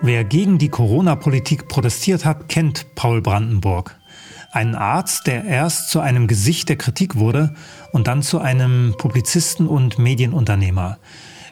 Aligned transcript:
Wer 0.00 0.22
gegen 0.22 0.58
die 0.58 0.68
Corona-Politik 0.68 1.66
protestiert 1.66 2.24
hat, 2.24 2.48
kennt 2.48 2.94
Paul 2.94 3.20
Brandenburg. 3.20 3.98
Ein 4.52 4.76
Arzt, 4.76 5.26
der 5.26 5.44
erst 5.44 5.90
zu 5.90 5.98
einem 5.98 6.28
Gesicht 6.28 6.68
der 6.68 6.76
Kritik 6.76 7.16
wurde 7.16 7.54
und 7.92 8.06
dann 8.06 8.22
zu 8.22 8.38
einem 8.38 8.94
Publizisten 8.96 9.66
und 9.66 9.98
Medienunternehmer. 9.98 10.98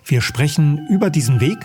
Wir 0.04 0.21
sprechen 0.21 0.87
über 0.88 1.11
diesen 1.11 1.40
Weg, 1.40 1.59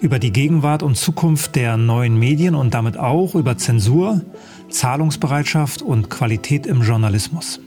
über 0.00 0.18
die 0.18 0.32
Gegenwart 0.32 0.82
und 0.82 0.96
Zukunft 0.96 1.56
der 1.56 1.76
neuen 1.76 2.18
Medien 2.18 2.54
und 2.54 2.72
damit 2.72 2.96
auch 2.96 3.34
über 3.34 3.58
Zensur, 3.58 4.22
Zahlungsbereitschaft 4.70 5.82
und 5.82 6.08
Qualität 6.08 6.66
im 6.66 6.82
Journalismus. 6.82 7.60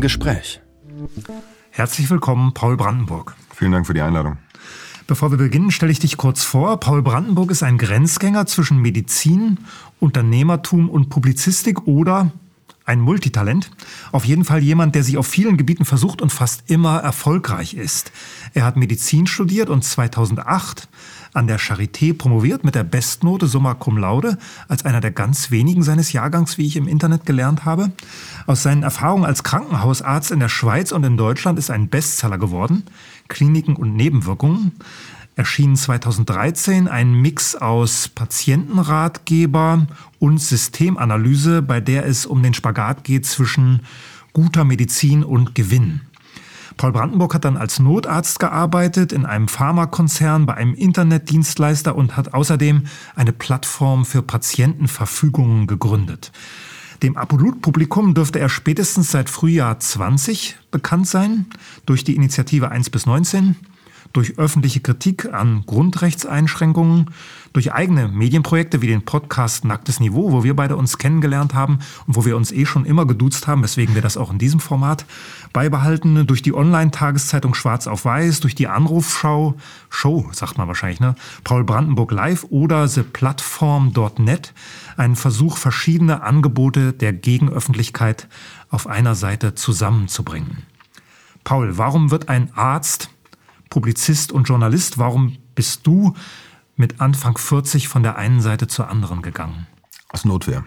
Im 0.00 0.02
Gespräch. 0.02 0.62
Herzlich 1.72 2.08
willkommen, 2.08 2.54
Paul 2.54 2.78
Brandenburg. 2.78 3.36
Vielen 3.54 3.72
Dank 3.72 3.86
für 3.86 3.92
die 3.92 4.00
Einladung. 4.00 4.38
Bevor 5.06 5.30
wir 5.30 5.36
beginnen, 5.36 5.70
stelle 5.70 5.92
ich 5.92 5.98
dich 5.98 6.16
kurz 6.16 6.42
vor. 6.42 6.80
Paul 6.80 7.02
Brandenburg 7.02 7.50
ist 7.50 7.62
ein 7.62 7.76
Grenzgänger 7.76 8.46
zwischen 8.46 8.78
Medizin, 8.78 9.58
Unternehmertum 9.98 10.88
und 10.88 11.10
Publizistik 11.10 11.86
oder 11.86 12.32
ein 12.90 13.00
Multitalent. 13.00 13.70
Auf 14.10 14.24
jeden 14.24 14.44
Fall 14.44 14.62
jemand, 14.62 14.96
der 14.96 15.04
sich 15.04 15.16
auf 15.16 15.26
vielen 15.26 15.56
Gebieten 15.56 15.84
versucht 15.84 16.20
und 16.20 16.30
fast 16.30 16.64
immer 16.68 16.98
erfolgreich 16.98 17.74
ist. 17.74 18.10
Er 18.52 18.64
hat 18.64 18.76
Medizin 18.76 19.28
studiert 19.28 19.70
und 19.70 19.84
2008 19.84 20.88
an 21.32 21.46
der 21.46 21.60
Charité 21.60 22.12
promoviert 22.12 22.64
mit 22.64 22.74
der 22.74 22.82
Bestnote 22.82 23.46
Summa 23.46 23.74
Cum 23.74 23.96
Laude 23.96 24.36
als 24.66 24.84
einer 24.84 25.00
der 25.00 25.12
ganz 25.12 25.52
wenigen 25.52 25.84
seines 25.84 26.12
Jahrgangs, 26.12 26.58
wie 26.58 26.66
ich 26.66 26.74
im 26.74 26.88
Internet 26.88 27.24
gelernt 27.24 27.64
habe. 27.64 27.92
Aus 28.48 28.64
seinen 28.64 28.82
Erfahrungen 28.82 29.24
als 29.24 29.44
Krankenhausarzt 29.44 30.32
in 30.32 30.40
der 30.40 30.48
Schweiz 30.48 30.90
und 30.90 31.04
in 31.04 31.16
Deutschland 31.16 31.60
ist 31.60 31.70
ein 31.70 31.88
Bestseller 31.88 32.38
geworden. 32.38 32.82
Kliniken 33.28 33.76
und 33.76 33.94
Nebenwirkungen 33.94 34.72
erschien 35.40 35.74
2013 35.74 36.86
ein 36.86 37.14
Mix 37.14 37.56
aus 37.56 38.08
Patientenratgeber 38.08 39.86
und 40.18 40.36
Systemanalyse, 40.36 41.62
bei 41.62 41.80
der 41.80 42.04
es 42.04 42.26
um 42.26 42.42
den 42.42 42.52
Spagat 42.52 43.04
geht 43.04 43.24
zwischen 43.24 43.80
guter 44.34 44.64
Medizin 44.64 45.24
und 45.24 45.54
Gewinn. 45.54 46.02
Paul 46.76 46.92
Brandenburg 46.92 47.32
hat 47.32 47.46
dann 47.46 47.56
als 47.56 47.78
Notarzt 47.78 48.38
gearbeitet 48.38 49.12
in 49.12 49.24
einem 49.24 49.48
Pharmakonzern, 49.48 50.44
bei 50.44 50.52
einem 50.58 50.74
Internetdienstleister 50.74 51.96
und 51.96 52.18
hat 52.18 52.34
außerdem 52.34 52.82
eine 53.16 53.32
Plattform 53.32 54.04
für 54.04 54.20
Patientenverfügungen 54.20 55.66
gegründet. 55.66 56.32
Dem 57.02 57.16
Absolutpublikum 57.16 58.12
dürfte 58.12 58.40
er 58.40 58.50
spätestens 58.50 59.10
seit 59.10 59.30
Frühjahr 59.30 59.80
20 59.80 60.58
bekannt 60.70 61.08
sein, 61.08 61.46
durch 61.86 62.04
die 62.04 62.14
Initiative 62.14 62.70
1 62.70 62.90
bis 62.90 63.06
19, 63.06 63.56
durch 64.12 64.38
öffentliche 64.38 64.80
Kritik 64.80 65.32
an 65.32 65.64
Grundrechtseinschränkungen, 65.66 67.10
durch 67.52 67.72
eigene 67.72 68.08
Medienprojekte 68.08 68.82
wie 68.82 68.86
den 68.86 69.04
Podcast 69.04 69.64
Nacktes 69.64 70.00
Niveau, 70.00 70.32
wo 70.32 70.44
wir 70.44 70.54
beide 70.54 70.76
uns 70.76 70.98
kennengelernt 70.98 71.54
haben 71.54 71.80
und 72.06 72.16
wo 72.16 72.24
wir 72.24 72.36
uns 72.36 72.52
eh 72.52 72.66
schon 72.66 72.84
immer 72.84 73.06
geduzt 73.06 73.46
haben, 73.46 73.62
weswegen 73.62 73.94
wir 73.94 74.02
das 74.02 74.16
auch 74.16 74.30
in 74.30 74.38
diesem 74.38 74.60
Format 74.60 75.04
beibehalten, 75.52 76.26
durch 76.26 76.42
die 76.42 76.54
Online-Tageszeitung 76.54 77.54
Schwarz 77.54 77.86
auf 77.86 78.04
Weiß, 78.04 78.40
durch 78.40 78.54
die 78.54 78.68
Anrufschau, 78.68 79.56
Show 79.88 80.28
sagt 80.32 80.58
man 80.58 80.68
wahrscheinlich, 80.68 81.00
ne? 81.00 81.14
Paul 81.44 81.64
Brandenburg 81.64 82.12
Live 82.12 82.46
oder 82.50 82.88
ThePlatform.net, 82.88 84.52
ein 84.96 85.16
Versuch, 85.16 85.56
verschiedene 85.56 86.22
Angebote 86.22 86.92
der 86.92 87.12
Gegenöffentlichkeit 87.12 88.28
auf 88.70 88.86
einer 88.86 89.14
Seite 89.14 89.54
zusammenzubringen. 89.54 90.58
Paul, 91.42 91.78
warum 91.78 92.10
wird 92.10 92.28
ein 92.28 92.50
Arzt 92.54 93.10
Publizist 93.70 94.32
und 94.32 94.44
Journalist. 94.44 94.98
Warum 94.98 95.38
bist 95.54 95.86
du 95.86 96.14
mit 96.76 97.00
Anfang 97.00 97.38
40 97.38 97.88
von 97.88 98.02
der 98.02 98.16
einen 98.16 98.40
Seite 98.40 98.66
zur 98.66 98.88
anderen 98.88 99.22
gegangen? 99.22 99.66
Aus 100.08 100.24
Notwehr. 100.24 100.64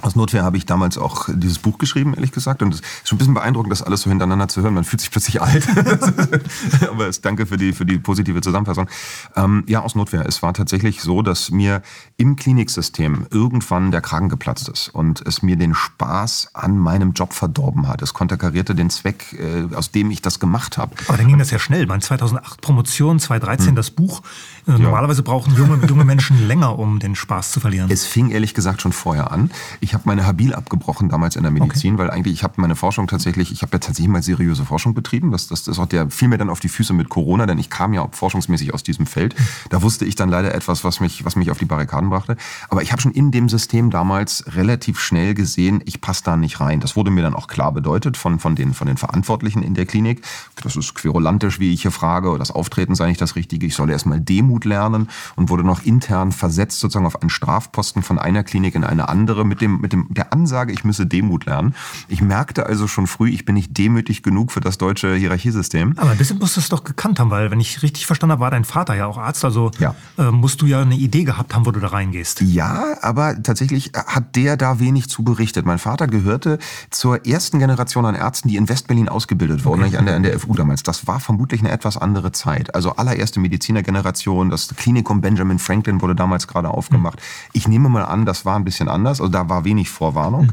Aus 0.00 0.14
Notwehr 0.14 0.44
habe 0.44 0.56
ich 0.56 0.64
damals 0.64 0.96
auch 0.96 1.28
dieses 1.32 1.58
Buch 1.58 1.78
geschrieben, 1.78 2.14
ehrlich 2.14 2.30
gesagt. 2.30 2.62
Und 2.62 2.72
es 2.72 2.80
ist 2.80 3.08
schon 3.08 3.16
ein 3.16 3.18
bisschen 3.18 3.34
beeindruckend, 3.34 3.72
das 3.72 3.82
alles 3.82 4.02
so 4.02 4.10
hintereinander 4.10 4.46
zu 4.46 4.62
hören. 4.62 4.74
Man 4.74 4.84
fühlt 4.84 5.00
sich 5.00 5.10
plötzlich 5.10 5.42
alt. 5.42 5.66
Aber 6.90 7.10
danke 7.22 7.46
für 7.46 7.56
die, 7.56 7.72
für 7.72 7.84
die 7.84 7.98
positive 7.98 8.40
Zusammenfassung. 8.40 8.88
Ähm, 9.34 9.64
ja, 9.66 9.82
aus 9.82 9.96
Notwehr. 9.96 10.24
Es 10.26 10.42
war 10.42 10.54
tatsächlich 10.54 11.02
so, 11.02 11.22
dass 11.22 11.50
mir 11.50 11.82
im 12.16 12.36
Kliniksystem 12.36 13.26
irgendwann 13.30 13.90
der 13.90 14.00
Kragen 14.00 14.28
geplatzt 14.28 14.68
ist 14.68 14.88
und 14.88 15.20
es 15.26 15.42
mir 15.42 15.56
den 15.56 15.74
Spaß 15.74 16.50
an 16.54 16.78
meinem 16.78 17.12
Job 17.12 17.32
verdorben 17.32 17.88
hat. 17.88 18.00
Es 18.00 18.14
konterkarierte 18.14 18.76
den 18.76 18.90
Zweck, 18.90 19.32
äh, 19.32 19.74
aus 19.74 19.90
dem 19.90 20.12
ich 20.12 20.22
das 20.22 20.38
gemacht 20.38 20.78
habe. 20.78 20.94
Aber 21.08 21.16
dann 21.16 21.26
ging 21.26 21.38
das 21.38 21.50
ja 21.50 21.58
schnell. 21.58 21.86
Mein 21.86 22.02
2008 22.02 22.60
Promotion, 22.60 23.18
2013 23.18 23.68
hm. 23.68 23.74
das 23.74 23.90
Buch. 23.90 24.22
Äh, 24.68 24.72
ja. 24.72 24.78
Normalerweise 24.78 25.24
brauchen 25.24 25.56
junge, 25.56 25.84
junge 25.86 26.04
Menschen 26.04 26.46
länger, 26.46 26.78
um 26.78 27.00
den 27.00 27.16
Spaß 27.16 27.50
zu 27.50 27.58
verlieren. 27.58 27.90
Es 27.90 28.04
fing 28.04 28.30
ehrlich 28.30 28.54
gesagt 28.54 28.82
schon 28.82 28.92
vorher 28.92 29.32
an. 29.32 29.50
Ich 29.80 29.87
ich 29.88 29.94
habe 29.94 30.04
meine 30.04 30.26
Habil 30.26 30.52
abgebrochen 30.52 31.08
damals 31.08 31.34
in 31.34 31.44
der 31.44 31.50
Medizin, 31.50 31.94
okay. 31.94 32.02
weil 32.02 32.10
eigentlich 32.10 32.34
ich 32.34 32.42
habe 32.42 32.60
meine 32.60 32.76
Forschung 32.76 33.06
tatsächlich, 33.06 33.50
ich 33.50 33.62
habe 33.62 33.72
ja 33.72 33.78
tatsächlich 33.78 34.08
mal 34.08 34.22
seriöse 34.22 34.66
Forschung 34.66 34.92
betrieben. 34.92 35.32
Das, 35.32 35.46
das, 35.46 35.64
das 35.64 35.78
hat 35.78 35.94
ja 35.94 36.10
viel 36.10 36.28
mehr 36.28 36.36
dann 36.36 36.50
auf 36.50 36.60
die 36.60 36.68
Füße 36.68 36.92
mit 36.92 37.08
Corona, 37.08 37.46
denn 37.46 37.58
ich 37.58 37.70
kam 37.70 37.94
ja 37.94 38.02
auch 38.02 38.12
forschungsmäßig 38.12 38.74
aus 38.74 38.82
diesem 38.82 39.06
Feld. 39.06 39.34
Da 39.70 39.80
wusste 39.80 40.04
ich 40.04 40.14
dann 40.14 40.28
leider 40.28 40.54
etwas, 40.54 40.84
was 40.84 41.00
mich, 41.00 41.24
was 41.24 41.36
mich 41.36 41.50
auf 41.50 41.56
die 41.56 41.64
Barrikaden 41.64 42.10
brachte. 42.10 42.36
Aber 42.68 42.82
ich 42.82 42.92
habe 42.92 43.00
schon 43.00 43.12
in 43.12 43.30
dem 43.30 43.48
System 43.48 43.88
damals 43.88 44.44
relativ 44.48 45.00
schnell 45.00 45.32
gesehen, 45.32 45.80
ich 45.86 46.02
passe 46.02 46.22
da 46.22 46.36
nicht 46.36 46.60
rein. 46.60 46.80
Das 46.80 46.94
wurde 46.94 47.10
mir 47.10 47.22
dann 47.22 47.34
auch 47.34 47.46
klar 47.46 47.72
bedeutet 47.72 48.18
von, 48.18 48.38
von, 48.40 48.56
den, 48.56 48.74
von 48.74 48.88
den 48.88 48.98
Verantwortlichen 48.98 49.62
in 49.62 49.72
der 49.72 49.86
Klinik. 49.86 50.20
Das 50.62 50.76
ist 50.76 50.96
querulantisch, 50.96 51.60
wie 51.60 51.72
ich 51.72 51.80
hier 51.80 51.92
frage, 51.92 52.36
das 52.36 52.50
Auftreten 52.50 52.94
sei 52.94 53.08
nicht 53.08 53.22
das 53.22 53.36
Richtige. 53.36 53.64
Ich 53.64 53.74
solle 53.74 53.92
erstmal 53.92 54.20
Demut 54.20 54.66
lernen 54.66 55.08
und 55.34 55.48
wurde 55.48 55.64
noch 55.64 55.82
intern 55.82 56.30
versetzt 56.30 56.80
sozusagen 56.80 57.06
auf 57.06 57.22
einen 57.22 57.30
Strafposten 57.30 58.02
von 58.02 58.18
einer 58.18 58.44
Klinik 58.44 58.74
in 58.74 58.84
eine 58.84 59.08
andere 59.08 59.46
mit 59.46 59.62
dem 59.62 59.67
mit 59.68 59.92
dem, 59.92 60.06
der 60.10 60.32
Ansage, 60.32 60.72
ich 60.72 60.84
müsse 60.84 61.06
Demut 61.06 61.46
lernen. 61.46 61.74
Ich 62.08 62.22
merkte 62.22 62.66
also 62.66 62.86
schon 62.86 63.06
früh, 63.06 63.30
ich 63.30 63.44
bin 63.44 63.54
nicht 63.54 63.76
demütig 63.76 64.22
genug 64.22 64.52
für 64.52 64.60
das 64.60 64.78
deutsche 64.78 65.14
Hierarchiesystem. 65.14 65.94
Aber 65.96 66.10
ein 66.10 66.18
bisschen 66.18 66.38
musst 66.38 66.56
du 66.56 66.60
es 66.60 66.68
doch 66.68 66.84
gekannt 66.84 67.20
haben, 67.20 67.30
weil 67.30 67.50
wenn 67.50 67.60
ich 67.60 67.82
richtig 67.82 68.06
verstanden 68.06 68.32
habe, 68.32 68.40
war 68.40 68.50
dein 68.50 68.64
Vater 68.64 68.94
ja 68.94 69.06
auch 69.06 69.18
Arzt, 69.18 69.44
also 69.44 69.70
ja. 69.78 69.94
äh, 70.16 70.30
musst 70.30 70.62
du 70.62 70.66
ja 70.66 70.82
eine 70.82 70.96
Idee 70.96 71.24
gehabt 71.24 71.54
haben, 71.54 71.66
wo 71.66 71.70
du 71.70 71.80
da 71.80 71.88
reingehst. 71.88 72.40
Ja, 72.40 72.96
aber 73.02 73.42
tatsächlich 73.42 73.92
hat 73.94 74.36
der 74.36 74.56
da 74.56 74.80
wenig 74.80 75.08
zu 75.08 75.22
berichtet. 75.22 75.66
Mein 75.66 75.78
Vater 75.78 76.06
gehörte 76.06 76.58
zur 76.90 77.26
ersten 77.26 77.58
Generation 77.58 78.06
an 78.06 78.14
Ärzten, 78.14 78.48
die 78.48 78.56
in 78.56 78.68
Westberlin 78.68 79.08
ausgebildet 79.08 79.64
wurden, 79.64 79.84
okay. 79.84 79.96
an, 79.96 80.06
der, 80.06 80.16
an 80.16 80.22
der 80.22 80.38
FU 80.38 80.54
damals. 80.54 80.82
Das 80.82 81.06
war 81.06 81.20
vermutlich 81.20 81.60
eine 81.60 81.70
etwas 81.70 81.96
andere 81.96 82.32
Zeit. 82.32 82.74
Also 82.74 82.96
allererste 82.96 83.40
Medizinergeneration, 83.40 84.50
das 84.50 84.68
Klinikum 84.68 85.20
Benjamin 85.20 85.58
Franklin 85.58 86.00
wurde 86.00 86.14
damals 86.14 86.46
gerade 86.46 86.68
aufgemacht. 86.68 87.16
Mhm. 87.16 87.50
Ich 87.52 87.68
nehme 87.68 87.88
mal 87.88 88.04
an, 88.04 88.24
das 88.24 88.44
war 88.44 88.56
ein 88.56 88.64
bisschen 88.64 88.88
anders. 88.88 89.20
Also 89.20 89.30
da 89.30 89.48
war 89.48 89.57
wenig 89.64 89.90
Vorwarnung. 89.90 90.52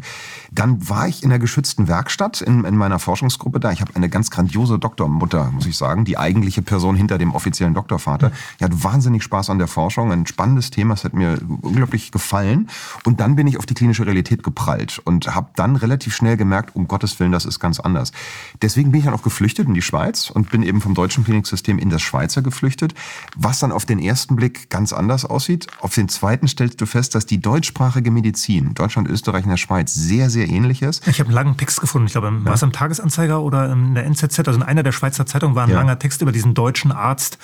Dann 0.56 0.88
war 0.88 1.08
ich 1.08 1.22
in 1.22 1.30
der 1.30 1.40
geschützten 1.40 1.90
Werkstatt 1.90 2.42
in, 2.42 2.64
in 2.64 2.78
meiner 2.78 2.98
Forschungsgruppe 2.98 3.60
da. 3.60 3.74
Ich 3.74 3.82
habe 3.82 3.94
eine 3.96 4.08
ganz 4.08 4.32
grandiose 4.32 4.80
Doktormutter, 4.80 5.52
muss 5.52 5.66
ich 5.66 5.76
sagen, 5.76 6.06
die 6.06 6.18
eigentliche 6.18 6.62
Person 6.62 6.96
hinter 6.96 7.18
dem 7.18 7.36
offiziellen 7.36 7.74
Doktorvater. 7.74 8.32
Die 8.60 8.64
hat 8.64 8.84
wahnsinnig 8.84 9.22
Spaß 9.24 9.50
an 9.50 9.60
der 9.60 9.68
Forschung, 9.68 10.14
ein 10.14 10.26
spannendes 10.26 10.72
Thema, 10.72 10.94
es 10.94 11.04
hat 11.04 11.14
mir 11.14 11.40
unglaublich 11.62 12.12
gefallen. 12.12 12.70
Und 13.04 13.20
dann 13.20 13.36
bin 13.36 13.48
ich 13.48 13.58
auf 13.58 13.66
die 13.66 13.74
klinische 13.74 14.06
Realität 14.06 14.44
geprallt 14.44 15.02
und 15.04 15.36
habe 15.36 15.50
dann 15.58 15.76
relativ 15.76 16.16
schnell 16.16 16.38
gemerkt, 16.38 16.74
um 16.76 16.88
Gottes 16.88 17.20
Willen, 17.20 17.34
das 17.34 17.44
ist 17.44 17.60
ganz 17.60 17.82
anders. 17.82 18.14
Deswegen 18.62 18.92
bin 18.92 19.00
ich 19.00 19.06
dann 19.06 19.14
auch 19.14 19.24
geflüchtet 19.24 19.68
in 19.68 19.74
die 19.74 19.82
Schweiz 19.82 20.30
und 20.30 20.52
bin 20.52 20.64
eben 20.64 20.80
vom 20.80 20.94
deutschen 20.94 21.26
Kliniksystem 21.26 21.80
in 21.80 21.90
das 21.90 22.02
Schweizer 22.02 22.42
geflüchtet, 22.42 22.94
was 23.36 23.60
dann 23.60 23.74
auf 23.74 23.86
den 23.86 24.00
ersten 24.00 24.38
Blick 24.38 24.70
ganz 24.70 24.94
anders 24.94 25.26
aussieht. 25.26 25.68
Auf 25.82 25.94
den 25.94 26.08
zweiten 26.08 26.48
stellst 26.48 26.80
du 26.80 26.86
fest, 26.86 27.14
dass 27.14 27.26
die 27.26 27.42
deutschsprachige 27.42 28.10
Medizin, 28.10 28.74
Deutschland, 28.74 29.10
Österreich 29.10 29.44
und 29.44 29.50
der 29.50 29.58
Schweiz, 29.58 29.94
sehr, 29.94 30.30
sehr 30.30 30.45
ähnlich 30.48 30.82
ist. 30.82 31.08
Ich 31.08 31.20
habe 31.20 31.28
einen 31.28 31.36
langen 31.36 31.58
Text 31.58 31.82
gefunden, 31.82 32.08
ich 32.08 32.14
glaube, 32.14 32.28
ja. 32.28 32.46
war 32.46 32.54
es 32.54 32.62
im 32.62 32.72
Tagesanzeiger 32.72 33.42
oder 33.42 33.72
in 33.72 33.96
der 33.96 34.06
NZZ, 34.06 34.40
also 34.40 34.60
in 34.60 34.64
einer 34.64 34.84
der 34.84 34.92
Schweizer 34.92 35.26
Zeitungen 35.26 35.56
war 35.56 35.64
ein 35.64 35.70
ja. 35.70 35.76
langer 35.76 36.00
Text 36.00 36.22
über 36.22 36.32
diesen 36.32 36.54
deutschen 36.54 36.92
Arzt, 36.92 37.38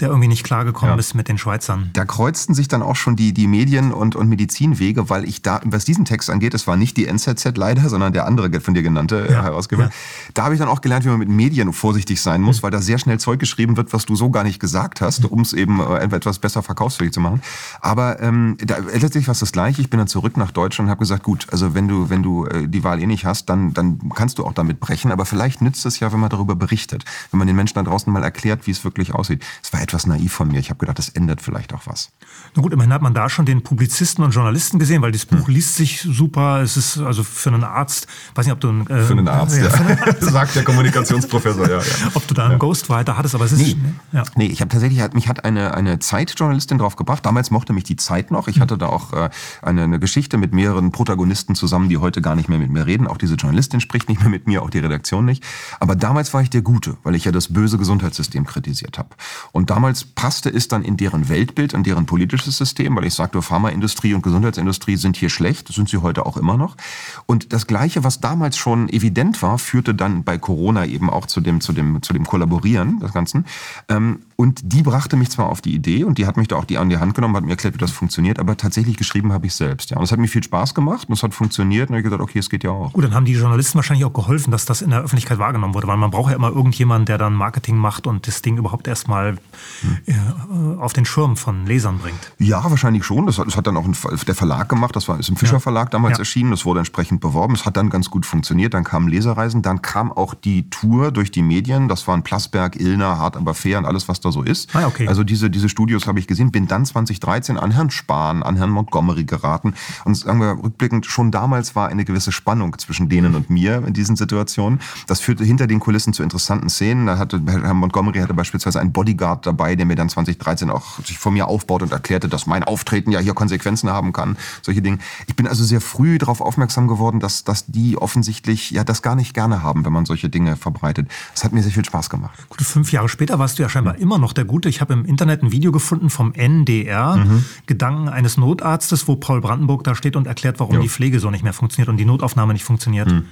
der 0.00 0.08
irgendwie 0.08 0.28
nicht 0.28 0.44
klargekommen 0.44 0.94
ja. 0.94 0.98
ist 0.98 1.14
mit 1.14 1.28
den 1.28 1.38
Schweizern. 1.38 1.90
Da 1.92 2.04
kreuzten 2.04 2.54
sich 2.54 2.68
dann 2.68 2.82
auch 2.82 2.96
schon 2.96 3.16
die, 3.16 3.32
die 3.32 3.46
Medien- 3.46 3.92
und, 3.92 4.14
und 4.14 4.28
Medizinwege, 4.28 5.10
weil 5.10 5.24
ich 5.24 5.42
da, 5.42 5.60
was 5.64 5.84
diesen 5.84 6.04
Text 6.04 6.30
angeht, 6.30 6.54
es 6.54 6.66
war 6.66 6.76
nicht 6.76 6.96
die 6.96 7.06
NZZ 7.06 7.56
leider, 7.56 7.88
sondern 7.88 8.12
der 8.12 8.26
andere 8.26 8.60
von 8.60 8.74
dir 8.74 8.82
genannte 8.82 9.26
ja. 9.30 9.42
Herausgeber. 9.42 9.90
Da 10.34 10.44
habe 10.44 10.54
ich 10.54 10.60
dann 10.60 10.68
auch 10.68 10.80
gelernt, 10.80 11.04
wie 11.04 11.08
man 11.08 11.18
mit 11.18 11.28
Medien 11.28 11.72
vorsichtig 11.72 12.20
sein 12.22 12.42
muss, 12.42 12.58
mhm. 12.58 12.62
weil 12.64 12.70
da 12.70 12.80
sehr 12.80 12.98
schnell 12.98 13.18
Zeug 13.18 13.40
geschrieben 13.40 13.76
wird, 13.76 13.92
was 13.92 14.06
du 14.06 14.14
so 14.14 14.30
gar 14.30 14.44
nicht 14.44 14.60
gesagt 14.60 15.00
hast, 15.00 15.24
mhm. 15.24 15.30
um 15.30 15.40
es 15.40 15.52
eben 15.52 15.80
äh, 15.80 15.98
etwas 15.98 16.38
besser 16.38 16.62
verkaufsfähig 16.62 17.12
zu 17.12 17.20
machen. 17.20 17.42
Aber 17.80 18.20
ähm, 18.22 18.56
da, 18.64 18.76
letztlich 18.78 19.26
war 19.26 19.32
es 19.32 19.40
das 19.40 19.52
Gleiche. 19.52 19.80
Ich 19.80 19.90
bin 19.90 19.98
dann 19.98 20.08
zurück 20.08 20.36
nach 20.36 20.50
Deutschland 20.50 20.86
und 20.86 20.90
habe 20.90 21.00
gesagt, 21.00 21.22
gut, 21.22 21.46
also 21.50 21.74
wenn 21.74 21.88
du, 21.88 22.10
wenn 22.10 22.22
du 22.22 22.37
äh, 22.46 22.68
die 22.68 22.84
Wahl 22.84 23.00
eh 23.00 23.06
nicht 23.06 23.24
hast, 23.24 23.48
dann, 23.48 23.74
dann 23.74 24.10
kannst 24.14 24.38
du 24.38 24.46
auch 24.46 24.52
damit 24.52 24.80
brechen. 24.80 25.12
Aber 25.12 25.26
vielleicht 25.26 25.62
nützt 25.62 25.84
es 25.86 26.00
ja, 26.00 26.12
wenn 26.12 26.20
man 26.20 26.30
darüber 26.30 26.56
berichtet, 26.56 27.04
wenn 27.30 27.38
man 27.38 27.46
den 27.46 27.56
Menschen 27.56 27.74
da 27.74 27.82
draußen 27.82 28.12
mal 28.12 28.22
erklärt, 28.22 28.66
wie 28.66 28.70
es 28.70 28.84
wirklich 28.84 29.14
aussieht. 29.14 29.44
Es 29.62 29.72
war 29.72 29.80
etwas 29.80 30.06
naiv 30.06 30.32
von 30.32 30.48
mir. 30.48 30.58
Ich 30.58 30.70
habe 30.70 30.78
gedacht, 30.78 30.98
das 30.98 31.08
ändert 31.08 31.42
vielleicht 31.42 31.74
auch 31.74 31.86
was. 31.86 32.10
Na 32.54 32.62
gut, 32.62 32.72
immerhin 32.72 32.92
hat 32.92 33.02
man 33.02 33.14
da 33.14 33.28
schon 33.28 33.46
den 33.46 33.62
Publizisten 33.62 34.24
und 34.24 34.30
Journalisten 34.32 34.78
gesehen, 34.78 35.02
weil 35.02 35.12
das 35.12 35.26
Buch 35.26 35.46
hm. 35.46 35.54
liest 35.54 35.76
sich 35.76 36.00
super. 36.00 36.62
Es 36.62 36.76
ist 36.76 36.98
also 36.98 37.22
für 37.22 37.50
einen 37.50 37.64
Arzt, 37.64 38.06
weiß 38.34 38.46
nicht, 38.46 38.52
ob 38.52 38.60
du 38.60 38.70
äh, 38.92 39.02
für 39.02 39.12
einen 39.12 39.28
Arzt, 39.28 39.56
ja, 39.58 39.68
ja. 39.68 40.14
sagt 40.20 40.56
der 40.56 40.64
Kommunikationsprofessor, 40.64 41.68
ja, 41.68 41.78
ja. 41.78 41.84
Ob 42.14 42.26
du 42.26 42.34
da 42.34 42.44
einen 42.44 42.52
ja. 42.52 42.58
Ghostwriter 42.58 43.16
hattest, 43.16 43.34
aber 43.34 43.44
es 43.44 43.52
ist 43.52 43.60
nee, 43.60 43.76
ja. 44.12 44.22
nee 44.36 44.46
ich 44.46 44.60
habe 44.60 44.70
tatsächlich 44.70 45.02
mich 45.12 45.28
hat 45.28 45.44
eine 45.44 45.74
eine 45.74 45.98
Zeitjournalistin 45.98 46.78
drauf 46.78 46.96
gebracht. 46.96 47.24
Damals 47.24 47.50
mochte 47.50 47.72
mich 47.72 47.84
die 47.84 47.96
Zeit 47.96 48.30
noch. 48.30 48.48
Ich 48.48 48.56
hm. 48.56 48.62
hatte 48.62 48.78
da 48.78 48.86
auch 48.86 49.12
äh, 49.12 49.30
eine, 49.62 49.84
eine 49.84 49.98
Geschichte 49.98 50.38
mit 50.38 50.52
mehreren 50.52 50.92
Protagonisten 50.92 51.54
zusammen, 51.54 51.88
die 51.88 51.98
heute 51.98 52.20
gar 52.28 52.36
nicht 52.36 52.50
mehr 52.50 52.58
mit 52.58 52.70
mir 52.70 52.84
reden. 52.84 53.06
Auch 53.06 53.16
diese 53.16 53.36
Journalistin 53.36 53.80
spricht 53.80 54.10
nicht 54.10 54.20
mehr 54.20 54.28
mit 54.28 54.46
mir, 54.46 54.62
auch 54.62 54.68
die 54.68 54.80
Redaktion 54.80 55.24
nicht. 55.24 55.42
Aber 55.80 55.96
damals 55.96 56.34
war 56.34 56.42
ich 56.42 56.50
der 56.50 56.60
Gute, 56.60 56.98
weil 57.02 57.14
ich 57.14 57.24
ja 57.24 57.32
das 57.32 57.50
böse 57.54 57.78
Gesundheitssystem 57.78 58.44
kritisiert 58.44 58.98
habe. 58.98 59.08
Und 59.52 59.70
damals 59.70 60.04
passte 60.04 60.50
es 60.50 60.68
dann 60.68 60.82
in 60.82 60.98
deren 60.98 61.30
Weltbild, 61.30 61.72
in 61.72 61.84
deren 61.84 62.04
politisches 62.04 62.58
System, 62.58 62.94
weil 62.96 63.06
ich 63.06 63.14
sagte, 63.14 63.40
Pharmaindustrie 63.40 64.12
und 64.12 64.22
Gesundheitsindustrie 64.22 64.96
sind 64.96 65.16
hier 65.16 65.30
schlecht, 65.30 65.72
sind 65.72 65.88
sie 65.88 66.02
heute 66.02 66.26
auch 66.26 66.36
immer 66.36 66.58
noch. 66.58 66.76
Und 67.24 67.54
das 67.54 67.66
Gleiche, 67.66 68.04
was 68.04 68.20
damals 68.20 68.58
schon 68.58 68.90
evident 68.90 69.40
war, 69.40 69.56
führte 69.56 69.94
dann 69.94 70.22
bei 70.22 70.36
Corona 70.36 70.84
eben 70.84 71.08
auch 71.08 71.24
zu 71.24 71.40
dem, 71.40 71.62
zu 71.62 71.72
dem, 71.72 72.02
zu 72.02 72.12
dem 72.12 72.26
Kollaborieren 72.26 73.00
des 73.00 73.14
Ganzen. 73.14 73.46
Ähm, 73.88 74.18
und 74.40 74.60
die 74.72 74.84
brachte 74.84 75.16
mich 75.16 75.30
zwar 75.30 75.46
auf 75.46 75.60
die 75.60 75.74
Idee 75.74 76.04
und 76.04 76.16
die 76.16 76.24
hat 76.24 76.36
mich 76.36 76.46
da 76.46 76.54
auch 76.54 76.64
die 76.64 76.78
an 76.78 76.88
die 76.88 76.98
Hand 76.98 77.16
genommen, 77.16 77.34
hat 77.34 77.42
mir 77.42 77.50
erklärt, 77.50 77.74
wie 77.74 77.78
das 77.78 77.90
funktioniert, 77.90 78.38
aber 78.38 78.56
tatsächlich 78.56 78.96
geschrieben 78.96 79.32
habe 79.32 79.46
ich 79.46 79.54
selbst. 79.54 79.90
Ja. 79.90 79.96
Und 79.96 80.04
es 80.04 80.12
hat 80.12 80.20
mir 80.20 80.28
viel 80.28 80.44
Spaß 80.44 80.76
gemacht 80.76 81.08
und 81.08 81.14
es 81.14 81.24
hat 81.24 81.34
funktioniert 81.34 81.90
und 81.90 81.96
ich 81.96 82.04
gesagt, 82.04 82.22
okay, 82.22 82.38
es 82.38 82.48
geht 82.48 82.62
ja 82.62 82.70
auch. 82.70 82.92
Gut, 82.92 83.02
dann 83.02 83.14
haben 83.14 83.24
die 83.24 83.32
Journalisten 83.32 83.74
wahrscheinlich 83.78 84.04
auch 84.04 84.12
geholfen, 84.12 84.52
dass 84.52 84.64
das 84.64 84.80
in 84.80 84.90
der 84.90 85.00
Öffentlichkeit 85.00 85.40
wahrgenommen 85.40 85.74
wurde, 85.74 85.88
weil 85.88 85.96
man 85.96 86.12
braucht 86.12 86.30
ja 86.30 86.36
immer 86.36 86.50
irgendjemanden, 86.50 87.06
der 87.06 87.18
dann 87.18 87.34
Marketing 87.34 87.78
macht 87.78 88.06
und 88.06 88.28
das 88.28 88.40
Ding 88.40 88.58
überhaupt 88.58 88.86
erstmal 88.86 89.38
hm. 89.80 89.98
Äh, 90.06 90.80
auf 90.80 90.92
den 90.92 91.04
Schirm 91.04 91.36
von 91.36 91.66
Lesern 91.66 91.98
bringt. 91.98 92.32
Ja, 92.38 92.62
wahrscheinlich 92.70 93.04
schon. 93.04 93.26
Das 93.26 93.38
hat, 93.38 93.48
das 93.48 93.56
hat 93.56 93.66
dann 93.66 93.76
auch 93.76 93.86
ein, 93.86 93.96
der 94.24 94.34
Verlag 94.36 94.68
gemacht. 94.68 94.94
Das 94.94 95.08
war 95.08 95.18
ist 95.18 95.30
im 95.30 95.36
Fischer 95.36 95.58
Verlag 95.58 95.90
damals 95.90 96.18
ja. 96.18 96.20
erschienen. 96.20 96.52
Das 96.52 96.64
wurde 96.64 96.78
entsprechend 96.78 97.20
beworben. 97.20 97.54
Es 97.54 97.64
hat 97.64 97.76
dann 97.76 97.90
ganz 97.90 98.08
gut 98.08 98.24
funktioniert. 98.24 98.72
Dann 98.72 98.84
kamen 98.84 99.08
Leserreisen. 99.08 99.62
Dann 99.62 99.82
kam 99.82 100.12
auch 100.12 100.34
die 100.34 100.70
Tour 100.70 101.10
durch 101.10 101.32
die 101.32 101.42
Medien. 101.42 101.88
Das 101.88 102.06
waren 102.06 102.22
Plasberg, 102.22 102.80
Illner, 102.80 103.18
Hart 103.18 103.36
aber 103.36 103.54
fair 103.54 103.78
und 103.78 103.84
alles, 103.84 104.08
was 104.08 104.20
da 104.20 104.27
so 104.32 104.42
ist. 104.42 104.74
Ah, 104.74 104.86
okay. 104.86 105.08
Also 105.08 105.24
diese, 105.24 105.50
diese 105.50 105.68
Studios 105.68 106.06
habe 106.06 106.18
ich 106.18 106.26
gesehen. 106.26 106.50
Bin 106.50 106.66
dann 106.66 106.84
2013 106.84 107.58
an 107.58 107.70
Herrn 107.70 107.90
Spahn, 107.90 108.42
an 108.42 108.56
Herrn 108.56 108.70
Montgomery 108.70 109.24
geraten. 109.24 109.74
Und 110.04 110.16
sagen 110.16 110.40
wir 110.40 110.58
rückblickend, 110.62 111.06
schon 111.06 111.30
damals 111.30 111.76
war 111.76 111.88
eine 111.88 112.04
gewisse 112.04 112.32
Spannung 112.32 112.78
zwischen 112.78 113.08
denen 113.08 113.34
und 113.34 113.50
mir 113.50 113.84
in 113.86 113.92
diesen 113.92 114.16
Situationen. 114.16 114.80
Das 115.06 115.20
führte 115.20 115.44
hinter 115.44 115.66
den 115.66 115.80
Kulissen 115.80 116.12
zu 116.12 116.22
interessanten 116.22 116.68
Szenen. 116.68 117.06
Da 117.06 117.18
hatte 117.18 117.40
Herr 117.46 117.74
Montgomery 117.74 118.20
hatte 118.20 118.34
beispielsweise 118.34 118.80
einen 118.80 118.92
Bodyguard 118.92 119.46
dabei, 119.46 119.76
der 119.76 119.86
mir 119.86 119.96
dann 119.96 120.08
2013 120.08 120.70
auch 120.70 120.98
sich 121.04 121.18
vor 121.18 121.32
mir 121.32 121.48
aufbaut 121.48 121.82
und 121.82 121.92
erklärte, 121.92 122.28
dass 122.28 122.46
mein 122.46 122.64
Auftreten 122.64 123.12
ja 123.12 123.20
hier 123.20 123.34
Konsequenzen 123.34 123.90
haben 123.90 124.12
kann. 124.12 124.36
Solche 124.62 124.82
Dinge. 124.82 124.98
Ich 125.26 125.36
bin 125.36 125.46
also 125.46 125.64
sehr 125.64 125.80
früh 125.80 126.18
darauf 126.18 126.40
aufmerksam 126.40 126.88
geworden, 126.88 127.20
dass, 127.20 127.44
dass 127.44 127.66
die 127.66 127.96
offensichtlich 127.96 128.70
ja 128.70 128.84
das 128.84 129.02
gar 129.02 129.14
nicht 129.14 129.34
gerne 129.34 129.62
haben, 129.62 129.84
wenn 129.84 129.92
man 129.92 130.06
solche 130.06 130.28
Dinge 130.28 130.56
verbreitet. 130.56 131.08
Das 131.34 131.44
hat 131.44 131.52
mir 131.52 131.62
sehr 131.62 131.72
viel 131.72 131.84
Spaß 131.84 132.10
gemacht. 132.10 132.38
Gut, 132.48 132.62
fünf 132.62 132.92
Jahre 132.92 133.08
später 133.08 133.38
warst 133.38 133.58
du 133.58 133.62
ja 133.62 133.68
scheinbar 133.68 133.94
mhm. 133.94 134.02
Immer 134.18 134.26
noch 134.26 134.32
der 134.32 134.44
Gute. 134.44 134.68
Ich 134.68 134.80
habe 134.80 134.92
im 134.92 135.04
Internet 135.04 135.42
ein 135.42 135.52
Video 135.52 135.72
gefunden 135.72 136.10
vom 136.10 136.34
NDR, 136.34 137.16
mhm. 137.16 137.44
Gedanken 137.66 138.08
eines 138.08 138.36
Notarztes, 138.36 139.08
wo 139.08 139.16
Paul 139.16 139.40
Brandenburg 139.40 139.84
da 139.84 139.94
steht 139.94 140.16
und 140.16 140.26
erklärt, 140.26 140.60
warum 140.60 140.76
jo. 140.76 140.82
die 140.82 140.88
Pflege 140.88 141.20
so 141.20 141.30
nicht 141.30 141.44
mehr 141.44 141.52
funktioniert 141.52 141.88
und 141.88 141.96
die 141.96 142.04
Notaufnahme 142.04 142.52
nicht 142.52 142.64
funktioniert. 142.64 143.10
Mhm. 143.10 143.24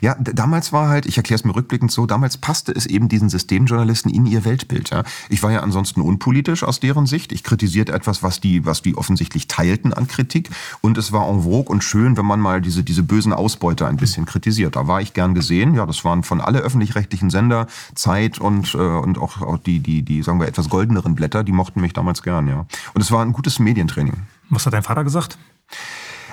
Ja, 0.00 0.14
damals 0.14 0.72
war 0.72 0.88
halt, 0.88 1.06
ich 1.06 1.16
erkläre 1.16 1.38
es 1.38 1.44
mir 1.44 1.54
rückblickend 1.54 1.90
so, 1.90 2.06
damals 2.06 2.36
passte 2.36 2.72
es 2.72 2.86
eben 2.86 3.08
diesen 3.08 3.28
Systemjournalisten 3.28 4.12
in 4.12 4.26
ihr 4.26 4.44
Weltbild. 4.44 4.90
Ja. 4.90 5.04
Ich 5.28 5.42
war 5.42 5.52
ja 5.52 5.60
ansonsten 5.60 6.00
unpolitisch 6.00 6.62
aus 6.62 6.80
deren 6.80 7.06
Sicht. 7.06 7.32
Ich 7.32 7.44
kritisierte 7.44 7.92
etwas, 7.92 8.22
was 8.22 8.40
die, 8.40 8.64
was 8.64 8.82
die 8.82 8.96
offensichtlich 8.96 9.48
teilten 9.48 9.92
an 9.92 10.06
Kritik. 10.06 10.50
Und 10.80 10.98
es 10.98 11.12
war 11.12 11.28
en 11.28 11.42
vogue 11.42 11.68
und 11.68 11.84
schön, 11.84 12.16
wenn 12.16 12.26
man 12.26 12.40
mal 12.40 12.60
diese, 12.60 12.82
diese 12.82 13.02
bösen 13.02 13.32
Ausbeuter 13.32 13.88
ein 13.88 13.96
bisschen 13.96 14.26
kritisiert. 14.26 14.76
Da 14.76 14.86
war 14.86 15.00
ich 15.00 15.12
gern 15.12 15.34
gesehen. 15.34 15.74
Ja, 15.74 15.86
das 15.86 16.04
waren 16.04 16.22
von 16.22 16.40
alle 16.40 16.60
öffentlich-rechtlichen 16.60 17.30
Sender, 17.30 17.66
Zeit 17.94 18.38
und, 18.38 18.74
äh, 18.74 18.78
und 18.78 19.18
auch, 19.18 19.42
auch 19.42 19.58
die, 19.58 19.80
die, 19.80 20.02
die, 20.02 20.22
sagen 20.22 20.40
wir, 20.40 20.48
etwas 20.48 20.68
goldeneren 20.68 21.14
Blätter, 21.14 21.44
die 21.44 21.52
mochten 21.52 21.80
mich 21.80 21.92
damals 21.92 22.22
gern, 22.22 22.48
ja. 22.48 22.66
Und 22.94 23.00
es 23.00 23.10
war 23.10 23.24
ein 23.24 23.32
gutes 23.32 23.58
Medientraining. 23.58 24.14
Was 24.50 24.66
hat 24.66 24.72
dein 24.72 24.82
Vater 24.82 25.04
gesagt? 25.04 25.38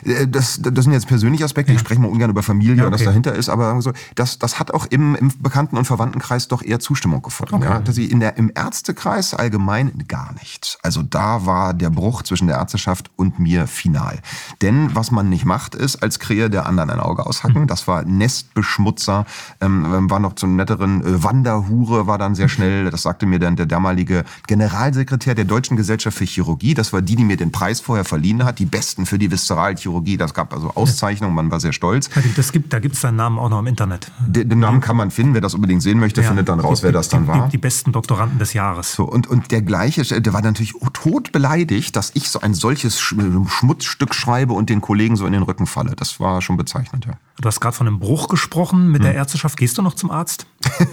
Äh, 0.04 0.28
das, 0.28 0.60
das 0.62 0.84
sind 0.84 0.94
jetzt 0.94 1.08
persönliche 1.08 1.46
Aspekte, 1.46 1.72
ja. 1.72 1.76
ich 1.76 1.82
spreche 1.82 2.02
mal 2.02 2.10
ungern 2.10 2.30
über 2.30 2.44
Familie 2.44 2.76
ja, 2.76 2.84
okay. 2.84 2.88
und 2.88 2.94
was 2.94 3.04
dahinter 3.04 3.34
ist, 3.36 3.50
aber 3.50 3.82
so, 3.82 3.94
das, 4.16 4.40
das 4.40 4.60
hat 4.60 4.72
auch 4.72 4.86
im, 4.88 5.16
im 5.16 5.32
Bekannten- 5.40 5.78
und 5.78 5.86
Verwandtenkreis 5.86 6.48
doch 6.48 6.62
eher 6.62 6.80
Zustimmung 6.80 7.22
gefunden. 7.22 7.56
Okay. 7.56 7.66
Ja? 7.66 7.80
Dass 7.80 7.98
ich 7.98 8.12
in 8.12 8.20
der, 8.20 8.38
Im 8.38 8.52
Ärztekreis 8.54 9.34
allgemein 9.34 9.92
gar 10.08 10.34
nichts. 10.34 10.78
Also 10.84 11.02
da 11.02 11.46
war 11.46 11.74
der 11.74 11.90
Bruch 11.90 12.24
zwischen 12.24 12.48
der 12.48 12.58
Ärzteschaft 12.58 13.10
und 13.16 13.40
mir 13.40 13.68
final. 13.68 14.20
Denn 14.62 14.94
was 14.94 15.12
man 15.12 15.30
nicht 15.30 15.46
macht, 15.46 15.76
ist 15.76 16.04
als 16.04 16.20
Krähe 16.20 16.50
der 16.50 16.66
anderen 16.66 16.90
ein 16.90 17.00
Auge 17.00 17.26
aushacken. 17.26 17.64
Mhm. 17.64 17.68
Das 17.68 17.88
war 17.88 18.04
Nestbeschmutzer, 18.04 19.26
ähm, 19.62 20.10
war 20.10 20.20
noch 20.20 20.34
zum 20.34 20.56
netteren 20.56 21.02
äh, 21.02 21.24
Wanderhure, 21.24 22.08
war 22.08 22.18
dann 22.18 22.36
sehr 22.36 22.50
schnell, 22.50 22.90
das 22.90 23.04
sagte 23.04 23.26
mir 23.26 23.40
dann 23.40 23.56
der 23.56 23.66
damalige 23.66 24.24
Generalsekretär 24.48 25.36
der 25.36 25.46
Deutschen 25.46 25.78
Gesellschaft 25.78 26.18
für 26.18 26.26
Chirurgie. 26.26 26.74
Das 26.74 26.94
war 26.94 27.02
die, 27.02 27.16
die 27.16 27.24
mir 27.24 27.38
den 27.38 27.52
Preis 27.52 27.80
vorher 27.80 28.06
verliehen 28.06 28.44
hat, 28.44 28.60
die 28.60 28.66
Besten 28.66 29.06
für 29.06 29.18
die 29.18 29.32
Viszeralchirurgie 29.32 29.85
Chirurgie. 29.86 30.18
Das 30.18 30.34
gab 30.34 30.54
also 30.54 30.72
Auszeichnungen, 30.76 31.36
man 31.36 31.52
war 31.52 31.60
sehr 31.60 31.74
stolz. 31.74 32.10
Das 32.36 32.52
gibt, 32.52 32.74
da 32.74 32.80
gibt 32.80 32.96
es 32.96 33.02
deinen 33.02 33.16
Namen 33.16 33.40
auch 33.40 33.50
noch 33.50 33.60
im 33.60 33.68
Internet. 33.68 34.12
Den, 34.20 34.50
den, 34.50 34.60
Namen 34.60 34.82
kann 34.82 34.98
man 34.98 35.12
finden, 35.12 35.34
wer 35.34 35.42
das 35.42 35.54
unbedingt 35.54 35.82
sehen 35.82 36.00
möchte, 36.00 36.22
ja, 36.22 36.28
findet 36.28 36.50
dann 36.50 36.60
raus, 36.60 36.84
wer 36.84 36.92
das 36.92 37.10
dann 37.10 37.24
die, 37.24 37.28
war. 37.28 37.46
Die, 37.46 37.52
die, 37.52 37.58
besten 37.58 37.92
Doktoranden 37.92 38.40
des 38.40 38.54
Jahres. 38.54 38.94
So, 38.94 39.06
und, 39.06 39.28
und 39.28 39.52
der 39.52 39.62
gleiche, 39.62 40.04
der 40.22 40.34
war 40.34 40.42
natürlich 40.42 40.74
tot 40.94 41.32
beleidigt, 41.32 41.96
dass 41.96 42.12
ich 42.16 42.30
so 42.30 42.42
ein 42.42 42.54
solches 42.54 43.00
Schmutzstück 43.00 44.16
schreibe 44.16 44.54
und 44.54 44.70
den 44.70 44.82
Kollegen 44.82 45.16
so 45.16 45.26
in 45.26 45.34
den 45.34 45.44
Rücken 45.44 45.68
falle. 45.68 45.96
Das 45.96 46.20
war 46.20 46.42
schon 46.42 46.58
bezeichnend, 46.58 47.06
ja. 47.06 47.14
Du 47.42 47.48
hast 47.48 47.60
gerade 47.60 47.76
von 47.76 47.86
einem 47.86 48.00
Bruch 48.00 48.30
gesprochen 48.30 48.92
mit 48.92 49.02
hm. 49.02 49.08
der 49.08 49.16
Ärzteschaft. 49.16 49.58
Gehst 49.58 49.78
du 49.78 49.82
noch 49.82 49.94
zum 49.94 50.10
Arzt? 50.10 50.48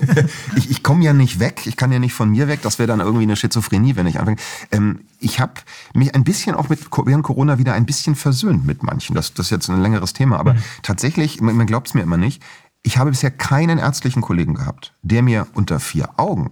ich 0.56 0.71
ich 0.71 0.83
komme 0.83 1.05
ja 1.05 1.12
nicht 1.12 1.38
weg. 1.38 1.62
Ich 1.67 1.77
kann 1.77 1.93
ja 1.93 2.00
nicht 2.00 2.15
von 2.15 2.31
mir 2.31 2.49
weg. 2.49 2.61
Das 2.62 2.81
wäre 2.81 2.88
dann 2.88 2.99
irgendwie 2.99 3.23
eine 3.23 3.37
Schizophrenie, 3.37 3.95
wenn 3.95 4.09
ich 4.09 4.19
anfange. 4.19 4.38
Ähm, 4.73 5.00
ich 5.23 5.41
habe 5.41 5.55
mich 5.95 6.15
ein 6.15 6.25
bisschen 6.25 6.55
auch 6.55 6.69
mit 6.69 6.81
während 7.05 7.25
Corona 7.25 7.59
wieder 7.59 7.75
ein 7.75 7.87
bisschen 7.87 8.15
versöhnt 8.15 8.67
mit 8.67 8.83
manchen. 8.83 9.15
Das, 9.15 9.35
das 9.35 9.47
ist 9.47 9.51
jetzt 9.51 9.71
ein 9.71 9.81
längeres 9.81 10.13
Thema. 10.13 10.39
Aber 10.39 10.55
mhm. 10.55 10.63
tatsächlich, 10.83 11.41
man, 11.41 11.57
man 11.57 11.67
glaubt 11.67 11.89
es 11.89 11.95
mir 11.95 12.03
immer 12.03 12.17
nicht, 12.17 12.43
ich 12.83 12.99
habe 12.99 13.11
bisher 13.11 13.31
keinen 13.31 13.79
ärztlichen 13.79 14.23
Kollegen 14.23 14.55
gehabt, 14.55 14.95
der 15.03 15.23
mir 15.23 15.47
unter 15.55 15.79
vier 15.79 16.19
Augen 16.19 16.51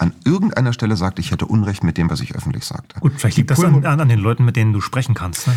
an 0.00 0.14
irgendeiner 0.24 0.72
Stelle 0.72 0.96
sagt, 0.96 1.18
ich 1.18 1.30
hätte 1.30 1.44
Unrecht 1.44 1.84
mit 1.84 1.98
dem, 1.98 2.08
was 2.08 2.20
ich 2.20 2.34
öffentlich 2.34 2.64
sagte. 2.64 2.98
Gut, 3.00 3.12
vielleicht 3.16 3.36
liegt 3.36 3.50
das 3.50 3.62
an, 3.62 3.84
an, 3.84 4.08
den 4.08 4.18
Leuten, 4.18 4.46
mit 4.46 4.56
denen 4.56 4.72
du 4.72 4.80
sprechen 4.80 5.14
kannst. 5.14 5.46
Ne? 5.46 5.54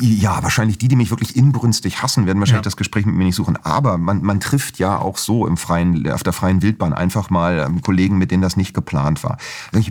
Ja, 0.00 0.42
wahrscheinlich 0.44 0.78
die, 0.78 0.86
die 0.86 0.94
mich 0.94 1.10
wirklich 1.10 1.34
inbrünstig 1.34 2.00
hassen, 2.00 2.26
werden 2.26 2.38
wahrscheinlich 2.38 2.60
ja. 2.60 2.70
das 2.70 2.76
Gespräch 2.76 3.04
mit 3.04 3.16
mir 3.16 3.24
nicht 3.24 3.34
suchen. 3.34 3.56
Aber 3.64 3.98
man, 3.98 4.22
man 4.22 4.38
trifft 4.38 4.78
ja 4.78 4.96
auch 4.96 5.18
so 5.18 5.44
im 5.46 5.56
freien, 5.56 6.08
auf 6.10 6.22
der 6.22 6.32
freien 6.32 6.62
Wildbahn 6.62 6.92
einfach 6.92 7.30
mal 7.30 7.66
ähm, 7.66 7.82
Kollegen, 7.82 8.16
mit 8.16 8.30
denen 8.30 8.42
das 8.42 8.56
nicht 8.56 8.74
geplant 8.74 9.24
war. 9.24 9.38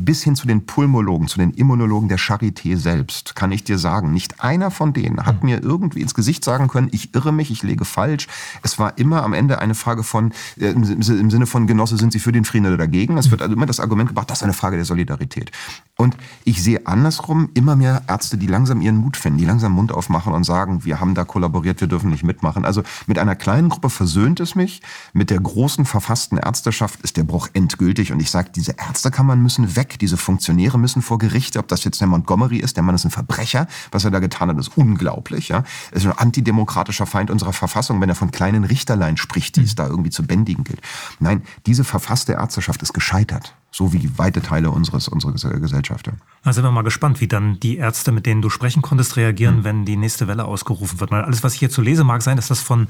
Bis 0.02 0.24
hin 0.24 0.38
zu 0.38 0.48
den 0.48 0.66
Pulmologen, 0.66 1.28
zu 1.28 1.38
den 1.38 1.52
Immunologen 1.52 2.08
der 2.08 2.20
Charité 2.20 2.78
selbst, 2.78 3.36
kann 3.36 3.52
ich 3.52 3.66
dir 3.66 3.78
sagen, 3.78 4.14
nicht 4.14 4.42
einer 4.42 4.72
von 4.72 4.94
denen 4.94 5.26
hat 5.26 5.44
mhm. 5.44 5.50
mir 5.50 5.62
irgendwie 5.62 6.02
ins 6.02 6.14
Gesicht 6.14 6.46
sagen 6.46 6.70
können, 6.70 6.88
ich 6.92 7.14
irre 7.16 7.34
mich, 7.34 7.52
ich 7.52 7.64
lege 7.64 7.84
falsch. 7.84 8.28
Es 8.64 8.80
war 8.80 8.98
immer 8.98 9.24
am 9.24 9.34
Ende 9.34 9.60
eine 9.60 9.76
Frage 9.76 10.04
von, 10.04 10.32
äh, 10.58 10.68
im, 10.68 10.84
im 10.84 11.30
Sinne 11.30 11.46
von 11.46 11.68
Genosse, 11.68 11.98
sind 11.98 12.14
Sie 12.14 12.20
für 12.20 12.32
den 12.32 12.46
Frieden 12.46 12.68
oder 12.68 12.78
dagegen? 12.78 13.18
Es 13.18 13.30
wird 13.30 13.42
also 13.42 13.54
immer 13.54 13.66
das 13.66 13.80
Argument 13.90 14.10
gebracht, 14.10 14.30
das 14.30 14.40
ist 14.40 14.44
eine 14.44 14.54
Frage 14.54 14.76
der 14.78 14.86
Solidarität. 14.86 15.52
Und 16.00 16.16
ich 16.46 16.64
sehe 16.64 16.88
andersrum 16.88 17.50
immer 17.56 17.76
mehr 17.76 18.04
Ärzte, 18.08 18.38
die 18.38 18.48
langsam 18.48 18.80
ihren 18.80 18.96
Mut 18.96 19.18
finden, 19.18 19.38
die 19.38 19.44
langsam 19.44 19.74
Mund 19.74 19.92
aufmachen 19.92 20.32
und 20.32 20.46
sagen, 20.46 20.86
wir 20.86 21.02
haben 21.02 21.14
da 21.14 21.26
kollaboriert, 21.26 21.82
wir 21.82 21.90
dürfen 21.90 22.10
nicht 22.10 22.24
mitmachen. 22.24 22.64
Also 22.64 22.84
mit 23.06 23.20
einer 23.20 23.36
kleinen 23.36 23.68
Gruppe 23.68 23.90
versöhnt 23.90 24.40
es 24.40 24.56
mich, 24.56 24.82
mit 25.12 25.30
der 25.30 25.42
großen 25.42 25.84
verfassten 25.84 26.38
Ärzteschaft 26.38 27.02
ist 27.02 27.18
der 27.18 27.24
Bruch 27.24 27.50
endgültig 27.52 28.14
und 28.14 28.22
ich 28.22 28.32
sage, 28.32 28.50
diese 28.56 28.76
Ärztekammern 28.78 29.44
müssen 29.44 29.76
weg, 29.76 30.00
diese 30.00 30.16
Funktionäre 30.16 30.80
müssen 30.80 31.02
vor 31.02 31.18
Gericht, 31.18 31.58
ob 31.58 31.68
das 31.68 31.84
jetzt 31.84 32.00
der 32.00 32.08
Montgomery 32.08 32.60
ist, 32.60 32.78
der 32.78 32.84
Mann 32.84 32.96
ist 32.96 33.04
ein 33.04 33.12
Verbrecher, 33.12 33.68
was 33.92 34.06
er 34.06 34.12
da 34.12 34.20
getan 34.20 34.48
hat, 34.48 34.58
ist 34.58 34.78
unglaublich. 34.78 35.50
Ja? 35.50 35.66
Er 35.92 35.98
ist 35.98 36.06
ein 36.06 36.18
antidemokratischer 36.18 37.08
Feind 37.08 37.30
unserer 37.30 37.52
Verfassung, 37.52 38.00
wenn 38.00 38.08
er 38.08 38.16
von 38.16 38.32
kleinen 38.32 38.64
Richterlein 38.64 39.18
spricht, 39.18 39.58
die 39.58 39.64
es 39.64 39.76
da 39.76 39.88
irgendwie 39.88 40.12
zu 40.12 40.24
bändigen 40.24 40.64
gilt. 40.64 40.80
Nein, 41.20 41.44
diese 41.66 41.84
verfasste 41.84 42.34
Ärzteschaft 42.34 42.82
ist 42.82 42.94
gescheitert 42.94 43.54
so 43.80 43.94
wie 43.94 44.12
weite 44.18 44.42
Teile 44.42 44.72
unseres, 44.72 45.08
unserer 45.08 45.58
Gesellschaft. 45.58 46.12
Da 46.44 46.52
sind 46.52 46.66
wir 46.66 46.72
mal 46.72 46.82
gespannt, 46.82 47.22
wie 47.22 47.30
dann 47.30 47.62
die 47.62 47.78
Ärzte, 47.78 48.12
mit 48.12 48.26
denen 48.26 48.42
du 48.42 48.50
sprechen 48.50 48.82
konntest, 48.82 49.16
reagieren, 49.16 49.60
mhm. 49.60 49.64
wenn 49.64 49.86
die 49.86 49.96
nächste 49.96 50.28
Welle 50.28 50.44
ausgerufen 50.44 51.00
wird. 51.00 51.12
Weil 51.12 51.24
alles, 51.24 51.46
was 51.46 51.54
ich 51.54 51.60
hierzu 51.60 51.82
lese, 51.82 52.04
mag 52.04 52.22
sein, 52.22 52.36
dass 52.36 52.50
das 52.50 52.60
von, 52.60 52.88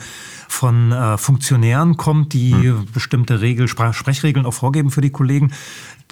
von 0.48 0.92
äh, 0.92 1.20
Funktionären 1.20 1.96
kommt, 1.96 2.34
die 2.34 2.56
mhm. 2.56 2.88
bestimmte 2.92 3.40
Regel, 3.40 3.68
Sprechregeln 3.68 4.48
auch 4.48 4.54
vorgeben 4.56 4.90
für 4.90 5.02
die 5.02 5.12
Kollegen, 5.12 5.54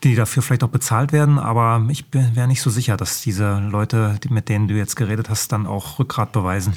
die 0.03 0.13
dafür 0.13 0.43
vielleicht 0.43 0.63
auch 0.63 0.69
bezahlt 0.69 1.11
werden. 1.11 1.39
Aber 1.39 1.83
ich 1.89 2.05
wäre 2.11 2.47
nicht 2.47 2.61
so 2.61 2.69
sicher, 2.69 2.97
dass 2.97 3.21
diese 3.21 3.57
Leute, 3.57 4.19
mit 4.29 4.47
denen 4.47 4.67
du 4.67 4.75
jetzt 4.75 4.95
geredet 4.95 5.27
hast, 5.27 5.51
dann 5.51 5.65
auch 5.65 5.97
Rückgrat 5.97 6.33
beweisen. 6.33 6.73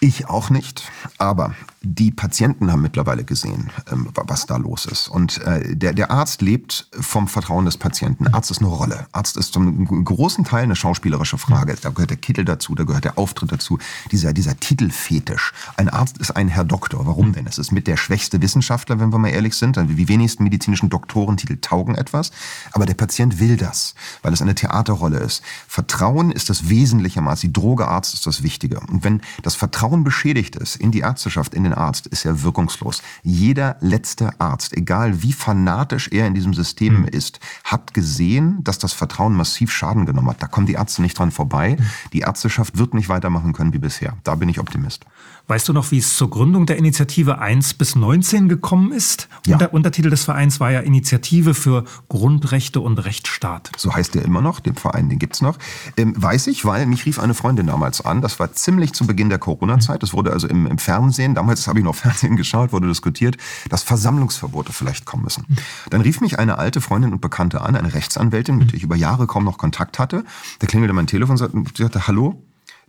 Ich 0.00 0.28
auch 0.28 0.50
nicht, 0.50 0.92
aber 1.16 1.54
die 1.84 2.10
Patienten 2.10 2.70
haben 2.70 2.82
mittlerweile 2.82 3.24
gesehen, 3.24 3.70
ähm, 3.90 4.08
was 4.14 4.46
da 4.46 4.56
los 4.56 4.86
ist. 4.86 5.08
Und 5.08 5.40
äh, 5.42 5.74
der, 5.76 5.92
der 5.92 6.10
Arzt 6.10 6.40
lebt 6.42 6.88
vom 6.92 7.28
Vertrauen 7.28 7.64
des 7.64 7.76
Patienten. 7.76 8.28
Arzt 8.28 8.50
ist 8.50 8.60
eine 8.60 8.68
Rolle. 8.68 9.06
Arzt 9.12 9.36
ist 9.36 9.52
zum 9.52 10.04
großen 10.04 10.44
Teil 10.44 10.64
eine 10.64 10.76
schauspielerische 10.76 11.38
Frage. 11.38 11.76
Da 11.80 11.90
gehört 11.90 12.10
der 12.10 12.16
Kittel 12.16 12.44
dazu, 12.44 12.74
da 12.74 12.84
gehört 12.84 13.04
der 13.04 13.18
Auftritt 13.18 13.52
dazu. 13.52 13.78
Dieser, 14.10 14.32
dieser 14.32 14.56
Titelfetisch. 14.58 15.52
Ein 15.76 15.88
Arzt 15.88 16.18
ist 16.18 16.30
ein 16.32 16.48
Herr 16.48 16.64
Doktor. 16.64 17.06
Warum 17.06 17.32
denn? 17.32 17.46
Es 17.46 17.58
ist 17.58 17.72
mit 17.72 17.86
der 17.86 17.96
schwächste 17.96 18.40
Wissenschaftler, 18.40 19.00
wenn 19.00 19.12
wir 19.12 19.18
mal 19.18 19.28
ehrlich 19.28 19.54
sind. 19.54 19.76
Die 19.76 20.08
wenigsten 20.08 20.44
medizinischen 20.44 20.88
Doktorentitel 20.88 21.58
taugen 21.60 21.96
etwas. 21.96 22.30
Aber 22.72 22.86
der 22.86 22.94
Patient 22.94 23.40
will 23.40 23.56
das, 23.56 23.94
weil 24.22 24.32
es 24.32 24.42
eine 24.42 24.54
Theaterrolle 24.54 25.18
ist. 25.18 25.42
Vertrauen 25.66 26.30
ist 26.30 26.48
das 26.48 26.68
wesentliche 26.68 27.20
Maß. 27.20 27.40
Die 27.40 27.52
Droge 27.52 27.88
Arzt 27.88 28.14
ist 28.14 28.26
das 28.26 28.42
Wichtige. 28.42 28.80
Und 28.80 29.04
wenn 29.04 29.20
das 29.42 29.54
Vertrauen 29.54 30.04
beschädigt 30.04 30.56
ist 30.56 30.76
in 30.76 30.92
die 30.92 31.00
Ärzteschaft, 31.00 31.54
in 31.54 31.64
den 31.64 31.71
Arzt, 31.74 32.06
ist 32.06 32.24
er 32.24 32.42
wirkungslos. 32.42 33.02
Jeder 33.22 33.76
letzte 33.80 34.40
Arzt, 34.40 34.76
egal 34.76 35.22
wie 35.22 35.32
fanatisch 35.32 36.08
er 36.12 36.26
in 36.26 36.34
diesem 36.34 36.54
System 36.54 37.00
mhm. 37.00 37.08
ist, 37.08 37.40
hat 37.64 37.94
gesehen, 37.94 38.62
dass 38.64 38.78
das 38.78 38.92
Vertrauen 38.92 39.34
massiv 39.34 39.70
Schaden 39.70 40.06
genommen 40.06 40.28
hat. 40.28 40.42
Da 40.42 40.46
kommen 40.46 40.66
die 40.66 40.74
Ärzte 40.74 41.02
nicht 41.02 41.18
dran 41.18 41.30
vorbei. 41.30 41.76
Mhm. 41.78 41.84
Die 42.12 42.20
Ärzteschaft 42.20 42.78
wird 42.78 42.94
nicht 42.94 43.08
weitermachen 43.08 43.52
können 43.52 43.72
wie 43.72 43.78
bisher. 43.78 44.16
Da 44.24 44.34
bin 44.34 44.48
ich 44.48 44.60
Optimist. 44.60 45.04
Weißt 45.48 45.68
du 45.68 45.72
noch, 45.72 45.90
wie 45.90 45.98
es 45.98 46.16
zur 46.16 46.30
Gründung 46.30 46.66
der 46.66 46.76
Initiative 46.76 47.38
1 47.38 47.74
bis 47.74 47.96
19 47.96 48.48
gekommen 48.48 48.92
ist? 48.92 49.28
Ja. 49.46 49.56
Der 49.56 49.74
Untertitel 49.74 50.10
des 50.10 50.24
Vereins 50.24 50.60
war 50.60 50.70
ja 50.70 50.80
Initiative 50.80 51.54
für 51.54 51.84
Grundrechte 52.08 52.80
und 52.80 52.98
Rechtsstaat. 52.98 53.72
So 53.76 53.92
heißt 53.94 54.14
der 54.14 54.24
immer 54.24 54.40
noch, 54.40 54.60
den 54.60 54.76
Verein, 54.76 55.08
den 55.08 55.18
gibt's 55.18 55.42
noch. 55.42 55.58
Ähm, 55.96 56.14
weiß 56.16 56.46
ich, 56.46 56.64
weil 56.64 56.86
mich 56.86 57.06
rief 57.06 57.18
eine 57.18 57.34
Freundin 57.34 57.66
damals 57.66 58.00
an. 58.00 58.22
Das 58.22 58.38
war 58.38 58.52
ziemlich 58.52 58.92
zu 58.92 59.06
Beginn 59.06 59.28
der 59.28 59.38
Corona-Zeit. 59.38 60.02
Das 60.02 60.12
wurde 60.12 60.32
also 60.32 60.46
im, 60.46 60.66
im 60.66 60.78
Fernsehen, 60.78 61.34
damals 61.34 61.66
habe 61.66 61.80
ich 61.80 61.84
noch 61.84 61.96
Fernsehen 61.96 62.36
geschaut, 62.42 62.72
wurde 62.72 62.88
diskutiert, 62.88 63.36
dass 63.68 63.82
Versammlungsverbote 63.82 64.72
vielleicht 64.72 65.04
kommen 65.04 65.24
müssen. 65.24 65.44
Dann 65.90 66.00
rief 66.00 66.20
mich 66.20 66.38
eine 66.38 66.58
alte 66.58 66.80
Freundin 66.80 67.12
und 67.12 67.20
Bekannte 67.20 67.62
an, 67.62 67.76
eine 67.76 67.94
Rechtsanwältin, 67.94 68.58
mit 68.58 68.70
der 68.70 68.76
ich 68.76 68.84
über 68.84 68.96
Jahre 68.96 69.26
kaum 69.26 69.44
noch 69.44 69.58
Kontakt 69.58 69.98
hatte. 69.98 70.24
Da 70.60 70.66
klingelte 70.66 70.94
mein 70.94 71.06
Telefon 71.06 71.38
und 71.40 71.76
sagte, 71.76 72.06
hallo, 72.06 72.42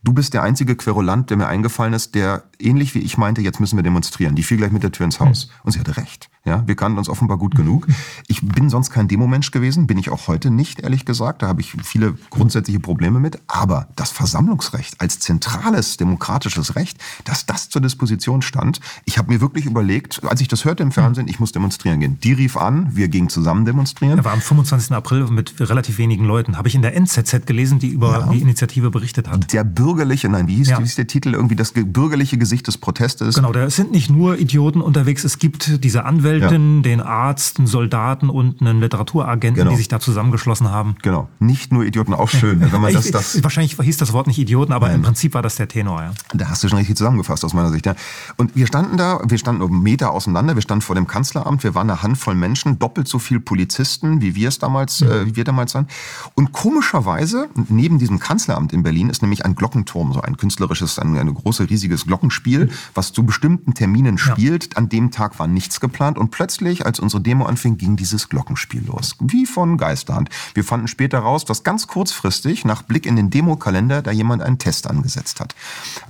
Du 0.04 0.12
bist 0.12 0.34
der 0.34 0.44
einzige 0.44 0.76
Querulant, 0.76 1.30
der 1.30 1.38
mir 1.38 1.48
eingefallen 1.48 1.94
ist, 1.94 2.14
der 2.14 2.44
ähnlich 2.60 2.94
wie 2.94 3.00
ich 3.00 3.18
meinte, 3.18 3.42
jetzt 3.42 3.62
müssen 3.62 3.78
wir 3.78 3.84
demonstrieren. 3.84 4.36
Die 4.36 4.44
fiel 4.44 4.58
gleich 4.58 4.72
mit 4.72 4.84
der 4.84 4.92
Tür 4.92 5.06
ins 5.06 5.22
Haus. 5.22 5.50
Und 5.64 5.72
sie 5.72 5.80
hatte 5.80 5.96
recht. 5.96 6.30
Ja, 6.46 6.68
wir 6.68 6.76
kannten 6.76 6.98
uns 6.98 7.08
offenbar 7.08 7.38
gut 7.38 7.56
genug. 7.56 7.88
Ich 8.28 8.42
bin 8.42 8.70
sonst 8.70 8.90
kein 8.90 9.08
Demomensch 9.08 9.52
gewesen, 9.52 9.88
bin 9.88 9.98
ich 9.98 10.10
auch 10.10 10.28
heute 10.28 10.52
nicht, 10.52 10.82
ehrlich 10.82 11.06
gesagt. 11.06 11.42
Da 11.42 11.48
habe 11.48 11.62
ich 11.62 11.74
viele 11.84 12.16
grundsätzliche 12.30 12.82
Probleme 12.82 13.22
mit. 13.22 13.40
Aber 13.48 13.88
das 13.96 14.12
Versammlungsrecht 14.12 15.00
als 15.00 15.20
zentrales 15.20 15.96
demokratisches 15.96 16.76
Recht, 16.76 16.98
dass 17.24 17.46
das 17.46 17.70
zur 17.70 17.82
Disposition 17.82 18.42
stand, 18.42 18.82
ich 19.06 19.18
habe 19.18 19.32
mir 19.32 19.40
wirklich 19.40 19.66
überlegt, 19.66 20.22
als 20.26 20.42
ich 20.42 20.50
das 20.50 20.66
hörte 20.66 20.84
im 20.84 20.92
Fernsehen, 20.92 21.30
ich 21.30 21.40
muss 21.40 21.54
demonstrieren 21.54 22.02
gehen. 22.02 22.20
Die 22.22 22.34
rief 22.34 22.58
an, 22.58 22.94
wir 22.94 23.08
gingen 23.08 23.30
zusammen 23.30 23.64
demonstrieren. 23.64 24.18
Er 24.18 24.26
war 24.26 24.34
am 24.34 24.42
25. 24.42 24.92
April 24.92 25.28
mit 25.28 25.56
relativ 25.62 25.98
wenigen 25.98 26.26
Leuten. 26.26 26.58
Habe 26.58 26.68
ich 26.68 26.76
in 26.76 26.82
der 26.82 26.94
NZZ 26.94 27.46
gelesen, 27.46 27.80
die 27.80 27.88
über 27.88 28.20
ja. 28.20 28.28
die 28.28 28.42
Initiative 28.42 28.92
berichtet 28.92 29.30
hat. 29.30 29.54
Der 29.54 29.64
bürgerliche, 29.94 30.28
nein, 30.28 30.48
wie 30.48 30.56
hieß, 30.56 30.70
ja. 30.70 30.80
wie 30.80 30.84
hieß 30.84 30.96
der 30.96 31.06
Titel? 31.06 31.34
Irgendwie 31.34 31.56
das 31.56 31.72
bürgerliche 31.72 32.38
Gesicht 32.40 32.66
des 32.66 32.78
Protestes. 32.78 33.36
Genau, 33.36 33.52
da 33.52 33.70
sind 33.70 33.92
nicht 33.92 34.10
nur 34.10 34.40
Idioten 34.40 34.82
unterwegs. 34.82 35.24
Es 35.24 35.38
gibt 35.38 35.84
diese 35.84 36.06
Anwältin, 36.06 36.78
ja. 36.78 36.82
den 36.82 37.02
Arzt, 37.02 37.60
einen 37.60 37.68
Soldaten 37.68 38.30
und 38.30 38.62
einen 38.62 38.80
Literaturagenten, 38.80 39.62
genau. 39.62 39.72
die 39.72 39.78
sich 39.78 39.88
da 39.88 40.00
zusammengeschlossen 40.00 40.72
haben. 40.72 40.96
Genau. 41.04 41.28
Nicht 41.40 41.72
nur 41.72 41.86
Idioten, 41.86 42.16
auch 42.16 42.30
schön. 42.30 42.60
wenn 42.60 42.82
man 42.82 42.92
das, 42.94 43.12
das 43.12 43.44
Wahrscheinlich 43.44 43.78
hieß 43.80 43.98
das 43.98 44.14
Wort 44.14 44.26
nicht 44.26 44.40
Idioten, 44.40 44.74
aber 44.74 44.88
Nein. 44.88 44.98
im 44.98 45.02
Prinzip 45.04 45.36
war 45.36 45.44
das 45.44 45.58
der 45.58 45.68
Tenor. 45.68 46.02
Ja. 46.02 46.12
Da 46.34 46.50
hast 46.50 46.64
du 46.64 46.70
schon 46.70 46.80
richtig 46.80 46.98
zusammengefasst 46.98 47.46
aus 47.46 47.54
meiner 47.54 47.70
Sicht. 47.70 47.86
Ja. 47.86 47.96
Und 48.38 48.56
wir 48.56 48.66
standen 48.66 48.98
da, 48.98 49.20
wir 49.24 49.38
standen 49.38 49.62
um 49.62 49.84
Meter 49.84 50.12
auseinander, 50.12 50.56
wir 50.56 50.64
standen 50.64 50.82
vor 50.82 50.96
dem 50.96 51.06
Kanzleramt, 51.06 51.64
wir 51.64 51.76
waren 51.76 51.90
eine 51.90 52.02
Handvoll 52.02 52.34
Menschen, 52.34 52.80
doppelt 52.80 53.08
so 53.08 53.20
viel 53.20 53.40
Polizisten, 53.40 54.22
wie 54.22 54.34
wir 54.34 54.50
es 54.50 54.58
damals, 54.58 55.02
mhm. 55.02 55.12
äh, 55.12 55.26
wie 55.28 55.36
wir 55.36 55.44
damals 55.44 55.76
waren. 55.76 55.88
Und 56.34 56.52
komischerweise, 56.52 57.48
neben 57.70 58.00
diesem 58.00 58.20
Kanzleramt 58.20 58.74
in 58.74 58.82
Berlin 58.82 59.10
ist 59.10 59.22
nämlich 59.22 59.46
ein 59.46 59.54
Glockenturm, 59.84 60.14
so 60.14 60.22
ein 60.22 60.38
künstlerisches, 60.38 61.00
ein, 61.00 61.18
ein 61.18 61.34
großes, 61.34 61.70
riesiges 61.70 62.06
Glockenspiel, 62.06 62.70
was 62.94 63.14
zu 63.14 63.24
bestimmten 63.24 63.74
Terminen 63.74 64.18
spielt. 64.18 64.66
Ja. 64.66 64.78
An 64.78 64.90
dem 64.90 65.12
Tag 65.12 65.40
war 65.40 65.48
nichts 65.48 65.80
geplant 65.80 66.18
und 66.18 66.32
plötzlich, 66.32 66.86
als 66.86 67.00
unsere 67.00 67.22
Demo 67.22 67.46
anfing, 67.46 67.78
ging 67.78 67.96
dieses 67.96 68.30
Glockenspiel 68.30 68.86
los. 68.86 69.16
Wie 69.20 69.46
von 69.46 69.78
Geisterhand. 69.78 70.30
Wir 70.54 70.64
fanden 70.64 70.88
später 70.88 71.20
raus, 71.20 71.46
dass 71.46 71.64
ganz 71.64 71.88
kurzfristig, 71.88 72.66
nach 72.66 72.82
Blick 72.82 73.06
in 73.06 73.16
den 73.16 73.30
Demokalender, 73.30 74.02
da 74.02 74.12
jemand 74.12 74.42
einen 74.42 74.58
Test 74.58 74.90
angesetzt 74.90 75.40
hat. 75.40 75.56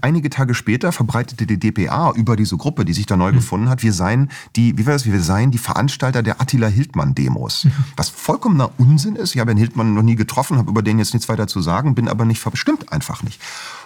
Einige 0.01 0.29
Tage 0.29 0.53
später 0.53 0.91
verbreitete 0.91 1.45
die 1.45 1.59
DPA 1.59 2.11
über 2.11 2.35
diese 2.35 2.57
Gruppe, 2.57 2.85
die 2.85 2.93
sich 2.93 3.05
da 3.05 3.17
neu 3.17 3.31
mhm. 3.31 3.35
gefunden 3.35 3.69
hat, 3.69 3.83
wir 3.83 3.93
seien 3.93 4.29
die, 4.55 4.77
wie 4.77 4.85
war 4.85 4.93
das, 4.93 5.05
wir 5.05 5.21
seien 5.21 5.51
die 5.51 5.57
Veranstalter 5.57 6.23
der 6.23 6.41
Attila 6.41 6.67
Hildmann-Demos. 6.67 7.65
Mhm. 7.65 7.71
Was 7.97 8.09
vollkommener 8.09 8.71
Unsinn 8.77 9.15
ist. 9.15 9.35
Ich 9.35 9.41
habe 9.41 9.51
den 9.51 9.57
Hildmann 9.57 9.93
noch 9.93 10.03
nie 10.03 10.15
getroffen, 10.15 10.57
habe 10.57 10.69
über 10.69 10.81
den 10.81 10.99
jetzt 10.99 11.13
nichts 11.13 11.29
weiter 11.29 11.47
zu 11.47 11.61
sagen, 11.61 11.95
bin 11.95 12.07
aber 12.07 12.25
nicht 12.25 12.39
verstimmt 12.39 12.91
einfach 12.91 13.23
nicht. 13.23 13.41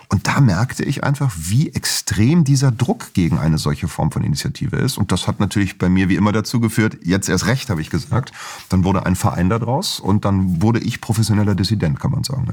Und 0.10 0.26
da 0.26 0.40
merkte 0.40 0.84
ich 0.84 1.04
einfach, 1.04 1.34
wie 1.36 1.74
extrem 1.74 2.46
dieser 2.46 2.72
Druck 2.72 3.14
gegen 3.14 3.38
eine 3.40 3.58
solche 3.58 3.90
Form 3.90 4.12
von 4.12 4.24
Initiative 4.24 4.78
ist. 4.78 4.98
Und 4.98 5.12
das 5.12 5.28
hat 5.28 5.42
natürlich 5.42 5.78
bei 5.78 5.90
mir 5.90 6.08
wie 6.08 6.16
immer 6.16 6.32
dazu 6.32 6.62
geführt, 6.62 6.98
jetzt 7.04 7.28
erst 7.28 7.46
recht, 7.46 7.70
habe 7.70 7.82
ich 7.82 7.90
gesagt. 7.90 8.32
Dann 8.70 8.86
wurde 8.86 9.06
ein 9.06 9.18
Verein 9.18 9.50
daraus 9.50 10.00
und 10.00 10.24
dann 10.24 10.62
wurde 10.62 10.80
ich 10.80 11.02
professioneller 11.02 11.56
Dissident, 11.56 12.00
kann 12.00 12.12
man 12.12 12.24
sagen. 12.24 12.48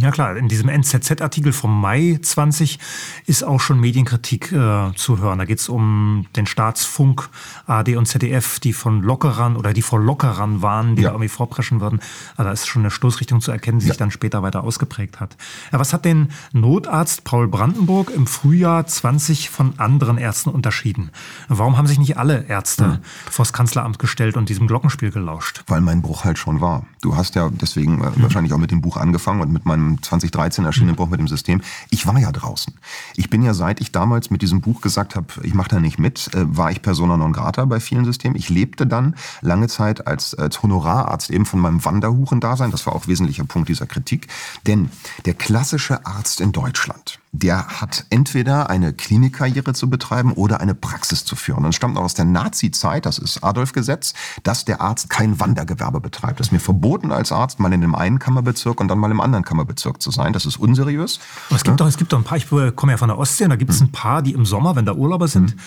Ja, 0.00 0.08
mhm, 0.08 0.12
klar, 0.12 0.36
in 0.36 0.48
diesem 0.48 0.68
NZZ-Artikel 0.68 1.52
vom 1.52 1.78
Mai 1.78 2.18
20 2.22 2.78
ist 3.26 3.42
auch 3.42 3.60
schon 3.60 3.80
Medienkritik 3.80 4.50
äh, 4.52 4.92
zu 4.94 5.18
hören. 5.18 5.38
Da 5.38 5.44
geht 5.44 5.58
es 5.58 5.68
um 5.68 6.26
den 6.36 6.46
Staatsfunk, 6.46 7.28
AD 7.66 7.96
und 7.96 8.06
ZDF, 8.06 8.60
die 8.60 8.72
von 8.72 9.02
Lockerern 9.02 9.56
oder 9.56 9.74
die 9.74 9.82
vor 9.82 10.00
Lockerern 10.00 10.62
waren, 10.62 10.96
die 10.96 11.02
ja. 11.02 11.08
da 11.08 11.14
irgendwie 11.14 11.28
vorpreschen 11.28 11.80
würden. 11.80 12.00
Also 12.36 12.44
da 12.44 12.52
ist 12.52 12.66
schon 12.66 12.82
eine 12.82 12.90
Stoßrichtung 12.90 13.42
zu 13.42 13.50
erkennen, 13.50 13.80
die 13.80 13.86
ja. 13.86 13.92
sich 13.92 13.98
dann 13.98 14.10
später 14.10 14.42
weiter 14.42 14.64
ausgeprägt 14.64 15.20
hat. 15.20 15.36
Ja, 15.70 15.78
was 15.78 15.92
hat 15.92 16.04
den 16.04 16.28
Not 16.52 16.86
Chefarzt 16.94 17.24
Paul 17.24 17.48
Brandenburg 17.48 18.12
im 18.14 18.28
Frühjahr 18.28 18.86
20 18.86 19.50
von 19.50 19.80
anderen 19.80 20.16
Ärzten 20.16 20.50
unterschieden. 20.50 21.10
Warum 21.48 21.76
haben 21.76 21.88
sich 21.88 21.98
nicht 21.98 22.18
alle 22.18 22.44
Ärzte 22.44 22.84
hm. 22.84 22.98
vors 23.28 23.52
Kanzleramt 23.52 23.98
gestellt 23.98 24.36
und 24.36 24.48
diesem 24.48 24.68
Glockenspiel 24.68 25.10
gelauscht? 25.10 25.64
Weil 25.66 25.80
mein 25.80 26.02
Bruch 26.02 26.22
halt 26.22 26.38
schon 26.38 26.60
war. 26.60 26.86
Du 27.02 27.16
hast 27.16 27.34
ja 27.34 27.50
deswegen 27.50 28.00
äh, 28.00 28.14
hm. 28.14 28.22
wahrscheinlich 28.22 28.52
auch 28.52 28.58
mit 28.58 28.70
dem 28.70 28.80
Buch 28.80 28.96
angefangen 28.96 29.40
und 29.40 29.52
mit 29.52 29.66
meinem 29.66 30.00
2013 30.04 30.64
erschienenen 30.64 30.92
hm. 30.92 30.96
Buch 30.98 31.08
mit 31.08 31.18
dem 31.18 31.26
System. 31.26 31.62
Ich 31.90 32.06
war 32.06 32.16
ja 32.16 32.30
draußen. 32.30 32.72
Ich 33.16 33.28
bin 33.28 33.42
ja 33.42 33.54
seit 33.54 33.80
ich 33.80 33.90
damals 33.90 34.30
mit 34.30 34.42
diesem 34.42 34.60
Buch 34.60 34.80
gesagt 34.80 35.16
habe, 35.16 35.26
ich 35.42 35.52
mache 35.52 35.70
da 35.70 35.80
nicht 35.80 35.98
mit, 35.98 36.32
äh, 36.32 36.44
war 36.56 36.70
ich 36.70 36.80
persona 36.80 37.16
non 37.16 37.32
grata 37.32 37.64
bei 37.64 37.80
vielen 37.80 38.04
Systemen. 38.04 38.36
Ich 38.36 38.50
lebte 38.50 38.86
dann 38.86 39.16
lange 39.40 39.66
Zeit 39.66 40.06
als, 40.06 40.32
als 40.36 40.62
Honorararzt 40.62 41.30
eben 41.30 41.44
von 41.44 41.58
meinem 41.58 41.84
Wanderhuren-Dasein. 41.84 42.70
Das 42.70 42.86
war 42.86 42.94
auch 42.94 43.08
wesentlicher 43.08 43.42
Punkt 43.42 43.68
dieser 43.68 43.86
Kritik. 43.86 44.28
Denn 44.64 44.90
der 45.24 45.34
klassische 45.34 46.06
Arzt 46.06 46.40
in 46.40 46.52
Deutschland 46.52 46.83
Deutschland. 46.84 47.23
Der 47.36 47.66
hat 47.66 48.06
entweder 48.10 48.70
eine 48.70 48.92
Klinikkarriere 48.92 49.72
zu 49.72 49.90
betreiben 49.90 50.32
oder 50.32 50.60
eine 50.60 50.74
Praxis 50.74 51.24
zu 51.24 51.34
führen. 51.34 51.58
Und 51.58 51.64
das 51.64 51.74
stammt 51.74 51.98
auch 51.98 52.04
aus 52.04 52.14
der 52.14 52.24
Nazi-Zeit, 52.24 53.06
das 53.06 53.18
ist 53.18 53.42
Adolf-Gesetz, 53.42 54.14
dass 54.44 54.64
der 54.64 54.80
Arzt 54.80 55.10
kein 55.10 55.40
Wandergewerbe 55.40 56.00
betreibt. 56.00 56.38
Es 56.38 56.46
ist 56.46 56.52
mir 56.52 56.60
verboten 56.60 57.10
als 57.10 57.32
Arzt, 57.32 57.58
mal 57.58 57.72
in 57.72 57.80
dem 57.80 57.96
einen 57.96 58.20
Kammerbezirk 58.20 58.80
und 58.80 58.86
dann 58.86 58.98
mal 58.98 59.10
im 59.10 59.20
anderen 59.20 59.44
Kammerbezirk 59.44 60.00
zu 60.00 60.12
sein. 60.12 60.32
Das 60.32 60.46
ist 60.46 60.56
unseriös. 60.56 61.18
Aber 61.48 61.56
es 61.56 61.64
gibt 61.64 61.80
doch, 61.80 61.88
es 61.88 61.96
gibt 61.96 62.12
doch 62.12 62.18
ein 62.18 62.24
paar, 62.24 62.38
ich 62.38 62.48
komme 62.76 62.92
ja 62.92 62.98
von 62.98 63.08
der 63.08 63.18
Ostsee, 63.18 63.44
und 63.44 63.50
da 63.50 63.56
gibt 63.56 63.72
es 63.72 63.80
hm. 63.80 63.88
ein 63.88 63.92
paar, 63.92 64.22
die 64.22 64.32
im 64.32 64.46
Sommer, 64.46 64.76
wenn 64.76 64.86
da 64.86 64.94
Urlauber 64.94 65.26
sind, 65.26 65.50
hm 65.50 65.58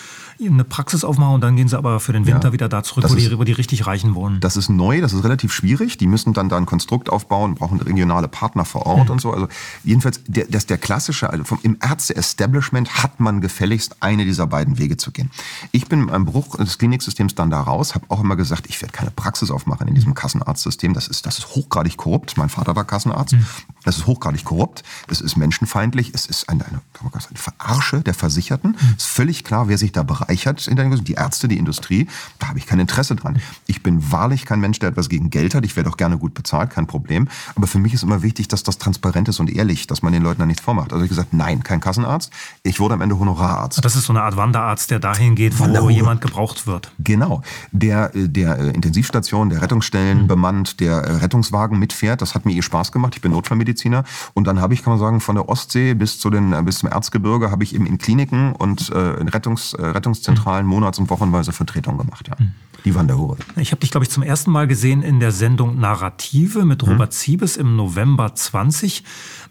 eine 0.45 0.63
Praxis 0.63 1.03
aufmachen 1.03 1.35
und 1.35 1.41
dann 1.41 1.55
gehen 1.55 1.67
sie 1.67 1.77
aber 1.77 1.99
für 1.99 2.13
den 2.13 2.25
Winter 2.25 2.49
ja, 2.49 2.53
wieder 2.53 2.69
da 2.69 2.83
zurück, 2.83 3.05
wo, 3.07 3.15
ist, 3.15 3.31
die, 3.31 3.37
wo 3.37 3.43
die 3.43 3.53
richtig 3.53 3.87
Reichen 3.87 4.15
wohnen. 4.15 4.39
Das 4.39 4.57
ist 4.57 4.69
neu, 4.69 5.01
das 5.01 5.13
ist 5.13 5.23
relativ 5.23 5.51
schwierig. 5.53 5.97
Die 5.97 6.07
müssen 6.07 6.33
dann 6.33 6.49
da 6.49 6.57
ein 6.57 6.65
Konstrukt 6.65 7.09
aufbauen, 7.09 7.55
brauchen 7.55 7.79
regionale 7.79 8.27
Partner 8.27 8.65
vor 8.65 8.85
Ort 8.85 9.05
mhm. 9.05 9.13
und 9.13 9.21
so. 9.21 9.31
Also 9.31 9.47
jedenfalls, 9.83 10.21
der, 10.27 10.45
das 10.45 10.65
der 10.65 10.77
klassische, 10.77 11.29
also 11.29 11.43
vom, 11.43 11.56
im 11.63 11.77
Ärzte-Establishment 11.81 13.03
hat 13.03 13.19
man 13.19 13.41
gefälligst 13.41 13.97
eine 14.01 14.25
dieser 14.25 14.47
beiden 14.47 14.77
Wege 14.77 14.97
zu 14.97 15.11
gehen. 15.11 15.31
Ich 15.71 15.87
bin 15.87 16.09
im 16.09 16.25
Bruch 16.25 16.57
des 16.57 16.77
Kliniksystems 16.77 17.35
dann 17.35 17.49
da 17.49 17.61
raus, 17.61 17.95
habe 17.95 18.05
auch 18.09 18.21
immer 18.21 18.35
gesagt, 18.35 18.67
ich 18.67 18.81
werde 18.81 18.93
keine 18.93 19.11
Praxis 19.11 19.51
aufmachen 19.51 19.87
in 19.87 19.95
diesem 19.95 20.13
Kassenarztsystem. 20.13 20.93
Das 20.93 21.07
ist, 21.07 21.25
das 21.25 21.39
ist 21.39 21.55
hochgradig 21.55 21.97
korrupt. 21.97 22.37
Mein 22.37 22.49
Vater 22.49 22.75
war 22.75 22.85
Kassenarzt. 22.85 23.33
Mhm. 23.33 23.45
Das 23.83 23.97
ist 23.97 24.07
hochgradig 24.07 24.43
korrupt. 24.43 24.83
Es 25.07 25.21
ist 25.21 25.37
menschenfeindlich. 25.37 26.11
Es 26.13 26.25
ist 26.25 26.49
eine, 26.49 26.65
eine, 26.65 26.81
eine 27.01 27.21
Verarsche 27.35 28.01
der 28.01 28.13
Versicherten. 28.13 28.71
Mhm. 28.71 28.95
Es 28.97 29.05
ist 29.05 29.11
völlig 29.11 29.43
klar, 29.43 29.67
wer 29.67 29.77
sich 29.77 29.91
da 29.91 30.03
bereichert 30.03 30.27
bereichert 30.27 30.67
in 30.67 30.75
der 30.75 30.87
die 30.97 31.13
Ärzte, 31.13 31.47
die 31.47 31.57
Industrie. 31.57 32.07
Da 32.39 32.49
habe 32.49 32.59
ich 32.59 32.65
kein 32.65 32.79
Interesse 32.79 33.15
dran. 33.15 33.39
Ich 33.65 33.83
bin 33.83 34.11
wahrlich 34.11 34.45
kein 34.45 34.59
Mensch, 34.59 34.79
der 34.79 34.89
etwas 34.89 35.09
gegen 35.09 35.29
Geld 35.29 35.55
hat. 35.55 35.65
Ich 35.65 35.75
werde 35.75 35.89
auch 35.89 35.97
gerne 35.97 36.17
gut 36.17 36.33
bezahlt, 36.33 36.69
kein 36.69 36.87
Problem. 36.87 37.27
Aber 37.55 37.67
für 37.67 37.79
mich 37.79 37.93
ist 37.93 38.03
immer 38.03 38.21
wichtig, 38.21 38.47
dass 38.47 38.63
das 38.63 38.77
transparent 38.77 39.27
ist 39.27 39.39
und 39.39 39.49
ehrlich, 39.49 39.87
dass 39.87 40.01
man 40.01 40.13
den 40.13 40.23
Leuten 40.23 40.39
da 40.39 40.45
nichts 40.45 40.63
vormacht. 40.63 40.93
Also 40.93 41.03
ich 41.03 41.09
gesagt, 41.09 41.33
nein, 41.33 41.46
kein 41.55 41.79
Kassenarzt. 41.79 42.31
Ich 42.63 42.79
wurde 42.79 42.93
am 42.93 43.01
Ende 43.01 43.17
Honorararzt. 43.19 43.83
Das 43.83 43.95
ist 43.95 44.05
so 44.05 44.13
eine 44.13 44.21
Art 44.21 44.37
Wanderarzt, 44.37 44.91
der 44.91 44.99
dahin 44.99 45.35
geht, 45.35 45.57
wo 45.59 45.63
Wanderhure. 45.63 45.91
jemand 45.91 46.21
gebraucht 46.21 46.67
wird. 46.67 46.91
Genau. 46.99 47.41
Der, 47.71 48.15
äh, 48.15 48.27
der 48.27 48.59
äh, 48.59 48.69
Intensivstation, 48.69 49.49
der 49.49 49.61
Rettungsstellen 49.61 50.23
mhm. 50.23 50.27
bemannt, 50.27 50.79
der 50.79 50.97
äh, 50.97 51.11
Rettungswagen 51.17 51.79
mitfährt. 51.79 52.21
Das 52.21 52.35
hat 52.35 52.45
mir 52.45 52.53
eh 52.53 52.61
Spaß 52.61 52.91
gemacht. 52.91 53.15
Ich 53.15 53.21
bin 53.21 53.31
Notfallmediziner. 53.31 54.03
Und 54.33 54.47
dann 54.47 54.61
habe 54.61 54.73
ich, 54.73 54.83
kann 54.83 54.91
man 54.91 54.99
sagen, 54.99 55.19
von 55.21 55.35
der 55.35 55.49
Ostsee 55.49 55.93
bis 55.93 56.19
zu 56.19 56.29
den 56.29 56.65
bis 56.65 56.79
zum 56.79 56.89
Erzgebirge 56.89 57.51
habe 57.51 57.63
ich 57.63 57.73
eben 57.73 57.85
in 57.85 57.97
Kliniken 57.97 58.53
und 58.53 58.89
äh, 58.89 59.15
in 59.15 59.27
Rettungs, 59.27 59.73
äh, 59.73 59.85
Rettungszentralen 59.85 60.65
mhm. 60.65 60.71
monats- 60.71 60.99
und 60.99 61.09
wochenweise 61.09 61.51
Vertretungen 61.51 61.99
gemacht. 61.99 62.27
Ja. 62.27 62.35
Mhm. 62.37 62.51
Die 62.85 62.95
waren 62.95 63.07
der 63.07 63.17
Hure. 63.17 63.37
Ich 63.57 63.71
habe 63.71 63.81
dich, 63.81 63.91
glaube 63.91 64.05
ich, 64.05 64.09
zum 64.09 64.23
ersten 64.23 64.51
Mal 64.51 64.67
gesehen 64.67 65.01
in 65.01 65.19
der 65.19 65.31
Sendung 65.31 65.79
Narrative 65.79 66.63
mit 66.63 66.85
mhm. 66.85 66.93
Robert. 66.93 67.13
Siebes 67.13 67.57
im 67.57 67.75
November 67.75 68.33
20 68.33 69.03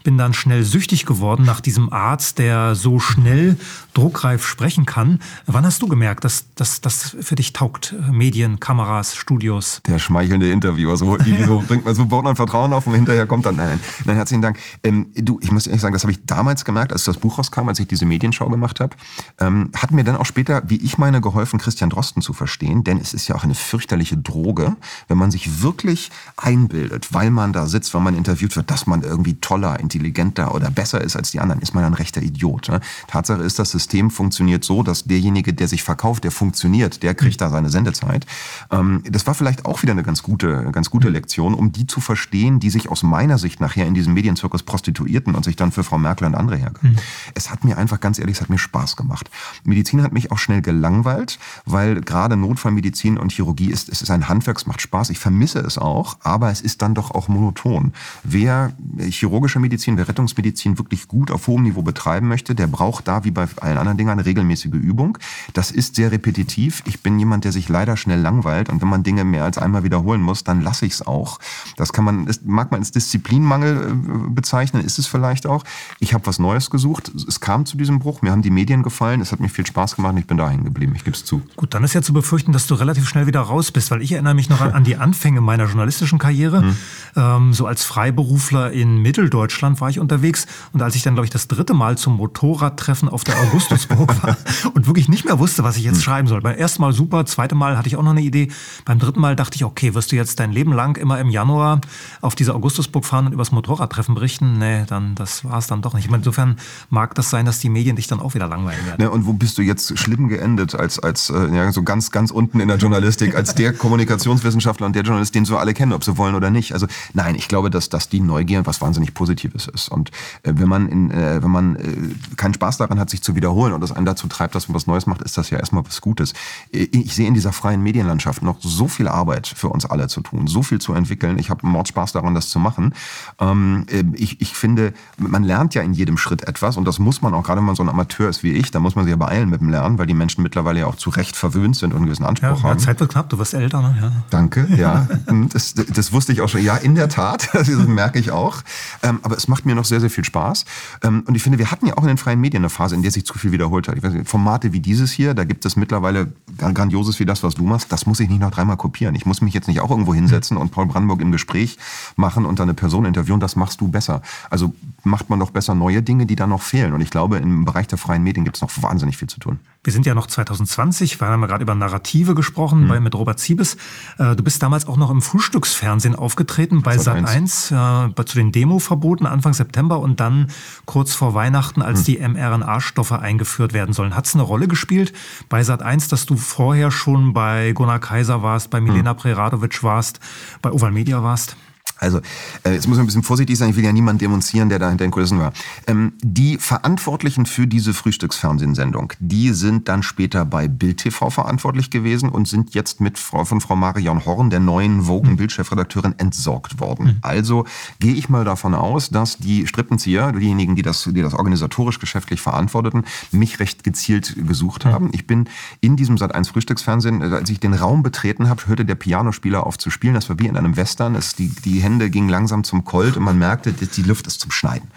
bin 0.07 0.19
dann 0.19 0.35
schnell 0.35 0.63
süchtig 0.63 1.05
geworden 1.05 1.45
nach 1.45 1.61
diesem 1.61 1.93
Arzt, 1.93 2.39
der 2.39 2.77
so 2.77 3.01
schnell 3.01 3.57
druckreif 3.93 4.47
sprechen 4.47 4.87
kann. 4.87 5.19
Wann 5.47 5.67
hast 5.67 5.83
du 5.83 5.89
gemerkt, 5.89 6.23
dass 6.23 6.45
das 6.55 7.17
für 7.21 7.35
dich 7.35 7.53
taugt? 7.53 7.93
Medien, 8.13 8.61
Kameras, 8.61 9.17
Studios? 9.17 9.81
Der 9.85 9.99
schmeichelnde 9.99 10.49
Interviewer. 10.53 10.97
So, 10.97 11.19
so 11.47 11.65
bringt 11.67 11.85
man, 11.85 11.97
so 11.97 12.07
baut 12.07 12.23
man 12.23 12.37
Vertrauen 12.37 12.73
auf 12.73 12.87
und 12.87 12.95
hinterher 12.95 13.27
kommt 13.27 13.47
dann, 13.47 13.57
nein, 13.57 13.67
nein, 13.67 13.81
nein 14.05 14.15
herzlichen 14.15 14.43
Dank. 14.43 14.61
Ähm, 14.85 15.09
du, 15.17 15.41
ich 15.43 15.51
muss 15.51 15.67
ehrlich 15.67 15.83
sagen, 15.83 15.93
das 15.93 16.05
habe 16.05 16.13
ich 16.13 16.25
damals 16.25 16.65
gemerkt, 16.65 16.93
als 16.93 17.03
das 17.03 17.17
Buch 17.17 17.39
rauskam, 17.39 17.69
als 17.69 17.81
ich 17.81 17.89
diese 17.89 18.07
Medienschau 18.07 18.49
gemacht 18.49 18.79
habe. 18.79 18.95
Ähm, 19.41 19.73
hat 19.75 19.91
mir 19.91 20.05
dann 20.05 20.15
auch 20.15 20.27
später, 20.27 20.63
wie 20.69 20.77
ich 20.77 20.99
meine, 20.99 21.21
geholfen, 21.21 21.59
Christian 21.59 21.91
Drosten 21.91 22.23
zu 22.23 22.33
verstehen, 22.33 22.85
denn 22.85 22.99
es 22.99 23.13
ist 23.13 23.27
ja 23.27 23.35
auch 23.35 23.43
eine 23.43 23.57
fürchterliche 23.57 24.17
Droge, 24.17 24.77
wenn 25.09 25.19
man 25.19 25.33
sich 25.33 25.63
wirklich 25.63 26.13
einbildet, 26.37 27.13
weil 27.13 27.33
man 27.33 27.53
da 27.53 27.67
sitzt, 27.67 27.93
weil 27.93 28.03
man 28.03 28.15
interviewt 28.15 28.55
wird, 28.55 28.71
dass 28.71 28.87
man 28.87 29.03
irgendwie 29.03 29.35
toller, 29.35 29.81
intelligenter 29.81 29.96
intelligenter 29.97 30.55
oder 30.55 30.71
besser 30.71 31.01
ist 31.01 31.17
als 31.17 31.31
die 31.31 31.41
anderen, 31.41 31.61
ist 31.61 31.75
man 31.75 31.85
ein 31.85 31.95
rechter 31.95 32.23
Idiot. 32.23 32.69
Ne? 32.69 32.81
Tatsache 33.09 33.43
ist, 33.43 33.59
das 33.59 33.71
System 33.71 34.11
funktioniert 34.11 34.65
so, 34.65 34.83
dass 34.83 35.05
derjenige, 35.05 35.55
der 35.55 35.69
sich 35.69 35.83
verkauft, 35.83 36.25
der 36.25 36.31
funktioniert, 36.31 37.03
der 37.03 37.15
kriegt 37.15 37.41
da 37.41 37.51
seine 37.51 37.71
Sendezeit. 37.71 38.27
Ähm, 38.71 39.03
das 39.09 39.27
war 39.27 39.35
vielleicht 39.35 39.65
auch 39.65 39.83
wieder 39.83 39.93
eine 39.93 40.03
ganz 40.03 40.23
gute, 40.23 40.71
ganz 40.73 40.91
gute 40.91 41.09
Lektion, 41.09 41.55
um 41.55 41.73
die 41.73 41.87
zu 41.87 42.01
verstehen, 42.01 42.61
die 42.61 42.71
sich 42.71 42.89
aus 42.91 43.03
meiner 43.03 43.39
Sicht 43.39 43.61
nachher 43.61 43.87
in 43.87 43.95
diesem 43.95 44.15
Medienzirkus 44.15 44.63
prostituierten 44.63 45.35
und 45.35 45.45
sich 45.45 45.57
dann 45.57 45.73
für 45.73 45.85
Frau 45.85 45.99
Merkel 45.99 46.27
und 46.27 46.35
andere 46.35 46.57
hergaben. 46.57 46.91
Mhm. 46.91 46.97
Es 47.35 47.51
hat 47.51 47.65
mir 47.65 47.79
einfach, 47.79 48.01
ganz 48.01 48.19
ehrlich, 48.19 48.37
es 48.37 48.43
hat 48.43 48.51
mir 48.51 48.59
Spaß 48.59 48.97
gemacht. 48.97 49.31
Medizin 49.65 50.03
hat 50.03 50.13
mich 50.13 50.31
auch 50.31 50.39
schnell 50.39 50.63
gelangweilt, 50.63 51.39
weil 51.65 52.01
gerade 52.01 52.37
Notfallmedizin 52.37 53.19
und 53.19 53.33
Chirurgie 53.33 53.71
ist, 53.71 53.89
es 53.89 54.03
ist 54.03 54.11
ein 54.11 54.29
Handwerk, 54.29 54.59
es 54.59 54.67
macht 54.67 54.81
Spaß. 54.81 55.11
Ich 55.11 55.19
vermisse 55.19 55.61
es 55.61 55.79
auch, 55.79 56.19
aber 56.23 56.51
es 56.51 56.61
ist 56.61 56.83
dann 56.83 56.95
doch 56.95 57.11
auch 57.11 57.29
monoton. 57.29 57.93
Wer 58.23 58.73
chirurgische 58.99 59.59
Medizin 59.59 59.86
Medizin, 59.87 59.97
wer 59.99 60.09
Rettungsmedizin 60.09 60.79
wirklich 60.79 61.07
gut 61.07 61.31
auf 61.31 61.47
hohem 61.47 61.63
Niveau 61.63 61.83
betreiben 61.83 62.29
möchte, 62.29 62.55
der 62.55 62.67
braucht 62.67 63.07
da, 63.07 63.25
wie 63.25 63.31
bei 63.31 63.47
allen 63.61 63.79
anderen 63.79 63.97
Dingen, 63.97 64.11
eine 64.11 64.25
regelmäßige 64.25 64.73
Übung. 64.73 65.19
Das 65.53 65.71
ist 65.71 65.95
sehr 65.95 66.11
repetitiv. 66.11 66.83
Ich 66.87 67.03
bin 67.03 67.19
jemand, 67.19 67.45
der 67.45 67.53
sich 67.53 67.69
leider 67.69 67.97
schnell 67.97 68.21
langweilt 68.21 68.69
und 68.69 68.83
wenn 68.83 68.89
man 68.89 69.03
Dinge 69.03 69.25
mehr 69.25 69.45
als 69.45 69.59
einmal 69.59 69.85
wiederholen 69.85 70.21
muss, 70.21 70.45
dann 70.45 70.61
lasse 70.61 70.87
ich 70.87 70.95
es 70.95 71.07
auch. 71.07 71.39
Das 71.77 71.93
kann 71.93 72.05
man, 72.05 72.29
mag 72.45 72.71
man 72.71 72.81
als 72.81 72.91
Disziplinmangel 72.91 73.91
äh, 73.91 74.31
bezeichnen, 74.31 74.85
ist 74.85 74.99
es 74.99 75.07
vielleicht 75.07 75.47
auch. 75.47 75.65
Ich 76.01 76.15
habe 76.15 76.27
was 76.27 76.39
Neues 76.39 76.71
gesucht. 76.71 77.13
Es 77.29 77.41
kam 77.41 77.67
zu 77.67 77.77
diesem 77.77 77.99
Bruch. 77.99 78.23
Mir 78.23 78.33
haben 78.33 78.43
die 78.43 78.51
Medien 78.51 78.83
gefallen. 78.83 79.21
Es 79.21 79.33
hat 79.33 79.41
mir 79.41 79.49
viel 79.49 79.67
Spaß 79.67 79.97
gemacht 79.97 80.15
und 80.15 80.19
ich 80.19 80.27
bin 80.27 80.37
dahin 80.37 80.65
geblieben. 80.65 80.95
Ich 80.97 81.05
gebe 81.05 81.17
es 81.17 81.25
zu. 81.25 81.43
Gut, 81.57 81.75
dann 81.75 81.85
ist 81.85 81.95
ja 81.95 82.03
zu 82.03 82.13
befürchten, 82.13 82.53
dass 82.53 82.67
du 82.67 82.75
relativ 82.75 83.09
schnell 83.09 83.27
wieder 83.27 83.41
raus 83.41 83.71
bist, 83.71 83.91
weil 83.91 84.03
ich 84.03 84.13
erinnere 84.13 84.35
mich 84.35 84.49
noch 84.49 84.61
an, 84.61 84.73
an 84.73 84.85
die 84.85 84.97
Anfänge 84.97 85.41
meiner 85.41 85.67
journalistischen 85.67 86.19
Karriere. 86.19 86.63
Hm. 86.63 86.77
Ähm, 87.17 87.53
so 87.53 87.67
als 87.67 87.85
Freiberufler 87.85 88.73
in 88.73 88.99
Mitteldeutschland 88.99 89.66
Deutschland 89.67 89.81
war 89.81 89.91
ich 89.91 89.99
unterwegs 89.99 90.47
und 90.73 90.83
als 90.83 90.95
ich 90.95 91.03
dann, 91.03 91.15
glaube 91.15 91.25
ich, 91.25 91.31
das 91.31 91.49
dritte 91.49 91.75
Mal 91.75 91.99
zum 91.99 92.17
Motorradtreffen 92.17 93.09
auf 93.09 93.25
der 93.25 93.37
Augustusburg 93.41 94.23
war 94.23 94.37
und 94.75 94.87
wirklich 94.87 95.09
nicht 95.09 95.25
mehr 95.25 95.39
wusste, 95.39 95.65
was 95.65 95.77
ich 95.77 95.85
jetzt 95.85 95.97
hm. 95.97 96.03
schreiben 96.03 96.29
soll. 96.29 96.41
Beim 96.41 96.57
ersten 96.57 96.83
Mal 96.83 96.93
super, 96.93 97.27
zweite 97.27 97.55
Mal 97.55 97.77
hatte 97.77 97.89
ich 97.89 97.97
auch 97.97 98.03
noch 98.03 98.13
eine 98.13 98.21
Idee. 98.21 98.49
Beim 98.85 98.99
dritten 98.99 99.21
Mal 99.21 99.35
dachte 99.35 99.57
ich, 99.57 99.65
okay, 99.65 99.95
wirst 99.95 100.13
du 100.13 100.17
jetzt 100.17 100.39
dein 100.39 100.53
Leben 100.53 100.73
lang 100.73 100.97
immer 100.97 101.19
im 101.19 101.31
Januar 101.31 101.81
auf 102.21 102.35
dieser 102.35 102.55
Augustusburg 102.55 103.05
fahren 103.05 103.27
und 103.27 103.33
übers 103.33 103.51
Motorradtreffen 103.51 104.15
berichten? 104.15 104.59
Nee, 104.59 104.85
dann, 104.87 105.15
das 105.17 105.45
war 105.45 105.59
es 105.59 105.67
dann 105.67 105.83
doch 105.83 105.95
nicht. 105.95 106.11
insofern 106.11 106.57
mag 106.91 107.15
das 107.15 107.31
sein, 107.31 107.45
dass 107.45 107.59
die 107.59 107.69
Medien 107.69 107.97
dich 107.97 108.07
dann 108.07 108.21
auch 108.21 108.35
wieder 108.35 108.47
langweilen 108.47 108.85
werden. 108.87 109.03
Ja, 109.03 109.09
und 109.09 109.27
wo 109.27 109.33
bist 109.33 109.59
du 109.59 109.63
jetzt 109.63 109.99
schlimm 109.99 110.29
geendet 110.29 110.75
als, 110.75 110.99
als 110.99 111.31
äh, 111.31 111.55
ja, 111.55 111.73
so 111.73 111.83
ganz, 111.83 112.11
ganz 112.13 112.31
unten 112.31 112.61
in 112.61 112.69
der 112.69 112.77
Journalistik, 112.77 113.35
als 113.35 113.55
der 113.55 113.73
Kommunikationswissenschaftler 113.87 114.87
und 114.87 114.95
der 114.95 115.03
Journalist, 115.03 115.35
den 115.35 115.45
so 115.45 115.57
alle 115.57 115.75
kennen, 115.75 115.93
ob 115.93 116.05
sie 116.05 116.17
wollen 116.17 116.35
oder 116.35 116.51
nicht? 116.51 116.73
Also 116.73 116.87
nein, 117.15 117.35
ich 117.35 117.49
glaube, 117.49 117.71
dass, 117.71 117.89
dass 117.89 118.09
die 118.09 118.21
Neugier 118.21 118.65
was 118.67 118.81
wahnsinnig 118.81 119.15
Positives 119.17 119.56
ist. 119.65 119.89
Und 119.89 120.11
äh, 120.43 120.53
wenn 120.57 120.69
man, 120.69 120.89
in, 120.89 121.11
äh, 121.11 121.43
wenn 121.43 121.51
man 121.51 121.77
äh, 121.77 122.37
keinen 122.37 122.53
Spaß 122.53 122.77
daran 122.77 123.01
hat, 123.01 123.09
sich 123.09 123.23
zu 123.23 123.35
wiederholen 123.35 123.73
und 123.73 123.81
das 123.81 123.93
einen 123.93 124.05
dazu 124.05 124.29
treibt, 124.29 124.55
dass 124.55 124.69
man 124.69 124.75
was 124.75 124.87
Neues 124.87 125.07
macht, 125.07 125.23
ist 125.23 125.39
das 125.39 125.49
ja 125.49 125.59
erstmal 125.59 125.87
was 125.87 126.03
Gutes. 126.03 126.35
Äh, 126.73 126.89
ich 126.93 127.15
sehe 127.15 127.27
in 127.27 127.35
dieser 127.35 127.53
freien 127.53 127.83
Medienlandschaft 127.83 128.43
noch 128.43 128.59
so 128.61 128.89
viel 128.89 129.09
Arbeit 129.09 129.47
für 129.47 129.69
uns 129.69 129.87
alle 129.87 130.09
zu 130.09 130.21
tun, 130.21 130.47
so 130.47 130.63
viel 130.63 130.81
zu 130.81 130.93
entwickeln. 130.93 131.39
Ich 131.39 131.49
habe 131.49 131.67
Mordspaß 131.67 132.13
daran, 132.13 132.35
das 132.35 132.51
zu 132.51 132.59
machen. 132.59 132.95
Ähm, 133.41 133.87
äh, 133.89 134.05
ich, 134.15 134.41
ich 134.41 134.55
finde, 134.55 134.93
man 135.17 135.45
lernt 135.45 135.75
ja 135.75 135.83
in 135.83 135.95
jedem 135.95 136.19
Schritt 136.19 136.43
etwas 136.43 136.77
und 136.77 136.85
das 136.85 136.99
muss 136.99 137.23
man 137.23 137.33
auch, 137.33 137.43
gerade 137.43 137.59
wenn 137.61 137.67
man 137.67 137.77
so 137.77 137.83
ein 137.83 137.89
Amateur 137.89 138.29
ist 138.29 138.43
wie 138.43 138.53
ich, 138.53 138.71
da 138.71 138.81
muss 138.81 138.95
man 138.95 139.05
sich 139.05 139.11
ja 139.11 139.17
beeilen 139.17 139.49
mit 139.49 139.61
dem 139.61 139.71
Lernen, 139.71 139.99
weil 139.99 140.07
die 140.07 140.15
Menschen 140.15 140.43
mittlerweile 140.43 140.81
ja 140.81 140.87
auch 140.87 140.97
zu 140.97 141.11
Recht 141.11 141.37
verwöhnt 141.37 141.77
sind 141.77 141.93
und 141.93 141.99
einen 141.99 142.07
gewissen 142.07 142.25
Anspruch 142.25 142.63
ja, 142.63 142.63
haben. 142.63 142.79
Zeit 142.79 143.01
wird 143.01 143.11
knapp, 143.11 143.29
du 143.31 143.39
wirst 143.39 143.55
älter, 143.55 143.81
ne? 143.81 143.97
Ja. 144.01 144.13
Danke, 144.31 144.67
ja. 144.77 145.09
das, 145.53 145.75
das 145.75 146.13
wusste 146.13 146.33
ich 146.33 146.41
auch 146.41 146.49
schon. 146.49 146.63
Ja, 146.63 146.77
in 146.77 146.95
der 146.95 147.09
Tat, 147.09 147.49
das 147.53 147.69
merke 147.69 148.19
ich 148.19 148.31
auch. 148.31 148.63
Ähm, 149.03 149.21
aber 149.23 149.37
es 149.37 149.46
macht 149.49 149.67
mir 149.67 149.75
noch 149.75 149.85
sehr, 149.85 150.01
sehr 150.01 150.11
viel 150.11 150.25
Spaß. 150.25 150.65
Ähm, 151.03 151.25
und 151.27 151.35
ich 151.35 151.43
finde, 151.43 151.59
wir 151.59 151.71
hatten 151.71 151.87
ja 151.87 151.97
auch 151.97 152.03
in 152.03 152.09
den 152.09 152.19
freien 152.19 152.41
Medien 152.41 152.63
eine 152.63 152.71
Phase, 152.71 152.95
in 152.95 153.03
der 153.03 153.11
sich 153.11 153.25
zu 153.27 153.39
viel 153.39 153.53
wiederholt 153.53 153.89
hat. 153.89 153.97
Ich 153.97 154.03
weiß 154.03 154.13
nicht, 154.13 154.29
Formate 154.29 154.73
wie 154.73 154.81
dieses 154.81 155.13
hier, 155.13 155.35
da 155.35 155.45
gibt 155.45 155.65
es 155.65 155.77
mittlerweile 155.77 156.33
Grandioses 156.59 157.19
wie 157.21 157.25
das, 157.25 157.43
was 157.43 157.55
du 157.55 157.65
machst. 157.65 157.93
Das 157.93 158.07
muss 158.07 158.21
ich 158.21 158.29
nicht 158.29 158.41
noch 158.41 158.51
dreimal 158.51 158.77
kopieren. 158.77 159.15
Ich 159.15 159.27
muss 159.27 159.41
mich 159.41 159.55
jetzt 159.55 159.69
nicht 159.69 159.81
auch 159.81 159.91
irgendwo 159.91 160.15
hinsetzen 160.15 160.57
und 160.57 160.71
Paul 160.71 160.87
Brandenburg 160.87 161.21
im 161.21 161.33
Gespräch 161.33 161.79
machen 162.17 162.45
und 162.45 162.59
dann 162.59 162.69
eine 162.69 162.75
Person 162.75 163.05
interviewen. 163.05 163.41
Das 163.41 163.57
machst 163.57 163.81
du 163.81 163.89
besser. 163.89 164.23
Also 164.51 164.75
macht 165.05 165.31
man 165.31 165.41
doch 165.41 165.51
besser 165.51 165.75
neue 165.75 166.03
Dinge, 166.03 166.27
die 166.27 166.37
da 166.37 166.47
noch 166.47 166.63
fehlen. 166.63 166.93
Und 166.93 167.01
ich 167.01 167.11
glaube, 167.11 167.37
im 167.39 167.65
Bereich 167.65 167.87
der 167.87 167.99
freien 167.99 168.23
Medien 168.23 168.45
gibt 168.45 168.57
es 168.57 168.63
noch 168.63 168.71
wahnsinnig 168.83 169.17
viel 169.17 169.29
zu 169.29 169.41
tun. 169.41 169.59
Wir 169.87 169.93
sind 169.93 170.05
ja 170.05 170.17
noch 170.17 170.27
2020, 170.27 171.21
wir 171.21 171.29
haben 171.29 171.43
ja 171.43 171.47
gerade 171.47 171.63
über 171.63 171.77
Narrative 171.77 172.35
gesprochen 172.35 172.83
mhm. 172.83 172.89
bei, 172.89 172.99
mit 172.99 173.15
Robert 173.15 173.39
Siebes. 173.39 173.77
Äh, 174.19 174.35
du 174.35 174.43
bist 174.43 174.61
damals 174.61 174.89
auch 174.89 174.97
noch 174.97 175.11
im 175.11 175.23
Frühstücksfernsehen 175.23 176.17
aufgetreten 176.17 176.83
bei 176.83 176.99
Sat 176.99 177.25
1 177.25 177.71
äh, 177.71 178.25
zu 178.25 178.37
den 178.37 178.51
Demo-Verboten 178.51 179.27
Anfang 179.27 179.55
September 179.55 180.01
und 180.01 180.19
dann 180.19 180.49
kurz 180.87 181.15
vor 181.15 181.35
Weihnachten, 181.35 181.83
als 181.83 182.01
mhm. 182.01 182.05
die 182.05 182.19
mRNA-Stoffe 182.19 183.21
eingeführt 183.21 183.75
werden 183.75 183.93
sollen. 183.93 184.17
Hat 184.17 184.27
es 184.27 184.35
eine 184.35 184.43
Rolle 184.43 184.67
gespielt 184.67 185.13
bei 185.49 185.63
Sat 185.63 185.83
1, 185.83 186.09
dass 186.09 186.27
du 186.27 186.35
vorher 186.35 186.91
schon 186.91 187.33
bei 187.33 187.71
Gunnar 187.71 188.01
Kaiser 188.01 188.43
warst, 188.43 188.71
bei 188.71 188.81
Milena 188.81 189.13
mhm. 189.13 189.19
Preradovic 189.19 189.85
warst, 189.85 190.19
bei 190.63 190.73
Oval 190.73 190.91
Media 190.91 191.23
warst? 191.23 191.57
Also, 191.99 192.21
äh, 192.65 192.73
jetzt 192.73 192.87
muss 192.87 192.97
man 192.97 193.05
ein 193.05 193.07
bisschen 193.07 193.23
vorsichtig 193.23 193.57
sein, 193.57 193.71
ich 193.71 193.77
will 193.77 193.85
ja 193.85 193.93
niemanden 193.93 194.19
demonstrieren, 194.19 194.69
der 194.69 194.79
da 194.79 194.89
hinter 194.89 195.05
den 195.05 195.11
Kulissen 195.11 195.39
war. 195.39 195.53
Ähm, 195.87 196.13
die 196.23 196.59
Verantwortlichen 196.59 197.47
für 197.47 197.67
diese 197.67 197.95
Frühstücksfernsehsendung, 197.95 199.15
die 199.19 199.53
sind 199.53 199.89
dann 199.89 200.03
später 200.03 200.45
bei 200.45 200.69
Bild 200.69 200.99
TV 200.99 201.31
verantwortlich 201.31 201.91
gewesen 201.91 202.29
und 202.29 202.49
sind 202.49 202.75
jetzt 202.75 203.01
mit 203.01 203.19
Frau, 203.19 203.45
von 203.45 203.61
Frau 203.61 203.77
Marion 203.77 204.27
Horn, 204.27 204.51
der 204.51 204.61
neuen 204.61 205.07
Wogen-Bildchefredakteurin, 205.07 206.15
entsorgt 206.19 206.81
worden. 206.81 207.07
Mhm. 207.07 207.17
Also 207.23 207.65
gehe 207.99 208.15
ich 208.15 208.29
mal 208.29 208.45
davon 208.45 208.75
aus, 208.75 209.09
dass 209.09 209.39
die 209.39 209.67
Strippenzieher, 209.67 210.33
diejenigen, 210.33 210.77
die 210.77 210.83
das, 210.83 211.05
die 211.05 211.23
das 211.23 211.35
organisatorisch 211.35 211.99
geschäftlich 211.99 212.41
verantworteten, 212.41 213.05
mich 213.33 213.59
recht 213.59 213.85
gezielt 213.85 214.37
gesucht 214.47 214.85
mhm. 214.85 214.91
haben. 214.91 215.11
Ich 215.13 215.27
bin 215.27 215.49
in 215.81 215.97
diesem 215.97 216.17
Sat1 216.17 216.49
Frühstücksfernsehen, 216.49 217.23
äh, 217.23 217.35
als 217.35 217.49
ich 217.49 217.61
den 217.61 217.73
Raum 217.73 218.03
betreten 218.03 218.51
habe, 218.51 218.67
hörte 218.67 218.85
der 218.85 218.97
Pianospieler 218.97 219.67
auf 219.67 219.79
zu 219.79 219.89
spielen. 219.89 220.15
Das 220.15 220.29
war 220.29 220.39
wie 220.39 220.47
in 220.47 220.57
einem 220.57 220.77
Western. 220.77 221.15
Es, 221.15 221.35
die, 221.35 221.49
die 221.49 221.86
Hände 221.87 222.11
gingen 222.11 222.29
langsam 222.29 222.65
zum 222.65 222.85
Colt 222.85 223.17
und 223.17 223.23
man 223.23 223.39
merkte, 223.39 223.73
die 223.73 224.03
Luft 224.03 224.27
ist 224.27 224.41
zum 224.41 224.51
Schneiden. 224.51 224.91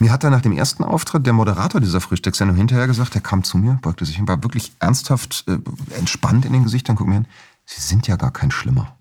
Mir 0.00 0.12
hat 0.12 0.22
dann 0.22 0.30
nach 0.30 0.42
dem 0.42 0.52
ersten 0.52 0.84
Auftritt 0.84 1.26
der 1.26 1.32
Moderator 1.32 1.80
dieser 1.80 2.00
Frühstückssendung 2.00 2.56
hinterher 2.56 2.86
gesagt, 2.86 3.14
der 3.14 3.20
kam 3.20 3.42
zu 3.42 3.58
mir, 3.58 3.80
beugte 3.82 4.04
sich 4.04 4.20
und 4.20 4.28
war 4.28 4.44
wirklich 4.44 4.72
ernsthaft 4.78 5.44
äh, 5.48 5.58
entspannt 5.98 6.44
in 6.44 6.52
den 6.52 6.62
Gesichtern, 6.62 6.94
guck 6.94 7.08
mir 7.08 7.14
hin, 7.14 7.26
Sie 7.64 7.80
sind 7.80 8.06
ja 8.06 8.16
gar 8.16 8.30
kein 8.30 8.50
Schlimmer. 8.50 8.96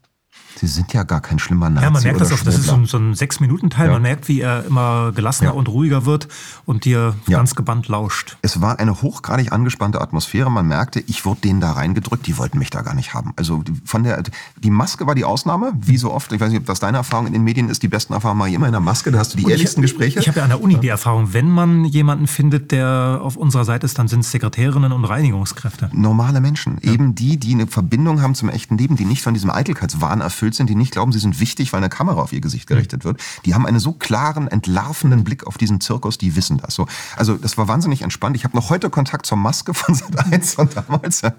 Sie 0.60 0.68
sind 0.68 0.94
ja 0.94 1.04
gar 1.04 1.22
kein 1.22 1.40
schlimmer 1.40 1.70
Nazi. 1.70 1.86
Ja, 1.86 1.92
man 1.92 2.04
merkt 2.04 2.22
das 2.22 2.32
auch. 2.32 2.40
Das 2.40 2.58
ist 2.58 2.66
so 2.66 2.74
ein, 2.74 2.86
so 2.86 2.98
ein 2.98 3.14
Sechs-Minuten-Teil. 3.14 3.88
Ja. 3.88 3.94
Man 3.94 4.02
merkt, 4.02 4.28
wie 4.28 4.42
er 4.42 4.66
immer 4.66 5.12
gelassener 5.14 5.52
ja. 5.52 5.56
und 5.56 5.68
ruhiger 5.70 6.06
wird 6.06 6.28
und 6.66 6.86
dir 6.86 7.16
ja. 7.28 7.38
ganz 7.38 7.56
gebannt 7.56 7.88
lauscht. 7.88 8.38
Es 8.42 8.62
war 8.62 8.80
eine 8.80 9.02
hochgradig 9.02 9.52
angespannte 9.52 10.02
Atmosphäre. 10.02 10.52
Man 10.52 10.68
merkte, 10.68 11.00
ich 11.02 11.26
wurde 11.26 11.42
denen 11.42 11.62
da 11.62 11.74
reingedrückt. 11.74 12.26
Die 12.28 12.38
wollten 12.38 12.58
mich 12.58 12.70
da 12.70 12.82
gar 12.82 12.96
nicht 12.96 13.14
haben. 13.14 13.34
Also 13.36 13.64
von 13.86 14.04
der, 14.04 14.24
die 14.58 14.72
Maske 14.72 15.06
war 15.08 15.16
die 15.16 15.26
Ausnahme, 15.26 15.74
wie 15.80 15.98
so 15.98 16.12
oft. 16.12 16.32
Ich 16.32 16.42
weiß 16.42 16.50
nicht, 16.50 16.60
ob 16.60 16.66
das 16.66 16.80
deine 16.80 16.98
Erfahrung 16.98 17.28
in 17.28 17.34
den 17.34 17.44
Medien 17.44 17.70
ist. 17.70 17.84
Die 17.84 17.88
besten 17.88 18.14
Erfahrungen 18.14 18.48
ich 18.48 18.54
immer 18.54 18.68
in 18.68 18.72
der 18.72 18.82
Maske. 18.82 19.12
Da 19.12 19.20
hast 19.20 19.34
du 19.34 19.38
die 19.38 19.46
und 19.46 19.52
ehrlichsten 19.52 19.84
ich, 19.84 19.92
Gespräche. 19.92 20.20
Ich 20.20 20.28
habe 20.28 20.40
ja 20.40 20.44
an 20.44 20.50
der 20.50 20.62
Uni 20.62 20.80
die 20.80 20.88
Erfahrung, 20.88 21.34
wenn 21.34 21.50
man 21.50 21.86
jemanden 21.86 22.28
findet, 22.28 22.72
der 22.72 23.20
auf 23.22 23.36
unserer 23.36 23.66
Seite 23.66 23.86
ist, 23.86 24.00
dann 24.00 24.08
sind 24.08 24.22
es 24.22 24.32
Sekretärinnen 24.32 24.92
und 24.92 25.06
Reinigungskräfte. 25.06 25.90
Normale 25.94 26.42
Menschen. 26.42 26.80
Eben 26.82 27.16
die, 27.16 27.38
die 27.38 27.54
eine 27.54 27.68
Verbindung 27.68 28.22
haben 28.22 28.36
zum 28.36 28.50
echten 28.50 28.78
Leben, 28.78 28.96
die 28.96 29.06
nicht 29.06 29.22
von 29.22 29.34
diesem 29.34 29.50
Eitelkeitswahn 29.50 30.22
erfüllt 30.22 30.47
angstgefüllt 30.48 30.56
sind, 30.56 30.70
die 30.70 30.76
nicht 30.76 30.92
glauben, 30.92 31.12
sie 31.12 31.20
sind 31.20 31.40
wichtig, 31.40 31.74
weil 31.74 31.80
eine 31.80 31.90
Kamera 31.90 32.22
auf 32.22 32.34
ihr 32.34 32.42
Gesicht 32.42 32.68
gerichtet 32.68 33.04
wird. 33.04 33.20
Die 33.46 33.54
haben 33.54 33.66
einen 33.66 33.80
so 33.80 33.94
klaren, 33.94 34.48
entlarvenden 34.48 35.24
Blick 35.24 35.46
auf 35.46 35.58
diesen 35.58 35.82
Zirkus, 35.82 36.18
die 36.18 36.36
wissen 36.36 36.58
das. 36.58 36.76
So, 36.76 36.88
also 37.16 37.36
das 37.36 37.58
war 37.58 37.68
wahnsinnig 37.68 38.02
entspannt. 38.02 38.36
Ich 38.36 38.44
habe 38.44 38.56
noch 38.56 38.70
heute 38.70 38.90
Kontakt 38.90 39.26
zur 39.26 39.38
Maske 39.38 39.74
von 39.74 39.96
Sat 39.96 40.32
1 40.32 40.54
von 40.56 40.70
damals. 40.74 41.24
Äh, 41.24 41.32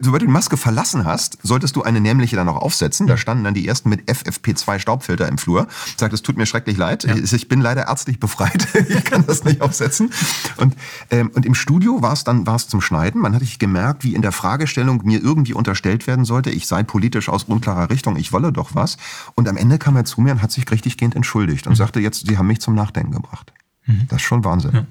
sobald 0.00 0.22
du 0.22 0.26
die 0.26 0.32
Maske 0.32 0.56
verlassen 0.56 1.04
hast, 1.04 1.38
solltest 1.42 1.76
du 1.76 1.82
eine 1.82 2.00
nämliche 2.00 2.36
dann 2.36 2.46
noch 2.46 2.56
aufsetzen. 2.56 3.06
Da 3.06 3.16
standen 3.16 3.44
dann 3.44 3.54
die 3.54 3.66
ersten 3.66 3.88
mit 3.88 4.08
FFP2 4.08 4.78
Staubfilter 4.78 5.28
im 5.28 5.38
Flur. 5.38 5.66
Sagt, 5.96 6.12
es 6.12 6.22
tut 6.22 6.36
mir 6.36 6.46
schrecklich 6.46 6.76
leid. 6.76 7.04
Ja. 7.04 7.16
Ich 7.16 7.48
bin 7.48 7.60
leider 7.60 7.86
ärztlich 7.86 8.18
befreit. 8.18 8.68
ich 8.88 9.04
kann 9.04 9.24
das 9.26 9.44
nicht 9.44 9.60
aufsetzen. 9.60 10.10
Und, 10.56 10.74
ähm, 11.10 11.30
und 11.34 11.44
im 11.44 11.54
Studio 11.54 12.02
war 12.02 12.12
es 12.12 12.24
dann 12.24 12.46
war 12.46 12.56
es 12.56 12.68
zum 12.68 12.80
Schneiden. 12.80 13.20
Man 13.20 13.34
hatte 13.34 13.44
ich 13.44 13.58
gemerkt, 13.58 14.04
wie 14.04 14.14
in 14.14 14.22
der 14.22 14.32
Fragestellung 14.32 15.02
mir 15.04 15.22
irgendwie 15.22 15.54
unterstellt 15.54 16.06
werden 16.06 16.24
sollte, 16.24 16.50
ich 16.50 16.66
sei 16.66 16.82
politisch 16.82 17.28
aus 17.28 17.44
unklarer 17.44 17.90
Richtung, 17.90 18.16
ich 18.16 18.32
wolle 18.38 18.52
doch 18.52 18.74
was. 18.74 18.96
Und 19.34 19.48
am 19.48 19.56
Ende 19.56 19.78
kam 19.78 19.96
er 19.96 20.04
zu 20.04 20.20
mir 20.20 20.32
und 20.32 20.42
hat 20.42 20.52
sich 20.52 20.70
richtiggehend 20.70 21.16
entschuldigt 21.16 21.66
und 21.66 21.72
mhm. 21.72 21.76
sagte 21.76 22.00
jetzt, 22.00 22.26
Sie 22.26 22.38
haben 22.38 22.46
mich 22.46 22.60
zum 22.60 22.74
Nachdenken 22.74 23.12
gebracht. 23.12 23.52
Mhm. 23.86 24.06
Das 24.08 24.16
ist 24.16 24.26
schon 24.26 24.44
Wahnsinn. 24.44 24.74
Ja. 24.74 24.86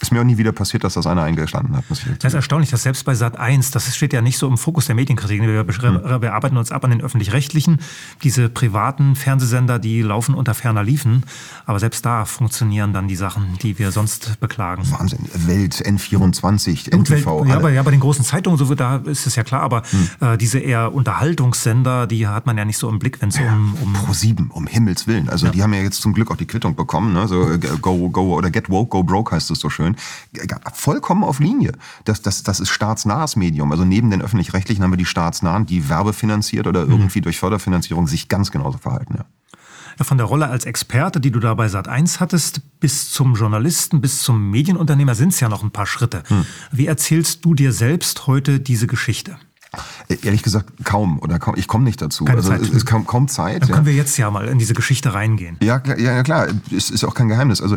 Ist 0.00 0.10
mir 0.10 0.20
auch 0.20 0.24
nie 0.24 0.36
wieder 0.36 0.52
passiert, 0.52 0.82
dass 0.82 0.94
das 0.94 1.06
einer 1.06 1.22
eingestanden 1.22 1.76
hat. 1.76 1.84
Das 1.88 2.04
ist 2.04 2.34
erstaunlich, 2.34 2.70
dass 2.70 2.82
selbst 2.82 3.04
bei 3.04 3.14
Sat 3.14 3.38
1, 3.38 3.70
das 3.70 3.94
steht 3.94 4.12
ja 4.12 4.20
nicht 4.20 4.36
so 4.36 4.48
im 4.48 4.58
Fokus 4.58 4.86
der 4.86 4.96
Medienkritik. 4.96 5.40
Wir, 5.42 5.60
hm. 5.60 6.22
wir 6.22 6.34
arbeiten 6.34 6.56
uns 6.56 6.72
ab 6.72 6.84
an 6.84 6.90
den 6.90 7.00
öffentlich-rechtlichen. 7.00 7.78
Diese 8.24 8.48
privaten 8.48 9.14
Fernsehsender, 9.14 9.78
die 9.78 10.02
laufen 10.02 10.34
unter 10.34 10.54
ferner 10.54 10.82
Liefen. 10.82 11.22
Aber 11.66 11.78
selbst 11.78 12.04
da 12.04 12.24
funktionieren 12.24 12.92
dann 12.92 13.06
die 13.06 13.14
Sachen, 13.14 13.58
die 13.62 13.78
wir 13.78 13.92
sonst 13.92 14.40
beklagen. 14.40 14.82
Wahnsinn. 14.90 15.20
Welt, 15.46 15.74
N24, 15.74 16.92
NTV. 16.92 17.42
Welt, 17.42 17.48
ja, 17.48 17.58
bei, 17.60 17.72
ja, 17.72 17.82
bei 17.84 17.92
den 17.92 18.00
großen 18.00 18.24
Zeitungen, 18.24 18.58
so 18.58 18.74
da 18.74 18.96
ist 18.96 19.26
es 19.26 19.36
ja 19.36 19.44
klar. 19.44 19.62
Aber 19.62 19.82
hm. 19.90 20.08
äh, 20.20 20.36
diese 20.36 20.58
eher 20.58 20.92
Unterhaltungssender, 20.94 22.08
die 22.08 22.26
hat 22.26 22.46
man 22.46 22.58
ja 22.58 22.64
nicht 22.64 22.78
so 22.78 22.88
im 22.88 22.98
Blick, 22.98 23.22
wenn 23.22 23.28
es 23.28 23.38
ja, 23.38 23.52
um, 23.52 23.76
um. 23.80 23.92
Pro 23.92 24.12
7, 24.12 24.50
um 24.50 24.66
Himmels 24.66 25.06
Willen. 25.06 25.28
Also 25.28 25.46
ja. 25.46 25.52
die 25.52 25.62
haben 25.62 25.72
ja 25.74 25.80
jetzt 25.80 26.02
zum 26.02 26.12
Glück 26.12 26.32
auch 26.32 26.36
die 26.36 26.46
Quittung 26.46 26.74
bekommen. 26.74 27.12
Ne? 27.12 27.28
So, 27.28 27.52
äh, 27.52 27.58
go, 27.80 28.10
go 28.10 28.34
oder 28.34 28.50
Get 28.50 28.68
Woke, 28.68 28.90
Go 28.90 29.04
Broke 29.04 29.34
heißt 29.34 29.50
es 29.50 29.60
so 29.60 29.70
schön, 29.70 29.75
vollkommen 30.72 31.24
auf 31.24 31.40
Linie. 31.40 31.72
Das, 32.04 32.22
das, 32.22 32.42
das 32.42 32.60
ist 32.60 32.70
staatsnahes 32.70 33.36
Medium. 33.36 33.72
Also 33.72 33.84
neben 33.84 34.10
den 34.10 34.22
öffentlich-rechtlichen 34.22 34.82
haben 34.82 34.92
wir 34.92 34.96
die 34.96 35.04
staatsnahen, 35.04 35.66
die 35.66 35.88
werbefinanziert 35.88 36.66
oder 36.66 36.84
mhm. 36.84 36.92
irgendwie 36.92 37.20
durch 37.20 37.38
Förderfinanzierung 37.38 38.06
sich 38.06 38.28
ganz 38.28 38.50
genauso 38.50 38.78
verhalten. 38.78 39.14
Ja. 39.18 39.24
Ja, 39.98 40.04
von 40.04 40.18
der 40.18 40.26
Rolle 40.26 40.48
als 40.48 40.66
Experte, 40.66 41.20
die 41.20 41.30
du 41.30 41.40
da 41.40 41.54
bei 41.54 41.66
Sat1 41.66 42.20
hattest, 42.20 42.60
bis 42.80 43.10
zum 43.10 43.34
Journalisten, 43.34 44.02
bis 44.02 44.20
zum 44.22 44.50
Medienunternehmer 44.50 45.14
sind 45.14 45.32
es 45.32 45.40
ja 45.40 45.48
noch 45.48 45.62
ein 45.62 45.70
paar 45.70 45.86
Schritte. 45.86 46.22
Hm. 46.28 46.44
Wie 46.70 46.86
erzählst 46.86 47.44
du 47.46 47.54
dir 47.54 47.72
selbst 47.72 48.26
heute 48.26 48.60
diese 48.60 48.86
Geschichte? 48.86 49.38
Ehrlich 50.22 50.42
gesagt, 50.42 50.84
kaum 50.84 51.18
oder 51.18 51.38
kaum. 51.38 51.54
Ich 51.56 51.68
komme 51.68 51.84
nicht 51.84 52.00
dazu. 52.00 52.24
Keine 52.24 52.38
also 52.38 52.50
Zeit. 52.50 52.62
es 52.62 52.70
ist 52.70 52.86
kaum, 52.86 53.06
kaum 53.06 53.28
Zeit. 53.28 53.62
Dann 53.62 53.70
können 53.70 53.86
ja. 53.86 53.92
wir 53.92 53.94
jetzt 53.94 54.16
ja 54.16 54.30
mal 54.30 54.48
in 54.48 54.58
diese 54.58 54.74
Geschichte 54.74 55.14
reingehen. 55.14 55.56
Ja, 55.60 55.82
ja, 55.86 55.96
ja 55.96 56.22
klar. 56.22 56.48
Es 56.74 56.90
ist 56.90 57.04
auch 57.04 57.14
kein 57.14 57.28
Geheimnis. 57.28 57.60
Also 57.60 57.76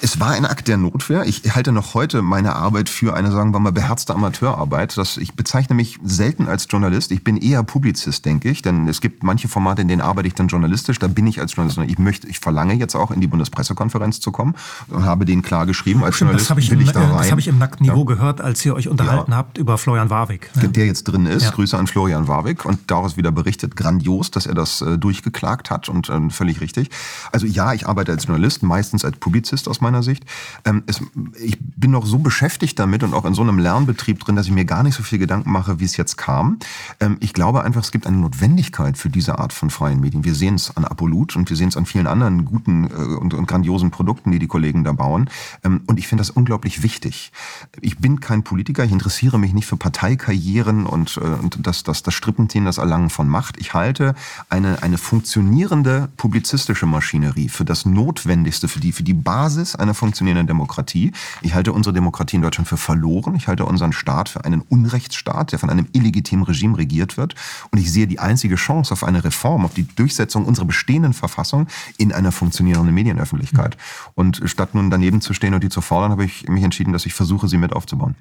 es 0.00 0.20
war 0.20 0.32
ein 0.32 0.44
Akt 0.44 0.68
der 0.68 0.76
Notwehr. 0.76 1.24
Ich 1.26 1.54
halte 1.54 1.72
noch 1.72 1.94
heute 1.94 2.22
meine 2.22 2.54
Arbeit 2.54 2.88
für 2.88 3.14
eine, 3.14 3.32
sagen 3.32 3.52
wir 3.52 3.58
mal, 3.58 3.72
beherzte 3.72 4.14
Amateurarbeit. 4.14 4.96
Das, 4.96 5.16
ich 5.16 5.34
bezeichne 5.34 5.74
mich 5.74 5.98
selten 6.04 6.46
als 6.46 6.66
Journalist. 6.70 7.10
Ich 7.10 7.24
bin 7.24 7.36
eher 7.36 7.62
Publizist, 7.64 8.24
denke 8.24 8.50
ich. 8.50 8.62
Denn 8.62 8.86
es 8.86 9.00
gibt 9.00 9.22
manche 9.22 9.48
Formate, 9.48 9.82
in 9.82 9.88
denen 9.88 10.00
arbeite 10.00 10.28
ich 10.28 10.34
dann 10.34 10.48
journalistisch. 10.48 10.98
Da 10.98 11.08
bin 11.08 11.26
ich 11.26 11.40
als 11.40 11.56
Journalist. 11.56 11.90
Ich 11.90 11.98
möchte, 11.98 12.28
ich 12.28 12.38
verlange 12.38 12.74
jetzt 12.74 12.94
auch 12.94 13.10
in 13.10 13.20
die 13.20 13.26
Bundespressekonferenz 13.26 14.20
zu 14.20 14.30
kommen 14.30 14.54
und 14.88 15.04
habe 15.04 15.24
denen 15.24 15.42
klar 15.42 15.66
geschrieben, 15.66 16.04
als 16.04 16.16
Stimmt, 16.16 16.30
Journalist 16.30 16.50
das 16.50 16.58
ich 16.58 16.70
will 16.70 16.80
im, 16.80 16.86
ich 16.86 16.92
da 16.92 17.00
rein. 17.00 17.18
Das 17.18 17.30
habe 17.30 17.40
ich 17.40 17.48
im 17.48 17.58
nackten 17.58 17.86
Niveau 17.86 18.00
ja. 18.00 18.14
gehört, 18.14 18.40
als 18.40 18.64
ihr 18.64 18.74
euch 18.74 18.88
unterhalten 18.88 19.32
ja. 19.32 19.36
habt 19.36 19.58
über 19.58 19.78
Florian 19.78 20.10
Warwick. 20.10 20.50
Der 20.54 20.86
jetzt 20.86 21.04
drin 21.04 21.13
ist. 21.26 21.44
Ja. 21.44 21.50
Grüße 21.50 21.78
an 21.78 21.86
Florian 21.86 22.28
Warwick. 22.28 22.64
Und 22.64 22.90
daraus 22.90 23.16
wieder 23.16 23.32
berichtet, 23.32 23.76
grandios, 23.76 24.30
dass 24.30 24.46
er 24.46 24.54
das 24.54 24.80
äh, 24.80 24.98
durchgeklagt 24.98 25.70
hat 25.70 25.88
und 25.88 26.08
äh, 26.08 26.30
völlig 26.30 26.60
richtig. 26.60 26.90
Also 27.32 27.46
ja, 27.46 27.72
ich 27.72 27.86
arbeite 27.86 28.12
als 28.12 28.26
Journalist, 28.26 28.62
meistens 28.62 29.04
als 29.04 29.16
Publizist 29.18 29.68
aus 29.68 29.80
meiner 29.80 30.02
Sicht. 30.02 30.24
Ähm, 30.64 30.82
es, 30.86 31.00
ich 31.42 31.58
bin 31.60 31.90
noch 31.90 32.06
so 32.06 32.18
beschäftigt 32.18 32.78
damit 32.78 33.02
und 33.02 33.14
auch 33.14 33.24
in 33.24 33.34
so 33.34 33.42
einem 33.42 33.58
Lernbetrieb 33.58 34.20
drin, 34.20 34.36
dass 34.36 34.46
ich 34.46 34.52
mir 34.52 34.64
gar 34.64 34.82
nicht 34.82 34.94
so 34.94 35.02
viel 35.02 35.18
Gedanken 35.18 35.50
mache, 35.50 35.80
wie 35.80 35.84
es 35.84 35.96
jetzt 35.96 36.16
kam. 36.16 36.58
Ähm, 37.00 37.16
ich 37.20 37.32
glaube 37.32 37.62
einfach, 37.62 37.82
es 37.82 37.90
gibt 37.90 38.06
eine 38.06 38.16
Notwendigkeit 38.16 38.98
für 38.98 39.10
diese 39.10 39.38
Art 39.38 39.52
von 39.52 39.70
freien 39.70 40.00
Medien. 40.00 40.24
Wir 40.24 40.34
sehen 40.34 40.54
es 40.54 40.76
an 40.76 40.84
Apolut 40.84 41.36
und 41.36 41.48
wir 41.50 41.56
sehen 41.56 41.68
es 41.68 41.76
an 41.76 41.86
vielen 41.86 42.06
anderen 42.06 42.44
guten 42.44 42.84
äh, 42.84 42.94
und, 42.94 43.34
und, 43.34 43.46
grandiosen 43.46 43.90
Produkten, 43.90 44.32
die 44.32 44.38
die 44.38 44.46
Kollegen 44.46 44.84
da 44.84 44.92
bauen. 44.92 45.30
Ähm, 45.62 45.82
und 45.86 45.98
ich 45.98 46.08
finde 46.08 46.22
das 46.22 46.30
unglaublich 46.30 46.82
wichtig. 46.82 47.32
Ich 47.80 47.98
bin 47.98 48.20
kein 48.20 48.42
Politiker, 48.42 48.84
ich 48.84 48.92
interessiere 48.92 49.38
mich 49.38 49.52
nicht 49.52 49.66
für 49.66 49.76
Parteikarrieren 49.76 50.86
und, 50.86 51.03
äh, 51.16 51.20
und 51.20 51.66
das, 51.66 51.82
das, 51.82 52.02
das 52.02 52.14
Strippenteam, 52.14 52.64
das 52.64 52.78
Erlangen 52.78 53.10
von 53.10 53.28
Macht. 53.28 53.58
Ich 53.58 53.74
halte 53.74 54.14
eine, 54.48 54.82
eine 54.82 54.98
funktionierende 54.98 56.08
publizistische 56.16 56.86
Maschinerie 56.86 57.48
für 57.48 57.64
das 57.64 57.86
Notwendigste, 57.86 58.68
für 58.68 58.80
die, 58.80 58.92
für 58.92 59.02
die 59.02 59.14
Basis 59.14 59.76
einer 59.76 59.94
funktionierenden 59.94 60.46
Demokratie. 60.46 61.12
Ich 61.42 61.54
halte 61.54 61.72
unsere 61.72 61.92
Demokratie 61.92 62.36
in 62.36 62.42
Deutschland 62.42 62.68
für 62.68 62.76
verloren. 62.76 63.34
Ich 63.34 63.48
halte 63.48 63.64
unseren 63.64 63.92
Staat 63.92 64.28
für 64.28 64.44
einen 64.44 64.60
Unrechtsstaat, 64.60 65.52
der 65.52 65.58
von 65.58 65.70
einem 65.70 65.86
illegitimen 65.92 66.44
Regime 66.44 66.78
regiert 66.78 67.16
wird. 67.16 67.34
Und 67.70 67.78
ich 67.78 67.92
sehe 67.92 68.06
die 68.06 68.18
einzige 68.18 68.56
Chance 68.56 68.92
auf 68.92 69.04
eine 69.04 69.24
Reform, 69.24 69.64
auf 69.64 69.74
die 69.74 69.86
Durchsetzung 69.86 70.44
unserer 70.44 70.66
bestehenden 70.66 71.12
Verfassung 71.12 71.66
in 71.96 72.12
einer 72.12 72.32
funktionierenden 72.32 72.94
Medienöffentlichkeit. 72.94 73.76
Und 74.14 74.42
statt 74.44 74.74
nun 74.74 74.90
daneben 74.90 75.20
zu 75.20 75.34
stehen 75.34 75.54
und 75.54 75.62
die 75.62 75.68
zu 75.68 75.80
fordern, 75.80 76.12
habe 76.12 76.24
ich 76.24 76.48
mich 76.48 76.64
entschieden, 76.64 76.92
dass 76.92 77.06
ich 77.06 77.14
versuche, 77.14 77.48
sie 77.48 77.58
mit 77.58 77.72
aufzubauen. 77.72 78.14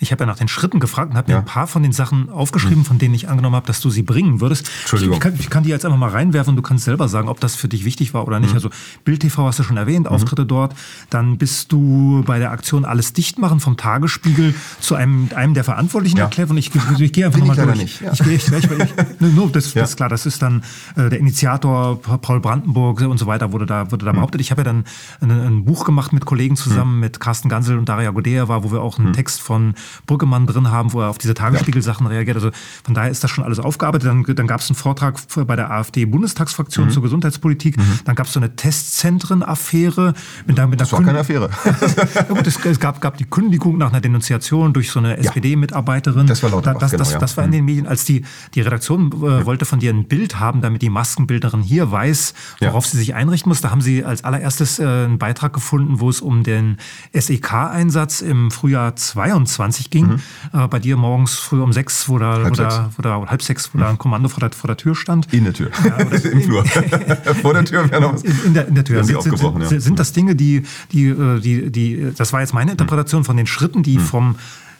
Ich 0.00 0.12
habe 0.12 0.22
ja 0.22 0.26
nach 0.26 0.36
den 0.36 0.48
Schritten 0.48 0.80
gefragt 0.80 1.10
und 1.10 1.16
habe 1.16 1.30
ja. 1.30 1.38
mir 1.38 1.42
ein 1.42 1.46
paar 1.46 1.66
von 1.66 1.82
den 1.82 1.92
Sachen 1.92 2.17
aufgeschrieben, 2.28 2.84
von 2.84 2.98
denen 2.98 3.14
ich 3.14 3.28
angenommen 3.28 3.56
habe, 3.56 3.66
dass 3.66 3.80
du 3.80 3.90
sie 3.90 4.02
bringen 4.02 4.40
würdest. 4.40 4.70
Entschuldigung. 4.80 5.12
Ich, 5.12 5.18
ich, 5.18 5.22
kann, 5.22 5.34
ich 5.38 5.50
kann 5.50 5.62
die 5.64 5.70
jetzt 5.70 5.84
einfach 5.84 5.98
mal 5.98 6.10
reinwerfen 6.10 6.50
und 6.50 6.56
du 6.56 6.62
kannst 6.62 6.84
selber 6.84 7.08
sagen, 7.08 7.28
ob 7.28 7.40
das 7.40 7.56
für 7.56 7.68
dich 7.68 7.84
wichtig 7.84 8.14
war 8.14 8.26
oder 8.26 8.40
nicht. 8.40 8.50
Mhm. 8.50 8.56
Also 8.56 8.70
Bild 9.04 9.20
TV 9.20 9.46
hast 9.46 9.58
du 9.58 9.62
schon 9.62 9.76
erwähnt, 9.76 10.06
mhm. 10.06 10.14
Auftritte 10.14 10.46
dort. 10.46 10.74
Dann 11.10 11.38
bist 11.38 11.72
du 11.72 12.22
bei 12.26 12.38
der 12.38 12.50
Aktion 12.50 12.84
Alles 12.84 13.12
dicht 13.12 13.38
machen 13.38 13.60
vom 13.60 13.76
Tagesspiegel 13.76 14.54
zu 14.80 14.94
einem, 14.94 15.28
einem 15.34 15.54
der 15.54 15.64
Verantwortlichen 15.64 16.18
ja. 16.18 16.24
erklärt. 16.24 16.50
Und 16.50 16.58
ich, 16.58 16.70
ich, 16.98 17.12
gehe 17.12 17.26
einfach 17.26 17.38
nochmal 17.38 17.56
durch. 17.56 17.78
Nicht, 17.78 18.00
ja. 18.00 18.12
Ich 18.12 18.22
gehe 18.22 18.34
echt 18.34 18.46
gleich, 18.46 18.68
nur, 19.20 19.50
das, 19.50 19.74
ja. 19.74 19.82
das 19.82 19.90
ist 19.90 19.96
klar, 19.96 20.08
das 20.08 20.26
ist 20.26 20.42
dann 20.42 20.62
äh, 20.96 21.08
der 21.08 21.18
Initiator 21.18 22.00
Paul 22.00 22.40
Brandenburg 22.40 23.00
und 23.02 23.18
so 23.18 23.26
weiter 23.26 23.52
wurde 23.52 23.66
da, 23.66 23.90
wurde 23.90 24.04
da 24.04 24.12
mhm. 24.12 24.16
behauptet. 24.16 24.40
Ich 24.40 24.50
habe 24.50 24.60
ja 24.60 24.64
dann 24.64 24.84
ein, 25.20 25.30
ein, 25.30 25.64
Buch 25.64 25.84
gemacht 25.84 26.12
mit 26.12 26.24
Kollegen 26.24 26.56
zusammen, 26.56 26.94
mhm. 26.94 27.00
mit 27.00 27.20
Carsten 27.20 27.48
Gansel 27.48 27.78
und 27.78 27.88
Daria 27.88 28.10
Godea 28.10 28.48
war, 28.48 28.64
wo 28.64 28.72
wir 28.72 28.82
auch 28.82 28.98
einen 28.98 29.08
mhm. 29.08 29.12
Text 29.12 29.40
von 29.40 29.74
Brüggemann 30.06 30.46
drin 30.46 30.70
haben, 30.70 30.92
wo 30.92 31.00
er 31.00 31.08
auf 31.08 31.18
diese 31.18 31.34
Tagesspiegel-Sachen 31.34 32.06
reagiert. 32.08 32.36
Also 32.36 32.50
von 32.84 32.94
daher 32.94 33.10
ist 33.10 33.22
das 33.22 33.30
schon 33.30 33.44
alles 33.44 33.58
aufgearbeitet. 33.58 34.08
Dann, 34.08 34.22
dann 34.22 34.46
gab 34.46 34.60
es 34.60 34.68
einen 34.68 34.76
Vortrag 34.76 35.18
bei 35.46 35.56
der 35.56 35.70
AfD-Bundestagsfraktion 35.70 36.86
mhm. 36.86 36.90
zur 36.90 37.02
Gesundheitspolitik. 37.02 37.76
Mhm. 37.76 38.00
Dann 38.04 38.14
gab 38.14 38.26
es 38.26 38.32
so 38.32 38.40
eine 38.40 38.54
Testzentren-Affäre. 38.56 40.14
Mit, 40.46 40.68
mit 40.68 40.80
das 40.80 40.92
war 40.92 41.02
keine 41.02 41.20
Affäre. 41.20 41.50
ja, 42.14 42.22
gut, 42.22 42.46
es, 42.46 42.64
es, 42.64 42.80
gab, 42.80 43.00
gab 43.00 43.16
die 43.16 43.24
Kündigung 43.24 43.78
nach 43.78 43.90
einer 43.90 44.00
Denunziation 44.00 44.72
durch 44.72 44.90
so 44.90 44.98
eine 44.98 45.16
SPD-Mitarbeiterin. 45.18 46.26
Das 46.26 46.42
war 46.42 46.50
lauter. 46.50 46.74
Das, 46.74 46.90
das, 46.90 46.90
genau, 46.92 47.10
ja. 47.10 47.18
das 47.18 47.36
war 47.36 47.44
in 47.44 47.52
den 47.52 47.60
mhm. 47.60 47.66
Medien, 47.66 47.86
als 47.86 48.04
die, 48.04 48.24
die 48.54 48.60
Redaktion 48.60 49.08
äh, 49.12 49.46
wollte 49.46 49.64
von 49.64 49.80
dir 49.80 49.92
ein 49.92 50.04
Bild 50.04 50.38
haben, 50.38 50.60
damit 50.60 50.82
die 50.82 50.90
Maskenbildnerin 50.90 51.62
hier 51.62 51.90
weiß, 51.90 52.34
worauf 52.60 52.84
ja. 52.84 52.90
sie 52.90 52.98
sich 52.98 53.14
einrichten 53.14 53.48
muss. 53.48 53.60
Da 53.60 53.70
haben 53.70 53.80
sie 53.80 54.04
als 54.04 54.24
allererstes 54.24 54.78
äh, 54.78 54.84
einen 54.84 55.18
Beitrag 55.18 55.52
gefunden, 55.52 56.00
wo 56.00 56.10
es 56.10 56.20
um 56.20 56.42
den 56.42 56.76
SEK-Einsatz 57.12 58.20
im 58.20 58.50
Frühjahr 58.50 58.96
22 58.96 59.90
ging. 59.90 60.06
Mhm. 60.06 60.20
Äh, 60.52 60.68
bei 60.68 60.78
dir 60.78 60.96
morgens 60.96 61.34
früh 61.34 61.60
um 61.60 61.72
sechs, 61.72 61.97
wo 62.06 62.18
da, 62.18 62.34
halb, 62.34 62.50
wo 62.50 62.54
sechs. 62.54 62.74
Da, 62.74 62.90
wo 62.96 63.02
da, 63.02 63.26
halb 63.26 63.42
sechs, 63.42 63.70
wo 63.72 63.78
da 63.78 63.88
ein 63.88 63.98
Kommando 63.98 64.28
vor 64.28 64.40
der, 64.40 64.50
vor 64.50 64.68
der 64.68 64.76
Tür 64.76 64.94
stand. 64.94 65.32
In 65.32 65.44
der 65.44 65.54
Tür. 65.54 65.70
Ja, 65.84 65.96
Im 66.30 66.42
Flur. 66.42 66.64
vor 67.42 67.54
der 67.54 67.64
Tür 67.64 67.90
wäre 67.90 68.02
noch 68.02 68.14
was. 68.14 68.22
In, 68.22 68.54
der, 68.54 68.68
in 68.68 68.74
der 68.74 68.84
Tür. 68.84 69.02
Sind, 69.04 69.22
sind, 69.22 69.70
ja. 69.70 69.80
sind 69.80 69.98
das 69.98 70.12
Dinge, 70.12 70.36
die, 70.36 70.64
die, 70.92 71.06
äh, 71.06 71.40
die, 71.40 71.72
die, 71.72 72.12
das 72.16 72.32
war 72.32 72.40
jetzt 72.40 72.52
meine 72.52 72.72
Interpretation 72.72 73.24
von 73.24 73.36
den 73.36 73.46
Schritten, 73.46 73.82
die 73.82 73.96
hm. 73.96 74.02
vom 74.02 74.36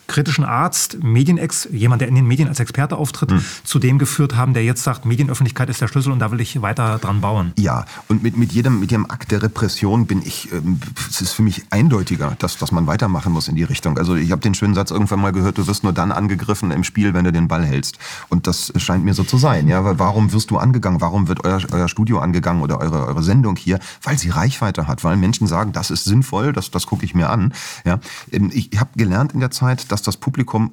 kritischen 0.09 0.44
Arzt, 0.44 1.03
Medienex, 1.03 1.68
jemand, 1.71 2.01
der 2.01 2.09
in 2.09 2.14
den 2.14 2.27
Medien 2.27 2.49
als 2.49 2.59
Experte 2.59 2.97
auftritt, 2.97 3.31
hm. 3.31 3.44
zu 3.62 3.79
dem 3.79 3.99
geführt 3.99 4.35
haben, 4.35 4.55
der 4.55 4.64
jetzt 4.64 4.83
sagt, 4.83 5.05
Medienöffentlichkeit 5.05 5.68
ist 5.68 5.81
der 5.81 5.87
Schlüssel 5.87 6.11
und 6.11 6.18
da 6.18 6.33
will 6.33 6.40
ich 6.40 6.61
weiter 6.62 6.99
dran 6.99 7.21
bauen. 7.21 7.53
Ja, 7.57 7.85
und 8.09 8.23
mit, 8.23 8.37
mit, 8.37 8.53
jedem, 8.53 8.81
mit 8.81 8.90
jedem 8.90 9.09
Akt 9.11 9.31
der 9.31 9.42
Repression 9.42 10.07
bin 10.07 10.23
ich, 10.25 10.51
ähm, 10.53 10.81
es 11.09 11.21
ist 11.21 11.33
für 11.33 11.42
mich 11.42 11.66
eindeutiger, 11.71 12.35
dass, 12.38 12.57
dass 12.57 12.73
man 12.73 12.87
weitermachen 12.87 13.33
muss 13.33 13.49
in 13.49 13.55
die 13.55 13.64
Richtung. 13.64 13.99
Also 13.99 14.16
ich 14.16 14.33
habe 14.33 14.40
den 14.40 14.55
schönen 14.55 14.75
Satz 14.75 14.90
irgendwann 14.90 15.21
mal 15.21 15.33
gehört, 15.33 15.59
du 15.59 15.66
wirst 15.66 15.85
nur 15.85 15.92
dann 15.92 16.11
angegriffen 16.11 16.71
im 16.71 16.85
Spiel, 16.85 17.14
wenn 17.14 17.25
du 17.25 17.33
den 17.33 17.47
Ball 17.47 17.64
hältst. 17.64 17.99
Und 18.31 18.47
das 18.47 18.73
scheint 18.77 19.05
mir 19.05 19.14
so 19.14 19.25
zu 19.25 19.37
sein. 19.37 19.68
Ja, 19.68 19.85
weil 19.85 19.99
warum 19.99 20.33
wirst 20.33 20.51
du 20.51 20.57
angegangen? 20.57 21.01
Warum 21.03 21.29
wird 21.29 21.44
euer, 21.44 21.61
euer 21.71 21.88
Studio 21.88 22.18
angegangen 22.21 22.62
oder 22.62 22.81
eure, 22.81 23.07
eure 23.07 23.23
Sendung 23.23 23.57
hier? 23.57 23.79
Weil 24.03 24.18
sie 24.18 24.31
Reichweite 24.31 24.87
hat, 24.87 25.05
weil 25.05 25.16
Menschen 25.16 25.47
sagen, 25.47 25.73
das 25.73 25.90
ist 25.90 26.05
sinnvoll, 26.05 26.53
das, 26.53 26.71
das 26.71 26.87
gucke 26.87 27.05
ich 27.05 27.14
mir 27.14 27.29
an. 27.29 27.53
Ja, 27.85 28.01
ähm, 28.33 28.51
ich 28.55 28.71
habe 28.79 28.90
gelernt 28.97 29.33
in 29.35 29.40
der 29.40 29.51
Zeit, 29.51 29.92
dass 29.92 29.97
das 30.06 30.16
Publikum 30.16 30.72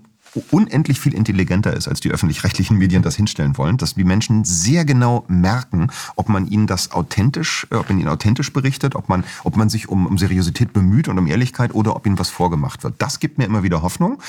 unendlich 0.52 1.00
viel 1.00 1.13
intelligenter 1.13 1.74
ist, 1.74 1.88
als 1.88 2.00
die 2.00 2.12
öffentlich-rechtlichen 2.12 2.78
Medien 2.78 3.04
das 3.04 3.15
hinstellen 3.15 3.58
wollen, 3.58 3.78
dass 3.78 3.95
die 3.95 4.04
Menschen 4.04 4.43
sehr 4.43 4.86
genau 4.86 5.26
merken, 5.28 5.88
ob 6.15 6.30
man 6.30 6.48
ihnen 6.48 6.67
das 6.67 6.91
authentisch, 6.91 7.67
äh, 7.71 7.76
ob 7.76 7.89
man 7.89 8.00
ihnen 8.00 8.10
authentisch 8.10 8.52
berichtet, 8.54 8.95
ob 8.95 9.10
man, 9.10 9.24
ob 9.43 9.56
man 9.56 9.69
sich 9.69 9.89
um, 9.89 10.06
um 10.06 10.17
Seriosität 10.17 10.74
bemüht 10.74 11.08
und 11.08 11.17
um 11.17 11.28
Ehrlichkeit 11.28 11.74
oder 11.74 11.95
ob 11.95 12.06
ihnen 12.06 12.19
was 12.19 12.30
vorgemacht 12.30 12.84
wird. 12.84 12.95
Das 13.00 13.19
gibt 13.19 13.38
mir 13.38 13.45
immer 13.45 13.63
wieder 13.63 13.82
Hoffnung. 13.82 14.19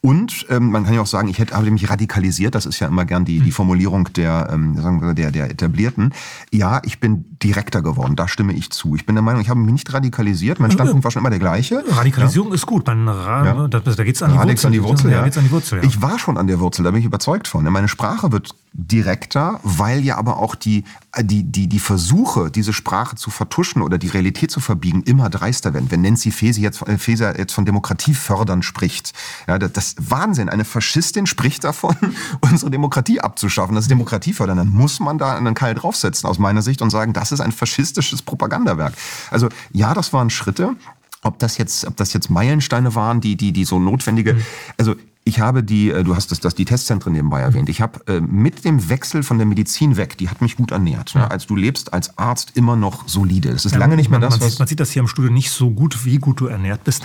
Und 0.00 0.44
ähm, 0.50 0.70
man 0.70 0.84
kann 0.84 0.92
ja 0.92 1.00
auch 1.00 1.06
sagen, 1.06 1.28
ich 1.28 1.38
hätte 1.38 1.54
habe 1.54 1.70
mich 1.70 1.88
radikalisiert. 1.88 2.54
Das 2.54 2.66
ist 2.66 2.78
ja 2.78 2.88
immer 2.88 3.06
gern 3.06 3.24
die, 3.24 3.40
die 3.40 3.52
Formulierung 3.52 4.12
der, 4.12 4.50
ähm, 4.52 4.76
sagen 4.76 5.00
wir, 5.00 5.14
der, 5.14 5.30
der 5.30 5.50
Etablierten. 5.50 6.12
Ja, 6.52 6.82
ich 6.84 7.00
bin 7.00 7.24
direkter 7.42 7.80
geworden. 7.80 8.14
Da 8.14 8.28
stimme 8.28 8.52
ich 8.52 8.70
zu. 8.70 8.96
Ich 8.96 9.06
bin 9.06 9.14
der 9.14 9.22
Meinung, 9.22 9.40
ich 9.40 9.48
habe 9.48 9.60
mich 9.60 9.72
nicht 9.72 9.92
radikalisiert. 9.92 10.60
Mein 10.60 10.70
Standpunkt 10.70 11.04
war 11.04 11.10
schon 11.10 11.20
immer 11.20 11.30
der 11.30 11.38
gleiche. 11.38 11.82
Radikalisierung 11.88 12.48
ja. 12.48 12.54
ist 12.54 12.66
gut. 12.66 12.86
Man, 12.86 13.06
ja. 13.06 13.66
da, 13.66 13.80
da 13.80 14.04
geht 14.04 14.16
es 14.16 14.22
an 14.22 14.32
die 14.32 14.38
Wurzel. 14.38 14.66
An 14.66 14.72
die 14.72 14.82
Wurzel, 14.82 15.10
ja. 15.10 15.24
An 15.44 15.48
die 15.48 15.52
Wurzel 15.52 15.78
ja. 15.78 15.84
Ich 15.84 16.00
war 16.02 16.18
schon 16.18 16.38
an 16.38 16.46
der 16.46 16.60
Wurzel. 16.60 16.82
Da 16.82 16.90
bin 16.90 17.00
ich 17.00 17.06
überzeugt 17.06 17.48
von. 17.48 17.64
Meine 17.64 17.88
Sprache 17.88 18.32
wird 18.32 18.54
direkter, 18.72 19.60
weil 19.62 20.00
ja 20.00 20.16
aber 20.16 20.38
auch 20.38 20.54
die, 20.54 20.84
die, 21.20 21.44
die, 21.44 21.68
die 21.68 21.78
Versuche, 21.78 22.50
diese 22.50 22.72
Sprache 22.72 23.16
zu 23.16 23.30
vertuschen 23.30 23.82
oder 23.82 23.98
die 23.98 24.08
Realität 24.08 24.50
zu 24.50 24.60
verbiegen, 24.60 25.02
immer 25.02 25.30
dreister 25.30 25.74
werden. 25.74 25.90
Wenn 25.90 26.02
Nancy 26.02 26.30
Faeser 26.30 26.60
jetzt, 26.60 26.82
äh, 26.82 26.98
Faeser 26.98 27.38
jetzt 27.38 27.52
von 27.52 27.64
Demokratie 27.64 28.14
fördern 28.14 28.62
spricht, 28.62 29.12
ja, 29.46 29.58
das 29.58 29.88
ist 29.88 30.10
Wahnsinn. 30.10 30.48
Eine 30.48 30.64
Faschistin 30.64 31.26
spricht 31.26 31.64
davon, 31.64 31.96
unsere 32.40 32.70
Demokratie 32.70 33.20
abzuschaffen. 33.20 33.74
Das 33.74 33.84
ist 33.84 33.90
Demokratie 33.90 34.32
fördern. 34.32 34.56
Dann 34.56 34.70
muss 34.70 35.00
man 35.00 35.18
da 35.18 35.36
einen 35.36 35.54
Keil 35.54 35.74
draufsetzen, 35.74 36.28
aus 36.28 36.38
meiner 36.38 36.62
Sicht, 36.62 36.82
und 36.82 36.90
sagen, 36.90 37.12
das 37.12 37.32
ist 37.32 37.40
ein 37.40 37.52
faschistisches 37.52 38.22
Propagandawerk. 38.22 38.94
Also 39.30 39.48
ja, 39.72 39.94
das 39.94 40.12
waren 40.12 40.30
Schritte. 40.30 40.74
Ob 41.22 41.38
das 41.38 41.56
jetzt, 41.56 41.86
ob 41.86 41.96
das 41.96 42.12
jetzt 42.12 42.28
Meilensteine 42.28 42.94
waren, 42.94 43.22
die, 43.22 43.36
die, 43.36 43.52
die 43.52 43.64
so 43.64 43.78
notwendige, 43.78 44.36
also 44.76 44.94
ich 45.26 45.40
habe 45.40 45.64
die, 45.64 45.90
äh, 45.90 46.04
du 46.04 46.14
hast 46.14 46.30
das, 46.30 46.40
das 46.40 46.54
die 46.54 46.66
Testzentren 46.66 47.14
nebenbei 47.14 47.40
erwähnt. 47.40 47.70
Ich 47.70 47.80
habe 47.80 48.00
äh, 48.06 48.20
mit 48.20 48.64
dem 48.66 48.90
Wechsel 48.90 49.22
von 49.22 49.38
der 49.38 49.46
Medizin 49.46 49.96
weg, 49.96 50.18
die 50.18 50.28
hat 50.28 50.42
mich 50.42 50.56
gut 50.56 50.70
ernährt. 50.70 51.14
Ne? 51.14 51.30
Als 51.30 51.46
du 51.46 51.56
lebst 51.56 51.94
als 51.94 52.18
Arzt 52.18 52.52
immer 52.54 52.76
noch 52.76 53.08
solide. 53.08 53.50
Das 53.50 53.64
ist 53.64 53.72
ja, 53.72 53.78
lange 53.78 53.96
nicht 53.96 54.10
mehr 54.10 54.20
man, 54.20 54.28
das, 54.28 54.38
man, 54.38 54.48
was 54.48 54.58
man 54.58 54.68
sieht 54.68 54.80
das 54.80 54.90
hier 54.90 55.00
im 55.00 55.08
Studio 55.08 55.30
nicht 55.30 55.50
so 55.50 55.70
gut, 55.70 56.04
wie 56.04 56.18
gut 56.18 56.40
du 56.40 56.46
ernährt 56.46 56.84
bist. 56.84 57.04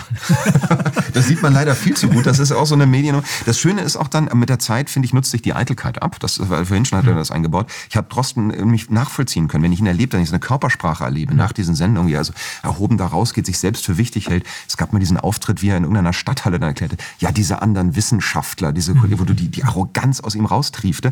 das 1.13 1.27
sieht 1.27 1.41
man 1.41 1.53
leider 1.53 1.75
viel 1.75 1.95
zu 1.95 2.09
gut. 2.09 2.25
Das 2.25 2.39
ist 2.39 2.51
auch 2.51 2.65
so 2.65 2.75
eine 2.75 2.87
Medien. 2.87 3.23
Das 3.45 3.57
Schöne 3.57 3.81
ist 3.81 3.95
auch 3.95 4.09
dann 4.09 4.29
mit 4.33 4.49
der 4.49 4.59
Zeit 4.59 4.89
finde 4.89 5.05
ich 5.05 5.13
nutzt 5.13 5.31
sich 5.31 5.41
die 5.41 5.53
Eitelkeit 5.53 6.01
ab. 6.01 6.19
Das 6.19 6.49
weil 6.49 6.65
vorhin 6.65 6.83
schon 6.83 6.97
hat 6.97 7.05
er 7.05 7.13
mhm. 7.13 7.19
das 7.19 7.31
eingebaut. 7.31 7.67
Ich 7.89 7.95
habe 7.95 8.07
trotzdem 8.09 8.51
äh, 8.51 8.65
mich 8.65 8.89
nachvollziehen 8.89 9.47
können, 9.47 9.63
wenn 9.63 9.71
ich 9.71 9.79
ihn 9.79 9.87
erlebt, 9.87 10.11
wenn 10.11 10.21
ich 10.21 10.27
so 10.27 10.33
eine 10.33 10.41
Körpersprache 10.41 11.05
erlebe 11.05 11.33
nach 11.33 11.53
diesen 11.53 11.73
Sendungen, 11.73 12.09
wie 12.09 12.15
er 12.15 12.19
also 12.19 12.33
erhoben 12.63 12.97
da 12.97 13.05
rausgeht, 13.05 13.45
sich 13.45 13.59
selbst 13.59 13.85
für 13.85 13.97
wichtig 13.97 14.27
hält. 14.27 14.43
Es 14.67 14.75
gab 14.75 14.91
mal 14.91 14.99
diesen 14.99 15.17
Auftritt, 15.17 15.61
wie 15.61 15.69
er 15.69 15.77
in 15.77 15.83
irgendeiner 15.83 16.11
Stadthalle 16.11 16.59
dann 16.59 16.67
erklärte, 16.67 16.97
ja 17.19 17.31
diese 17.31 17.61
anderen 17.61 17.95
Wissenschaftler, 18.09 18.73
diese 18.73 18.95
diese, 18.95 19.19
wo 19.19 19.23
du 19.23 19.35
die, 19.35 19.49
die 19.49 19.63
Arroganz 19.63 20.19
aus 20.19 20.33
ihm 20.33 20.45
raustriefte 20.45 21.11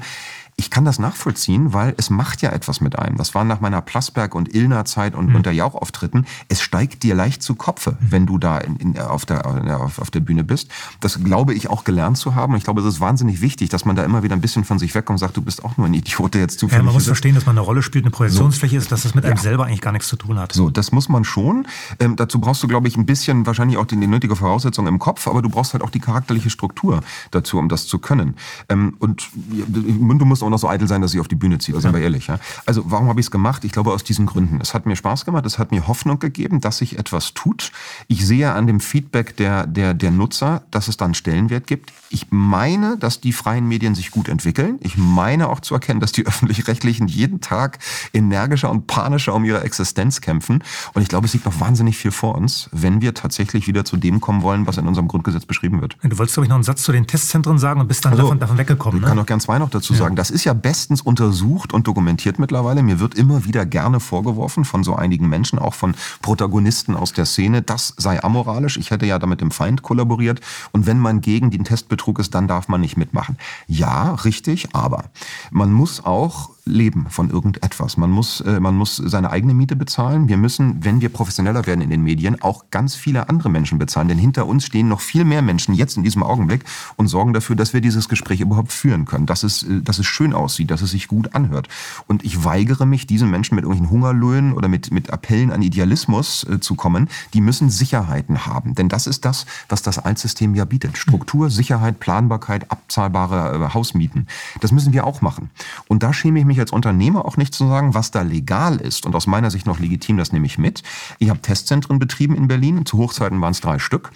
ich 0.60 0.72
kann 0.72 0.86
das 0.86 0.98
nachvollziehen, 0.98 1.72
weil 1.72 1.94
es 1.98 2.10
macht 2.10 2.42
ja 2.42 2.52
etwas 2.52 2.82
mit 2.82 2.98
einem. 2.98 3.16
Das 3.16 3.36
war 3.36 3.44
nach 3.44 3.62
meiner 3.62 3.80
Plasberg- 3.80 4.34
und 4.34 4.56
Illner-Zeit 4.56 5.14
und, 5.14 5.30
mhm. 5.30 5.36
und 5.36 5.46
der 5.46 5.54
Jauchauftritten. 5.54 6.26
Es 6.50 6.62
steigt 6.62 7.04
dir 7.04 7.14
leicht 7.14 7.44
zu 7.44 7.54
Kopfe, 7.54 7.92
mhm. 7.92 8.12
wenn 8.12 8.26
du 8.26 8.40
da 8.40 8.58
in, 8.58 8.76
in, 8.78 9.00
auf, 9.00 9.28
der, 9.28 9.46
auf, 9.46 10.00
auf 10.00 10.10
der 10.10 10.20
Bühne 10.20 10.44
bist. 10.44 10.70
Das 11.00 11.24
glaube 11.24 11.54
ich 11.54 11.70
auch 11.70 11.84
gelernt 11.84 12.18
zu 12.18 12.34
haben. 12.34 12.56
Ich 12.56 12.64
glaube, 12.64 12.82
es 12.82 12.88
ist 12.88 13.00
wahnsinnig 13.00 13.42
wichtig, 13.42 13.70
dass 13.70 13.86
man 13.86 13.96
da 13.96 14.04
immer 14.04 14.24
wieder 14.24 14.36
ein 14.36 14.42
bisschen 14.42 14.64
von 14.64 14.80
sich 14.80 14.96
wegkommt 14.96 15.18
und 15.18 15.20
sagt, 15.20 15.38
du 15.38 15.44
bist 15.44 15.64
auch 15.64 15.78
nur 15.78 15.86
ein 15.86 15.94
Idiot, 15.94 16.34
der 16.34 16.42
jetzt 16.42 16.58
zufällig 16.58 16.80
ja, 16.80 16.84
Man 16.86 16.96
muss 16.96 17.06
verstehen, 17.06 17.36
dass 17.36 17.46
man 17.46 17.56
eine 17.56 17.64
Rolle 17.64 17.84
spielt, 17.84 18.06
eine 18.06 18.12
Projektionsfläche 18.12 18.78
so. 18.78 18.82
ist, 18.82 18.92
dass 18.92 19.04
das 19.04 19.14
mit 19.14 19.26
einem 19.26 19.36
ja. 19.36 19.42
selber 19.42 19.66
eigentlich 19.66 19.82
gar 19.82 19.92
nichts 19.92 20.08
zu 20.08 20.16
tun 20.16 20.40
hat. 20.40 20.54
So, 20.54 20.72
das 20.72 20.92
muss 20.92 21.08
man 21.08 21.24
schon. 21.24 21.68
Ähm, 22.00 22.16
dazu 22.16 22.42
brauchst 22.42 22.64
du, 22.64 22.68
glaube 22.68 22.88
ich, 22.88 22.98
ein 22.98 23.06
bisschen 23.06 23.46
wahrscheinlich 23.46 23.78
auch 23.78 23.86
die, 23.86 24.00
die 24.00 24.08
nötige 24.08 24.36
Voraussetzung 24.36 24.88
im 24.88 24.98
Kopf, 24.98 25.28
aber 25.28 25.44
du 25.44 25.50
brauchst 25.50 25.74
halt 25.74 25.84
auch 25.84 25.92
die 25.92 26.00
charakterliche 26.00 26.50
Struktur 26.50 27.02
dazu, 27.30 27.60
um 27.60 27.70
das 27.70 27.86
zu 27.86 28.00
können. 28.00 28.38
Ähm, 28.70 28.96
und 28.98 29.30
du 29.36 30.26
musst 30.26 30.42
auch 30.42 30.47
noch 30.50 30.60
so 30.60 30.68
eitel 30.68 30.88
sein, 30.88 31.02
dass 31.02 31.14
ich 31.14 31.20
auf 31.20 31.28
die 31.28 31.36
Bühne 31.36 31.58
ziehe, 31.60 31.80
sind 31.80 31.94
wir 31.94 32.02
ehrlich. 32.02 32.28
Ja? 32.28 32.40
Also 32.66 32.84
warum 32.86 33.08
habe 33.10 33.20
ich 33.20 33.28
es 33.28 33.32
gemacht? 33.32 33.64
Ich 33.64 33.72
glaube 33.72 33.92
aus 33.92 34.04
diesen 34.04 34.26
Gründen. 34.26 34.60
Es 34.62 34.74
hat 34.74 34.86
mir 34.86 34.96
Spaß 34.96 35.26
gemacht, 35.26 35.46
es 35.46 35.60
hat 35.60 35.72
mir 35.72 35.88
Hoffnung 35.88 36.20
gegeben, 36.20 36.62
dass 36.62 36.78
sich 36.78 36.98
etwas 36.98 37.34
tut. 37.34 37.72
Ich 38.08 38.26
sehe 38.26 38.52
an 38.52 38.68
dem 38.68 38.80
Feedback 38.80 39.36
der, 39.38 39.68
der, 39.68 39.94
der 39.94 40.12
Nutzer, 40.12 40.64
dass 40.72 40.88
es 40.88 40.98
dann 40.98 41.14
Stellenwert 41.14 41.68
gibt. 41.68 41.92
Ich 42.10 42.28
meine, 42.30 42.98
dass 42.98 43.22
die 43.22 43.34
freien 43.34 43.68
Medien 43.68 43.96
sich 43.96 44.12
gut 44.12 44.30
entwickeln. 44.30 44.78
Ich 44.82 44.98
meine 44.98 45.50
auch 45.50 45.60
zu 45.60 45.74
erkennen, 45.74 46.00
dass 46.00 46.12
die 46.12 46.26
öffentlich-rechtlichen 46.28 47.08
jeden 47.08 47.42
Tag 47.42 47.80
energischer 48.14 48.70
und 48.72 48.88
panischer 48.88 49.34
um 49.34 49.44
ihre 49.46 49.64
Existenz 49.64 50.22
kämpfen. 50.22 50.64
Und 50.94 51.02
ich 51.02 51.08
glaube, 51.08 51.28
es 51.28 51.34
liegt 51.34 51.46
noch 51.46 51.60
wahnsinnig 51.60 51.98
viel 51.98 52.12
vor 52.12 52.36
uns, 52.36 52.70
wenn 52.72 53.02
wir 53.02 53.14
tatsächlich 53.14 53.68
wieder 53.68 53.86
zu 53.86 53.98
dem 53.98 54.22
kommen 54.22 54.42
wollen, 54.42 54.68
was 54.68 54.78
in 54.78 54.88
unserem 54.88 55.08
Grundgesetz 55.08 55.46
beschrieben 55.46 55.82
wird. 55.82 55.98
Du 56.04 56.18
wolltest, 56.18 56.36
glaube 56.36 56.46
ich, 56.46 56.50
noch 56.50 56.56
einen 56.56 56.64
Satz 56.64 56.84
zu 56.84 56.92
den 56.92 57.08
Testzentren 57.08 57.58
sagen 57.58 57.82
und 57.82 57.88
bist 57.88 58.06
dann 58.06 58.14
also, 58.14 58.24
davon, 58.24 58.40
davon 58.40 58.58
weggekommen. 58.58 58.98
Ich 58.98 59.02
ne? 59.02 59.08
kann 59.08 59.18
noch 59.18 59.26
gern 59.26 59.40
zwei 59.40 59.60
noch 59.60 59.70
dazu 59.70 59.94
ja. 59.94 60.00
sagen. 60.00 60.16
Das 60.16 60.30
ist 60.30 60.44
ja 60.44 60.54
bestens 60.54 61.02
untersucht 61.02 61.74
und 61.74 61.88
dokumentiert 61.88 62.40
mittlerweile. 62.40 62.84
Mir 62.84 63.00
wird 63.00 63.16
immer 63.16 63.46
wieder 63.46 63.66
gerne 63.66 64.00
vorgeworfen 64.00 64.66
von 64.66 64.84
so 64.84 64.96
einigen 64.96 65.28
Menschen, 65.30 65.60
auch 65.60 65.74
von 65.74 65.96
Protagonisten 66.22 66.96
aus 66.96 67.14
der 67.14 67.26
Szene, 67.26 67.62
das 67.62 67.94
sei 67.98 68.24
amoralisch. 68.24 68.78
Ich 68.78 68.92
hätte 68.92 69.06
ja 69.06 69.20
damit 69.20 69.42
dem 69.42 69.52
Feind 69.52 69.82
kollaboriert. 69.82 70.42
Und 70.72 70.86
wenn 70.86 71.00
man 71.00 71.22
gegen 71.22 71.52
den 71.52 71.64
Testbetrug 71.98 72.20
ist, 72.20 72.36
dann 72.36 72.48
darf 72.48 72.68
man 72.68 72.82
nicht 72.82 72.98
mitmachen. 72.98 73.38
Ja, 73.68 74.14
richtig, 74.14 74.74
aber 74.74 75.06
man 75.52 75.72
muss 75.72 76.06
auch 76.06 76.52
leben 76.68 77.08
von 77.10 77.30
irgendetwas. 77.30 77.98
Man 77.98 78.12
muss, 78.12 78.42
äh, 78.42 78.60
man 78.60 78.76
muss 78.76 78.98
seine 78.98 79.32
eigene 79.32 79.54
Miete 79.54 79.76
bezahlen. 79.76 80.30
Wir 80.30 80.38
müssen, 80.38 80.84
wenn 80.84 81.02
wir 81.02 81.10
professioneller 81.10 81.66
werden 81.66 81.82
in 81.82 81.90
den 81.90 82.04
Medien, 82.04 82.42
auch 82.42 82.66
ganz 82.72 82.96
viele 82.96 83.30
andere 83.30 83.50
Menschen 83.50 83.80
bezahlen. 83.80 84.08
Denn 84.08 84.18
hinter 84.18 84.46
uns 84.46 84.66
stehen 84.66 84.88
noch 84.88 85.02
viel 85.02 85.26
mehr 85.26 85.42
Menschen 85.42 85.74
jetzt 85.74 85.98
in 85.98 86.04
diesem 86.04 86.24
Augenblick 86.24 86.64
und 86.96 87.08
sorgen 87.08 87.34
dafür, 87.34 87.56
dass 87.56 87.74
wir 87.74 87.82
dieses 87.82 88.10
Gespräch 88.10 88.42
überhaupt 88.42 88.72
führen 88.72 89.06
können, 89.06 89.26
dass 89.26 89.44
es, 89.44 89.64
äh, 89.64 89.82
dass 89.82 90.00
es 90.00 90.06
schön 90.06 90.34
aussieht, 90.34 90.72
dass 90.72 90.82
es 90.82 90.92
sich 90.92 91.08
gut 91.08 91.34
anhört. 91.36 91.68
Und 92.08 92.24
ich 92.24 92.44
weigere 92.44 92.86
mich, 92.86 93.08
diesen 93.08 93.30
Menschen 93.30 93.56
mit 93.56 93.64
irgendwelchen 93.64 93.92
Hungerlöhnen 93.92 94.54
oder 94.54 94.68
mit, 94.68 94.92
mit 94.92 95.10
Appellen 95.10 95.52
an 95.52 95.62
Idealismus 95.62 96.44
äh, 96.44 96.60
zu 96.60 96.76
kommen. 96.76 97.10
Die 97.34 97.42
müssen 97.42 97.70
Sicherheiten 97.70 98.46
haben. 98.46 98.76
Denn 98.76 98.90
das 98.90 99.08
ist 99.08 99.26
das, 99.26 99.46
was 99.70 99.82
das 99.82 100.00
Altsystem 100.00 100.56
ja 100.56 100.66
bietet. 100.66 100.98
Struktur, 100.98 101.50
Sicherheit, 101.50 102.00
Planbarkeit, 102.00 102.70
abzahlbare 102.72 103.66
äh, 103.66 103.74
Hausmieten. 103.74 104.28
Das 104.62 104.72
müssen 104.72 104.94
wir 104.94 105.06
auch 105.06 105.22
machen. 105.22 105.50
Und 105.88 106.04
da 106.04 106.14
schäme 106.14 106.40
ich 106.40 106.46
mich 106.46 106.57
mich 106.58 106.62
als 106.62 106.72
Unternehmer 106.72 107.26
auch 107.26 107.38
nicht 107.38 107.54
zu 107.54 107.68
sagen, 107.68 107.94
was 107.94 108.12
da 108.12 108.24
legal 108.24 108.78
ist. 108.78 109.06
Und 109.06 109.16
aus 109.16 109.28
meiner 109.28 109.52
Sicht 109.52 109.68
noch 109.68 109.80
legitim, 109.80 110.18
das 110.18 110.34
nehme 110.34 110.48
ich 110.48 110.58
mit. 110.58 110.84
Ich 111.20 111.30
habe 111.30 111.40
Testzentren 111.40 112.00
betrieben 112.00 112.36
in 112.36 112.48
Berlin. 112.48 112.86
Zu 112.86 112.98
Hochzeiten 112.98 113.40
waren 113.40 113.52
es 113.52 113.62
drei 113.62 113.80
Stück. 113.80 114.12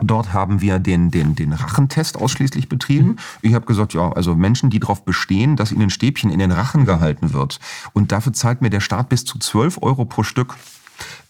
Dort 0.00 0.32
haben 0.32 0.60
wir 0.60 0.80
den, 0.80 1.12
den, 1.12 1.36
den 1.36 1.52
Rachentest 1.52 2.16
ausschließlich 2.16 2.68
betrieben. 2.68 3.10
Mhm. 3.10 3.18
Ich 3.42 3.54
habe 3.54 3.64
gesagt, 3.64 3.94
ja, 3.94 4.10
also 4.10 4.34
Menschen, 4.34 4.68
die 4.70 4.80
darauf 4.80 5.04
bestehen, 5.04 5.54
dass 5.54 5.70
ihnen 5.70 5.82
ein 5.82 5.90
Stäbchen 5.90 6.30
in 6.30 6.40
den 6.40 6.50
Rachen 6.50 6.84
gehalten 6.84 7.32
wird. 7.32 7.60
Und 7.92 8.10
dafür 8.10 8.32
zahlt 8.32 8.60
mir 8.60 8.70
der 8.70 8.80
Staat 8.80 9.08
bis 9.08 9.24
zu 9.24 9.38
12 9.38 9.78
Euro 9.82 10.04
pro 10.04 10.24
Stück 10.24 10.56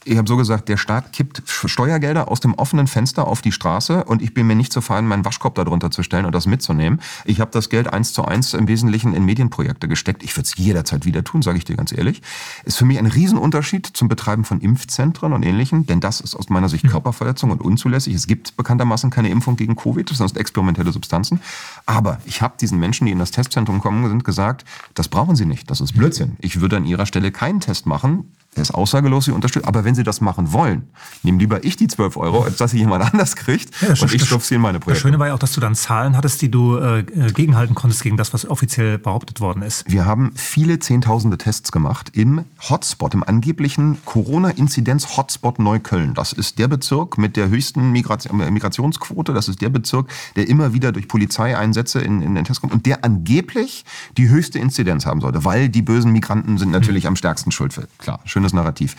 ich 0.05 0.19
habe 0.19 0.29
so 0.29 0.37
gesagt, 0.37 0.69
der 0.69 0.77
Staat 0.77 1.13
kippt 1.13 1.43
Steuergelder 1.47 2.31
aus 2.31 2.41
dem 2.41 2.55
offenen 2.55 2.87
Fenster 2.87 3.27
auf 3.27 3.41
die 3.41 3.53
Straße 3.53 4.05
und 4.05 4.21
ich 4.21 4.35
bin 4.35 4.47
mir 4.47 4.55
nicht 4.55 4.73
zu 4.73 4.81
fein, 4.81 5.07
meinen 5.07 5.25
Waschkorb 5.25 5.55
darunter 5.55 5.91
zu 5.91 6.03
stellen 6.03 6.27
und 6.27 6.35
das 6.35 6.47
mitzunehmen. 6.47 7.01
Ich 7.25 7.41
habe 7.41 7.51
das 7.51 7.71
Geld 7.71 7.93
eins 7.93 8.13
zu 8.13 8.25
eins 8.25 8.53
im 8.55 8.69
Wesentlichen 8.69 9.15
in 9.15 9.25
Medienprojekte 9.25 9.89
gesteckt. 9.89 10.23
Ich 10.23 10.37
würde 10.37 10.47
es 10.47 10.57
jederzeit 10.57 11.07
wieder 11.07 11.25
tun, 11.25 11.43
sage 11.43 11.59
ich 11.59 11.65
dir 11.65 11.77
ganz 11.77 11.93
ehrlich. 11.93 12.21
Ist 12.65 12.77
für 12.77 12.85
mich 12.85 12.99
ein 12.99 13.07
Riesenunterschied 13.07 13.87
zum 13.87 14.09
Betreiben 14.09 14.45
von 14.45 14.61
Impfzentren 14.61 15.33
und 15.33 15.43
Ähnlichem, 15.43 15.87
denn 15.87 16.01
das 16.01 16.21
ist 16.21 16.35
aus 16.35 16.51
meiner 16.51 16.69
Sicht 16.69 16.85
hm. 16.85 16.91
Körperverletzung 16.91 17.51
und 17.51 17.63
unzulässig. 17.63 18.15
Es 18.15 18.27
gibt 18.27 18.57
bekanntermaßen 18.57 19.11
keine 19.11 19.31
Impfung 19.31 19.57
gegen 19.57 19.77
Covid, 19.77 20.11
das 20.11 20.19
sind 20.19 20.37
experimentelle 20.37 20.93
Substanzen. 20.93 21.41
Aber 21.87 22.19
ich 22.27 22.43
habe 22.43 22.55
diesen 22.61 22.79
Menschen, 22.79 23.07
die 23.07 23.13
in 23.13 23.19
das 23.19 23.31
Testzentrum 23.31 23.81
kommen, 23.81 24.07
sind 24.09 24.25
gesagt, 24.25 24.65
das 24.95 25.09
brauchen 25.09 25.37
sie 25.37 25.47
nicht, 25.47 25.71
das 25.71 25.81
ist 25.81 25.95
Blödsinn. 25.95 26.37
Ich 26.41 26.61
würde 26.61 26.77
an 26.77 26.85
ihrer 26.85 27.07
Stelle 27.07 27.33
keinen 27.33 27.61
Test 27.61 27.87
machen, 27.87 28.31
er 28.55 28.63
ist 28.63 28.73
aussagelos, 28.73 29.27
sie 29.27 29.33
unterstützt. 29.33 29.67
Aber 29.67 29.85
wenn 29.85 29.95
Sie 29.95 30.03
das 30.03 30.21
machen 30.21 30.53
wollen, 30.53 30.89
nehmen 31.23 31.39
lieber 31.39 31.65
ich 31.65 31.77
die 31.77 31.89
12 31.89 32.17
Euro, 32.17 32.43
als 32.43 32.57
dass 32.57 32.71
sie 32.71 32.79
jemand 32.79 33.05
anders 33.05 33.37
kriegt 33.37 33.71
ja, 33.81 33.89
und 33.89 34.13
ich 34.13 34.25
stopfe 34.25 34.47
sie 34.47 34.55
in 34.55 34.61
meine 34.61 34.79
Projekte. 34.79 34.93
Das 34.95 35.03
Schöne 35.03 35.19
war 35.19 35.29
ja 35.29 35.35
auch, 35.35 35.39
dass 35.39 35.53
du 35.53 35.61
dann 35.61 35.75
Zahlen 35.75 36.17
hattest, 36.17 36.41
die 36.43 36.51
du 36.51 36.77
äh, 36.79 37.03
gegenhalten 37.35 37.75
konntest 37.75 38.03
gegen 38.03 38.17
das, 38.17 38.33
was 38.33 38.49
offiziell 38.49 38.99
behauptet 38.99 39.41
worden 39.41 39.63
ist. 39.63 39.85
Wir 39.91 40.07
haben 40.07 40.33
viele 40.37 40.79
Zehntausende 40.79 41.39
Tests 41.39 41.73
gemacht 41.73 42.11
im 42.15 42.45
Hotspot, 42.69 43.15
im 43.15 43.25
angeblichen 43.25 43.99
Corona-Inzidenz-Hotspot 44.05 45.59
Neukölln. 45.59 46.15
Das 46.15 46.33
ist 46.33 46.59
der 46.59 46.69
Bezirk 46.69 47.19
mit 47.19 47.37
der 47.37 47.49
höchsten 47.49 47.91
Migration, 47.91 48.41
äh, 48.41 48.51
Migrationsquote. 48.51 49.35
Das 49.35 49.49
ist 49.49 49.61
der 49.61 49.71
Bezirk, 49.71 50.09
der 50.37 50.49
immer 50.49 50.73
wieder 50.73 50.93
durch 50.93 51.09
Polizeieinsätze 51.09 52.01
in, 52.01 52.23
in 52.23 52.35
den 52.35 52.45
Test 52.45 52.61
kommt 52.61 52.73
und 52.73 52.87
der 52.87 53.05
angeblich 53.05 53.85
die 54.17 54.29
höchste 54.29 54.59
Inzidenz 54.59 55.07
haben 55.07 55.21
sollte, 55.21 55.45
weil 55.45 55.69
die 55.69 55.83
bösen 55.83 56.13
Migranten 56.13 56.59
sind 56.59 56.71
natürlich 56.71 57.05
mhm. 57.05 57.09
am 57.09 57.17
stärksten 57.17 57.51
schuld. 57.51 57.75
Klar, 57.99 58.21
schön 58.25 58.44
schönes 58.45 58.53
Narrativ. 58.53 58.97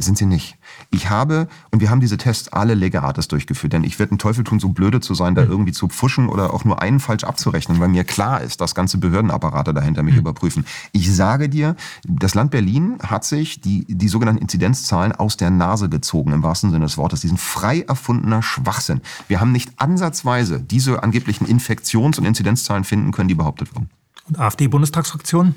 Sind 0.00 0.16
sie 0.16 0.26
nicht. 0.26 0.56
Ich 0.90 1.10
habe, 1.10 1.48
und 1.72 1.80
wir 1.80 1.90
haben 1.90 1.98
diese 2.00 2.18
Tests 2.18 2.52
alle 2.52 2.74
legates 2.74 3.26
durchgeführt, 3.26 3.72
denn 3.72 3.82
ich 3.82 3.98
werde 3.98 4.12
einen 4.12 4.18
Teufel 4.20 4.44
tun, 4.44 4.60
so 4.60 4.68
blöde 4.68 5.00
zu 5.00 5.12
sein, 5.14 5.34
da 5.34 5.44
Mhm. 5.44 5.50
irgendwie 5.50 5.72
zu 5.72 5.88
pfuschen 5.88 6.28
oder 6.28 6.54
auch 6.54 6.64
nur 6.64 6.80
einen 6.80 7.00
falsch 7.00 7.24
abzurechnen, 7.24 7.80
weil 7.80 7.88
mir 7.88 8.04
klar 8.04 8.40
ist, 8.40 8.60
dass 8.60 8.76
ganze 8.76 8.98
Behördenapparate 8.98 9.74
dahinter 9.74 10.04
mich 10.04 10.14
Mhm. 10.14 10.20
überprüfen. 10.20 10.66
Ich 10.92 11.12
sage 11.12 11.48
dir, 11.48 11.74
das 12.04 12.34
Land 12.34 12.52
Berlin 12.52 12.98
hat 13.02 13.24
sich 13.24 13.60
die, 13.60 13.84
die 13.88 14.08
sogenannten 14.08 14.40
Inzidenzzahlen 14.40 15.10
aus 15.12 15.36
der 15.36 15.50
Nase 15.50 15.88
gezogen, 15.88 16.32
im 16.32 16.44
wahrsten 16.44 16.70
Sinne 16.70 16.84
des 16.84 16.96
Wortes. 16.96 17.20
Diesen 17.20 17.38
frei 17.38 17.80
erfundener 17.80 18.40
Schwachsinn. 18.42 19.00
Wir 19.26 19.40
haben 19.40 19.50
nicht 19.50 19.72
ansatzweise 19.80 20.60
diese 20.60 21.02
angeblichen 21.02 21.44
Infektions- 21.46 22.18
und 22.18 22.24
Inzidenzzahlen 22.24 22.84
finden 22.84 23.10
können, 23.10 23.28
die 23.28 23.34
behauptet 23.34 23.74
wurden. 23.74 23.90
Und 24.28 24.38
AfD-Bundestagsfraktion 24.38 25.54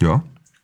Ja, 0.00 0.22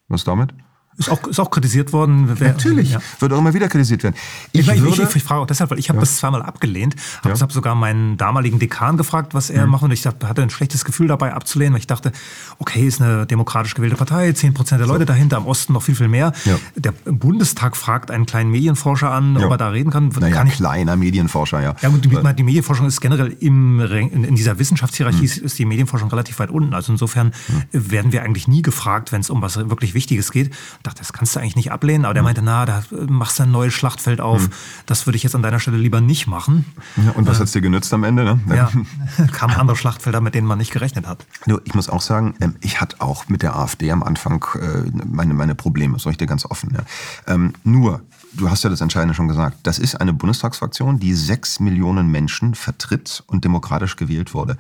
was 0.09 0.25
damit? 0.25 0.53
Ist 0.97 1.11
auch, 1.11 1.27
ist 1.27 1.41
auch 1.41 1.51
kritisiert 1.51 1.93
worden. 1.93 2.31
Wer, 2.39 2.49
Natürlich, 2.53 2.93
Ja. 2.93 3.01
wird 3.19 3.33
auch 3.33 3.39
immer 3.39 3.53
wieder 3.55 3.69
kritisiert 3.69 4.03
werden. 4.05 4.15
Ich, 4.53 4.61
Ich 4.61 4.69
ich, 4.69 4.81
würde, 4.83 5.03
ich, 5.03 5.17
ich 5.17 5.23
frage 5.23 5.41
auch 5.41 5.47
deshalb, 5.47 5.71
weil 5.71 5.79
ich 5.79 5.89
habe 5.89 5.99
das 6.01 6.17
zweimal 6.17 6.43
abgelehnt. 6.43 6.95
Hab, 7.23 7.33
Ja. 7.35 7.41
habe 7.41 7.53
sogar 7.53 7.75
meinen 7.75 8.17
damaligen 8.17 8.59
Dekan 8.59 8.97
gefragt, 8.97 9.35
was 9.35 9.51
Mhm. 9.51 9.57
er 9.57 9.67
macht. 9.67 9.83
Und 9.83 9.91
ich 9.91 10.07
hatte 10.07 10.43
ein 10.43 10.51
schlechtes 10.51 10.85
Gefühl 10.85 11.09
dabei 11.09 11.33
abzulehnen, 11.35 11.73
weil 11.75 11.81
ich 11.81 11.87
dachte, 11.87 12.13
okay, 12.59 12.87
ist 12.87 13.01
eine 13.03 13.27
demokratisch 13.27 13.75
gewählte 13.75 13.97
Partei, 13.97 14.33
10 14.33 14.55
Prozent 14.55 14.81
der 14.81 14.87
Leute 14.89 15.05
dahinter, 15.05 15.37
im 15.39 15.47
Osten 15.47 15.73
noch 15.73 15.83
viel, 15.83 15.95
viel 15.97 16.09
mehr. 16.09 16.33
Ja. 16.45 16.59
Der 16.77 16.93
Bundestag 17.11 17.77
fragt 17.77 18.11
einen 18.11 18.27
kleinen 18.27 18.51
Medienforscher 18.51 19.11
an, 19.11 19.37
Ja. 19.39 19.47
ob 19.47 19.51
er 19.53 19.59
da 19.59 19.69
reden 19.71 19.91
kann. 19.91 20.11
naja, 20.21 20.35
kann 20.35 20.47
ich, 20.47 20.55
kleiner 20.55 20.97
Medienforscher, 20.97 21.61
ja. 21.61 21.75
ja, 21.83 21.89
gut, 21.89 22.05
die, 22.05 22.09
die 22.09 22.43
Medienforschung 22.43 22.87
ist 22.87 23.01
generell 23.01 23.37
im, 23.41 23.81
in, 23.81 24.25
in 24.25 24.35
dieser 24.37 24.59
Wissenschaftshierarchie 24.59 25.27
Hm. 25.29 25.45
ist 25.45 25.59
die 25.59 25.65
Medienforschung 25.65 26.09
relativ 26.11 26.39
weit 26.39 26.51
unten. 26.51 26.75
Also 26.75 26.93
insofern 26.93 27.33
werden 27.73 28.13
wir 28.13 28.23
eigentlich 28.23 28.49
nie 28.49 28.63
gefragt, 28.63 29.11
wenn 29.13 29.21
es 29.21 29.31
um 29.31 29.43
was 29.43 29.57
wirklich 29.57 29.95
Wichtiges 29.95 30.31
geht. 30.31 30.55
Ich 30.85 30.87
dachte, 30.91 30.99
das 30.99 31.15
kannst 31.15 31.35
du 31.35 31.41
eigentlich 31.41 31.57
nicht 31.57 31.73
ablehnen. 31.73 32.05
Aber 32.05 32.13
der 32.13 32.21
Hm. 32.21 32.25
meinte, 32.27 32.43
na, 32.43 32.67
da 32.67 32.83
machst 33.09 33.39
du 33.39 33.45
ein 33.45 33.51
neues 33.51 33.73
Schlachtfeld 33.73 34.21
auf. 34.21 34.51
Das 34.85 35.07
würde 35.07 35.17
ich 35.17 35.23
jetzt 35.23 35.35
an 35.35 35.41
deiner 35.41 35.59
Stelle 35.59 35.79
lieber 35.79 36.03
nicht 36.03 36.27
machen. 36.27 36.67
ja 37.03 37.13
und 37.13 37.27
was 37.27 37.41
hat's 37.41 37.53
dir 37.53 37.63
genützt 37.63 37.95
am 37.95 38.05
Ende? 38.05 38.23
Ne? 38.25 38.39
Ja, 38.55 38.71
kamen 39.33 39.55
andere 39.55 39.79
Schlachtfelder, 39.79 40.21
mit 40.21 40.35
denen 40.35 40.47
man 40.47 40.59
nicht 40.59 40.73
gerechnet 40.73 41.07
hat. 41.07 41.25
Nur, 41.47 41.63
ich 41.65 41.73
muss 41.75 41.89
auch 41.89 42.03
sagen, 42.03 42.35
ähm, 42.43 42.57
ich 42.61 42.83
hatte 42.83 43.01
auch 43.01 43.31
mit 43.31 43.41
der 43.41 43.57
AfD 43.57 43.91
am 43.91 44.03
Anfang 44.03 44.45
äh, 44.61 44.91
meine, 45.07 45.33
meine 45.33 45.55
Probleme, 45.55 45.99
sag 45.99 46.11
ich 46.11 46.19
dir 46.19 46.27
ganz 46.27 46.45
offen. 46.45 46.75
Ja. 46.75 47.33
Ähm, 47.33 47.55
nur, 47.65 48.03
du 48.35 48.51
hast 48.51 48.63
ja 48.63 48.69
das 48.69 48.83
Entscheidende 48.83 49.15
schon 49.15 49.29
gesagt, 49.29 49.61
das 49.63 49.79
ist 49.79 49.95
eine 49.95 50.13
Bundestagsfraktion, 50.13 50.99
die 50.99 51.15
sechs 51.15 51.61
Millionen 51.61 52.09
Menschen 52.09 52.55
vertritt 52.55 53.25
und 53.27 53.47
demokratisch 53.47 53.97
gewählt 53.97 54.35
wurde. 54.35 54.59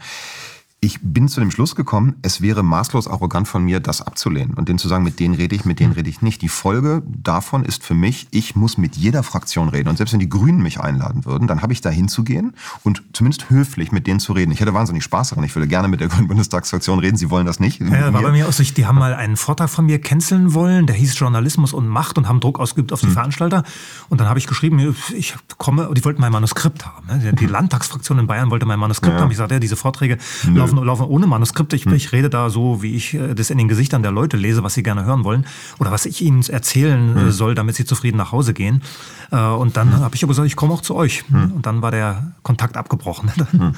Ich 0.85 0.99
bin 1.03 1.29
zu 1.29 1.41
dem 1.41 1.51
Schluss 1.51 1.75
gekommen, 1.77 2.17
es 2.21 2.43
wäre 2.43 2.63
maßlos 2.63 3.09
arrogant 3.09 3.49
von 3.49 3.65
mir, 3.65 3.81
das 3.81 4.03
abzulehnen 4.03 4.53
und 4.53 4.69
denen 4.69 4.79
zu 4.79 4.87
sagen, 4.87 5.03
mit 5.03 5.19
denen 5.19 5.35
rede 5.35 5.57
ich, 5.57 5.65
mit 5.65 5.81
denen 5.81 5.93
rede 5.95 6.11
ich 6.11 6.21
nicht. 6.21 6.43
Die 6.43 6.51
Folge 6.51 7.03
davon 7.07 7.65
ist 7.65 7.83
für 7.83 7.95
mich, 7.95 8.29
ich 8.33 8.55
muss 8.55 8.77
mit 8.77 8.95
jeder 8.95 9.23
Fraktion 9.23 9.71
reden. 9.71 9.89
Und 9.89 9.97
selbst 9.97 10.13
wenn 10.13 10.21
die 10.21 10.29
Grünen 10.29 10.63
mich 10.63 10.79
einladen 10.81 11.25
würden, 11.25 11.49
dann 11.49 11.63
habe 11.63 11.73
ich 11.73 11.81
da 11.81 11.89
hinzugehen 11.89 12.53
und 12.83 13.03
zumindest 13.15 13.49
höflich 13.49 13.93
mit 13.93 14.07
denen 14.07 14.21
zu 14.21 14.35
reden. 14.35 14.53
Ich 14.53 14.61
hätte 14.61 14.75
wahnsinnig 14.75 15.05
Spaß 15.05 15.31
daran. 15.31 15.43
Ich 15.45 15.55
würde 15.57 15.69
gerne 15.69 15.89
mit 15.89 16.01
der 16.01 16.09
Grünen 16.09 16.29
Bundestagsfraktion 16.29 16.99
reden. 16.99 17.17
Sie 17.17 17.31
wollen 17.31 17.47
das 17.47 17.61
nicht. 17.61 17.81
Ja, 17.81 18.13
war 18.13 18.21
bei 18.21 18.33
mir 18.33 18.47
auch 18.47 18.53
so, 18.53 18.63
ich- 18.63 18.75
die 18.75 18.85
haben 18.85 18.99
mal 18.99 19.15
einen 19.15 19.39
Vortrag 19.39 19.71
von 19.71 19.87
mir 19.87 19.99
canceln 20.03 20.53
wollen, 20.53 20.87
der 20.87 20.97
hieß 20.97 21.19
Journalismus 21.19 21.73
und 21.73 21.89
Macht 21.89 22.19
und 22.19 22.29
haben 22.29 22.41
Druck 22.41 22.61
ausgeübt 22.61 22.93
auf 22.93 23.01
die 23.01 23.07
Veranstalter. 23.09 23.63
Und 24.11 24.21
dann 24.21 24.29
habe 24.29 24.39
ich 24.39 24.47
geschrieben, 24.47 24.95
ich 25.17 25.35
komme, 25.57 25.89
die 25.97 26.05
wollten 26.05 26.21
mein 26.21 26.33
Manuskript 26.33 26.85
haben. 26.85 27.07
Die- 27.41 27.47
Landtagsfraktion 27.55 28.19
in 28.19 28.27
Bayern 28.27 28.51
wollte 28.51 28.67
mein 28.67 28.79
Manuskript 28.79 29.15
Ja. 29.15 29.21
haben. 29.23 29.31
Ich 29.31 29.39
sagte, 29.39 29.55
ja, 29.55 29.61
diese 29.61 29.77
Vorträge 29.77 30.19
laufen, 30.53 30.74
laufen 30.83 31.07
ohne 31.07 31.27
Manuskript. 31.27 31.73
Ich, 31.73 31.87
ich 31.87 32.13
rede 32.13 32.31
da 32.31 32.51
so, 32.51 32.83
wie 32.83 32.95
ich 32.95 33.15
äh, 33.15 33.35
das 33.35 33.51
in 33.51 33.59
den 33.59 33.69
Gesichtern 33.69 34.03
der 34.03 34.13
Leute 34.13 34.37
lese, 34.37 34.63
was 34.63 34.75
sie 34.75 34.83
gerne 34.83 35.05
hören 35.05 35.25
wollen 35.25 35.47
oder 35.79 35.91
was 35.91 36.07
ich 36.07 36.23
ihnen 36.23 36.43
erzählen 36.43 37.17
äh, 37.17 37.33
soll, 37.33 37.55
damit 37.55 37.77
sie 37.77 37.85
zufrieden 37.85 38.17
nach 38.17 38.33
Hause 38.33 38.55
gehen. 38.55 38.83
Äh, 39.31 39.37
Und 39.37 39.77
dann 39.77 40.01
habe 40.01 40.15
ich 40.17 40.23
aber 40.25 40.31
gesagt, 40.33 40.47
ich 40.47 40.57
komme 40.57 40.73
auch 40.75 40.83
zu 40.83 40.95
euch. 40.95 41.25
Und 41.31 41.67
dann 41.67 41.83
war 41.83 41.91
der 41.91 42.33
Kontakt 42.43 42.77
abgebrochen. 42.77 43.31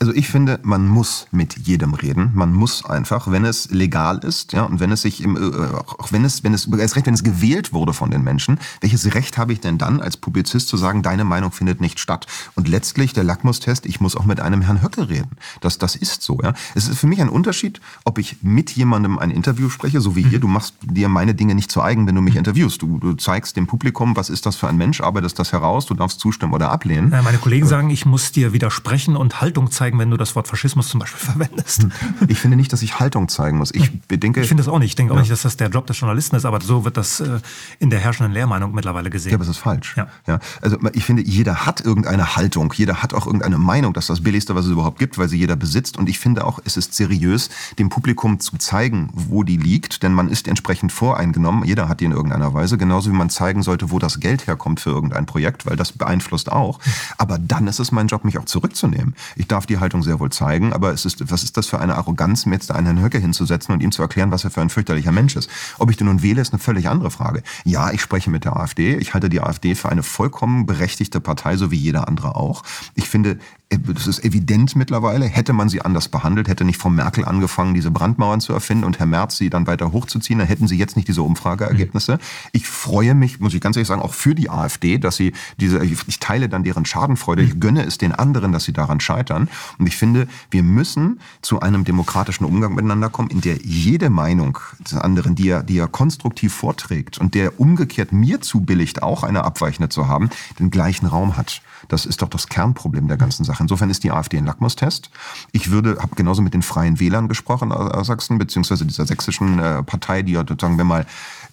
Also 0.00 0.12
ich 0.14 0.28
finde, 0.28 0.60
man 0.62 0.86
muss 0.86 1.26
mit 1.32 1.58
jedem 1.66 1.94
reden. 1.94 2.30
Man 2.34 2.52
muss 2.52 2.84
einfach, 2.84 3.30
wenn 3.30 3.44
es 3.44 3.70
legal 3.70 4.18
ist, 4.18 4.52
ja, 4.52 4.62
und 4.62 4.80
wenn 4.80 4.92
es 4.92 5.02
sich 5.02 5.22
im, 5.22 5.36
äh, 5.36 5.66
auch 5.76 6.12
wenn 6.12 6.24
es, 6.24 6.44
wenn 6.44 6.54
es, 6.54 6.66
erst 6.66 6.96
recht, 6.96 7.06
wenn 7.06 7.14
es 7.14 7.24
gewählt 7.24 7.72
wurde 7.72 7.92
von 7.92 8.10
den 8.10 8.22
Menschen, 8.22 8.58
welches 8.80 9.14
Recht 9.14 9.38
habe 9.38 9.52
ich 9.52 9.60
denn 9.60 9.78
dann 9.78 10.00
als 10.00 10.16
Publizist 10.16 10.68
zu 10.68 10.76
sagen, 10.76 11.02
deine 11.02 11.24
Meinung 11.24 11.52
findet 11.52 11.80
nicht 11.80 11.98
statt? 11.98 12.26
Und 12.54 12.68
letztlich 12.68 13.12
der 13.12 13.24
Lackmustest, 13.24 13.86
ich 13.86 14.00
muss 14.00 14.16
auch 14.16 14.24
mit 14.24 14.40
einem 14.40 14.62
Herrn 14.62 14.82
Höcke 14.82 15.08
reden. 15.08 15.30
Das, 15.60 15.78
das 15.78 15.96
ist 15.96 16.22
so, 16.22 16.38
ja. 16.42 16.54
Es 16.74 16.88
ist 16.88 16.98
für 16.98 17.06
mich 17.06 17.20
ein 17.20 17.28
Unterschied, 17.28 17.80
ob 18.04 18.18
ich 18.18 18.36
mit 18.42 18.70
jemandem 18.70 19.18
ein 19.18 19.30
Interview 19.30 19.68
spreche, 19.68 20.00
so 20.00 20.14
wie 20.14 20.22
hier. 20.22 20.38
Du 20.38 20.48
machst 20.48 20.74
dir 20.82 21.08
meine 21.08 21.34
Dinge 21.34 21.54
nicht 21.54 21.70
zu 21.70 21.82
eigen, 21.82 22.06
wenn 22.06 22.14
du 22.14 22.20
mich 22.20 22.36
interviewst. 22.36 22.82
Du, 22.82 22.98
du 22.98 23.14
zeigst 23.14 23.56
dem 23.56 23.66
Publikum, 23.66 24.16
was 24.16 24.30
ist 24.30 24.46
das 24.46 24.56
für 24.56 24.68
ein 24.68 24.76
Mensch, 24.76 25.00
arbeitest 25.00 25.38
das 25.38 25.52
heraus, 25.52 25.86
du 25.86 25.94
darfst 25.94 26.20
zustimmen 26.20 26.52
oder 26.52 26.70
ablehnen. 26.70 27.10
Ja, 27.10 27.22
meine 27.22 27.38
Kollegen 27.38 27.66
sagen, 27.66 27.90
ich 27.90 28.06
muss 28.06 28.32
dir 28.32 28.52
widersprechen 28.52 29.16
und 29.16 29.40
Haltung 29.40 29.70
zeigen, 29.70 29.87
wenn 29.96 30.10
du 30.10 30.16
das 30.16 30.34
Wort 30.34 30.48
Faschismus 30.48 30.88
zum 30.88 31.00
Beispiel 31.00 31.18
verwendest. 31.32 31.86
Ich 32.26 32.40
finde 32.40 32.56
nicht, 32.56 32.72
dass 32.72 32.82
ich 32.82 32.98
Haltung 32.98 33.28
zeigen 33.28 33.58
muss. 33.58 33.72
Ich 33.72 33.90
denke, 34.10 34.40
Ich 34.40 34.48
finde 34.48 34.62
das 34.62 34.68
auch 34.68 34.78
nicht. 34.78 34.90
Ich 34.90 34.96
denke 34.96 35.14
auch 35.14 35.18
nicht, 35.18 35.30
dass 35.30 35.42
das 35.42 35.56
der 35.56 35.68
Job 35.68 35.86
des 35.86 35.98
Journalisten 36.00 36.36
ist, 36.36 36.44
aber 36.44 36.60
so 36.60 36.84
wird 36.84 36.96
das 36.96 37.20
äh, 37.20 37.38
in 37.78 37.90
der 37.90 38.00
herrschenden 38.00 38.32
Lehrmeinung 38.32 38.74
mittlerweile 38.74 39.08
gesehen. 39.08 39.30
Ja, 39.30 39.36
aber 39.36 39.44
es 39.44 39.50
ist 39.50 39.58
falsch. 39.58 39.96
Ja. 39.96 40.08
Ja. 40.26 40.40
Also 40.60 40.78
ich 40.92 41.04
finde, 41.04 41.22
jeder 41.22 41.64
hat 41.66 41.80
irgendeine 41.80 42.36
Haltung, 42.36 42.72
jeder 42.76 43.02
hat 43.02 43.14
auch 43.14 43.26
irgendeine 43.26 43.58
Meinung, 43.58 43.94
das 43.94 44.04
ist 44.04 44.10
das 44.10 44.20
Billigste, 44.22 44.54
was 44.54 44.66
es 44.66 44.72
überhaupt 44.72 44.98
gibt, 44.98 45.18
weil 45.18 45.28
sie 45.28 45.38
jeder 45.38 45.56
besitzt. 45.56 45.96
Und 45.96 46.08
ich 46.08 46.18
finde 46.18 46.44
auch, 46.44 46.58
es 46.64 46.76
ist 46.76 46.94
seriös, 46.94 47.50
dem 47.78 47.88
Publikum 47.88 48.40
zu 48.40 48.56
zeigen, 48.58 49.10
wo 49.12 49.44
die 49.44 49.56
liegt, 49.56 50.02
denn 50.02 50.12
man 50.12 50.28
ist 50.28 50.48
entsprechend 50.48 50.92
voreingenommen. 50.92 51.64
Jeder 51.64 51.88
hat 51.88 52.00
die 52.00 52.04
in 52.06 52.12
irgendeiner 52.12 52.52
Weise, 52.54 52.78
genauso 52.78 53.10
wie 53.10 53.16
man 53.16 53.30
zeigen 53.30 53.62
sollte, 53.62 53.90
wo 53.90 53.98
das 53.98 54.20
Geld 54.20 54.46
herkommt 54.46 54.80
für 54.80 54.90
irgendein 54.90 55.26
Projekt, 55.26 55.66
weil 55.66 55.76
das 55.76 55.92
beeinflusst 55.92 56.50
auch. 56.50 56.80
Aber 57.18 57.38
dann 57.38 57.66
ist 57.66 57.78
es 57.78 57.92
mein 57.92 58.06
Job, 58.06 58.24
mich 58.24 58.38
auch 58.38 58.44
zurückzunehmen. 58.44 59.14
Ich 59.36 59.46
darf 59.46 59.66
die 59.66 59.77
Haltung 59.80 60.02
sehr 60.02 60.20
wohl 60.20 60.30
zeigen, 60.30 60.72
aber 60.72 60.92
es 60.92 61.04
ist, 61.04 61.30
was 61.30 61.42
ist 61.42 61.56
das 61.56 61.66
für 61.66 61.78
eine 61.78 61.96
Arroganz, 61.96 62.46
mir 62.46 62.54
jetzt 62.54 62.70
da 62.70 62.74
einen 62.74 62.86
Herrn 62.86 63.02
Höcke 63.02 63.18
hinzusetzen 63.18 63.72
und 63.72 63.82
ihm 63.82 63.92
zu 63.92 64.02
erklären, 64.02 64.30
was 64.30 64.44
er 64.44 64.50
für 64.50 64.60
ein 64.60 64.70
fürchterlicher 64.70 65.12
Mensch 65.12 65.36
ist. 65.36 65.50
Ob 65.78 65.90
ich 65.90 65.96
den 65.96 66.06
nun 66.06 66.22
wähle, 66.22 66.40
ist 66.40 66.52
eine 66.52 66.60
völlig 66.60 66.88
andere 66.88 67.10
Frage. 67.10 67.42
Ja, 67.64 67.90
ich 67.90 68.00
spreche 68.00 68.30
mit 68.30 68.44
der 68.44 68.56
AfD. 68.56 68.96
Ich 68.96 69.14
halte 69.14 69.28
die 69.28 69.40
AfD 69.40 69.74
für 69.74 69.88
eine 69.88 70.02
vollkommen 70.02 70.66
berechtigte 70.66 71.20
Partei, 71.20 71.56
so 71.56 71.70
wie 71.70 71.76
jeder 71.76 72.08
andere 72.08 72.36
auch. 72.36 72.62
Ich 72.94 73.08
finde, 73.08 73.38
das 73.70 74.06
ist 74.06 74.24
evident 74.24 74.76
mittlerweile, 74.76 75.26
hätte 75.26 75.52
man 75.52 75.68
sie 75.68 75.82
anders 75.82 76.08
behandelt, 76.08 76.48
hätte 76.48 76.64
nicht 76.64 76.80
Frau 76.80 76.88
Merkel 76.88 77.26
angefangen, 77.26 77.74
diese 77.74 77.90
Brandmauern 77.90 78.40
zu 78.40 78.54
erfinden 78.54 78.84
und 78.84 78.98
Herr 78.98 79.06
Merz 79.06 79.36
sie 79.36 79.50
dann 79.50 79.66
weiter 79.66 79.92
hochzuziehen, 79.92 80.38
dann 80.38 80.48
hätten 80.48 80.66
sie 80.66 80.78
jetzt 80.78 80.96
nicht 80.96 81.06
diese 81.06 81.22
Umfrageergebnisse. 81.22 82.18
Ich 82.52 82.66
freue 82.66 83.14
mich, 83.14 83.40
muss 83.40 83.52
ich 83.52 83.60
ganz 83.60 83.76
ehrlich 83.76 83.88
sagen, 83.88 84.00
auch 84.00 84.14
für 84.14 84.34
die 84.34 84.48
AfD, 84.48 84.96
dass 84.96 85.16
sie 85.16 85.34
diese, 85.60 85.84
ich 85.84 86.18
teile 86.18 86.48
dann 86.48 86.64
deren 86.64 86.86
Schadenfreude, 86.86 87.42
ich 87.42 87.60
gönne 87.60 87.84
es 87.84 87.98
den 87.98 88.12
anderen, 88.12 88.52
dass 88.52 88.64
sie 88.64 88.72
daran 88.72 89.00
scheitern. 89.00 89.48
Und 89.78 89.86
ich 89.86 89.96
finde, 89.96 90.28
wir 90.50 90.62
müssen 90.62 91.20
zu 91.42 91.60
einem 91.60 91.84
demokratischen 91.84 92.46
Umgang 92.46 92.74
miteinander 92.74 93.10
kommen, 93.10 93.28
in 93.28 93.42
der 93.42 93.58
jede 93.58 94.08
Meinung 94.08 94.58
des 94.80 94.94
anderen, 94.94 95.34
die 95.34 95.48
er, 95.50 95.62
die 95.62 95.78
er 95.78 95.88
konstruktiv 95.88 96.54
vorträgt 96.54 97.18
und 97.18 97.34
der 97.34 97.60
umgekehrt 97.60 98.12
mir 98.12 98.40
zubilligt, 98.40 99.02
auch 99.02 99.24
eine 99.24 99.44
abweichende 99.44 99.90
zu 99.90 100.08
haben, 100.08 100.30
den 100.58 100.70
gleichen 100.70 101.06
Raum 101.06 101.36
hat. 101.36 101.60
Das 101.88 102.06
ist 102.06 102.22
doch 102.22 102.28
das 102.28 102.48
Kernproblem 102.48 103.08
der 103.08 103.16
ganzen 103.16 103.44
Sache. 103.44 103.62
Insofern 103.62 103.90
ist 103.90 104.04
die 104.04 104.10
AfD 104.10 104.38
ein 104.38 104.46
Lackmustest. 104.46 105.10
Ich 105.52 105.70
würde, 105.70 105.98
habe 106.00 106.16
genauso 106.16 106.42
mit 106.42 106.54
den 106.54 106.62
Freien 106.62 106.98
Wählern 106.98 107.28
gesprochen 107.28 107.72
aus 107.72 108.06
Sachsen, 108.08 108.38
beziehungsweise 108.38 108.84
dieser 108.84 109.06
sächsischen 109.06 109.58
äh, 109.58 109.82
Partei, 109.82 110.22
die 110.22 110.32
ja 110.32 110.40
sozusagen, 110.40 110.78
wenn 110.78 110.86
mal 110.86 111.06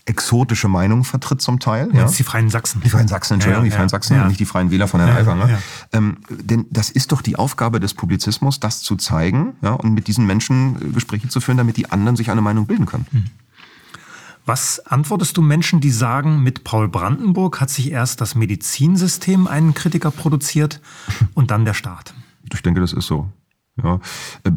exotische 0.05 0.67
Meinungen 0.67 1.03
vertritt 1.03 1.41
zum 1.41 1.59
Teil. 1.59 1.89
ja. 1.93 2.01
Ja. 2.01 2.11
die 2.11 2.23
Freien 2.23 2.49
Sachsen. 2.49 2.81
Die 2.83 2.89
Freien 2.89 3.07
Sachsen, 3.07 3.35
Entschuldigung, 3.35 3.65
Ja, 3.65 3.69
die 3.69 3.75
Freien 3.75 3.85
ja, 3.85 3.89
Sachsen, 3.89 4.15
ja. 4.15 4.27
nicht 4.27 4.39
die 4.39 4.45
Freien 4.45 4.69
Wähler 4.71 4.87
von 4.87 4.99
Herrn 4.99 5.15
Aiwanger. 5.17 5.49
ja. 5.49 5.57
Ähm, 5.93 6.17
denn 6.29 6.65
das 6.69 6.89
ist 6.91 7.11
doch 7.11 7.21
die 7.21 7.37
Aufgabe 7.37 7.79
des 7.79 7.93
Publizismus, 7.95 8.59
das 8.59 8.81
zu 8.81 8.95
zeigen 8.97 9.53
ja, 9.61 9.71
und 9.71 9.93
mit 9.93 10.07
diesen 10.07 10.27
Menschen 10.27 10.75
äh, 10.79 10.89
Gespräche 10.93 11.27
zu 11.29 11.41
führen, 11.41 11.57
damit 11.57 11.77
die 11.77 11.91
anderen 11.91 12.15
sich 12.15 12.29
eine 12.29 12.41
Meinung 12.41 12.67
bilden 12.67 12.85
können. 12.85 13.07
Hm. 13.11 13.25
Was 14.45 14.79
antwortest 14.85 15.37
du 15.37 15.41
Menschen, 15.41 15.81
die 15.81 15.89
sagen, 15.89 16.43
mit 16.43 16.63
Paul 16.63 16.87
Brandenburg 16.87 17.59
hat 17.59 17.71
sich 17.71 17.91
erst 17.91 18.21
das 18.21 18.35
Medizinsystem 18.35 19.47
einen 19.47 19.73
Kritiker 19.73 20.11
produziert 20.11 20.81
und 21.33 21.49
dann 21.49 21.65
der 21.65 21.73
Staat? 21.73 22.13
Ich 22.53 22.61
denke, 22.61 22.79
das 22.79 22.93
ist 22.93 23.07
so. 23.07 23.27
Ja, 23.83 23.99
äh, 24.45 24.51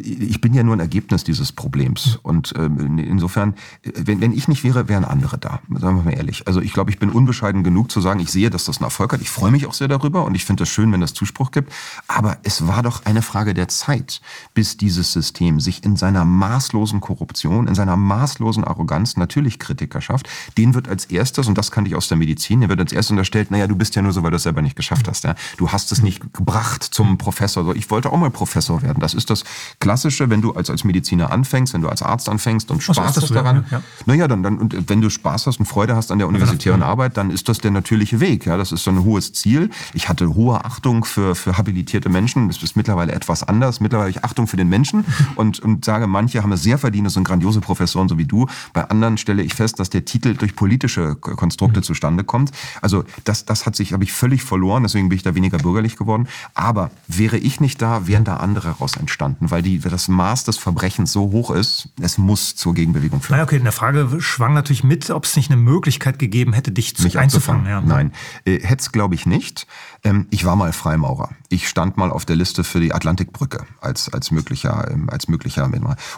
ich 0.00 0.40
bin 0.40 0.54
ja 0.54 0.62
nur 0.62 0.74
ein 0.74 0.80
Ergebnis 0.80 1.22
dieses 1.22 1.52
Problems. 1.52 2.18
Und 2.22 2.54
ähm, 2.56 2.98
insofern, 2.98 3.54
äh, 3.82 3.92
wenn, 3.94 4.22
wenn 4.22 4.32
ich 4.32 4.48
nicht 4.48 4.64
wäre, 4.64 4.88
wären 4.88 5.04
andere 5.04 5.36
da. 5.36 5.60
Sagen 5.68 5.98
wir 5.98 6.04
mal 6.04 6.14
ehrlich. 6.14 6.46
Also 6.46 6.62
ich 6.62 6.72
glaube, 6.72 6.90
ich 6.90 6.98
bin 6.98 7.10
unbescheiden 7.10 7.62
genug 7.62 7.90
zu 7.90 8.00
sagen, 8.00 8.20
ich 8.20 8.30
sehe, 8.30 8.48
dass 8.48 8.64
das 8.64 8.78
einen 8.78 8.84
Erfolg 8.84 9.12
hat. 9.12 9.20
Ich 9.20 9.28
freue 9.28 9.50
mich 9.50 9.66
auch 9.66 9.74
sehr 9.74 9.88
darüber 9.88 10.24
und 10.24 10.34
ich 10.34 10.46
finde 10.46 10.62
es 10.62 10.70
schön, 10.70 10.90
wenn 10.92 11.02
es 11.02 11.12
Zuspruch 11.12 11.50
gibt. 11.50 11.72
Aber 12.08 12.38
es 12.42 12.66
war 12.66 12.82
doch 12.82 13.04
eine 13.04 13.20
Frage 13.20 13.52
der 13.52 13.68
Zeit, 13.68 14.22
bis 14.54 14.78
dieses 14.78 15.12
System 15.12 15.60
sich 15.60 15.84
in 15.84 15.96
seiner 15.96 16.24
maßlosen 16.24 17.00
Korruption, 17.00 17.68
in 17.68 17.74
seiner 17.74 17.96
maßlosen 17.96 18.64
Arroganz 18.64 19.18
natürlich 19.18 19.58
Kritiker 19.58 20.00
schafft. 20.00 20.26
Den 20.56 20.72
wird 20.74 20.88
als 20.88 21.04
erstes, 21.04 21.48
und 21.48 21.58
das 21.58 21.70
kannte 21.70 21.90
ich 21.90 21.96
aus 21.96 22.08
der 22.08 22.16
Medizin, 22.16 22.60
der 22.60 22.70
wird 22.70 22.80
als 22.80 22.92
erstes 22.92 23.10
unterstellt, 23.10 23.50
naja, 23.50 23.66
du 23.66 23.76
bist 23.76 23.94
ja 23.94 24.00
nur 24.00 24.12
so, 24.12 24.22
weil 24.22 24.30
du 24.30 24.36
es 24.36 24.44
selber 24.44 24.62
nicht 24.62 24.76
geschafft 24.76 25.06
hast. 25.06 25.24
Ja? 25.24 25.34
Du 25.58 25.70
hast 25.70 25.92
es 25.92 26.02
nicht 26.02 26.32
gebracht 26.32 26.82
zum 26.82 27.18
Professor. 27.18 27.64
So, 27.64 27.74
Ich 27.74 27.90
wollte 27.90 28.10
auch 28.10 28.16
mal 28.16 28.30
Professor 28.30 28.53
Professor 28.54 28.82
werden. 28.82 29.00
Das 29.00 29.14
ist 29.14 29.30
das 29.30 29.42
Klassische, 29.80 30.30
wenn 30.30 30.40
du 30.40 30.52
als, 30.52 30.70
als 30.70 30.84
Mediziner 30.84 31.32
anfängst, 31.32 31.74
wenn 31.74 31.80
du 31.80 31.88
als 31.88 32.02
Arzt 32.02 32.28
anfängst 32.28 32.70
und 32.70 32.84
Spaß 32.84 32.98
hast 32.98 33.20
so, 33.20 33.34
daran. 33.34 33.66
Ja, 33.68 33.78
ja. 33.78 33.82
Naja, 34.06 34.28
dann, 34.28 34.44
dann, 34.44 34.58
und 34.58 34.88
wenn 34.88 35.00
du 35.00 35.10
Spaß 35.10 35.48
hast 35.48 35.58
und 35.58 35.66
Freude 35.66 35.96
hast 35.96 36.12
an 36.12 36.18
der 36.18 36.28
universitären 36.28 36.82
Arbeit, 36.84 37.16
dann 37.16 37.30
ist 37.30 37.48
das 37.48 37.58
der 37.58 37.72
natürliche 37.72 38.20
Weg. 38.20 38.46
Ja, 38.46 38.56
das 38.56 38.70
ist 38.70 38.84
so 38.84 38.92
ein 38.92 39.02
hohes 39.02 39.32
Ziel. 39.32 39.70
Ich 39.92 40.08
hatte 40.08 40.34
hohe 40.34 40.64
Achtung 40.64 41.04
für, 41.04 41.34
für 41.34 41.58
habilitierte 41.58 42.08
Menschen. 42.08 42.46
Das 42.46 42.62
ist 42.62 42.76
mittlerweile 42.76 43.12
etwas 43.12 43.42
anders. 43.42 43.80
Mittlerweile 43.80 44.10
habe 44.10 44.18
ich 44.18 44.24
Achtung 44.24 44.46
für 44.46 44.56
den 44.56 44.68
Menschen 44.68 45.04
und, 45.34 45.58
und 45.58 45.84
sage, 45.84 46.06
manche 46.06 46.44
haben 46.44 46.52
es 46.52 46.62
sehr 46.62 46.78
verdient, 46.78 47.10
sind 47.10 47.24
grandiose 47.24 47.60
Professoren, 47.60 48.08
so 48.08 48.18
wie 48.18 48.24
du. 48.24 48.46
Bei 48.72 48.88
anderen 48.88 49.18
stelle 49.18 49.42
ich 49.42 49.54
fest, 49.54 49.80
dass 49.80 49.90
der 49.90 50.04
Titel 50.04 50.34
durch 50.34 50.54
politische 50.54 51.16
Konstrukte 51.16 51.80
mhm. 51.80 51.84
zustande 51.84 52.22
kommt. 52.22 52.52
Also 52.80 53.04
das, 53.24 53.46
das 53.46 53.66
hat 53.66 53.74
sich, 53.74 53.92
habe 53.92 54.04
ich 54.04 54.12
völlig 54.12 54.44
verloren, 54.44 54.84
deswegen 54.84 55.08
bin 55.08 55.16
ich 55.16 55.24
da 55.24 55.34
weniger 55.34 55.58
bürgerlich 55.58 55.96
geworden. 55.96 56.28
Aber 56.54 56.90
wäre 57.08 57.36
ich 57.36 57.60
nicht 57.60 57.82
da, 57.82 58.06
wären 58.06 58.22
da 58.22 58.43
andere 58.44 58.70
raus 58.70 58.96
entstanden, 58.96 59.50
weil 59.50 59.62
die, 59.62 59.80
das 59.80 60.06
Maß 60.08 60.44
des 60.44 60.58
Verbrechens 60.58 61.10
so 61.10 61.32
hoch 61.32 61.50
ist, 61.50 61.88
es 62.00 62.18
muss 62.18 62.54
zur 62.54 62.74
Gegenbewegung 62.74 63.20
führen. 63.20 63.38
Na 63.38 63.42
okay, 63.42 63.56
in 63.56 63.64
der 63.64 63.72
Frage 63.72 64.20
schwang 64.20 64.54
natürlich 64.54 64.84
mit, 64.84 65.10
ob 65.10 65.24
es 65.24 65.34
nicht 65.34 65.50
eine 65.50 65.60
Möglichkeit 65.60 66.18
gegeben 66.18 66.52
hätte, 66.52 66.70
dich 66.70 66.96
zu, 66.96 67.18
einzufangen. 67.18 67.66
Ja. 67.66 67.80
Nein, 67.80 68.12
äh, 68.44 68.60
hätte 68.60 68.82
es 68.82 68.92
glaube 68.92 69.14
ich 69.16 69.26
nicht. 69.26 69.66
Ähm, 70.04 70.26
ich 70.30 70.44
war 70.44 70.54
mal 70.54 70.72
Freimaurer. 70.72 71.30
Ich 71.48 71.68
stand 71.68 71.96
mal 71.96 72.10
auf 72.10 72.24
der 72.24 72.36
Liste 72.36 72.62
für 72.62 72.80
die 72.80 72.92
Atlantikbrücke 72.92 73.64
als, 73.80 74.12
als 74.12 74.30
möglicher, 74.30 74.90
ähm, 74.90 75.08
als 75.10 75.26
möglicher 75.28 75.64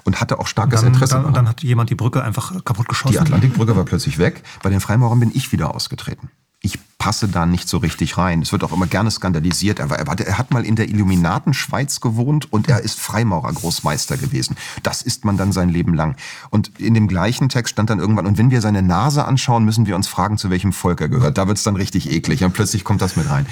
und 0.04 0.20
hatte 0.20 0.38
auch 0.40 0.48
starkes 0.48 0.80
dann, 0.80 0.92
Interesse. 0.92 1.14
Dann, 1.14 1.24
und 1.24 1.36
dann 1.36 1.48
hat 1.48 1.62
jemand 1.62 1.88
die 1.88 1.94
Brücke 1.94 2.22
einfach 2.22 2.64
kaputt 2.64 2.88
geschossen. 2.88 3.12
Die 3.12 3.18
Atlantikbrücke 3.18 3.76
war 3.76 3.84
plötzlich 3.84 4.18
weg. 4.18 4.42
Bei 4.62 4.70
den 4.70 4.80
Freimaurern 4.80 5.20
bin 5.20 5.30
ich 5.32 5.52
wieder 5.52 5.74
ausgetreten 5.74 6.30
ich 6.62 6.78
passe 6.98 7.28
da 7.28 7.46
nicht 7.46 7.68
so 7.68 7.78
richtig 7.78 8.18
rein. 8.18 8.42
Es 8.42 8.50
wird 8.50 8.64
auch 8.64 8.72
immer 8.72 8.86
gerne 8.86 9.10
skandalisiert. 9.10 9.78
Er, 9.78 9.90
war, 9.90 9.98
er, 9.98 10.38
hat 10.38 10.50
mal 10.50 10.64
in 10.64 10.74
der 10.74 10.88
Illuminatenschweiz 10.88 12.00
gewohnt 12.00 12.52
und 12.52 12.68
er 12.68 12.80
ist 12.80 12.98
Freimaurergroßmeister 12.98 14.16
gewesen. 14.16 14.56
Das 14.82 15.02
ist 15.02 15.24
man 15.24 15.36
dann 15.36 15.52
sein 15.52 15.68
Leben 15.68 15.94
lang. 15.94 16.16
Und 16.50 16.80
in 16.80 16.94
dem 16.94 17.06
gleichen 17.06 17.48
Text 17.48 17.72
stand 17.72 17.90
dann 17.90 18.00
irgendwann, 18.00 18.26
und 18.26 18.38
wenn 18.38 18.50
wir 18.50 18.60
seine 18.60 18.82
Nase 18.82 19.24
anschauen, 19.24 19.64
müssen 19.64 19.86
wir 19.86 19.94
uns 19.94 20.08
fragen, 20.08 20.38
zu 20.38 20.50
welchem 20.50 20.72
Volk 20.72 21.00
er 21.00 21.08
gehört. 21.08 21.38
Da 21.38 21.46
wird 21.46 21.58
es 21.58 21.64
dann 21.64 21.76
richtig 21.76 22.10
eklig 22.10 22.42
und 22.42 22.52
plötzlich 22.52 22.82
kommt 22.82 23.02
das 23.02 23.16
mit 23.16 23.28
rein 23.30 23.46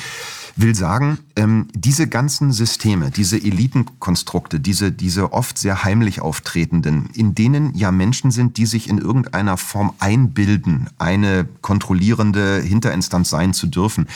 will 0.56 0.74
sagen, 0.74 1.18
ähm, 1.36 1.68
diese 1.74 2.08
ganzen 2.08 2.52
Systeme, 2.52 3.10
diese 3.10 3.36
Elitenkonstrukte, 3.36 4.60
diese, 4.60 4.92
diese 4.92 5.32
oft 5.32 5.58
sehr 5.58 5.84
heimlich 5.84 6.20
auftretenden, 6.20 7.10
in 7.14 7.34
denen 7.34 7.74
ja 7.74 7.90
Menschen 7.90 8.30
sind, 8.30 8.56
die 8.56 8.66
sich 8.66 8.88
in 8.88 8.98
irgendeiner 8.98 9.56
Form 9.56 9.92
einbilden, 9.98 10.88
eine 10.98 11.48
kontrollierende 11.60 12.60
Hinterinstanz 12.60 13.30
sein 13.30 13.52
zu 13.52 13.66
dürfen, 13.66 14.06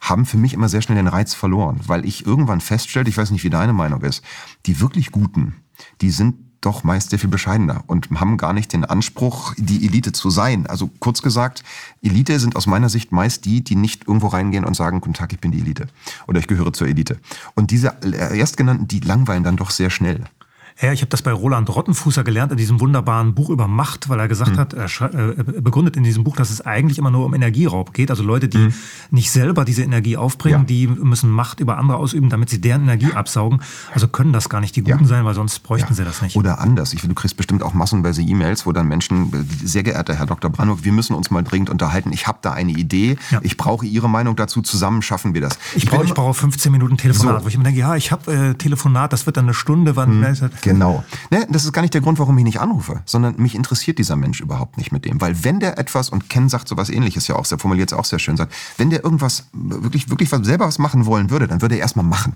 haben 0.00 0.26
für 0.26 0.36
mich 0.36 0.54
immer 0.54 0.68
sehr 0.68 0.82
schnell 0.82 0.96
den 0.96 1.08
Reiz 1.08 1.34
verloren, 1.34 1.80
weil 1.86 2.04
ich 2.04 2.24
irgendwann 2.24 2.60
feststellte, 2.60 3.10
ich 3.10 3.18
weiß 3.18 3.30
nicht, 3.30 3.44
wie 3.44 3.50
deine 3.50 3.72
Meinung 3.72 4.02
ist, 4.02 4.22
die 4.66 4.80
wirklich 4.80 5.10
Guten, 5.10 5.54
die 6.00 6.10
sind 6.10 6.36
doch 6.60 6.84
meist 6.84 7.10
sehr 7.10 7.18
viel 7.18 7.30
bescheidener 7.30 7.84
und 7.86 8.08
haben 8.18 8.36
gar 8.36 8.52
nicht 8.52 8.72
den 8.72 8.84
Anspruch, 8.84 9.54
die 9.56 9.86
Elite 9.86 10.12
zu 10.12 10.30
sein. 10.30 10.66
Also 10.66 10.90
kurz 10.98 11.22
gesagt, 11.22 11.62
Elite 12.02 12.40
sind 12.40 12.56
aus 12.56 12.66
meiner 12.66 12.88
Sicht 12.88 13.12
meist 13.12 13.44
die, 13.44 13.62
die 13.62 13.76
nicht 13.76 14.08
irgendwo 14.08 14.28
reingehen 14.28 14.64
und 14.64 14.74
sagen, 14.74 15.00
guten 15.00 15.14
Tag, 15.14 15.32
ich 15.32 15.40
bin 15.40 15.52
die 15.52 15.60
Elite 15.60 15.86
oder 16.26 16.40
ich 16.40 16.46
gehöre 16.46 16.72
zur 16.72 16.88
Elite. 16.88 17.18
Und 17.54 17.70
diese 17.70 17.96
Erstgenannten, 18.02 18.88
die 18.88 19.00
langweilen 19.00 19.44
dann 19.44 19.56
doch 19.56 19.70
sehr 19.70 19.90
schnell. 19.90 20.24
Ja, 20.80 20.92
ich 20.92 21.00
habe 21.00 21.10
das 21.10 21.22
bei 21.22 21.32
Roland 21.32 21.68
Rottenfußer 21.74 22.22
gelernt 22.22 22.52
in 22.52 22.58
diesem 22.58 22.78
wunderbaren 22.78 23.34
Buch 23.34 23.50
über 23.50 23.66
Macht, 23.66 24.08
weil 24.08 24.20
er 24.20 24.28
gesagt 24.28 24.52
mhm. 24.52 24.58
hat, 24.58 24.74
er 24.74 24.86
äh, 24.86 25.42
begründet 25.60 25.96
in 25.96 26.04
diesem 26.04 26.22
Buch, 26.22 26.36
dass 26.36 26.50
es 26.50 26.60
eigentlich 26.60 26.98
immer 26.98 27.10
nur 27.10 27.26
um 27.26 27.34
Energieraub 27.34 27.92
geht. 27.92 28.10
Also 28.10 28.22
Leute, 28.22 28.46
die 28.46 28.58
mhm. 28.58 28.74
nicht 29.10 29.32
selber 29.32 29.64
diese 29.64 29.82
Energie 29.82 30.16
aufbringen, 30.16 30.60
ja. 30.60 30.64
die 30.64 30.86
müssen 30.86 31.30
Macht 31.30 31.58
über 31.58 31.78
andere 31.78 31.98
ausüben, 31.98 32.30
damit 32.30 32.48
sie 32.48 32.60
deren 32.60 32.82
Energie 32.82 33.12
absaugen. 33.12 33.60
Also 33.92 34.06
können 34.06 34.32
das 34.32 34.48
gar 34.48 34.60
nicht 34.60 34.76
die 34.76 34.82
Guten 34.82 35.02
ja. 35.02 35.06
sein, 35.06 35.24
weil 35.24 35.34
sonst 35.34 35.58
bräuchten 35.64 35.88
ja. 35.88 35.94
sie 35.94 36.04
das 36.04 36.22
nicht. 36.22 36.36
Oder 36.36 36.60
anders. 36.60 36.92
Ich, 36.92 37.02
du 37.02 37.12
kriegst 37.12 37.36
bestimmt 37.36 37.64
auch 37.64 37.74
massenweise 37.74 38.22
E-Mails, 38.22 38.64
wo 38.64 38.70
dann 38.70 38.86
Menschen, 38.86 39.48
sehr 39.64 39.82
geehrter 39.82 40.14
Herr 40.14 40.26
Dr. 40.26 40.48
Brannock, 40.48 40.84
wir 40.84 40.92
müssen 40.92 41.14
uns 41.14 41.32
mal 41.32 41.42
dringend 41.42 41.70
unterhalten. 41.70 42.12
Ich 42.12 42.28
habe 42.28 42.38
da 42.40 42.52
eine 42.52 42.70
Idee. 42.70 43.16
Ich 43.42 43.56
brauche 43.56 43.84
Ihre 43.84 44.08
Meinung 44.08 44.36
dazu. 44.36 44.62
Zusammen 44.62 45.02
schaffen 45.02 45.34
wir 45.34 45.40
das. 45.40 45.58
Ich, 45.74 45.84
ich 45.84 45.90
brauche 45.90 46.14
brauch 46.14 46.36
15 46.36 46.70
Minuten 46.70 46.96
Telefonat, 46.96 47.40
so. 47.40 47.44
wo 47.44 47.48
ich 47.48 47.56
immer 47.56 47.64
denke, 47.64 47.80
ja, 47.80 47.96
ich 47.96 48.12
habe 48.12 48.32
äh, 48.32 48.54
Telefonat, 48.54 49.12
das 49.12 49.26
wird 49.26 49.36
dann 49.36 49.46
eine 49.46 49.54
Stunde. 49.54 49.96
Wann 49.96 50.20
mhm. 50.20 50.36
Genau. 50.72 51.04
Ne, 51.30 51.46
das 51.50 51.64
ist 51.64 51.72
gar 51.72 51.82
nicht 51.82 51.94
der 51.94 52.00
Grund, 52.00 52.18
warum 52.18 52.36
ich 52.38 52.44
nicht 52.44 52.60
anrufe, 52.60 53.02
sondern 53.04 53.36
mich 53.36 53.54
interessiert 53.54 53.98
dieser 53.98 54.16
Mensch 54.16 54.40
überhaupt 54.40 54.78
nicht 54.78 54.92
mit 54.92 55.04
dem. 55.04 55.20
Weil 55.20 55.44
wenn 55.44 55.60
der 55.60 55.78
etwas, 55.78 56.10
und 56.10 56.28
Ken 56.28 56.48
sagt 56.48 56.68
sowas 56.68 56.90
ähnliches 56.90 57.26
ja 57.28 57.36
auch, 57.36 57.46
der 57.46 57.58
formuliert 57.58 57.92
es 57.92 57.98
auch 57.98 58.04
sehr 58.04 58.18
schön, 58.18 58.36
sagt, 58.36 58.54
wenn 58.76 58.90
der 58.90 59.04
irgendwas, 59.04 59.48
wirklich, 59.52 60.10
wirklich 60.10 60.30
was, 60.32 60.44
selber 60.44 60.66
was 60.66 60.78
machen 60.78 61.06
wollen 61.06 61.30
würde, 61.30 61.48
dann 61.48 61.62
würde 61.62 61.76
er 61.76 61.80
erstmal 61.80 62.04
machen. 62.04 62.34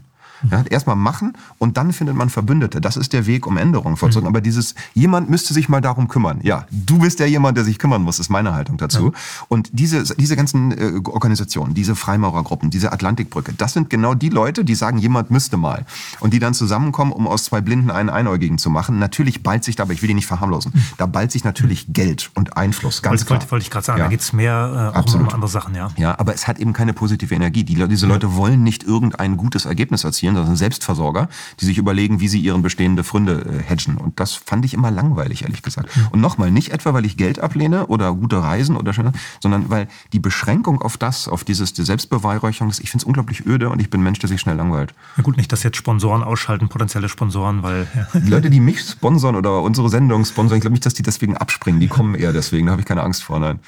Ja, 0.51 0.63
erstmal 0.69 0.97
machen 0.97 1.35
und 1.59 1.77
dann 1.77 1.93
findet 1.93 2.17
man 2.17 2.29
Verbündete. 2.29 2.81
Das 2.81 2.97
ist 2.97 3.13
der 3.13 3.27
Weg, 3.27 3.47
um 3.47 3.57
Änderungen 3.57 3.97
vollzogen. 3.97 4.25
Mhm. 4.25 4.35
Aber 4.35 4.41
dieses, 4.41 4.75
jemand 4.95 5.31
müsste 5.31 5.55
sich 5.55 5.69
mal 5.69 5.81
darum 5.81 6.09
kümmern. 6.09 6.41
Ja, 6.43 6.67
du 6.71 6.99
bist 6.99 7.21
ja 7.21 7.27
jemand, 7.27 7.57
der 7.57 7.65
sich 7.65 7.79
kümmern 7.79 8.03
muss, 8.03 8.19
ist 8.19 8.29
meine 8.29 8.55
Haltung 8.55 8.77
dazu. 8.77 9.07
Ja. 9.07 9.13
Und 9.49 9.71
diese, 9.73 10.03
diese 10.17 10.37
ganzen 10.37 10.73
äh, 10.73 11.01
Organisationen, 11.05 11.75
diese 11.75 11.95
Freimaurergruppen, 11.95 12.71
diese 12.71 12.93
Atlantikbrücke, 12.93 13.53
das 13.53 13.73
sind 13.73 13.91
genau 13.91 14.15
die 14.15 14.31
Leute, 14.31 14.65
die 14.65 14.75
sagen, 14.75 14.99
jemand 14.99 15.31
müsste 15.31 15.57
mal. 15.57 15.85
Und 16.21 16.33
die 16.33 16.39
dann 16.39 16.55
zusammenkommen, 16.55 17.13
um 17.13 17.29
aus 17.29 17.45
zwei 17.45 17.61
Blinden 17.61 17.91
einen 17.91 18.11
Einäugigen 18.11 18.59
zu 18.59 18.71
machen. 18.71 18.99
Natürlich 18.99 19.43
ballt 19.43 19.65
sich 19.65 19.77
dabei, 19.77 19.95
ich 19.95 20.03
will 20.03 20.09
die 20.09 20.15
nicht 20.15 20.27
verharmlosen, 20.27 20.73
mhm. 20.75 20.83
da 20.99 21.07
ballt 21.07 21.33
sich 21.33 21.45
natürlich 21.45 21.89
mhm. 21.89 21.93
Geld 21.93 22.31
und 22.35 22.57
Einfluss, 22.57 23.03
ganz 23.03 23.13
wollte, 23.13 23.25
klar. 23.27 23.41
Wollte, 23.41 23.51
wollte 23.53 23.63
ich 23.65 23.71
gerade 23.71 23.87
sagen, 23.87 23.99
ja. 23.99 24.05
da 24.07 24.11
geht 24.11 24.21
es 24.21 24.33
mehr 24.33 24.93
äh, 24.95 24.99
auch 24.99 25.15
um 25.15 25.29
andere 25.29 25.49
Sachen, 25.49 25.75
ja. 25.75 25.91
Ja, 25.97 26.19
aber 26.19 26.35
es 26.35 26.49
hat 26.49 26.59
eben 26.59 26.73
keine 26.73 26.93
positive 26.93 27.35
Energie. 27.35 27.65
Die, 27.65 27.75
diese 27.89 28.07
Leute 28.07 28.35
wollen 28.35 28.63
nicht 28.63 28.83
irgendein 28.83 29.37
gutes 29.37 29.65
Ergebnis 29.65 30.05
erzielen, 30.05 30.32
Familien, 30.33 30.45
sondern 30.45 30.57
Selbstversorger, 30.57 31.29
die 31.61 31.65
sich 31.65 31.79
überlegen, 31.79 32.21
wie 32.21 32.29
sie 32.29 32.41
ihren 32.41 32.63
bestehende 32.63 33.05
Fründe 33.05 33.45
äh, 33.45 33.63
hedgen. 33.63 33.97
Und 33.97 34.19
das 34.21 34.35
fand 34.35 34.65
ich 34.65 34.75
immer 34.75 34.91
langweilig, 34.91 35.43
ehrlich 35.43 35.63
gesagt. 35.63 35.91
Und 36.11 36.21
nochmal, 36.21 36.51
nicht 36.51 36.71
etwa, 36.73 36.95
weil 36.95 37.05
ich 37.05 37.17
Geld 37.17 37.39
ablehne 37.39 37.87
oder 37.87 38.13
gute 38.15 38.43
Reisen 38.43 38.77
oder 38.77 38.93
schöne, 38.93 39.13
sondern 39.41 39.71
weil 39.71 39.89
die 40.13 40.19
Beschränkung 40.19 40.83
auf 40.83 40.97
das, 40.97 41.29
auf 41.29 41.45
dieses 41.45 41.73
die 41.73 41.85
Selbstbeweihräucherung, 41.85 42.71
ich 42.71 42.91
finde 42.91 43.03
es 43.03 43.05
unglaublich 43.05 43.47
öde 43.47 43.69
und 43.71 43.81
ich 43.81 43.91
bin 43.91 44.01
ein 44.01 44.05
Mensch, 44.05 44.19
der 44.19 44.29
sich 44.29 44.41
schnell 44.41 44.57
langweilt. 44.57 44.95
Na 45.17 45.23
gut, 45.23 45.37
nicht, 45.37 45.53
dass 45.53 45.63
jetzt 45.63 45.77
Sponsoren 45.77 46.23
ausschalten, 46.23 46.69
potenzielle 46.69 47.09
Sponsoren, 47.09 47.63
weil... 47.63 47.87
Ja. 47.95 48.21
Die 48.21 48.31
Leute, 48.31 48.51
die 48.51 48.61
mich 48.61 48.81
sponsern 48.81 49.37
oder 49.37 49.63
unsere 49.63 49.89
Sendung 49.89 50.25
sponsern, 50.25 50.57
ich 50.57 50.63
glaube 50.63 50.73
nicht, 50.73 50.87
dass 50.87 50.95
die 50.95 51.03
deswegen 51.03 51.37
abspringen. 51.37 51.81
Die 51.81 51.89
kommen 51.89 52.15
eher 52.15 52.33
deswegen, 52.33 52.67
da 52.67 52.73
habe 52.73 52.83
ich 52.83 52.87
keine 52.87 53.03
Angst 53.03 53.23
vor, 53.23 53.39
nein. 53.39 53.59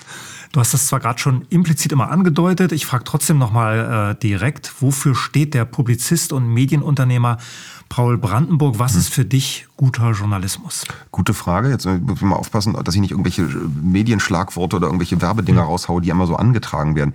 Du 0.55 0.61
hast 0.61 0.73
das 0.73 0.87
zwar 0.87 1.01
gerade 1.01 1.19
schon 1.19 1.47
implizit 1.51 1.91
immer 1.91 2.13
angedeutet, 2.13 2.71
ich 2.71 2.87
frage 2.87 3.03
trotzdem 3.03 3.39
nochmal 3.39 4.13
äh, 4.13 4.21
direkt, 4.21 4.73
wofür 4.81 5.17
steht 5.17 5.53
der 5.53 5.65
Publizist 5.65 6.33
und 6.33 6.47
Medienunternehmer 6.47 7.39
Paul 7.89 8.19
Brandenburg? 8.19 8.79
Was 8.79 8.93
hm. 8.93 9.01
ist 9.01 9.09
für 9.09 9.25
dich 9.25 9.67
guter 9.77 10.13
Journalismus? 10.13 10.85
Gute 11.11 11.35
Frage. 11.35 11.71
Jetzt 11.71 11.87
äh, 11.87 11.99
muss 11.99 12.19
ich 12.19 12.23
mal 12.23 12.37
aufpassen, 12.37 12.73
dass 12.85 12.95
ich 12.95 13.01
nicht 13.01 13.11
irgendwelche 13.11 13.43
äh, 13.43 13.69
Medienschlagworte 13.83 14.77
oder 14.77 14.87
irgendwelche 14.87 15.21
Werbedinger 15.21 15.63
hm. 15.63 15.67
raushaue, 15.67 16.01
die 16.01 16.11
immer 16.11 16.29
so 16.29 16.37
angetragen 16.37 16.95
werden. 16.95 17.15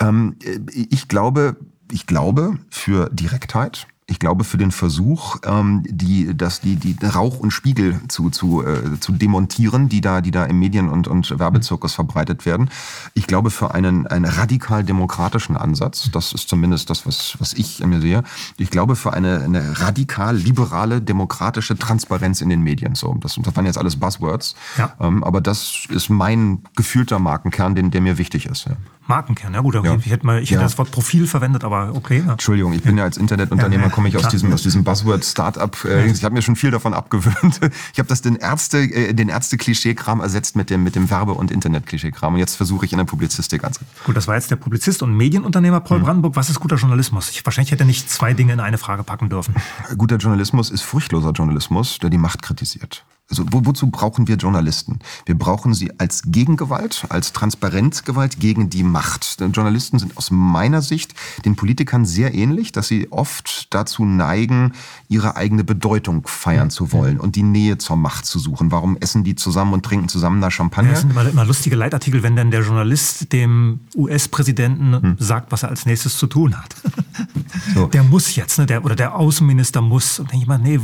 Ähm, 0.00 0.34
äh, 0.42 0.58
ich 0.90 1.06
glaube, 1.06 1.58
ich 1.92 2.08
glaube 2.08 2.58
für 2.70 3.08
Direktheit, 3.10 3.86
ich 4.10 4.18
glaube, 4.18 4.42
für 4.42 4.58
den 4.58 4.72
Versuch, 4.72 5.36
ähm, 5.46 5.84
die, 5.86 6.36
das, 6.36 6.60
die, 6.60 6.74
die 6.74 6.96
Rauch 7.06 7.38
und 7.38 7.52
Spiegel 7.52 8.00
zu, 8.08 8.28
zu, 8.30 8.66
äh, 8.66 8.98
zu 8.98 9.12
demontieren, 9.12 9.88
die 9.88 10.00
da, 10.00 10.20
die 10.20 10.32
da 10.32 10.44
im 10.44 10.58
Medien- 10.58 10.88
und, 10.88 11.06
und 11.06 11.38
Werbezirkus 11.38 11.94
verbreitet 11.94 12.44
werden. 12.44 12.70
Ich 13.14 13.28
glaube, 13.28 13.50
für 13.50 13.72
einen, 13.72 14.08
einen 14.08 14.24
radikal 14.24 14.82
demokratischen 14.82 15.56
Ansatz, 15.56 16.10
das 16.10 16.32
ist 16.32 16.48
zumindest 16.48 16.90
das, 16.90 17.06
was, 17.06 17.36
was 17.38 17.52
ich 17.52 17.78
mir 17.86 18.00
sehe, 18.00 18.24
ich 18.56 18.70
glaube, 18.70 18.96
für 18.96 19.12
eine, 19.12 19.42
eine 19.42 19.80
radikal 19.80 20.36
liberale, 20.36 21.00
demokratische 21.00 21.78
Transparenz 21.78 22.40
in 22.40 22.48
den 22.48 22.62
Medien. 22.62 22.96
So, 22.96 23.14
das, 23.20 23.36
das 23.40 23.54
waren 23.54 23.66
jetzt 23.66 23.78
alles 23.78 23.94
Buzzwords, 23.94 24.56
ja. 24.76 24.92
ähm, 24.98 25.22
aber 25.22 25.40
das 25.40 25.86
ist 25.88 26.10
mein 26.10 26.64
gefühlter 26.74 27.20
Markenkern, 27.20 27.76
den, 27.76 27.92
der 27.92 28.00
mir 28.00 28.18
wichtig 28.18 28.46
ist. 28.46 28.66
Ja. 28.66 28.76
Markenkern, 29.10 29.52
ja 29.54 29.60
gut, 29.60 29.74
okay. 29.74 29.88
ja. 29.88 29.96
ich 29.96 30.10
hätte, 30.10 30.24
mal, 30.24 30.40
ich 30.40 30.50
hätte 30.52 30.62
das 30.62 30.78
Wort 30.78 30.90
Profil 30.92 31.26
verwendet, 31.26 31.64
aber 31.64 31.92
okay. 31.94 32.22
Entschuldigung, 32.26 32.72
ich 32.72 32.82
bin 32.82 32.96
ja 32.96 33.04
als 33.04 33.16
Internetunternehmer, 33.16 33.90
komme 34.00 34.08
ich 34.08 34.16
aus 34.16 34.28
diesem, 34.28 34.52
aus 34.52 34.62
diesem 34.62 34.82
Buzzword-Startup. 34.82 35.84
Äh, 35.84 36.10
ich 36.10 36.24
habe 36.24 36.34
mir 36.34 36.42
schon 36.42 36.56
viel 36.56 36.70
davon 36.70 36.94
abgewöhnt. 36.94 37.60
Ich 37.92 37.98
habe 37.98 38.08
das 38.08 38.22
den 38.22 38.36
Ärzte, 38.36 38.78
äh, 38.78 39.12
den 39.14 39.28
Ärzte-Klischee-Kram 39.28 40.20
ersetzt 40.20 40.56
mit 40.56 40.70
dem, 40.70 40.82
mit 40.82 40.94
dem 40.94 41.10
Werbe- 41.10 41.34
und 41.34 41.50
Internet-Klischee-Kram. 41.50 42.34
Und 42.34 42.40
jetzt 42.40 42.56
versuche 42.56 42.86
ich 42.86 42.92
in 42.92 42.98
der 42.98 43.04
Publizistik 43.04 43.64
anzukommen. 43.64 43.90
Gut, 44.04 44.16
das 44.16 44.26
war 44.26 44.36
jetzt 44.36 44.50
der 44.50 44.56
Publizist 44.56 45.02
und 45.02 45.16
Medienunternehmer 45.16 45.80
Paul 45.80 45.98
mhm. 45.98 46.04
Brandenburg. 46.04 46.36
Was 46.36 46.50
ist 46.50 46.60
guter 46.60 46.76
Journalismus? 46.76 47.30
Ich, 47.30 47.44
wahrscheinlich 47.44 47.72
hätte 47.72 47.84
er 47.84 47.86
nicht 47.86 48.10
zwei 48.10 48.32
Dinge 48.32 48.52
in 48.52 48.60
eine 48.60 48.78
Frage 48.78 49.02
packen 49.02 49.28
dürfen. 49.28 49.54
Guter 49.96 50.16
Journalismus 50.16 50.70
ist 50.70 50.82
furchtloser 50.82 51.32
Journalismus, 51.32 51.98
der 51.98 52.10
die 52.10 52.18
Macht 52.18 52.42
kritisiert. 52.42 53.04
Also 53.30 53.44
wo, 53.50 53.64
wozu 53.64 53.86
brauchen 53.86 54.26
wir 54.26 54.36
Journalisten? 54.36 54.98
Wir 55.24 55.38
brauchen 55.38 55.72
sie 55.72 55.98
als 55.98 56.22
Gegengewalt, 56.26 57.06
als 57.08 57.32
Transparenzgewalt 57.32 58.40
gegen 58.40 58.70
die 58.70 58.82
Macht. 58.82 59.40
Denn 59.40 59.52
Journalisten 59.52 60.00
sind 60.00 60.16
aus 60.16 60.32
meiner 60.32 60.82
Sicht 60.82 61.14
den 61.44 61.54
Politikern 61.54 62.04
sehr 62.04 62.34
ähnlich, 62.34 62.72
dass 62.72 62.88
sie 62.88 63.10
oft 63.12 63.72
dazu 63.72 64.04
neigen, 64.04 64.72
ihre 65.08 65.36
eigene 65.36 65.62
Bedeutung 65.62 66.26
feiern 66.26 66.70
zu 66.70 66.92
wollen 66.92 67.20
und 67.20 67.36
die 67.36 67.44
Nähe 67.44 67.78
zur 67.78 67.96
Macht 67.96 68.26
zu 68.26 68.40
suchen. 68.40 68.72
Warum 68.72 68.96
essen 68.96 69.22
die 69.22 69.36
zusammen 69.36 69.74
und 69.74 69.84
trinken 69.84 70.08
zusammen 70.08 70.40
da 70.40 70.50
Champagner? 70.50 70.88
Ja, 70.88 70.94
das 70.94 71.02
sind 71.02 71.10
immer, 71.10 71.28
immer, 71.28 71.44
lustige 71.44 71.76
Leitartikel, 71.76 72.24
wenn 72.24 72.34
dann 72.34 72.50
der 72.50 72.62
Journalist 72.62 73.32
dem 73.32 73.80
US-Präsidenten 73.94 75.00
hm. 75.00 75.16
sagt, 75.20 75.52
was 75.52 75.62
er 75.62 75.68
als 75.68 75.86
nächstes 75.86 76.18
zu 76.18 76.26
tun 76.26 76.56
hat. 76.58 76.74
So. 77.74 77.86
Der 77.86 78.02
muss 78.02 78.34
jetzt, 78.36 78.58
ne? 78.58 78.66
der, 78.66 78.84
oder 78.84 78.96
der 78.96 79.16
Außenminister 79.16 79.80
muss. 79.80 80.18
Und 80.18 80.30
denke 80.30 80.42
ich 80.42 80.48
mal, 80.48 80.58
nee, 80.58 80.80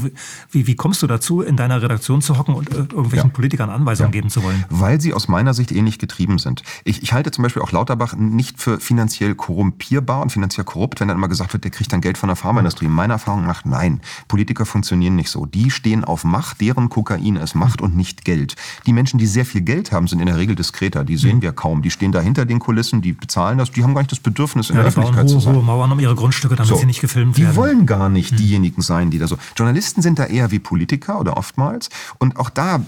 wie, 0.51 0.67
wie 0.67 0.75
kommst 0.75 1.03
du 1.03 1.07
dazu, 1.07 1.43
in 1.43 1.57
deiner 1.57 1.83
Redaktion 1.83 2.23
zu 2.23 2.39
hocken 2.39 2.55
und 2.55 2.71
äh, 2.71 2.77
irgendwelchen 2.77 3.31
ja. 3.31 3.35
Politikern 3.35 3.71
Anweisungen 3.71 4.11
ja. 4.11 4.12
geben 4.12 4.31
zu 4.31 4.43
wollen? 4.43 4.64
Weil 4.71 5.01
sie 5.01 5.14
aus 5.14 5.29
meiner 5.29 5.55
Sicht 5.55 5.73
ähnlich 5.73 5.99
getrieben 5.99 6.39
sind. 6.39 6.62
Ich, 6.85 7.03
ich 7.03 7.12
halte 7.12 7.31
zum 7.31 7.43
Beispiel 7.43 7.62
auch 7.62 7.73
Lauterbach 7.73 8.14
nicht 8.14 8.61
für 8.61 8.81
finanziell 8.81 9.35
korrumpierbar 9.35 10.23
und 10.23 10.31
finanziell 10.31 10.64
korrupt, 10.64 11.01
wenn 11.01 11.09
dann 11.09 11.17
immer 11.17 11.29
gesagt 11.29 11.53
wird, 11.53 11.64
der 11.64 11.71
kriegt 11.71 11.93
dann 11.93 12.01
Geld 12.01 12.19
von 12.19 12.29
der 12.29 12.37
Pharmaindustrie. 12.37 12.89
Meiner 12.89 13.14
Erfahrung 13.14 13.47
nach, 13.47 13.64
nein. 13.64 14.01
Politiker 14.29 14.67
funktionieren 14.67 15.17
nicht 15.17 15.31
so. 15.31 15.47
Die 15.47 15.71
stehen 15.71 16.05
auf 16.05 16.25
Macht, 16.25 16.61
deren 16.61 16.89
Kokain 16.89 17.37
ist 17.37 17.55
Macht 17.55 17.81
und 17.81 17.97
nicht 17.97 18.25
Geld. 18.25 18.57
Die 18.87 18.93
Menschen, 18.93 19.19
die 19.19 19.27
sehr 19.27 19.47
viel 19.47 19.61
Geld 19.61 19.93
haben, 19.93 20.09
sind 20.09 20.21
in 20.21 20.27
der 20.27 20.37
Regel 20.37 20.55
diskreter. 20.55 21.05
Die 21.05 21.17
sehen 21.17 21.39
mhm. 21.39 21.43
wir 21.43 21.53
kaum. 21.53 21.83
Die 21.83 21.91
stehen 21.91 22.12
da 22.12 22.21
hinter 22.21 22.45
den 22.45 22.59
Kulissen, 22.59 23.03
die 23.03 23.12
bezahlen 23.12 23.59
das, 23.59 23.71
die 23.71 23.83
haben 23.83 23.95
gar 23.95 24.01
nicht 24.01 24.12
das 24.12 24.21
Bedürfnis, 24.21 24.71
in 24.71 24.77
ja, 24.77 24.83
der 24.83 24.89
Öffentlichkeit 24.89 25.25
hohe, 25.25 25.33
zu 25.33 25.41
sein. 25.41 25.55
hohe 25.55 25.62
Mauern 25.62 25.93
um 25.93 26.01
ihre 26.01 26.14
Grundstücke, 26.14 26.56
damit 26.57 26.69
so. 26.69 26.77
sie 26.77 26.87
nicht 26.87 27.01
gefilmt 27.01 27.39
werden. 27.39 27.51
Die 27.51 27.57
wollen 27.57 27.87
gar 27.87 28.09
nicht 28.09 28.33
mhm. 28.33 28.37
diejenigen 28.37 28.83
sein, 28.83 29.11
die 29.11 29.19
da 29.19 29.27
so. 29.27 29.39
Journalisten 29.57 30.03
sind 30.03 30.19
da 30.19 30.25
eher 30.25 30.51
wie 30.51 30.59
Politiker 30.59 31.21
oder 31.21 31.37
oftmals. 31.37 31.91
Und 32.19 32.37
auch 32.37 32.51
da, 32.51 32.81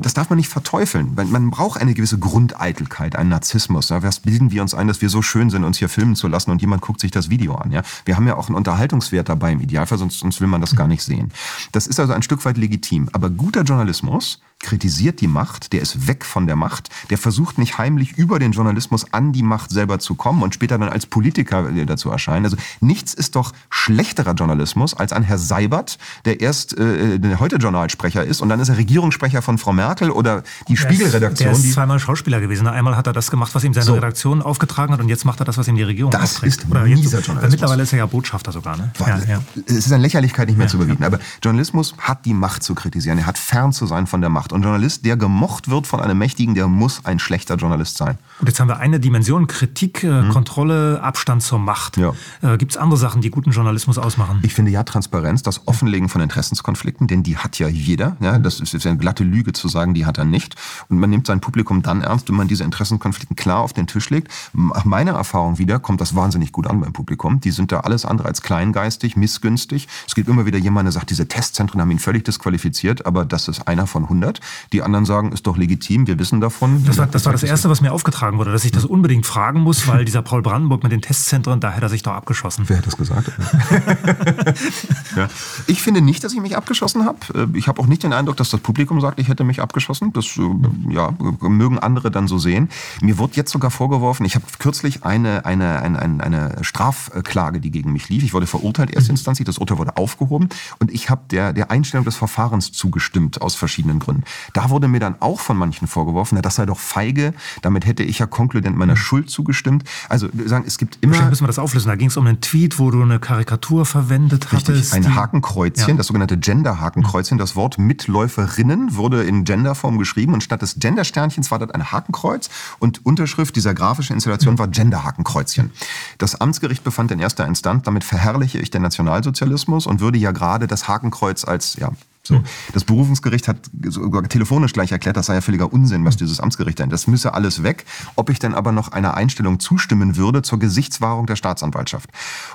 das 0.00 0.14
darf 0.14 0.30
man 0.30 0.36
nicht 0.36 0.48
verteufeln. 0.48 1.14
Man 1.14 1.50
braucht 1.50 1.80
eine 1.80 1.94
gewisse 1.94 2.18
Grundeitelkeit, 2.18 3.16
einen 3.16 3.30
Narzissmus. 3.30 3.90
Was 3.90 4.20
bilden 4.20 4.50
wir 4.50 4.62
uns 4.62 4.74
ein, 4.74 4.88
dass 4.88 5.02
wir 5.02 5.08
so 5.08 5.22
schön 5.22 5.50
sind, 5.50 5.64
uns 5.64 5.78
hier 5.78 5.88
filmen 5.88 6.16
zu 6.16 6.28
lassen 6.28 6.50
und 6.50 6.60
jemand 6.60 6.82
guckt 6.82 7.00
sich 7.00 7.10
das 7.10 7.30
Video 7.30 7.54
an. 7.54 7.70
Ja? 7.70 7.82
Wir 8.04 8.16
haben 8.16 8.26
ja 8.26 8.36
auch 8.36 8.48
einen 8.48 8.56
Unterhaltungswert 8.56 9.28
dabei 9.28 9.52
im 9.52 9.60
Idealfall, 9.60 9.98
sonst, 9.98 10.18
sonst 10.18 10.40
will 10.40 10.48
man 10.48 10.60
das 10.60 10.76
gar 10.76 10.88
nicht 10.88 11.02
sehen. 11.02 11.32
Das 11.72 11.86
ist 11.86 12.00
also 12.00 12.12
ein 12.12 12.22
Stück 12.22 12.44
weit 12.44 12.56
legitim. 12.56 13.08
Aber 13.12 13.30
guter 13.30 13.62
Journalismus 13.62 14.40
kritisiert 14.60 15.20
die 15.20 15.26
Macht, 15.26 15.72
der 15.72 15.80
ist 15.80 16.06
weg 16.06 16.24
von 16.24 16.46
der 16.46 16.54
Macht, 16.54 16.90
der 17.08 17.18
versucht 17.18 17.58
nicht 17.58 17.78
heimlich 17.78 18.16
über 18.16 18.38
den 18.38 18.52
Journalismus 18.52 19.12
an 19.12 19.32
die 19.32 19.42
Macht 19.42 19.70
selber 19.70 19.98
zu 19.98 20.14
kommen 20.14 20.42
und 20.42 20.54
später 20.54 20.78
dann 20.78 20.90
als 20.90 21.06
Politiker 21.06 21.70
dazu 21.86 22.10
erscheinen. 22.10 22.44
Also 22.44 22.56
nichts 22.80 23.14
ist 23.14 23.36
doch 23.36 23.52
schlechterer 23.70 24.34
Journalismus 24.34 24.94
als 24.94 25.12
ein 25.12 25.22
Herr 25.22 25.38
Seibert, 25.38 25.98
der 26.24 26.40
erst 26.40 26.76
äh, 26.78 27.18
der 27.18 27.40
heute 27.40 27.56
Journalsprecher 27.56 28.24
ist 28.24 28.42
und 28.42 28.50
dann 28.50 28.60
ist 28.60 28.68
er 28.68 28.76
Regierungssprecher 28.76 29.42
von 29.42 29.58
Frau 29.58 29.72
Merkel 29.72 30.10
oder 30.10 30.42
die 30.68 30.76
Spiegelredaktion. 30.76 31.48
Der 31.48 31.58
ist 31.58 31.72
zweimal 31.72 31.98
Schauspieler 31.98 32.40
gewesen. 32.40 32.66
Einmal 32.66 32.96
hat 32.96 33.06
er 33.06 33.12
das 33.14 33.30
gemacht, 33.30 33.54
was 33.54 33.64
ihm 33.64 33.72
seine 33.72 33.86
so. 33.86 33.94
Redaktion 33.94 34.42
aufgetragen 34.42 34.92
hat 34.92 35.00
und 35.00 35.08
jetzt 35.08 35.24
macht 35.24 35.40
er 35.40 35.46
das, 35.46 35.56
was 35.56 35.68
ihm 35.68 35.76
die 35.76 35.82
Regierung 35.82 36.10
das 36.10 36.34
aufträgt. 36.34 36.64
ist 36.64 36.70
oder 36.70 36.86
jetzt, 36.86 37.02
Journalismus. 37.02 37.50
Mittlerweile 37.50 37.82
ist 37.82 37.92
er 37.92 38.00
ja 38.00 38.06
Botschafter 38.06 38.52
sogar. 38.52 38.76
Ne? 38.76 38.90
Ja, 39.00 39.18
ja. 39.26 39.42
Es 39.66 39.86
ist 39.86 39.92
an 39.92 40.02
Lächerlichkeit 40.02 40.48
nicht 40.48 40.58
mehr 40.58 40.66
ja, 40.66 40.70
zu 40.70 40.76
überbieten. 40.76 41.04
Aber 41.04 41.18
Journalismus 41.42 41.94
hat 41.98 42.24
die 42.26 42.34
Macht 42.34 42.62
zu 42.62 42.74
kritisieren. 42.74 43.18
Er 43.18 43.26
hat 43.26 43.38
fern 43.38 43.72
zu 43.72 43.86
sein 43.86 44.06
von 44.06 44.20
der 44.20 44.30
Macht. 44.30 44.49
Und 44.52 44.62
Journalist, 44.62 45.04
der 45.04 45.16
gemocht 45.16 45.70
wird 45.70 45.86
von 45.86 46.00
einem 46.00 46.18
Mächtigen, 46.18 46.54
der 46.54 46.68
muss 46.68 47.04
ein 47.04 47.18
schlechter 47.18 47.56
Journalist 47.56 47.96
sein. 47.96 48.18
Und 48.40 48.48
jetzt 48.48 48.58
haben 48.60 48.68
wir 48.68 48.78
eine 48.78 49.00
Dimension, 49.00 49.46
Kritik, 49.46 50.02
äh, 50.02 50.22
mhm. 50.22 50.30
Kontrolle, 50.30 51.02
Abstand 51.02 51.42
zur 51.42 51.58
Macht. 51.58 51.96
Ja. 51.96 52.12
Äh, 52.42 52.58
Gibt 52.58 52.72
es 52.72 52.76
andere 52.76 52.98
Sachen, 52.98 53.20
die 53.22 53.30
guten 53.30 53.50
Journalismus 53.50 53.98
ausmachen? 53.98 54.40
Ich 54.42 54.54
finde 54.54 54.70
ja 54.72 54.82
Transparenz, 54.82 55.42
das 55.42 55.66
Offenlegen 55.66 56.08
von 56.08 56.20
Interessenskonflikten, 56.20 57.06
denn 57.06 57.22
die 57.22 57.36
hat 57.36 57.58
ja 57.58 57.68
jeder. 57.68 58.16
Ja, 58.20 58.38
das 58.38 58.60
ist 58.60 58.86
eine 58.86 58.98
glatte 58.98 59.24
Lüge 59.24 59.52
zu 59.52 59.68
sagen, 59.68 59.94
die 59.94 60.06
hat 60.06 60.18
er 60.18 60.24
nicht. 60.24 60.56
Und 60.88 60.98
man 60.98 61.10
nimmt 61.10 61.26
sein 61.26 61.40
Publikum 61.40 61.82
dann 61.82 62.02
ernst, 62.02 62.28
wenn 62.28 62.36
man 62.36 62.48
diese 62.48 62.64
Interessenkonflikte 62.64 63.34
klar 63.34 63.60
auf 63.60 63.72
den 63.72 63.86
Tisch 63.86 64.10
legt. 64.10 64.32
Nach 64.52 64.84
meiner 64.84 65.12
Erfahrung 65.12 65.58
wieder 65.58 65.78
kommt 65.78 66.00
das 66.00 66.14
wahnsinnig 66.14 66.52
gut 66.52 66.66
an 66.66 66.80
beim 66.80 66.92
Publikum. 66.92 67.40
Die 67.40 67.50
sind 67.50 67.72
da 67.72 67.80
alles 67.80 68.04
andere 68.04 68.28
als 68.28 68.42
kleingeistig, 68.42 69.16
missgünstig. 69.16 69.88
Es 70.06 70.14
gibt 70.14 70.28
immer 70.28 70.46
wieder 70.46 70.58
jemand, 70.58 70.86
der 70.86 70.92
sagt, 70.92 71.10
diese 71.10 71.28
Testzentren 71.28 71.80
haben 71.80 71.90
ihn 71.90 71.98
völlig 71.98 72.24
disqualifiziert, 72.24 73.06
aber 73.06 73.24
das 73.24 73.48
ist 73.48 73.68
einer 73.68 73.86
von 73.86 74.04
100. 74.04 74.40
Die 74.72 74.82
anderen 74.82 75.04
sagen, 75.04 75.20
sagen, 75.20 75.32
ist 75.32 75.46
doch 75.46 75.56
legitim, 75.56 76.06
wir 76.06 76.18
wissen 76.18 76.40
davon. 76.40 76.84
Das 76.84 76.98
war 76.98 77.06
das, 77.06 77.24
war 77.24 77.32
das 77.32 77.42
Erste, 77.42 77.68
was 77.68 77.80
mir 77.80 77.92
aufgetragen 77.92 78.29
wurde, 78.38 78.50
dass 78.50 78.64
ich 78.64 78.72
das 78.72 78.84
unbedingt 78.84 79.26
fragen 79.26 79.60
muss, 79.60 79.86
weil 79.86 80.04
dieser 80.04 80.22
Paul 80.22 80.42
Brandenburg 80.42 80.82
mit 80.82 80.90
den 80.90 81.02
Testzentren, 81.02 81.60
da 81.60 81.70
hätte 81.70 81.86
er 81.86 81.88
sich 81.88 82.02
doch 82.02 82.12
abgeschossen. 82.12 82.64
Wer 82.68 82.78
hat 82.78 82.86
das 82.86 82.96
gesagt? 82.96 83.30
ja. 85.16 85.28
Ich 85.66 85.82
finde 85.82 86.00
nicht, 86.00 86.24
dass 86.24 86.32
ich 86.32 86.40
mich 86.40 86.56
abgeschossen 86.56 87.04
habe. 87.04 87.18
Äh, 87.34 87.58
ich 87.58 87.68
habe 87.68 87.80
auch 87.80 87.86
nicht 87.86 88.02
den 88.02 88.12
Eindruck, 88.12 88.36
dass 88.36 88.50
das 88.50 88.60
Publikum 88.60 89.00
sagt, 89.00 89.18
ich 89.18 89.28
hätte 89.28 89.44
mich 89.44 89.60
abgeschossen. 89.60 90.12
Das 90.14 90.38
äh, 90.38 90.92
ja, 90.92 91.14
mögen 91.40 91.78
andere 91.78 92.10
dann 92.10 92.26
so 92.28 92.38
sehen. 92.38 92.70
Mir 93.02 93.18
wurde 93.18 93.34
jetzt 93.34 93.52
sogar 93.52 93.70
vorgeworfen, 93.70 94.24
ich 94.24 94.34
habe 94.34 94.44
kürzlich 94.58 95.04
eine, 95.04 95.44
eine, 95.44 95.82
eine, 95.82 96.24
eine, 96.24 96.56
Strafklage, 96.62 97.60
die 97.60 97.70
gegen 97.70 97.92
mich 97.92 98.08
lief. 98.08 98.22
Ich 98.22 98.32
wurde 98.32 98.46
verurteilt 98.46 98.90
erstinstanzlich, 98.90 99.44
das 99.44 99.58
Urteil 99.58 99.78
wurde 99.78 99.96
aufgehoben 99.96 100.48
und 100.78 100.90
ich 100.90 101.10
habe 101.10 101.22
der, 101.30 101.52
der 101.52 101.70
Einstellung 101.70 102.04
des 102.04 102.16
Verfahrens 102.16 102.72
zugestimmt 102.72 103.42
aus 103.42 103.54
verschiedenen 103.54 103.98
Gründen. 103.98 104.24
Da 104.54 104.70
wurde 104.70 104.88
mir 104.88 105.00
dann 105.00 105.10
dann 105.10 105.20
auch 105.20 105.40
von 105.40 105.56
manchen 105.56 105.88
vorgeworfen, 105.88 106.36
na, 106.36 106.42
das 106.42 106.56
sei 106.56 106.66
doch 106.66 106.78
feige, 106.78 107.34
damit 107.62 107.86
hätte 107.86 108.02
ich 108.02 108.19
ja 108.20 108.26
konkludent 108.26 108.76
meiner 108.76 108.92
mhm. 108.92 108.98
Schuld 108.98 109.30
zugestimmt. 109.30 109.84
Also 110.08 110.28
sagen, 110.46 110.64
es 110.66 110.78
gibt 110.78 110.98
immer... 111.00 111.12
Bestimmt 111.12 111.30
müssen 111.30 111.42
wir 111.42 111.48
das 111.48 111.58
auflösen. 111.58 111.88
Da 111.88 111.96
ging 111.96 112.08
es 112.08 112.16
um 112.16 112.26
einen 112.26 112.40
Tweet, 112.40 112.78
wo 112.78 112.90
du 112.90 113.02
eine 113.02 113.18
Karikatur 113.18 113.84
verwendet 113.84 114.52
richtig, 114.52 114.76
hattest. 114.76 114.94
ein 114.94 115.14
Hakenkreuzchen, 115.14 115.88
ja. 115.88 115.96
das 115.96 116.06
sogenannte 116.06 116.38
Gender-Hakenkreuzchen. 116.38 117.38
Das 117.38 117.56
Wort 117.56 117.78
Mitläuferinnen 117.78 118.96
wurde 118.96 119.24
in 119.24 119.44
Genderform 119.44 119.98
geschrieben 119.98 120.34
und 120.34 120.42
statt 120.42 120.62
des 120.62 120.76
Gender-Sternchens 120.78 121.50
war 121.50 121.58
das 121.58 121.70
ein 121.70 121.90
Hakenkreuz 121.90 122.50
und 122.78 123.04
Unterschrift 123.04 123.56
dieser 123.56 123.74
grafischen 123.74 124.14
Installation 124.14 124.58
war 124.58 124.68
Gender-Hakenkreuzchen. 124.68 125.70
Das 126.18 126.40
Amtsgericht 126.40 126.84
befand 126.84 127.10
in 127.10 127.18
erster 127.18 127.46
Instanz, 127.46 127.82
damit 127.84 128.04
verherrliche 128.04 128.58
ich 128.58 128.70
den 128.70 128.82
Nationalsozialismus 128.82 129.86
und 129.86 130.00
würde 130.00 130.18
ja 130.18 130.32
gerade 130.32 130.66
das 130.66 130.88
Hakenkreuz 130.88 131.44
als 131.44 131.76
ja, 131.76 131.90
so. 132.30 132.36
Hm. 132.36 132.44
Das 132.72 132.84
Berufungsgericht 132.84 133.48
hat 133.48 133.58
sogar 133.88 134.22
telefonisch 134.24 134.72
gleich 134.72 134.92
erklärt, 134.92 135.16
das 135.16 135.26
sei 135.26 135.34
ja 135.34 135.40
völliger 135.40 135.72
Unsinn, 135.72 136.04
was 136.04 136.14
hm. 136.14 136.18
dieses 136.20 136.40
Amtsgericht 136.40 136.78
denn. 136.78 136.90
Das 136.90 137.06
müsse 137.06 137.34
alles 137.34 137.62
weg. 137.62 137.84
Ob 138.16 138.30
ich 138.30 138.38
denn 138.38 138.54
aber 138.54 138.72
noch 138.72 138.92
einer 138.92 139.14
Einstellung 139.14 139.60
zustimmen 139.60 140.16
würde 140.16 140.42
zur 140.42 140.58
Gesichtswahrung 140.58 141.26
der 141.26 141.36
Staatsanwaltschaft. 141.36 142.10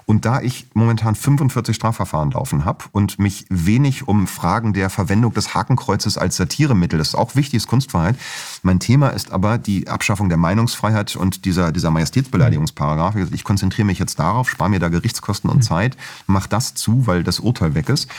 Und 0.06 0.26
da 0.26 0.42
ich 0.42 0.68
momentan 0.74 1.16
45 1.16 1.76
Strafverfahren 1.76 2.32
laufen 2.32 2.66
habe 2.66 2.86
und 2.92 3.20
mich 3.20 3.46
wenig 3.50 4.08
um 4.08 4.28
Fragen 4.28 4.74
der 4.74 4.90
Verwendung 4.90 5.34
des 5.34 5.54
Hakenkreuzes 5.54 6.18
als 6.18 6.38
Satiremittel, 6.38 6.98
das 6.98 7.10
ist 7.10 7.16
auch 7.16 7.36
wichtig, 7.36 7.58
ist 7.58 7.68
Kunstfreiheit. 7.68 8.16
Mein 8.64 8.80
Thema 8.80 9.10
ist 9.10 9.32
aber 9.32 9.58
die 9.58 9.88
Abschaffung 9.88 10.30
der 10.30 10.38
Meinungsfreiheit 10.38 11.16
und 11.16 11.46
dieser, 11.46 11.72
dieser 11.72 11.92
Majestätsbeleidigungsparagraph. 11.92 13.16
Ich 13.32 13.44
konzentriere 13.44 13.86
mich 13.86 14.00
jetzt 14.00 14.20
darauf, 14.20 14.50
spare 14.50 14.70
mir 14.70 14.80
da 14.80 14.90
Gerichtskosten 14.90 15.50
und 15.50 15.58
hm. 15.58 15.62
Zeit, 15.62 15.98
mache 16.28 16.50
das 16.50 16.74
zu, 16.74 17.08
weil 17.08 17.24
das 17.24 17.40
Urteil 17.40 17.76
weg 17.76 17.90
ist. 17.90 18.10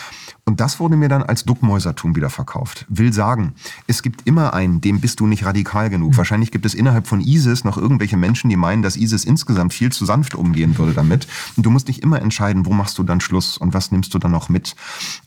Und 0.48 0.60
das 0.60 0.78
wurde 0.78 0.96
mir 0.96 1.08
dann 1.08 1.24
als 1.24 1.44
Duckmäusertum 1.44 2.14
wieder 2.14 2.30
verkauft. 2.30 2.86
Will 2.88 3.12
sagen, 3.12 3.54
es 3.88 4.00
gibt 4.00 4.28
immer 4.28 4.54
einen, 4.54 4.80
dem 4.80 5.00
bist 5.00 5.18
du 5.18 5.26
nicht 5.26 5.44
radikal 5.44 5.90
genug. 5.90 6.12
Mhm. 6.12 6.16
Wahrscheinlich 6.18 6.52
gibt 6.52 6.64
es 6.64 6.72
innerhalb 6.72 7.08
von 7.08 7.20
ISIS 7.20 7.64
noch 7.64 7.76
irgendwelche 7.76 8.16
Menschen, 8.16 8.48
die 8.48 8.54
meinen, 8.54 8.80
dass 8.80 8.96
ISIS 8.96 9.24
insgesamt 9.24 9.74
viel 9.74 9.90
zu 9.90 10.04
sanft 10.04 10.36
umgehen 10.36 10.78
würde 10.78 10.92
damit. 10.92 11.26
Und 11.56 11.66
du 11.66 11.70
musst 11.70 11.88
dich 11.88 12.00
immer 12.00 12.22
entscheiden, 12.22 12.64
wo 12.64 12.72
machst 12.72 12.96
du 12.96 13.02
dann 13.02 13.20
Schluss 13.20 13.58
und 13.58 13.74
was 13.74 13.90
nimmst 13.90 14.14
du 14.14 14.20
dann 14.20 14.30
noch 14.30 14.48
mit. 14.48 14.76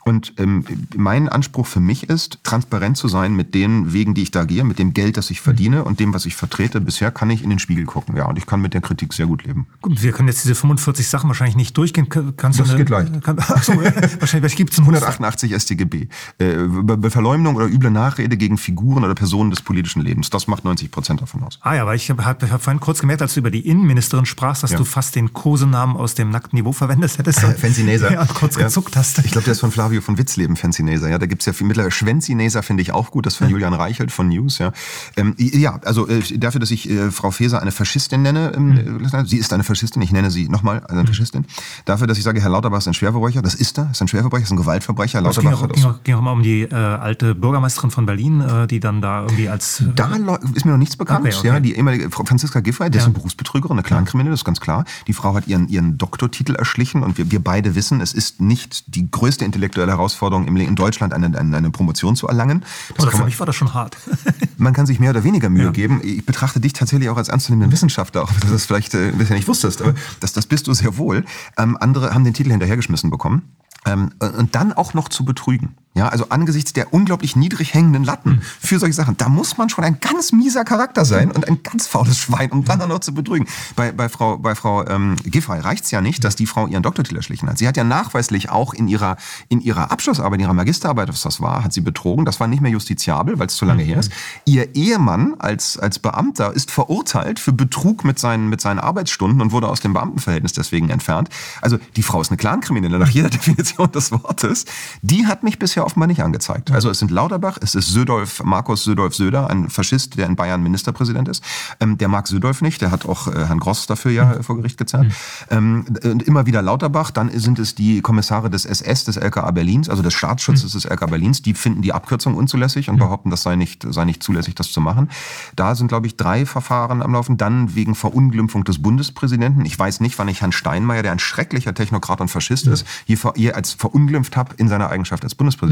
Und 0.05 0.35
ähm, 0.37 0.63
mein 0.95 1.27
Anspruch 1.27 1.67
für 1.67 1.81
mich 1.81 2.09
ist, 2.09 2.39
transparent 2.45 2.95
zu 2.95 3.09
sein 3.09 3.35
mit 3.35 3.53
den 3.53 3.91
Wegen, 3.91 4.13
die 4.13 4.21
ich 4.21 4.31
da 4.31 4.45
gehe, 4.45 4.63
mit 4.63 4.79
dem 4.79 4.93
Geld, 4.93 5.17
das 5.17 5.31
ich 5.31 5.41
verdiene 5.41 5.83
und 5.83 5.99
dem, 5.99 6.13
was 6.13 6.25
ich 6.27 6.37
vertrete. 6.37 6.79
Bisher 6.79 7.11
kann 7.11 7.29
ich 7.29 7.43
in 7.43 7.49
den 7.49 7.59
Spiegel 7.59 7.83
gucken, 7.83 8.15
ja, 8.15 8.25
und 8.25 8.37
ich 8.37 8.45
kann 8.45 8.61
mit 8.61 8.73
der 8.73 8.79
Kritik 8.79 9.11
sehr 9.11 9.27
gut 9.27 9.43
leben. 9.43 9.67
Gut, 9.81 10.01
wir 10.01 10.13
können 10.13 10.29
jetzt 10.29 10.45
diese 10.45 10.55
45 10.55 11.09
Sachen 11.09 11.27
wahrscheinlich 11.27 11.57
nicht 11.57 11.75
durchgehen. 11.75 12.07
Kannst 12.07 12.57
das 12.57 12.69
eine, 12.69 12.77
geht 12.77 12.89
leicht. 12.89 13.21
Kann, 13.21 13.37
achso, 13.49 13.73
wahrscheinlich 13.75 14.55
gibt 14.55 14.71
es 14.71 14.79
188 15.13 15.53
StGB. 15.61 16.07
Äh, 16.37 17.09
Verleumdung 17.09 17.55
oder 17.55 17.65
üble 17.65 17.91
Nachrede 17.91 18.37
gegen 18.37 18.57
Figuren 18.57 19.03
oder 19.03 19.15
Personen 19.15 19.49
des 19.49 19.61
politischen 19.61 20.01
Lebens. 20.01 20.29
Das 20.29 20.47
macht 20.47 20.63
90 20.63 20.91
Prozent 20.91 21.21
davon 21.21 21.43
aus. 21.43 21.59
Ah 21.61 21.75
ja, 21.75 21.85
weil 21.85 21.95
ich 21.95 22.09
habe 22.09 22.25
hab, 22.25 22.41
vorhin 22.61 22.79
kurz 22.79 22.99
gemerkt, 22.99 23.21
als 23.21 23.33
du 23.33 23.39
über 23.39 23.51
die 23.51 23.67
Innenministerin 23.67 24.25
sprachst, 24.25 24.63
dass 24.63 24.71
ja. 24.71 24.77
du 24.77 24.85
fast 24.85 25.15
den 25.15 25.33
Kosenamen 25.33 25.95
aus 25.95 26.15
dem 26.15 26.29
nackten 26.29 26.57
Niveau 26.57 26.71
verwendet 26.71 27.17
hättest. 27.17 27.39
Fancy 27.39 27.83
Naser. 27.83 28.11
Ja, 28.11 28.25
kurz 28.25 28.55
ja. 28.55 28.63
gezuckt 28.63 28.95
hast. 28.95 29.19
Ich 29.19 29.31
glaube, 29.31 29.45
der 29.45 29.53
ist 29.53 29.59
von 29.59 29.71
Flavio 29.71 30.01
von 30.01 30.17
Witzleben, 30.17 30.55
Fancy 30.55 30.83
Naser. 30.83 31.09
Ja, 31.09 31.17
da 31.17 31.25
gibt's 31.25 31.45
ja 31.45 31.53
viel 31.53 31.67
mittlerweile. 31.67 31.91
Schwenzi 31.91 32.35
Naser 32.35 32.63
finde 32.63 32.81
ich 32.81 32.91
auch 32.91 33.11
gut, 33.11 33.25
das 33.25 33.35
von 33.35 33.49
Julian 33.49 33.73
Reichelt 33.73 34.11
von 34.11 34.29
News. 34.29 34.57
Ja, 34.57 34.71
ähm, 35.15 35.35
ja 35.37 35.79
also 35.83 36.07
äh, 36.07 36.21
dafür, 36.37 36.59
dass 36.59 36.71
ich 36.71 36.89
äh, 36.89 37.11
Frau 37.11 37.31
Feser 37.31 37.61
eine 37.61 37.71
Faschistin 37.71 38.21
nenne, 38.21 38.53
ähm, 38.55 38.99
mhm. 39.01 39.25
sie 39.25 39.37
ist 39.37 39.53
eine 39.53 39.63
Faschistin, 39.63 40.01
ich 40.01 40.11
nenne 40.11 40.31
sie 40.31 40.49
nochmal 40.49 40.85
eine 40.87 41.01
mhm. 41.01 41.07
Faschistin. 41.07 41.45
Dafür, 41.85 42.07
dass 42.07 42.17
ich 42.17 42.23
sage, 42.23 42.41
Herr 42.41 42.49
Lauterbach 42.49 42.79
ist 42.79 42.87
ein 42.87 42.93
Schwerverbrecher, 42.93 43.41
das 43.41 43.55
ist 43.55 43.77
er, 43.77 43.89
ist 43.91 44.01
ein 44.01 44.07
Schwerverbrecher, 44.07 44.43
ist 44.43 44.51
ein 44.51 44.57
Gewaltverbrecher. 44.57 44.98
Lauterbach 45.05 45.41
ging 45.41 45.69
auch, 45.69 45.73
ging, 45.73 45.85
auch, 45.85 46.03
ging 46.03 46.15
auch 46.15 46.21
mal 46.21 46.31
um 46.31 46.43
die 46.43 46.63
äh, 46.63 46.73
alte 46.73 47.35
Bürgermeisterin 47.35 47.91
von 47.91 48.05
Berlin, 48.05 48.41
äh, 48.41 48.67
die 48.67 48.79
dann 48.79 49.01
da 49.01 49.21
irgendwie 49.21 49.49
als... 49.49 49.81
Äh, 49.81 49.85
da 49.95 50.09
ist 50.53 50.65
mir 50.65 50.71
noch 50.71 50.77
nichts 50.77 50.95
bekannt. 50.95 51.25
Okay, 51.25 51.35
okay. 51.37 51.47
Ja, 51.47 51.59
die 51.59 51.75
ehemalige 51.75 52.09
Franziska 52.09 52.59
Giffey, 52.59 52.89
die 52.89 52.97
ja. 52.97 53.01
ist 53.01 53.05
eine 53.05 53.13
Berufsbetrügerin, 53.13 53.77
eine 53.77 53.83
Clankriminelle, 53.83 54.31
das 54.31 54.41
ist 54.41 54.45
ganz 54.45 54.59
klar. 54.59 54.85
Die 55.07 55.13
Frau 55.13 55.33
hat 55.35 55.47
ihren, 55.47 55.67
ihren 55.67 55.97
Doktortitel 55.97 56.55
erschlichen 56.55 57.03
und 57.03 57.17
wir, 57.17 57.31
wir 57.31 57.43
beide 57.43 57.75
wissen, 57.75 58.01
es 58.01 58.13
ist 58.13 58.41
nicht 58.41 58.95
die 58.95 59.09
größte 59.09 59.45
intellektuelle 59.45 59.91
Herausforderung 59.91 60.47
im, 60.47 60.57
in 60.57 60.75
Deutschland, 60.75 61.13
eine, 61.13 61.37
eine, 61.37 61.57
eine 61.57 61.69
Promotion 61.71 62.15
zu 62.15 62.27
erlangen. 62.27 62.63
Das 62.95 63.03
oder 63.03 63.11
für 63.11 63.17
man, 63.19 63.25
mich 63.27 63.39
war 63.39 63.45
das 63.45 63.55
schon 63.55 63.73
hart. 63.73 63.97
man 64.57 64.73
kann 64.73 64.85
sich 64.85 64.99
mehr 64.99 65.11
oder 65.11 65.23
weniger 65.23 65.49
Mühe 65.49 65.65
ja. 65.65 65.71
geben. 65.71 66.01
Ich 66.03 66.25
betrachte 66.25 66.59
dich 66.59 66.73
tatsächlich 66.73 67.09
auch 67.09 67.17
als 67.17 67.29
ernstzunehmenden 67.29 67.71
Wissenschaftler, 67.71 68.23
auch 68.23 68.31
wenn 68.31 68.41
du 68.41 68.53
das 68.53 68.65
vielleicht 68.65 68.93
äh, 68.93 69.11
bisher 69.11 69.35
nicht 69.35 69.47
wusstest, 69.47 69.81
aber 69.81 69.93
das, 70.19 70.33
das 70.33 70.45
bist 70.45 70.67
du 70.67 70.73
sehr 70.73 70.97
wohl. 70.97 71.25
Ähm, 71.57 71.77
andere 71.79 72.13
haben 72.13 72.23
den 72.23 72.33
Titel 72.33 72.51
hinterhergeschmissen 72.51 73.09
bekommen. 73.09 73.43
Ähm, 73.85 74.11
und 74.19 74.55
dann 74.55 74.73
auch 74.73 74.93
noch 74.93 75.09
zu 75.09 75.25
betrügen. 75.25 75.75
Ja, 75.95 76.07
also 76.07 76.29
angesichts 76.29 76.71
der 76.71 76.93
unglaublich 76.93 77.35
niedrig 77.35 77.73
hängenden 77.73 78.03
Latten 78.03 78.33
mhm. 78.33 78.41
für 78.41 78.79
solche 78.79 78.93
Sachen, 78.93 79.17
da 79.17 79.27
muss 79.27 79.57
man 79.57 79.69
schon 79.69 79.83
ein 79.83 79.99
ganz 79.99 80.31
mieser 80.31 80.63
Charakter 80.63 81.03
sein 81.03 81.31
und 81.31 81.47
ein 81.47 81.61
ganz 81.63 81.87
faules 81.87 82.17
Schwein, 82.17 82.51
um 82.51 82.63
dann 82.63 82.81
auch 82.81 82.87
noch 82.87 82.99
zu 82.99 83.13
betrügen. 83.13 83.47
Bei, 83.75 83.91
bei 83.91 84.07
Frau, 84.07 84.37
bei 84.37 84.53
Frau 84.53 84.85
ähm, 84.87 85.15
Giffey 85.25 85.59
reicht's 85.59 85.89
ja 85.91 85.99
nicht, 85.99 86.23
dass 86.23 86.35
die 86.35 86.45
Frau 86.45 86.67
ihren 86.67 86.83
Doktortitel 86.83 87.17
erschlichen 87.17 87.49
hat. 87.49 87.57
Sie 87.57 87.67
hat 87.67 87.75
ja 87.75 87.83
nachweislich 87.83 88.49
auch 88.49 88.73
in 88.73 88.87
ihrer, 88.87 89.17
in 89.49 89.61
ihrer 89.61 89.91
Abschlussarbeit, 89.91 90.39
in 90.39 90.45
ihrer 90.45 90.53
Magisterarbeit, 90.53 91.09
was 91.09 91.21
das 91.21 91.41
war, 91.41 91.63
hat 91.63 91.73
sie 91.73 91.81
betrogen. 91.81 92.23
Das 92.23 92.39
war 92.39 92.47
nicht 92.47 92.61
mehr 92.61 92.71
justiziabel, 92.71 93.39
weil 93.39 93.47
es 93.47 93.55
zu 93.55 93.65
lange 93.65 93.83
her 93.83 93.97
ist. 93.97 94.11
Ihr 94.45 94.75
Ehemann 94.75 95.35
als, 95.39 95.77
als 95.77 95.99
Beamter 95.99 96.53
ist 96.53 96.71
verurteilt 96.71 97.39
für 97.39 97.51
Betrug 97.51 98.05
mit 98.05 98.19
seinen, 98.19 98.47
mit 98.47 98.61
seinen 98.61 98.79
Arbeitsstunden 98.79 99.41
und 99.41 99.51
wurde 99.51 99.67
aus 99.67 99.81
dem 99.81 99.93
Beamtenverhältnis 99.93 100.53
deswegen 100.53 100.91
entfernt. 100.91 101.29
Also 101.61 101.77
die 101.95 102.03
Frau 102.03 102.21
ist 102.21 102.29
eine 102.29 102.37
Clankriminelle 102.37 102.99
nach 102.99 103.09
jeder 103.09 103.29
Definition 103.29 103.91
des 103.91 104.11
Wortes. 104.11 104.65
Die 105.01 105.25
hat 105.25 105.43
mich 105.43 105.59
bisher 105.59 105.78
offenbar 105.85 106.07
nicht 106.07 106.23
angezeigt. 106.23 106.71
Also 106.71 106.89
es 106.89 106.99
sind 106.99 107.11
Lauterbach, 107.11 107.57
es 107.61 107.75
ist 107.75 107.89
Södolf, 107.89 108.43
Markus 108.43 108.83
Södolf 108.83 109.15
Söder, 109.15 109.49
ein 109.49 109.69
Faschist, 109.69 110.17
der 110.17 110.27
in 110.27 110.35
Bayern 110.35 110.61
Ministerpräsident 110.63 111.27
ist. 111.27 111.43
Ähm, 111.79 111.97
der 111.97 112.07
mag 112.07 112.27
Södolf 112.27 112.61
nicht, 112.61 112.81
der 112.81 112.91
hat 112.91 113.05
auch 113.05 113.27
äh, 113.27 113.45
Herrn 113.45 113.59
Gross 113.59 113.87
dafür 113.87 114.11
ja 114.11 114.25
mhm. 114.25 114.43
vor 114.43 114.57
Gericht 114.57 114.77
gezerrt. 114.77 115.07
Mhm. 115.49 115.85
Ähm, 116.03 116.19
immer 116.25 116.45
wieder 116.45 116.61
Lauterbach, 116.61 117.11
dann 117.11 117.29
sind 117.31 117.59
es 117.59 117.75
die 117.75 118.01
Kommissare 118.01 118.49
des 118.49 118.65
SS, 118.65 119.05
des 119.05 119.17
LKA 119.17 119.51
Berlins, 119.51 119.89
also 119.89 120.01
des 120.01 120.13
Staatsschutzes 120.13 120.73
mhm. 120.73 120.79
des 120.79 120.85
LKA 120.85 121.05
Berlins, 121.07 121.41
die 121.41 121.53
finden 121.53 121.81
die 121.81 121.93
Abkürzung 121.93 122.35
unzulässig 122.35 122.89
und 122.89 122.95
mhm. 122.95 122.99
behaupten, 122.99 123.29
das 123.29 123.43
sei 123.43 123.55
nicht, 123.55 123.85
sei 123.89 124.05
nicht 124.05 124.23
zulässig, 124.23 124.55
das 124.55 124.71
zu 124.71 124.81
machen. 124.81 125.09
Da 125.55 125.75
sind, 125.75 125.87
glaube 125.87 126.07
ich, 126.07 126.17
drei 126.17 126.45
Verfahren 126.45 127.01
am 127.01 127.13
Laufen. 127.13 127.37
Dann 127.37 127.75
wegen 127.75 127.95
Verunglimpfung 127.95 128.63
des 128.63 128.81
Bundespräsidenten. 128.81 129.65
Ich 129.65 129.77
weiß 129.77 129.99
nicht, 129.99 130.17
wann 130.19 130.27
ich 130.27 130.41
Herrn 130.41 130.51
Steinmeier, 130.51 131.03
der 131.03 131.11
ein 131.11 131.19
schrecklicher 131.19 131.73
Technokrat 131.73 132.21
und 132.21 132.29
Faschist 132.29 132.67
ist, 132.67 132.85
hier, 133.05 133.17
hier 133.35 133.55
als 133.55 133.73
verunglimpft 133.73 134.37
habe 134.37 134.55
in 134.57 134.67
seiner 134.67 134.89
Eigenschaft 134.89 135.23
als 135.23 135.35
Bundespräsident. 135.35 135.68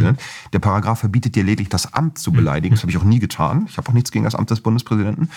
Der 0.54 0.60
Paragraph 0.60 1.00
verbietet 1.00 1.36
dir 1.36 1.44
lediglich 1.44 1.70
das 1.70 1.94
Amt 1.94 2.18
zu 2.18 2.32
beleidigen. 2.32 2.76
Das 2.76 2.84
habe 2.84 2.92
ich 2.92 2.98
auch 2.98 3.04
nie 3.04 3.20
getan. 3.20 3.66
Ich 3.70 3.78
habe 3.78 3.90
auch 3.90 3.94
nichts 3.94 4.12
gegen 4.12 4.26
das 4.26 4.36
Amt 4.36 4.50
des 4.50 4.62
Bundespräsidenten. 4.62 5.30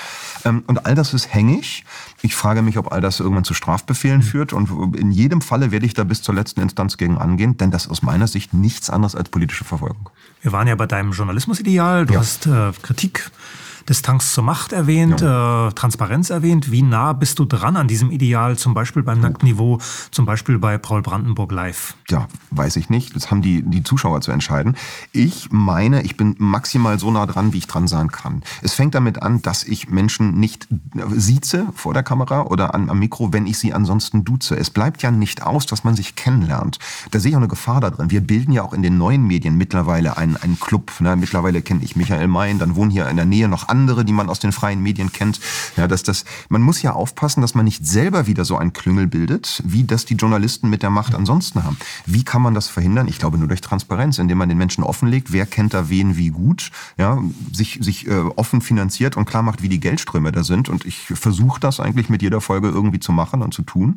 Ähm, 0.45 0.63
und 0.67 0.87
all 0.87 0.95
das 0.95 1.15
ist 1.15 1.33
hängig. 1.33 1.85
Ich 2.23 2.35
frage 2.35 2.63
mich, 2.63 2.79
ob 2.79 2.93
all 2.93 3.01
das 3.01 3.21
irgendwann 3.21 3.45
zu 3.45 3.55
Strafbefehlen 3.55 4.23
führt. 4.23 4.53
Und 4.53 4.97
in 4.97 5.11
jedem 5.11 5.41
Falle 5.41 5.71
werde 5.71 5.87
ich 5.87 5.95
da 5.95 6.05
bis 6.05 6.23
zur 6.23 6.35
letzten 6.35 6.61
Instanz 6.61 6.97
gegen 6.97 7.19
angehen, 7.19 7.57
denn 7.57 7.71
das 7.71 7.87
ist 7.87 7.91
aus 7.91 8.03
meiner 8.03 8.27
Sicht 8.27 8.55
nichts 8.55 8.91
anderes 8.91 9.15
als 9.15 9.29
politische 9.29 9.65
Verfolgung. 9.65 10.11
Wir 10.43 10.53
waren 10.53 10.69
ja 10.69 10.75
bei 10.75 10.87
deinem 10.87 11.13
Journalismusideal. 11.13 12.07
Du 12.07 12.15
ja. 12.15 12.21
hast 12.21 12.47
äh, 12.47 12.73
Kritik 12.83 13.31
Distanz 13.89 14.35
zur 14.35 14.45
Macht 14.45 14.73
erwähnt, 14.73 15.21
ja. 15.21 15.69
äh, 15.69 15.73
Transparenz 15.73 16.31
erwähnt. 16.31 16.71
Wie 16.71 16.83
nah 16.83 17.13
bist 17.13 17.39
du 17.39 17.45
dran 17.45 17.77
an 17.77 17.89
diesem 17.89 18.11
Ideal, 18.11 18.57
zum 18.57 18.75
Beispiel 18.75 19.03
beim 19.03 19.21
Nacktniveau, 19.21 19.79
zum 20.11 20.27
Beispiel 20.27 20.59
bei 20.59 20.79
Paul 20.79 21.03
Brandenburg 21.03 21.53
Live? 21.53 21.95
Ja, 22.09 22.29
weiß 22.51 22.77
ich 22.77 22.91
nicht. 22.91 23.15
Das 23.17 23.31
haben 23.31 23.43
die, 23.43 23.63
die 23.63 23.83
Zuschauer 23.83 24.21
zu 24.21 24.33
entscheiden. 24.33 24.77
Ich 25.13 25.49
meine, 25.51 26.03
ich 26.03 26.17
bin 26.17 26.37
maximal 26.39 26.99
so 26.99 27.11
nah 27.11 27.27
dran, 27.27 27.53
wie 27.53 27.59
ich 27.59 27.67
dran 27.67 27.89
sein 27.89 28.11
kann. 28.11 28.43
Es 28.63 28.75
fängt 28.75 28.95
damit 28.95 29.23
an, 29.23 29.43
dass 29.43 29.65
ich 29.65 29.89
Menschen 29.89 30.39
nicht 30.39 30.69
sieze 31.11 31.67
vor 31.75 31.95
der 31.95 32.03
Kamera 32.03 32.43
oder 32.43 32.75
am 32.75 32.99
Mikro, 32.99 33.33
wenn 33.33 33.47
ich 33.47 33.59
sie 33.59 33.73
ansonsten 33.73 34.25
duze. 34.25 34.57
Es 34.57 34.71
bleibt 34.71 35.03
ja 35.03 35.11
nicht 35.11 35.43
aus, 35.43 35.67
dass 35.67 35.85
man 35.85 35.97
sich 35.97 36.17
kennenlernt. 36.17 36.79
Da 37.11 37.21
sehe 37.21 37.31
ich 37.31 37.37
auch 37.37 37.41
eine 37.41 37.49
Gefahr 37.49 37.81
da 37.81 37.91
drin. 37.91 38.11
Wir 38.11 38.21
bilden 38.21 38.53
ja 38.53 38.63
auch 38.63 38.73
in 38.73 38.83
den 38.83 38.99
neuen 38.99 39.27
Medien 39.27 39.57
mittlerweile 39.57 40.17
einen, 40.17 40.37
einen 40.37 40.59
Club. 40.59 40.93
Ne? 41.01 41.17
Mittlerweile 41.17 41.63
kenne 41.63 41.83
ich 41.83 41.97
Michael 41.97 42.29
Mayen, 42.29 42.59
dann 42.59 42.77
wohnen 42.77 42.91
hier 42.91 43.09
in 43.09 43.17
der 43.17 43.25
Nähe 43.25 43.49
noch 43.49 43.69
andere, 43.71 44.05
die 44.05 44.13
man 44.13 44.29
aus 44.29 44.41
den 44.41 44.53
freien 44.53 44.83
Medien 44.83 45.13
kennt. 45.13 45.41
Ja, 45.77 45.89
dass 45.89 46.03
das, 46.03 46.25
man 46.49 46.63
muss 46.63 46.83
ja 46.83 46.93
aufpassen, 46.93 47.41
dass 47.41 47.55
man 47.55 47.65
nicht 47.65 47.87
selber 47.87 48.27
wieder 48.27 48.45
so 48.45 48.57
ein 48.57 48.73
Klüngel 48.73 49.07
bildet, 49.07 49.63
wie 49.65 49.85
das 49.85 50.05
die 50.05 50.15
Journalisten 50.15 50.69
mit 50.69 50.83
der 50.83 50.91
Macht 50.91 51.15
ansonsten 51.15 51.65
haben. 51.65 51.77
Wie 52.07 52.25
kann 52.25 52.43
man 52.43 52.55
das 52.55 52.69
verhindern? 52.69 53.09
Ich 53.09 53.19
glaube 53.19 53.39
nur 53.39 53.49
durch 53.49 53.61
Transparenz, 53.61 54.19
indem 54.19 54.39
man 54.39 54.49
den 54.49 54.59
Menschen 54.59 54.85
offenlegt, 54.85 55.33
wer 55.33 55.47
kennt 55.47 55.75
da 55.75 55.89
wen 55.89 56.17
wie 56.17 56.31
gut, 56.31 56.71
ja, 56.99 57.19
sich, 57.53 57.79
sich 57.81 58.07
äh, 58.07 58.21
offen 58.37 58.61
finanziert 58.61 59.17
und 59.17 59.25
klar 59.25 59.43
macht, 59.43 59.63
wie 59.63 59.69
die 59.69 59.81
Geldströme 59.81 60.33
da 60.33 60.45
sind. 60.45 60.69
Und 60.69 60.85
ich 60.85 61.07
versuche 61.15 61.61
das 61.61 61.81
eigentlich 61.81 62.09
mit 62.09 62.23
jeder 62.23 62.41
Folge 62.41 62.69
irgendwie 62.69 63.01
zu 63.01 63.13
machen 63.13 63.43
und 63.43 63.55
zu 63.55 63.63
tun 63.63 63.97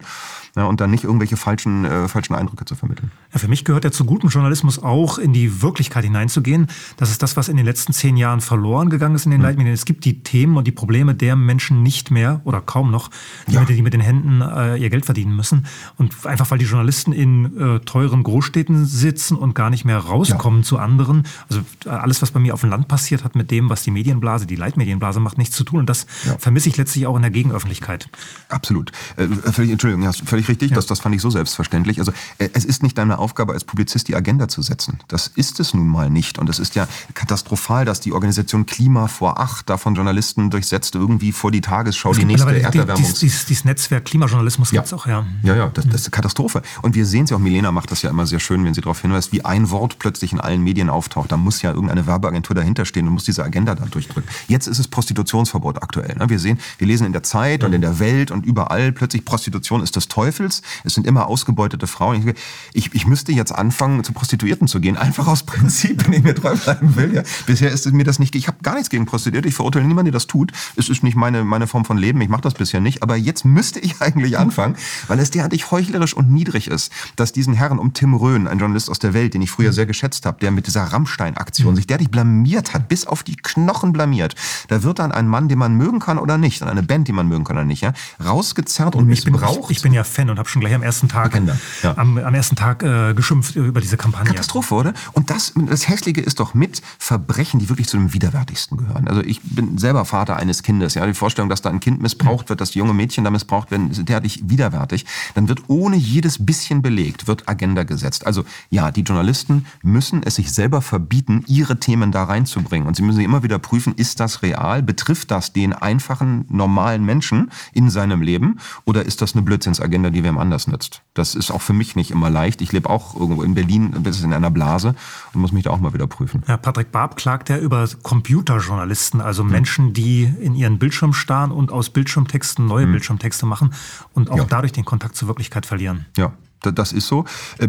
ja, 0.56 0.66
und 0.66 0.82
dann 0.82 0.91
nicht 0.91 1.04
irgendwelche 1.04 1.36
falschen, 1.36 1.84
äh, 1.84 2.08
falschen 2.08 2.36
Eindrücke 2.36 2.66
zu 2.66 2.76
vermitteln. 2.76 3.12
Ja, 3.34 3.39
für 3.39 3.47
mich 3.47 3.66
gehört 3.66 3.86
ja 3.86 3.91
zu 3.91 4.06
gutem 4.06 4.30
Journalismus 4.30 4.78
auch 4.78 5.18
in 5.18 5.34
die 5.34 5.64
Wirklichkeit 5.64 6.04
hineinzugehen. 6.04 6.68
Das 6.97 7.10
ist 7.10 7.24
das, 7.24 7.36
was 7.36 7.49
in 7.49 7.58
den 7.58 7.66
letzten 7.66 7.91
zehn 7.91 8.18
Jahren 8.18 8.39
verloren 8.39 8.91
gegangen 8.91 9.16
ist 9.16 9.26
in 9.26 9.32
den 9.32 9.39
mhm. 9.39 9.47
Leitmedien. 9.47 9.74
Es 9.74 9.86
gibt 9.86 10.06
die 10.06 10.22
Themen 10.22 10.56
und 10.56 10.68
die 10.68 10.72
Probleme 10.72 11.16
der 11.16 11.36
Menschen 11.36 11.82
nicht 11.82 12.12
mehr 12.12 12.41
oder 12.43 12.62
kaum 12.62 12.91
noch, 12.91 13.10
die, 13.47 13.54
ja. 13.54 13.62
mit, 13.62 13.70
die 13.70 13.82
mit 13.82 13.93
den 13.93 14.01
Händen 14.01 14.41
äh, 14.41 14.78
ihr 14.78 14.91
Geld 14.91 15.06
verdienen 15.06 15.36
müssen. 15.36 15.66
Und 15.97 16.26
einfach 16.28 16.51
weil 16.51 16.60
die 16.60 16.66
Journalisten 16.66 17.14
in 17.14 17.58
äh, 17.58 17.80
teuren 17.80 18.22
Großstädten 18.22 18.86
sitzen 18.86 19.36
und 19.36 19.56
gar 19.56 19.72
nicht 19.72 19.86
mehr 19.86 19.97
rauskommen 19.97 20.60
ja. 20.60 20.66
zu 20.66 20.78
anderen. 20.78 21.24
Also 21.49 21.62
äh, 21.86 21.89
alles, 21.89 22.22
was 22.22 22.30
bei 22.30 22.39
mir 22.39 22.54
auf 22.54 22.62
dem 22.62 22.70
Land 22.70 22.88
passiert, 22.88 23.24
hat 23.24 23.36
mit 23.36 23.49
dem, 23.49 23.72
was 23.72 23.82
die 23.82 23.91
Medienblase, 23.91 24.45
die 24.45 24.56
Leitmedienblase 24.56 25.20
macht, 25.20 25.39
nichts 25.39 25.56
zu 25.56 25.64
tun. 25.64 25.80
Und 25.80 25.89
das 25.89 26.06
ja. 26.26 26.38
vermisse 26.38 26.70
ich 26.70 26.78
letztlich 26.78 27.08
auch 27.08 27.16
in 27.16 27.24
der 27.24 27.32
Gegenöffentlichkeit. 27.32 28.08
Absolut. 28.49 28.91
Äh, 29.18 29.28
völlig, 29.51 29.72
Entschuldigung, 29.72 30.06
hast 30.06 30.22
völlig 30.30 30.42
richtig. 30.47 30.71
Das, 30.71 30.85
das 30.85 30.99
fand 30.99 31.15
ich 31.15 31.21
so 31.21 31.29
selbstverständlich. 31.29 31.99
Also 31.99 32.11
äh, 32.37 32.49
es 32.53 32.65
ist 32.65 32.83
nicht 32.83 32.97
deine 32.97 33.19
Aufgabe 33.19 33.53
als 33.53 33.63
Publizist, 33.63 34.07
die 34.07 34.15
Agenda 34.15 34.47
zu 34.47 34.61
setzen. 34.61 34.99
Das 35.07 35.27
ist 35.27 35.59
es 35.59 35.73
nun 35.73 35.87
mal 35.87 36.09
nicht. 36.09 36.39
Und 36.39 36.49
es 36.49 36.59
ist 36.59 36.75
ja 36.75 36.87
katastrophal, 37.13 37.85
dass 37.85 37.99
die 37.99 38.13
Organisation 38.13 38.65
Klima 38.65 39.07
vor 39.07 39.39
acht 39.39 39.69
davon 39.69 39.95
Journalisten 39.95 40.49
durchsetzt, 40.49 40.95
irgendwie 40.95 41.31
vor 41.31 41.51
die 41.51 41.61
Tagesschau 41.61 42.13
die 42.13 42.25
nächste 42.25 42.61
Erderwärmung. 42.61 42.95
Dieses, 42.95 43.19
dieses, 43.19 43.45
dieses 43.45 43.65
Netzwerk 43.65 44.05
Klimajournalismus 44.05 44.71
ja. 44.71 44.81
gibt 44.81 44.93
auch, 44.93 45.07
ja. 45.07 45.25
Ja, 45.43 45.55
ja, 45.55 45.67
das, 45.73 45.85
das 45.85 46.01
ist 46.01 46.07
eine 46.07 46.11
Katastrophe. 46.11 46.61
Und 46.81 46.95
wir 46.95 47.05
sehen 47.05 47.25
es 47.25 47.29
ja 47.29 47.37
auch, 47.37 47.41
Milena 47.41 47.71
macht 47.71 47.91
das 47.91 48.01
ja 48.01 48.09
immer 48.09 48.25
sehr 48.25 48.39
schön, 48.39 48.63
wenn 48.65 48.73
sie 48.73 48.81
darauf 48.81 49.01
hinweist, 49.01 49.31
wie 49.31 49.43
ein 49.45 49.69
Wort 49.69 49.99
plötzlich 49.99 50.33
in 50.33 50.39
allen 50.39 50.63
Medien 50.63 50.89
auftaucht. 50.89 51.31
Da 51.31 51.37
muss 51.37 51.61
ja 51.61 51.71
irgendeine 51.71 52.05
Werbeagentur 52.07 52.55
dahinter 52.55 52.85
stehen 52.85 53.07
und 53.07 53.13
muss 53.13 53.23
diese 53.23 53.43
Agenda 53.43 53.75
da 53.75 53.85
durchdrücken. 53.85 54.29
Jetzt 54.47 54.67
ist 54.67 54.79
es 54.79 54.87
Prostitutionsverbot 54.87 55.81
aktuell. 55.81 56.15
Ne? 56.17 56.29
Wir 56.29 56.39
sehen, 56.39 56.59
wir 56.77 56.87
lesen 56.87 57.05
in 57.05 57.13
der 57.13 57.23
Zeit 57.23 57.63
und 57.63 57.73
in 57.73 57.81
der 57.81 57.99
Welt 57.99 58.31
und 58.31 58.45
überall 58.45 58.91
plötzlich 58.91 59.25
Prostitution 59.25 59.81
ist 59.81 59.95
des 59.95 60.07
Teufels. 60.34 60.61
Es 60.84 60.93
sind 60.95 61.05
immer 61.07 61.27
ausgebeutete 61.27 61.88
Frauen. 61.88 62.34
Ich, 62.73 62.93
ich 62.93 63.07
müsste 63.07 63.31
jetzt 63.31 63.51
anfangen, 63.51 64.03
zu 64.03 64.13
Prostituierten 64.13 64.67
zu 64.67 64.79
gehen, 64.79 64.97
einfach 64.97 65.27
aus 65.27 65.43
Prinzip, 65.43 66.05
wenn 66.05 66.13
ich 66.13 66.23
mir 66.23 66.36
treu 66.36 66.55
bleiben 66.55 66.95
will. 66.95 67.13
Ja. 67.13 67.23
Bisher 67.45 67.71
ist 67.71 67.91
mir 67.91 68.03
das 68.03 68.19
nicht, 68.19 68.36
ich 68.36 68.47
habe 68.47 68.57
gar 68.63 68.73
nichts 68.73 68.89
gegen 68.89 69.05
Prostituierte, 69.05 69.47
ich 69.47 69.55
verurteile 69.55 69.86
niemanden, 69.86 70.11
der 70.11 70.13
das 70.13 70.27
tut. 70.27 70.51
Es 70.75 70.89
ist 70.89 71.03
nicht 71.03 71.15
meine, 71.15 71.43
meine 71.43 71.67
Form 71.67 71.86
von 71.86 71.97
Leben, 71.97 72.19
ich 72.21 72.29
mache 72.29 72.41
das 72.41 72.55
bisher 72.55 72.79
nicht. 72.79 73.03
Aber 73.03 73.15
jetzt 73.15 73.45
müsste 73.45 73.79
ich 73.79 73.95
eigentlich 74.01 74.38
anfangen, 74.38 74.75
weil 75.07 75.19
es 75.19 75.29
derartig 75.29 75.71
heuchlerisch 75.71 76.13
und 76.15 76.31
niedrig 76.31 76.67
ist, 76.67 76.91
dass 77.15 77.31
diesen 77.31 77.53
Herren 77.53 77.79
um 77.79 77.93
Tim 77.93 78.13
Röhn, 78.13 78.47
ein 78.47 78.59
Journalist 78.59 78.89
aus 78.89 78.99
der 78.99 79.13
Welt, 79.13 79.34
den 79.34 79.41
ich 79.41 79.51
früher 79.51 79.73
sehr 79.73 79.86
geschätzt 79.86 80.25
habe, 80.25 80.39
der 80.39 80.51
mit 80.51 80.67
dieser 80.67 80.84
Rammstein-Aktion 80.84 81.75
sich 81.75 81.88
derartig 81.88 82.09
blamiert 82.09 82.73
hat, 82.73 82.88
bis 82.89 83.05
auf 83.05 83.23
die 83.23 83.36
Knochen 83.36 83.93
blamiert. 83.93 84.36
Da 84.67 84.84
wird 84.84 84.99
dann 84.99 85.11
ein 85.11 85.27
Mann, 85.27 85.47
den 85.47 85.59
man 85.59 85.75
mögen 85.75 85.99
kann 85.99 86.17
oder 86.17 86.38
nicht, 86.38 86.63
eine 86.63 86.84
Band, 86.84 87.07
die 87.07 87.11
man 87.11 87.27
mögen 87.27 87.43
kann 87.43 87.57
oder 87.57 87.65
nicht, 87.65 87.81
ja, 87.81 87.93
rausgezerrt 88.23 88.95
und, 88.95 89.03
und 89.03 89.07
missbraucht. 89.07 89.69
Ich, 89.69 89.77
ich, 89.77 89.84
bin 89.84 89.93
ja 89.93 90.03
Fan 90.03 90.22
und 90.30 90.39
habe 90.39 90.49
schon 90.49 90.59
gleich 90.59 90.74
am 90.74 90.84
ersten 90.84 91.07
Tag, 91.07 91.39
ja. 91.82 91.97
am, 91.97 92.17
am, 92.17 92.34
ersten 92.34 92.55
Tag 92.55 92.84
äh, 92.84 93.13
geschimpft 93.13 93.55
über 93.55 93.82
diese 93.82 93.97
Kampagne. 93.97 94.32
Katastrophe, 94.32 94.76
oder? 94.76 94.93
Und 95.13 95.30
das, 95.30 95.53
das 95.55 95.88
Hässliche 95.88 96.21
ist 96.21 96.39
doch 96.39 96.53
mit 96.53 96.82
Verbrechen, 96.97 97.59
die 97.59 97.69
wirklich 97.69 97.88
zu 97.88 97.97
dem 97.97 98.13
widerwärtigsten 98.13 98.78
gehören. 98.78 99.07
Also 99.07 99.21
ich 99.21 99.41
bin 99.41 99.78
selber 99.78 100.05
Vater 100.05 100.38
eines 100.38 100.63
Kindes. 100.63 100.95
Ja, 100.95 101.05
die 101.05 101.13
Vorstellung, 101.13 101.49
dass 101.49 101.61
da 101.61 101.69
ein 101.69 101.80
Kind 101.80 102.01
missbraucht 102.01 102.49
wird, 102.49 102.61
dass 102.61 102.71
die 102.71 102.80
junge 102.80 102.93
Mädchen 102.93 103.24
da 103.24 103.30
missbraucht 103.30 103.71
werden, 103.71 103.91
ist 103.91 104.07
derartig 104.07 104.43
widerwärtig. 104.45 105.05
Dann 105.36 105.47
wird 105.47 105.63
ohne 105.67 105.95
jedes 105.95 106.45
bisschen 106.45 106.82
belegt, 106.82 107.28
wird 107.28 107.47
Agenda 107.47 107.84
gesetzt. 107.84 108.26
Also 108.26 108.45
ja, 108.69 108.91
die 108.91 109.01
Journalisten 109.01 109.65
müssen 109.82 110.24
es 110.24 110.36
sich 110.36 110.51
selber 110.51 110.82
verbieten, 110.82 111.43
ihre 111.47 111.80
Themen 111.80 112.11
da 112.11 112.24
reinzubringen. 112.24 112.88
Und 112.88 112.95
sie 112.95 113.03
müssen 113.03 113.21
immer 113.21 113.43
wieder 113.43 113.59
prüfen, 113.59 113.93
ist 113.95 114.19
das 114.19 114.41
real? 114.41 114.84
Betrifft 114.84 115.32
das 115.32 115.53
den 115.53 115.74
einfachen, 115.74 116.45
normalen 116.49 117.05
Menschen 117.05 117.51
in 117.74 117.89
seinem 117.89 118.21
Leben? 118.21 118.59
Oder 118.86 119.05
ist 119.05 119.21
das 119.21 119.34
eine 119.34 119.41
Blödsinnsagenda, 119.43 120.09
die 120.14 120.24
wem 120.24 120.38
anders 120.38 120.68
nützt? 120.68 121.01
Das 121.14 121.36
ist 121.36 121.51
auch 121.51 121.61
für 121.61 121.74
mich 121.74 121.95
nicht 121.95 122.11
immer 122.11 122.30
leicht. 122.30 122.61
Ich 122.61 122.72
lebe 122.72 122.89
auch 122.89 123.16
irgendwo 123.20 123.43
in 123.43 123.53
Berlin, 123.53 123.93
ein 123.95 124.03
bisschen 124.03 124.26
in 124.26 124.34
einer 124.34 124.51
Blase 124.51 124.95
und 125.34 125.41
muss 125.41 125.51
mich 125.51 125.64
da 125.64 125.72
auch 125.72 125.80
mal 125.80 125.93
wieder 125.93 126.07
prüfen. 126.07 126.43
Ja, 126.47 126.57
Patrick 126.57 126.91
Barb 126.91 127.16
klagt 127.16 127.49
ja 127.49 127.57
über 127.57 127.88
Computerjournalisten, 128.01 129.22
also 129.22 129.43
Menschen, 129.43 129.93
die 129.93 130.24
in 130.24 130.55
ihren 130.55 130.80
Bildschirm 130.80 131.14
starren 131.14 131.51
und 131.51 131.72
aus 131.72 131.89
Bildschirmtexten 131.89 132.66
neue 132.66 132.86
hm. 132.86 132.91
Bildschirmtexte 132.93 133.45
machen 133.45 133.74
und 134.14 134.30
auch 134.30 134.38
ja. 134.38 134.45
dadurch 134.45 134.72
den 134.72 134.86
Kontakt 134.86 135.16
zur 135.16 135.28
Wirklichkeit 135.28 135.66
verlieren. 135.66 136.05
Ja, 136.18 136.34
das 136.72 136.93
ist 136.93 137.07
so. 137.07 137.26
Äh, 137.59 137.68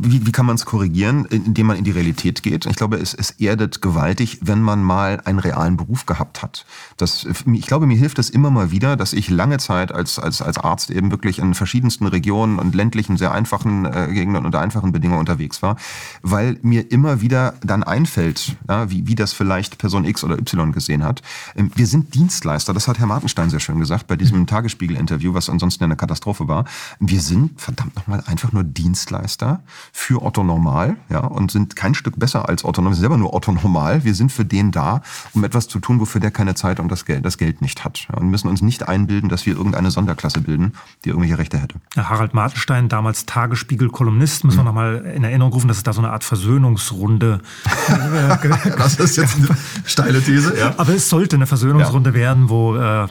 wie, 0.00 0.26
wie 0.26 0.32
kann 0.32 0.46
man 0.46 0.56
es 0.56 0.64
korrigieren? 0.64 1.24
Indem 1.26 1.66
man 1.66 1.76
in 1.76 1.84
die 1.84 1.90
Realität 1.90 2.42
geht. 2.42 2.66
Ich 2.66 2.76
glaube, 2.76 2.96
es, 2.96 3.14
es 3.14 3.32
erdet 3.32 3.82
gewaltig, 3.82 4.38
wenn 4.42 4.62
man 4.62 4.82
mal 4.82 5.20
einen 5.24 5.38
realen 5.38 5.76
Beruf 5.76 6.06
gehabt 6.06 6.42
hat. 6.42 6.64
Das, 6.96 7.26
ich 7.52 7.66
glaube, 7.66 7.86
mir 7.86 7.96
hilft 7.96 8.18
es 8.18 8.30
immer 8.30 8.50
mal 8.50 8.70
wieder, 8.70 8.96
dass 8.96 9.12
ich 9.12 9.30
lange 9.30 9.58
Zeit 9.58 9.92
als, 9.92 10.18
als, 10.18 10.42
als 10.42 10.58
Arzt 10.58 10.90
eben 10.90 11.10
wirklich 11.10 11.38
in 11.38 11.54
verschiedensten 11.54 12.06
Regionen 12.06 12.58
und 12.58 12.74
ländlichen, 12.74 13.16
sehr 13.16 13.32
einfachen 13.32 13.84
äh, 13.84 14.08
Gegenden 14.12 14.44
unter 14.44 14.60
einfachen 14.60 14.92
Bedingungen 14.92 15.20
unterwegs 15.20 15.62
war, 15.62 15.76
weil 16.22 16.58
mir 16.62 16.90
immer 16.92 17.20
wieder 17.20 17.54
dann 17.62 17.82
einfällt, 17.82 18.56
ja, 18.68 18.90
wie, 18.90 19.06
wie 19.06 19.14
das 19.14 19.32
vielleicht 19.32 19.78
Person 19.78 20.04
X 20.04 20.24
oder 20.24 20.38
Y 20.38 20.72
gesehen 20.72 21.04
hat. 21.04 21.22
Ähm, 21.56 21.70
wir 21.74 21.86
sind 21.86 22.14
Dienstleister, 22.14 22.72
das 22.72 22.88
hat 22.88 22.98
Herr 22.98 23.06
Martenstein 23.06 23.50
sehr 23.50 23.60
schön 23.60 23.78
gesagt 23.78 24.06
bei 24.06 24.16
diesem 24.16 24.46
Tagesspiegel-Interview, 24.46 25.34
was 25.34 25.48
ansonsten 25.48 25.84
eine 25.84 25.96
Katastrophe 25.96 26.48
war. 26.48 26.64
Wir 26.98 27.20
sind 27.20 27.60
verdammt 27.60 27.96
nochmal 27.96 28.19
mal 28.20 28.30
einfach 28.30 28.52
nur 28.52 28.64
Dienstleister 28.64 29.62
für 29.92 30.22
Otto 30.22 30.44
Normal, 30.44 30.96
ja, 31.08 31.20
und 31.20 31.50
sind 31.50 31.76
kein 31.76 31.94
Stück 31.94 32.18
besser 32.18 32.48
als 32.48 32.64
Otto 32.64 32.80
Normal. 32.80 32.92
Wir 32.92 32.96
sind 32.96 33.02
selber 33.02 33.16
nur 33.16 33.34
Otto 33.34 33.52
Normal. 33.52 34.04
Wir 34.04 34.14
sind 34.14 34.32
für 34.32 34.44
den 34.44 34.70
da, 34.70 35.02
um 35.32 35.44
etwas 35.44 35.68
zu 35.68 35.78
tun, 35.78 36.00
wofür 36.00 36.20
der 36.20 36.30
keine 36.30 36.54
Zeit 36.54 36.80
und 36.80 36.90
das 36.90 37.04
Geld, 37.04 37.24
das 37.24 37.38
Geld 37.38 37.62
nicht 37.62 37.84
hat. 37.84 38.06
Ja, 38.08 38.18
und 38.18 38.30
müssen 38.30 38.48
uns 38.48 38.62
nicht 38.62 38.88
einbilden, 38.88 39.28
dass 39.28 39.46
wir 39.46 39.56
irgendeine 39.56 39.90
Sonderklasse 39.90 40.40
bilden, 40.40 40.72
die 41.04 41.10
irgendwelche 41.10 41.38
Rechte 41.38 41.58
hätte. 41.58 41.76
Ja, 41.94 42.08
Harald 42.08 42.34
Martenstein, 42.34 42.88
damals 42.88 43.26
Tagesspiegel-Kolumnist, 43.26 44.44
müssen 44.44 44.58
wir 44.58 44.64
nochmal 44.64 44.96
in 45.14 45.24
Erinnerung 45.24 45.52
rufen, 45.52 45.68
dass 45.68 45.78
es 45.78 45.82
da 45.82 45.92
so 45.92 46.00
eine 46.00 46.10
Art 46.10 46.24
Versöhnungsrunde. 46.24 47.40
das 48.78 48.96
ist 48.96 49.16
jetzt 49.16 49.36
eine 49.36 49.48
steile 49.84 50.22
These, 50.22 50.58
ja. 50.58 50.74
Aber 50.76 50.94
es 50.94 51.08
sollte 51.08 51.36
eine 51.36 51.46
Versöhnungsrunde 51.46 52.10
ja. 52.10 52.16
werden, 52.16 52.48
wo 52.48 52.76
äh, 52.76 53.06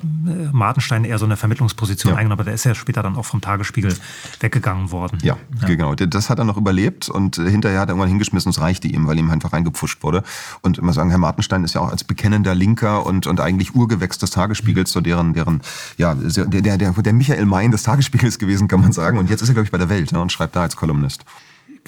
Martenstein 0.52 1.06
eher 1.06 1.18
so 1.18 1.26
eine 1.26 1.38
Vermittlungsposition 1.38 2.14
ja. 2.14 2.18
eingenommen 2.18 2.40
hat. 2.40 2.48
Der 2.48 2.54
ist 2.54 2.64
ja 2.66 2.76
später 2.76 3.04
dann 3.04 3.16
auch 3.16 3.26
vom 3.26 3.42
Tagesspiegel 3.42 3.96
weggegangen 4.40 4.92
worden. 4.92 4.99
Ja, 5.22 5.38
ja, 5.62 5.68
genau. 5.68 5.96
Das 5.96 6.30
hat 6.30 6.40
er 6.40 6.46
noch 6.46 6.58
überlebt 6.58 7.10
und 7.10 7.36
hinterher 7.36 7.80
hat 7.80 7.90
er 7.90 7.92
irgendwann 7.92 8.10
hingeschmissen, 8.10 8.50
es 8.50 8.60
reichte 8.60 8.88
ihm, 8.88 9.08
weil 9.08 9.18
ihm 9.18 9.30
einfach 9.30 9.54
reingepfuscht 9.54 10.04
wurde. 10.04 10.24
Und 10.62 10.78
immer 10.78 10.94
sagen, 10.94 11.10
Herr 11.10 11.20
Martenstein 11.20 11.64
ist 11.64 11.74
ja 11.74 11.82
auch 11.82 11.90
als 11.90 12.04
bekennender 12.04 12.56
Linker 12.56 13.06
und, 13.06 13.28
und 13.28 13.40
eigentlich 13.40 13.76
Urgewächs 13.76 14.18
des 14.18 14.32
Tagesspiegels, 14.32 14.92
so 14.92 15.02
deren, 15.02 15.34
deren, 15.34 15.62
ja, 15.98 16.14
der, 16.16 16.46
der, 16.46 16.78
der, 16.78 17.14
Michael 17.14 17.46
Main 17.46 17.72
des 17.72 17.84
Tagesspiegels 17.84 18.40
gewesen, 18.40 18.68
kann 18.68 18.82
man 18.82 18.92
sagen. 18.92 19.18
Und 19.18 19.30
jetzt 19.30 19.42
ist 19.42 19.50
er, 19.50 19.54
glaube 19.54 19.66
ich, 19.66 19.72
bei 19.72 19.78
der 19.78 19.90
Welt 19.90 20.12
ne, 20.12 20.22
und 20.22 20.32
schreibt 20.32 20.56
da 20.56 20.62
als 20.62 20.76
Kolumnist 20.76 21.26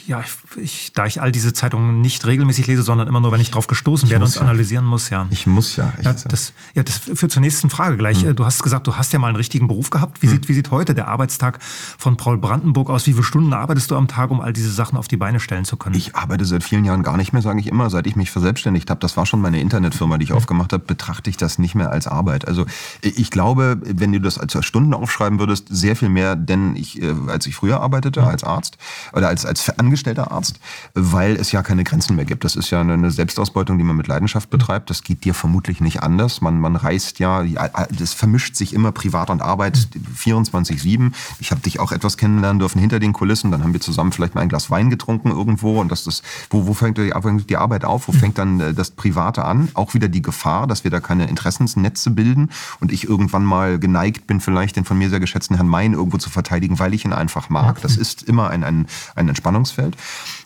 ja, 0.07 0.23
ich, 0.57 0.93
da 0.93 1.05
ich 1.05 1.21
all 1.21 1.31
diese 1.31 1.53
Zeitungen 1.53 2.01
nicht 2.01 2.25
regelmäßig 2.25 2.67
lese, 2.67 2.83
sondern 2.83 3.07
immer 3.07 3.19
nur, 3.19 3.31
wenn 3.31 3.41
ich 3.41 3.51
drauf 3.51 3.67
gestoßen 3.67 4.09
werde 4.09 4.25
und 4.25 4.33
ja. 4.33 4.41
analysieren 4.41 4.85
muss, 4.85 5.09
ja. 5.09 5.27
Ich 5.29 5.47
muss 5.47 5.75
ja. 5.75 5.93
Ja 6.01 6.13
das, 6.13 6.53
ja, 6.73 6.83
das 6.83 6.97
führt 6.97 7.31
zur 7.31 7.41
nächsten 7.41 7.69
Frage 7.69 7.97
gleich. 7.97 8.23
Hm. 8.23 8.35
Du 8.35 8.45
hast 8.45 8.63
gesagt, 8.63 8.87
du 8.87 8.95
hast 8.95 9.13
ja 9.13 9.19
mal 9.19 9.27
einen 9.27 9.35
richtigen 9.35 9.67
Beruf 9.67 9.89
gehabt. 9.89 10.21
Wie, 10.21 10.27
hm. 10.27 10.33
sieht, 10.33 10.49
wie 10.49 10.53
sieht 10.53 10.71
heute 10.71 10.95
der 10.95 11.07
Arbeitstag 11.07 11.59
von 11.61 12.17
Paul 12.17 12.37
Brandenburg 12.37 12.89
aus? 12.89 13.05
Wie 13.07 13.13
viele 13.13 13.23
Stunden 13.23 13.53
arbeitest 13.53 13.91
du 13.91 13.95
am 13.95 14.07
Tag, 14.07 14.31
um 14.31 14.41
all 14.41 14.53
diese 14.53 14.71
Sachen 14.71 14.97
auf 14.97 15.07
die 15.07 15.17
Beine 15.17 15.39
stellen 15.39 15.65
zu 15.65 15.77
können? 15.77 15.95
Ich 15.95 16.15
arbeite 16.15 16.45
seit 16.45 16.63
vielen 16.63 16.85
Jahren 16.85 17.03
gar 17.03 17.17
nicht 17.17 17.33
mehr, 17.33 17.41
sage 17.41 17.59
ich 17.59 17.67
immer. 17.67 17.89
Seit 17.89 18.07
ich 18.07 18.15
mich 18.15 18.31
verselbstständigt 18.31 18.89
habe, 18.89 18.99
das 18.99 19.17
war 19.17 19.25
schon 19.25 19.41
meine 19.41 19.59
Internetfirma, 19.61 20.17
die 20.17 20.25
ich 20.25 20.29
hm. 20.29 20.37
aufgemacht 20.37 20.73
habe, 20.73 20.83
betrachte 20.83 21.29
ich 21.29 21.37
das 21.37 21.59
nicht 21.59 21.75
mehr 21.75 21.91
als 21.91 22.07
Arbeit. 22.07 22.47
Also 22.47 22.65
ich 23.01 23.29
glaube, 23.29 23.79
wenn 23.83 24.11
du 24.11 24.19
das 24.19 24.37
als 24.37 24.51
Stunden 24.65 24.93
aufschreiben 24.93 25.39
würdest, 25.39 25.67
sehr 25.69 25.95
viel 25.95 26.09
mehr, 26.09 26.35
denn 26.35 26.75
ich, 26.75 27.01
äh, 27.01 27.13
als 27.27 27.45
ich 27.45 27.55
früher 27.55 27.81
arbeitete, 27.81 28.21
hm. 28.21 28.27
als 28.27 28.43
Arzt 28.43 28.77
oder 29.13 29.27
als, 29.27 29.45
als 29.45 29.61
angestellter 29.81 30.31
Arzt, 30.31 30.59
weil 30.93 31.35
es 31.35 31.51
ja 31.51 31.63
keine 31.63 31.83
Grenzen 31.83 32.15
mehr 32.15 32.25
gibt. 32.25 32.43
Das 32.43 32.55
ist 32.55 32.69
ja 32.69 32.81
eine 32.81 33.09
Selbstausbeutung, 33.09 33.79
die 33.79 33.83
man 33.83 33.97
mit 33.97 34.07
Leidenschaft 34.07 34.49
betreibt. 34.49 34.89
Das 34.89 35.03
geht 35.03 35.25
dir 35.25 35.33
vermutlich 35.33 35.81
nicht 35.81 36.03
anders. 36.03 36.41
Man, 36.41 36.59
man 36.59 36.75
reist 36.75 37.17
ja, 37.19 37.43
das 37.89 38.13
vermischt 38.13 38.55
sich 38.55 38.73
immer 38.73 38.91
Privat 38.91 39.29
und 39.31 39.41
Arbeit 39.41 39.87
24-7. 40.15 41.11
Ich 41.39 41.51
habe 41.51 41.61
dich 41.61 41.79
auch 41.79 41.91
etwas 41.91 42.17
kennenlernen 42.17 42.59
dürfen 42.59 42.79
hinter 42.79 42.99
den 42.99 43.11
Kulissen. 43.11 43.49
Dann 43.51 43.63
haben 43.63 43.73
wir 43.73 43.81
zusammen 43.81 44.11
vielleicht 44.11 44.35
mal 44.35 44.41
ein 44.41 44.49
Glas 44.49 44.69
Wein 44.69 44.89
getrunken 44.89 45.31
irgendwo. 45.31 45.81
Und 45.81 45.91
das 45.91 46.05
ist, 46.05 46.23
wo, 46.49 46.67
wo 46.67 46.73
fängt 46.73 46.97
die 46.97 47.57
Arbeit 47.57 47.83
auf? 47.83 48.07
Wo 48.07 48.11
fängt 48.11 48.37
dann 48.37 48.59
äh, 48.59 48.73
das 48.73 48.91
Private 48.91 49.45
an? 49.45 49.69
Auch 49.73 49.95
wieder 49.95 50.07
die 50.07 50.21
Gefahr, 50.21 50.67
dass 50.67 50.83
wir 50.83 50.91
da 50.91 50.99
keine 50.99 51.25
Interessensnetze 51.27 52.11
bilden 52.11 52.51
und 52.79 52.91
ich 52.91 53.07
irgendwann 53.07 53.43
mal 53.43 53.79
geneigt 53.79 54.27
bin, 54.27 54.39
vielleicht 54.39 54.75
den 54.75 54.85
von 54.85 54.97
mir 54.97 55.09
sehr 55.09 55.19
geschätzten 55.19 55.55
Herrn 55.55 55.67
Mein 55.67 55.93
irgendwo 55.93 56.17
zu 56.17 56.29
verteidigen, 56.29 56.77
weil 56.77 56.93
ich 56.93 57.05
ihn 57.05 57.13
einfach 57.13 57.49
mag. 57.49 57.81
Das 57.81 57.97
ist 57.97 58.23
immer 58.23 58.49
ein, 58.49 58.63
ein, 58.63 58.87
ein 59.15 59.29
Entspannungsfeld. 59.77 59.95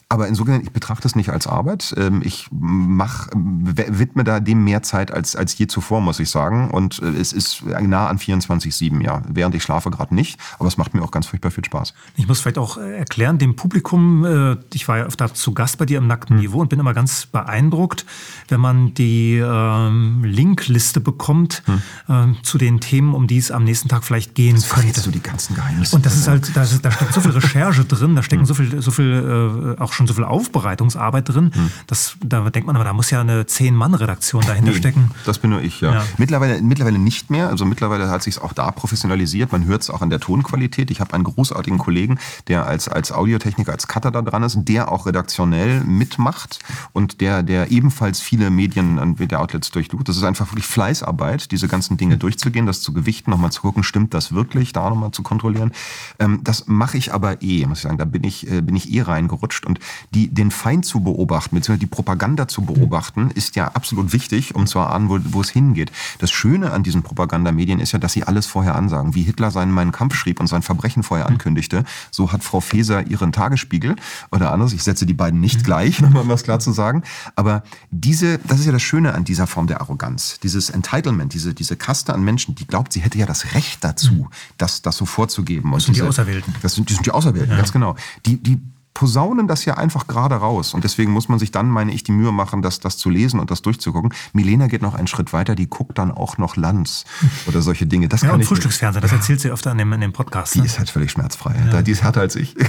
Aber 0.07 0.27
insofern, 0.27 0.61
ich 0.61 0.71
betrachte 0.71 1.07
es 1.07 1.15
nicht 1.15 1.29
als 1.29 1.47
Arbeit. 1.47 1.95
Ähm, 1.97 2.21
ich 2.23 2.47
mach, 2.51 3.27
widme 3.33 4.23
da 4.23 4.39
dem 4.39 4.63
mehr 4.63 4.83
Zeit 4.83 5.11
als, 5.11 5.35
als 5.35 5.57
je 5.57 5.65
zuvor, 5.65 5.99
muss 5.99 6.19
ich 6.19 6.29
sagen. 6.29 6.69
Und 6.69 7.01
äh, 7.01 7.07
es 7.07 7.33
ist 7.33 7.63
nah 7.65 8.07
an 8.07 8.19
24-7, 8.19 9.03
ja. 9.03 9.23
Während 9.27 9.55
ich 9.55 9.63
schlafe 9.63 9.89
gerade 9.89 10.13
nicht, 10.13 10.39
aber 10.59 10.67
es 10.67 10.77
macht 10.77 10.93
mir 10.93 11.01
auch 11.01 11.09
ganz 11.09 11.25
furchtbar 11.25 11.49
viel 11.49 11.65
Spaß. 11.65 11.95
Ich 12.17 12.27
muss 12.27 12.39
vielleicht 12.39 12.59
auch 12.59 12.77
äh, 12.77 12.97
erklären, 12.97 13.39
dem 13.39 13.55
Publikum, 13.55 14.25
äh, 14.25 14.57
ich 14.73 14.87
war 14.87 14.99
ja 14.99 15.03
öfter 15.05 15.33
zu 15.33 15.55
Gast 15.55 15.79
bei 15.79 15.87
dir 15.87 15.97
im 15.97 16.05
nackten 16.05 16.35
hm. 16.35 16.43
Niveau 16.43 16.61
und 16.61 16.69
bin 16.69 16.79
immer 16.79 16.93
ganz 16.93 17.25
beeindruckt, 17.25 18.05
wenn 18.49 18.59
man 18.59 18.93
die 18.93 19.37
ähm, 19.37 20.23
Linkliste 20.23 20.99
bekommt 20.99 21.63
hm. 21.65 21.81
ähm, 22.09 22.37
zu 22.43 22.59
den 22.59 22.79
Themen, 22.79 23.15
um 23.15 23.25
die 23.25 23.39
es 23.39 23.49
am 23.49 23.63
nächsten 23.63 23.89
Tag 23.89 24.03
vielleicht 24.03 24.35
gehen 24.35 24.55
das 24.55 24.69
könnte. 24.69 25.01
du 25.01 25.09
die 25.09 25.23
ganzen 25.23 25.55
Geheimnisse. 25.55 25.95
Und 25.95 26.05
das 26.05 26.15
ist 26.15 26.27
halt, 26.27 26.55
da, 26.55 26.63
da 26.63 26.91
steckt 26.91 27.13
so 27.13 27.21
viel 27.21 27.31
Recherche 27.31 27.85
drin, 27.85 28.15
da 28.15 28.21
stecken 28.21 28.41
hm. 28.41 28.45
so 28.45 28.53
viel, 28.53 28.81
so 28.83 28.91
viel 28.91 29.75
äh, 29.77 29.81
auch 29.81 29.94
schon 29.95 30.07
so 30.07 30.13
viel 30.13 30.23
Aufbereitungsarbeit 30.23 31.29
drin. 31.29 31.51
Hm. 31.53 31.71
Das, 31.87 32.17
da 32.23 32.49
denkt 32.49 32.67
man 32.67 32.75
aber, 32.75 32.85
da 32.85 32.93
muss 32.93 33.09
ja 33.09 33.21
eine 33.21 33.45
Zehn-Mann-Redaktion 33.45 34.43
dahinter 34.45 34.71
nee, 34.71 34.77
stecken. 34.77 35.11
Das 35.25 35.39
bin 35.39 35.49
nur 35.49 35.61
ich, 35.61 35.81
ja. 35.81 35.93
ja. 35.93 36.05
Mittlerweile, 36.17 36.61
mittlerweile 36.61 36.99
nicht 36.99 37.29
mehr. 37.29 37.49
Also 37.49 37.65
mittlerweile 37.65 38.09
hat 38.09 38.23
sich 38.23 38.41
auch 38.41 38.53
da 38.53 38.71
professionalisiert. 38.71 39.51
Man 39.51 39.65
hört 39.65 39.81
es 39.81 39.89
auch 39.89 40.01
an 40.01 40.09
der 40.09 40.19
Tonqualität. 40.19 40.91
Ich 40.91 40.99
habe 40.99 41.13
einen 41.13 41.23
großartigen 41.23 41.79
Kollegen, 41.79 42.19
der 42.47 42.65
als, 42.65 42.87
als 42.87 43.11
Audiotechniker, 43.11 43.71
als 43.71 43.87
Cutter 43.87 44.11
da 44.11 44.21
dran 44.21 44.43
ist, 44.43 44.57
der 44.63 44.91
auch 44.91 45.05
redaktionell 45.05 45.81
mitmacht 45.81 46.59
und 46.93 47.21
der, 47.21 47.43
der 47.43 47.71
ebenfalls 47.71 48.19
viele 48.19 48.49
Medien 48.49 48.99
an 48.99 49.15
der 49.15 49.39
Outlets 49.39 49.71
durchlucht. 49.71 50.09
Das 50.09 50.17
ist 50.17 50.23
einfach 50.23 50.51
wirklich 50.51 50.67
Fleißarbeit, 50.67 51.51
diese 51.51 51.67
ganzen 51.67 51.97
Dinge 51.97 52.17
durchzugehen, 52.17 52.65
das 52.65 52.81
zu 52.81 52.93
gewichten, 52.93 53.31
nochmal 53.31 53.51
zu 53.51 53.61
gucken, 53.61 53.83
stimmt 53.83 54.13
das 54.13 54.33
wirklich, 54.33 54.73
da 54.73 54.89
nochmal 54.89 55.11
zu 55.11 55.23
kontrollieren. 55.23 55.71
Ähm, 56.19 56.41
das 56.43 56.67
mache 56.67 56.97
ich 56.97 57.13
aber 57.13 57.41
eh, 57.41 57.65
muss 57.65 57.79
ich 57.79 57.83
sagen. 57.83 57.97
Da 57.97 58.05
bin 58.05 58.23
ich, 58.23 58.49
äh, 58.51 58.61
bin 58.61 58.75
ich 58.75 58.93
eh 58.93 59.01
reingerutscht. 59.01 59.65
Und 59.65 59.79
die, 60.13 60.27
den 60.27 60.51
Feind 60.51 60.85
zu 60.85 61.01
beobachten, 61.01 61.55
beziehungsweise 61.55 61.79
die 61.79 61.85
Propaganda 61.87 62.47
zu 62.47 62.61
beobachten, 62.61 63.31
ist 63.31 63.55
ja 63.55 63.67
absolut 63.69 64.13
wichtig, 64.13 64.55
um 64.55 64.67
zu 64.67 64.79
erahnen, 64.79 65.09
wo, 65.09 65.19
wo 65.23 65.41
es 65.41 65.49
hingeht. 65.49 65.91
Das 66.19 66.31
Schöne 66.31 66.71
an 66.71 66.83
diesen 66.83 67.03
Propagandamedien 67.03 67.79
ist 67.79 67.91
ja, 67.91 67.99
dass 67.99 68.13
sie 68.13 68.23
alles 68.23 68.45
vorher 68.45 68.75
ansagen. 68.75 69.15
Wie 69.15 69.23
Hitler 69.23 69.51
seinen 69.51 69.71
Meinen 69.71 69.91
Kampf 69.91 70.15
schrieb 70.15 70.39
und 70.39 70.47
sein 70.47 70.61
Verbrechen 70.61 71.03
vorher 71.03 71.27
ankündigte, 71.27 71.83
so 72.11 72.31
hat 72.31 72.43
Frau 72.43 72.59
Feser 72.59 73.07
ihren 73.07 73.31
Tagesspiegel 73.31 73.95
oder 74.31 74.51
anders. 74.51 74.73
Ich 74.73 74.83
setze 74.83 75.05
die 75.05 75.13
beiden 75.13 75.39
nicht 75.39 75.63
gleich, 75.63 76.01
um 76.03 76.27
was 76.27 76.43
klar 76.43 76.59
zu 76.59 76.71
sagen. 76.71 77.03
Aber 77.35 77.63
diese, 77.91 78.39
das 78.39 78.59
ist 78.59 78.65
ja 78.65 78.71
das 78.71 78.81
Schöne 78.81 79.13
an 79.13 79.23
dieser 79.23 79.47
Form 79.47 79.67
der 79.67 79.81
Arroganz. 79.81 80.39
Dieses 80.41 80.69
Entitlement, 80.69 81.33
diese, 81.33 81.53
diese 81.53 81.75
Kaste 81.75 82.13
an 82.13 82.23
Menschen, 82.23 82.55
die 82.55 82.67
glaubt, 82.67 82.93
sie 82.93 83.01
hätte 83.01 83.17
ja 83.17 83.25
das 83.25 83.53
Recht 83.53 83.83
dazu, 83.83 84.29
das, 84.57 84.81
das 84.81 84.97
so 84.97 85.05
vorzugeben. 85.05 85.71
Das 85.71 85.85
sind 85.85 85.95
diese, 85.95 86.03
die 86.03 86.09
Auserwählten. 86.09 86.55
Das 86.61 86.73
sind, 86.73 86.89
die 86.89 86.93
sind 86.93 87.05
die 87.05 87.11
Auserwählten, 87.11 87.51
ja. 87.51 87.57
ganz 87.57 87.71
genau. 87.71 87.95
Die, 88.25 88.37
die 88.37 88.59
posaunen 88.95 89.47
das 89.47 89.65
ja 89.65 89.75
einfach 89.75 90.07
gerade 90.07 90.35
raus. 90.35 90.73
Und 90.73 90.83
deswegen 90.83 91.11
muss 91.11 91.29
man 91.29 91.37
sich 91.37 91.51
dann, 91.51 91.69
meine 91.69 91.93
ich, 91.93 92.03
die 92.03 92.13
Mühe 92.13 92.31
machen, 92.31 92.63
das, 92.63 92.79
das 92.79 92.97
zu 92.97 93.11
lesen 93.11 93.39
und 93.39 93.51
das 93.51 93.61
durchzugucken. 93.61 94.13
Milena 94.33 94.67
geht 94.67 94.81
noch 94.81 94.95
einen 94.95 95.05
Schritt 95.05 95.33
weiter, 95.33 95.53
die 95.53 95.67
guckt 95.67 95.97
dann 95.97 96.11
auch 96.11 96.37
noch 96.37 96.55
Lanz 96.55 97.03
oder 97.45 97.61
solche 97.61 97.85
Dinge. 97.85 98.07
Das 98.07 98.21
ja, 98.21 98.29
kann 98.29 98.39
und 98.39 98.45
Frühstücksfernsehen, 98.45 99.01
das 99.01 99.11
erzählt 99.11 99.41
sie 99.41 99.49
öfter 99.49 99.71
in 99.73 99.77
dem, 99.77 99.93
in 99.93 100.01
dem 100.01 100.13
Podcast. 100.13 100.55
Die 100.55 100.59
ne? 100.59 100.65
ist 100.65 100.79
halt 100.79 100.89
völlig 100.89 101.11
schmerzfrei. 101.11 101.55
Ja. 101.71 101.81
Die 101.81 101.91
ist 101.91 102.03
härter 102.03 102.21
als 102.21 102.35
ich. 102.35 102.55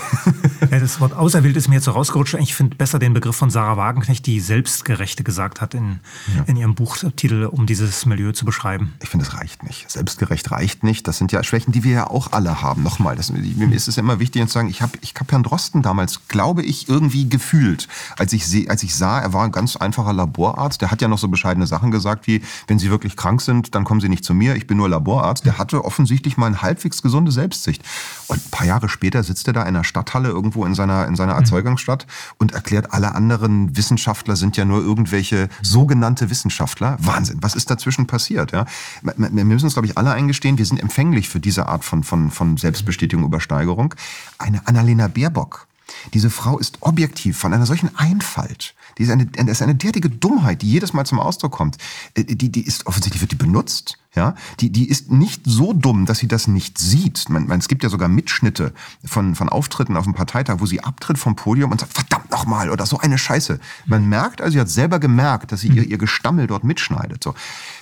Ja, 0.71 0.81
das 0.81 1.01
Wort 1.01 1.13
auserwählt 1.13 1.57
ist 1.57 1.69
mir 1.69 1.77
jetzt 1.77 1.85
so 1.85 1.93
rausgerutscht. 1.93 2.35
Ich 2.35 2.55
finde 2.55 2.77
besser 2.77 2.99
den 2.99 3.13
Begriff 3.15 3.37
von 3.37 3.51
Sarah 3.51 3.77
Wagenknecht, 3.77 4.27
die 4.27 4.41
Selbstgerechte 4.41 5.23
gesagt 5.23 5.61
hat 5.61 5.75
in, 5.75 6.01
ja. 6.35 6.45
in 6.47 6.57
ihrem 6.57 6.75
Buchtitel, 6.75 7.45
um 7.45 7.67
dieses 7.67 8.07
Milieu 8.07 8.33
zu 8.33 8.45
beschreiben. 8.45 8.95
Ich 9.03 9.09
finde, 9.09 9.27
es 9.27 9.35
reicht 9.35 9.63
nicht. 9.63 9.91
Selbstgerecht 9.91 10.51
reicht 10.51 10.83
nicht. 10.83 11.07
Das 11.07 11.19
sind 11.19 11.31
ja 11.31 11.43
Schwächen, 11.45 11.73
die 11.73 11.85
wir 11.85 11.93
ja 11.93 12.07
auch 12.11 12.33
alle 12.33 12.63
haben. 12.63 12.83
Nochmal, 12.83 13.17
das, 13.17 13.31
mir 13.31 13.73
ist 13.73 13.87
es 13.87 13.97
ja 13.97 14.03
immer 14.03 14.19
wichtig 14.19 14.45
zu 14.47 14.53
sagen, 14.53 14.69
ich 14.69 14.83
habe 14.83 14.93
ich 15.03 15.15
hab 15.19 15.31
Herrn 15.31 15.43
Drosten 15.43 15.83
damals, 15.83 16.16
glaube 16.29 16.63
ich, 16.63 16.89
irgendwie 16.89 17.29
gefühlt. 17.29 17.89
Als 18.19 18.33
ich, 18.33 18.71
als 18.71 18.83
ich 18.83 18.95
sah, 18.95 19.21
er 19.21 19.33
war 19.33 19.45
ein 19.45 19.53
ganz 19.53 19.77
einfacher 19.77 20.13
Laborarzt, 20.13 20.81
der 20.81 20.91
hat 20.91 21.03
ja 21.03 21.09
noch 21.09 21.19
so 21.19 21.29
bescheidene 21.29 21.67
Sachen 21.67 21.91
gesagt 21.91 22.27
wie, 22.27 22.43
wenn 22.67 22.79
Sie 22.79 22.91
wirklich 22.91 23.17
krank 23.17 23.41
sind, 23.41 23.75
dann 23.75 23.85
kommen 23.85 24.01
Sie 24.01 24.09
nicht 24.09 24.25
zu 24.25 24.35
mir, 24.35 24.57
ich 24.57 24.67
bin 24.67 24.77
nur 24.77 24.89
Laborarzt. 24.89 25.45
Der 25.45 25.59
hatte 25.59 25.85
offensichtlich 25.85 26.37
mal 26.37 26.47
eine 26.47 26.63
halbwegs 26.63 27.03
gesunde 27.03 27.33
Selbstsicht. 27.33 27.83
Und 28.29 28.39
ein 28.39 28.51
paar 28.51 28.67
Jahre 28.67 28.89
später 28.89 29.23
sitzt 29.23 29.47
er 29.47 29.53
da 29.53 29.63
in 29.63 29.69
einer 29.69 29.85
Stadthalle 29.85 30.29
irgendwo 30.29 30.65
in 30.65 30.75
seiner, 30.75 31.07
in 31.07 31.17
seiner 31.17 31.35
mhm. 31.35 31.41
Erzeugungsstadt 31.41 32.07
und 32.39 32.53
erklärt, 32.53 32.93
alle 32.93 33.15
anderen 33.15 33.77
Wissenschaftler 33.77 34.37
sind 34.37 34.57
ja 34.57 34.65
nur 34.65 34.81
irgendwelche 34.81 35.49
sogenannte 35.63 36.31
Wissenschaftler. 36.31 36.97
Wahnsinn, 37.01 37.39
was 37.41 37.55
ist 37.55 37.71
dazwischen 37.71 38.07
passiert? 38.07 38.53
Ja? 38.53 38.67
Wir 39.03 39.45
müssen 39.45 39.67
uns, 39.67 39.75
glaube 39.75 39.87
ich, 39.87 39.99
alle 39.99 40.13
eingestehen, 40.13 40.59
wir 40.59 40.67
sind 40.67 40.81
empfänglich 40.81 41.29
für 41.29 41.41
diese 41.41 41.67
Art 41.67 41.85
von, 41.85 42.03
von, 42.03 42.31
von 42.31 42.57
Selbstbestätigung, 42.57 43.25
Übersteigerung. 43.25 43.95
Eine 44.39 44.67
Annalena 44.67 45.09
Baerbock, 45.09 45.67
diese 46.15 46.31
Frau 46.31 46.59
ist 46.59 46.79
objektiv 46.81 47.39
von 47.39 47.53
einer 47.53 47.67
solchen 47.67 47.95
Einfalt. 47.97 48.75
Die 48.99 49.03
ist 49.03 49.11
eine, 49.11 49.27
das 49.27 49.49
ist 49.49 49.63
eine 49.63 49.75
derartige 49.75 50.11
Dummheit, 50.11 50.63
die 50.63 50.71
jedes 50.71 50.93
Mal 50.93 51.05
zum 51.05 51.21
Ausdruck 51.21 51.53
kommt. 51.53 51.77
Äh, 52.15 52.25
die, 52.25 52.51
die 52.51 52.67
ist 52.67 52.87
offensichtlich 52.87 53.21
wird 53.21 53.33
die 53.33 53.37
benutzt. 53.37 53.99
Ja, 54.15 54.35
die, 54.61 54.71
die 54.71 54.89
ist 54.89 55.11
nicht 55.11 55.43
so 55.45 55.75
dumm, 55.75 56.07
dass 56.07 56.21
sie 56.21 56.29
das 56.29 56.47
nicht 56.47 56.79
sieht. 56.79 57.29
Man, 57.29 57.47
man, 57.49 57.59
es 57.59 57.69
gibt 57.69 57.83
ja 57.83 57.91
sogar 57.91 58.09
Mitschnitte 58.09 58.73
von, 59.05 59.35
von 59.35 59.51
Auftritten 59.51 59.95
auf 59.95 60.05
dem 60.05 60.15
Parteitag, 60.15 60.57
wo 60.61 60.65
sie 60.65 60.83
abtritt 60.83 61.19
vom 61.19 61.37
Podium 61.37 61.71
und 61.71 61.81
sagt, 61.81 61.93
verdammt 61.93 62.26
nochmal, 62.31 62.71
oder 62.71 62.87
so 62.87 62.99
eine 62.99 63.19
Scheiße. 63.19 63.59
Man 63.87 64.09
merkt 64.09 64.41
also, 64.41 64.53
sie 64.53 64.61
hat 64.61 64.69
selber 64.69 64.99
gemerkt, 64.99 65.53
dass 65.53 65.61
sie 65.61 65.69
ihr, 65.69 65.85
ihr 65.85 65.99
Gestammel 65.99 66.47
dort 66.47 66.65
mitschneidet. 66.65 67.23
So. 67.23 67.35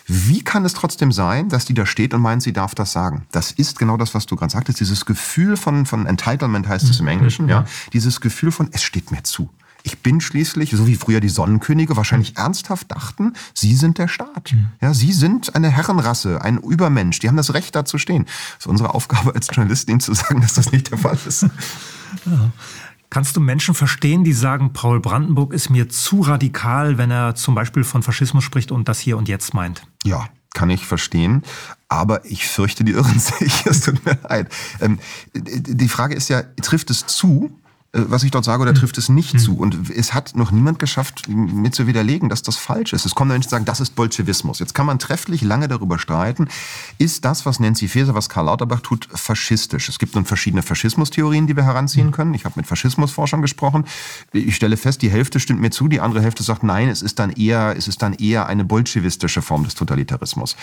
Wie 0.07 0.43
kann 0.43 0.65
es 0.65 0.75
trotzdem 0.75 1.13
sein, 1.13 1.49
dass 1.49 1.65
die 1.65 1.75
da 1.75 1.87
steht 1.87 2.15
und 2.15 2.21
meint, 2.21 2.43
sie 2.43 2.53
darf 2.53 2.75
das 2.75 2.93
sagen? 2.93 3.27
Das 3.33 3.51
ist 3.53 3.79
genau 3.79 3.97
das, 3.97 4.15
was 4.15 4.27
du 4.27 4.37
gerade 4.37 4.53
sagtest. 4.53 4.81
Dieses 4.81 5.07
Gefühl 5.07 5.57
von, 5.57 5.87
von 5.87 6.07
Entitlement 6.07 6.69
heißt 6.69 6.89
es 6.89 7.01
im 7.01 7.09
Englischen, 7.09 7.49
ja. 7.49 7.65
Dieses 7.93 8.21
Gefühl 8.21 8.53
von, 8.53 8.69
es 8.73 8.83
steht 8.83 9.11
mir 9.11 9.23
zu. 9.23 9.51
Ich 9.87 10.01
bin 10.01 10.23
schließlich, 10.23 10.71
so 10.71 10.87
wie 10.87 10.97
früher 10.97 11.21
die 11.21 11.29
Sonnenkönige 11.29 11.95
wahrscheinlich 11.95 12.39
ernsthaft 12.39 12.91
dachten, 12.91 13.35
sie 13.53 13.77
sind 13.77 13.99
der 13.99 14.09
Staat. 14.09 14.53
Mhm. 14.55 14.69
Ja, 14.81 14.95
sie 14.95 15.13
sind 15.13 15.55
eine 15.55 15.69
Herrenrasse, 15.69 16.41
ein 16.41 16.57
Übermensch. 16.57 17.19
Die 17.19 17.29
haben 17.29 17.37
das 17.37 17.53
Recht, 17.53 17.77
da 17.77 17.85
zu 17.85 17.99
stehen. 17.99 18.25
Es 18.59 18.65
ist 18.65 18.67
unsere 18.67 18.95
Aufgabe 18.95 19.35
als 19.35 19.49
Journalistin 19.53 20.01
zu 20.01 20.15
sagen, 20.15 20.41
dass 20.41 20.55
das 20.55 20.73
nicht 20.73 20.91
der 20.91 20.99
Fall 20.99 21.19
ist. 21.27 21.47
Ja. 22.27 22.51
Kannst 23.11 23.37
du 23.37 23.41
Menschen 23.41 23.75
verstehen, 23.75 24.25
die 24.25 24.33
sagen, 24.33 24.73
Paul 24.73 25.01
Brandenburg 25.01 25.53
ist 25.53 25.71
mir 25.71 25.89
zu 25.89 26.21
radikal, 26.23 26.99
wenn 26.99 27.11
er 27.11 27.35
zum 27.35 27.55
Beispiel 27.55 27.85
von 27.85 28.03
Faschismus 28.03 28.45
spricht 28.45 28.73
und 28.73 28.89
das 28.89 28.99
hier 28.99 29.17
und 29.17 29.29
jetzt 29.29 29.55
meint? 29.55 29.87
Ja, 30.05 30.29
kann 30.55 30.71
ich 30.71 30.87
verstehen. 30.87 31.43
Aber 31.89 32.25
ich 32.25 32.47
fürchte, 32.47 32.85
die 32.85 32.93
irren 32.93 33.19
sich. 33.19 33.67
Es 33.67 33.83
tut 33.83 34.05
mir 34.05 34.19
leid. 34.29 34.49
Ähm, 34.81 34.99
die 35.35 35.89
Frage 35.89 36.15
ist 36.15 36.29
ja, 36.29 36.43
trifft 36.63 36.91
es 36.91 37.07
zu, 37.07 37.61
was 37.95 38.25
ich 38.25 38.33
dort 38.33 38.45
sage, 38.45 38.63
oder 38.63 38.73
hm. 38.73 38.79
trifft 38.79 38.99
es 38.99 39.09
nicht 39.09 39.35
hm. 39.35 39.39
zu? 39.39 39.57
Und 39.57 39.91
es 39.91 40.13
hat 40.13 40.35
noch 40.35 40.51
niemand 40.51 40.79
geschafft, 40.79 41.29
mir 41.29 41.71
zu 41.71 41.87
widerlegen, 41.87 42.29
dass 42.29 42.43
das 42.43 42.57
falsch 42.57 42.93
ist. 42.93 43.07
Es 43.07 43.15
kommen 43.15 43.31
Menschen, 43.31 43.49
die 43.49 43.53
sagen, 43.53 43.65
das 43.65 43.81
ist 43.81 43.95
Bolschewismus. 43.95 44.59
Jetzt 44.59 44.75
kann 44.75 44.87
man 44.87 44.99
trefflich 44.99 45.43
lange 45.43 45.69
darüber 45.69 45.99
streiten, 45.99 46.49
ist 46.99 47.25
das, 47.25 47.47
was 47.47 47.61
Nancy 47.61 47.89
Faeser, 47.89 48.15
was 48.15 48.29
Karl 48.29 48.47
Lauterbach 48.47 48.81
tut, 48.81 49.09
faschistisch? 49.13 49.89
Es 49.89 49.99
gibt 49.99 50.15
nun 50.15 50.25
verschiedene 50.25 50.63
Faschismustheorien, 50.63 51.47
die 51.47 51.57
wir 51.57 51.65
heranziehen 51.65 52.07
hm. 52.07 52.13
können. 52.13 52.35
Ich 52.35 52.45
habe 52.45 52.55
mit 52.57 52.67
Faschismusforschern 52.67 53.43
gesprochen. 53.43 53.85
Ich 54.33 54.57
stelle 54.57 54.77
fest, 54.77 55.03
die 55.03 55.11
Hälfte 55.11 55.39
stimmt 55.39 55.61
mir 55.61 55.71
zu, 55.71 55.89
die 55.89 56.01
andere 56.01 56.23
Hälfte 56.23 56.43
sagt, 56.43 56.65
nein, 56.65 56.89
es 56.89 57.03
ist 57.03 57.19
dann 57.19 57.31
eher, 57.31 57.75
es 57.77 57.87
ist 57.87 58.03
dann 58.03 58.15
eher 58.15 58.47
eine 58.47 58.65
bolschewistische 58.65 59.43
Form 59.43 59.65
des 59.65 59.75
Totalitarismus. 59.75 60.57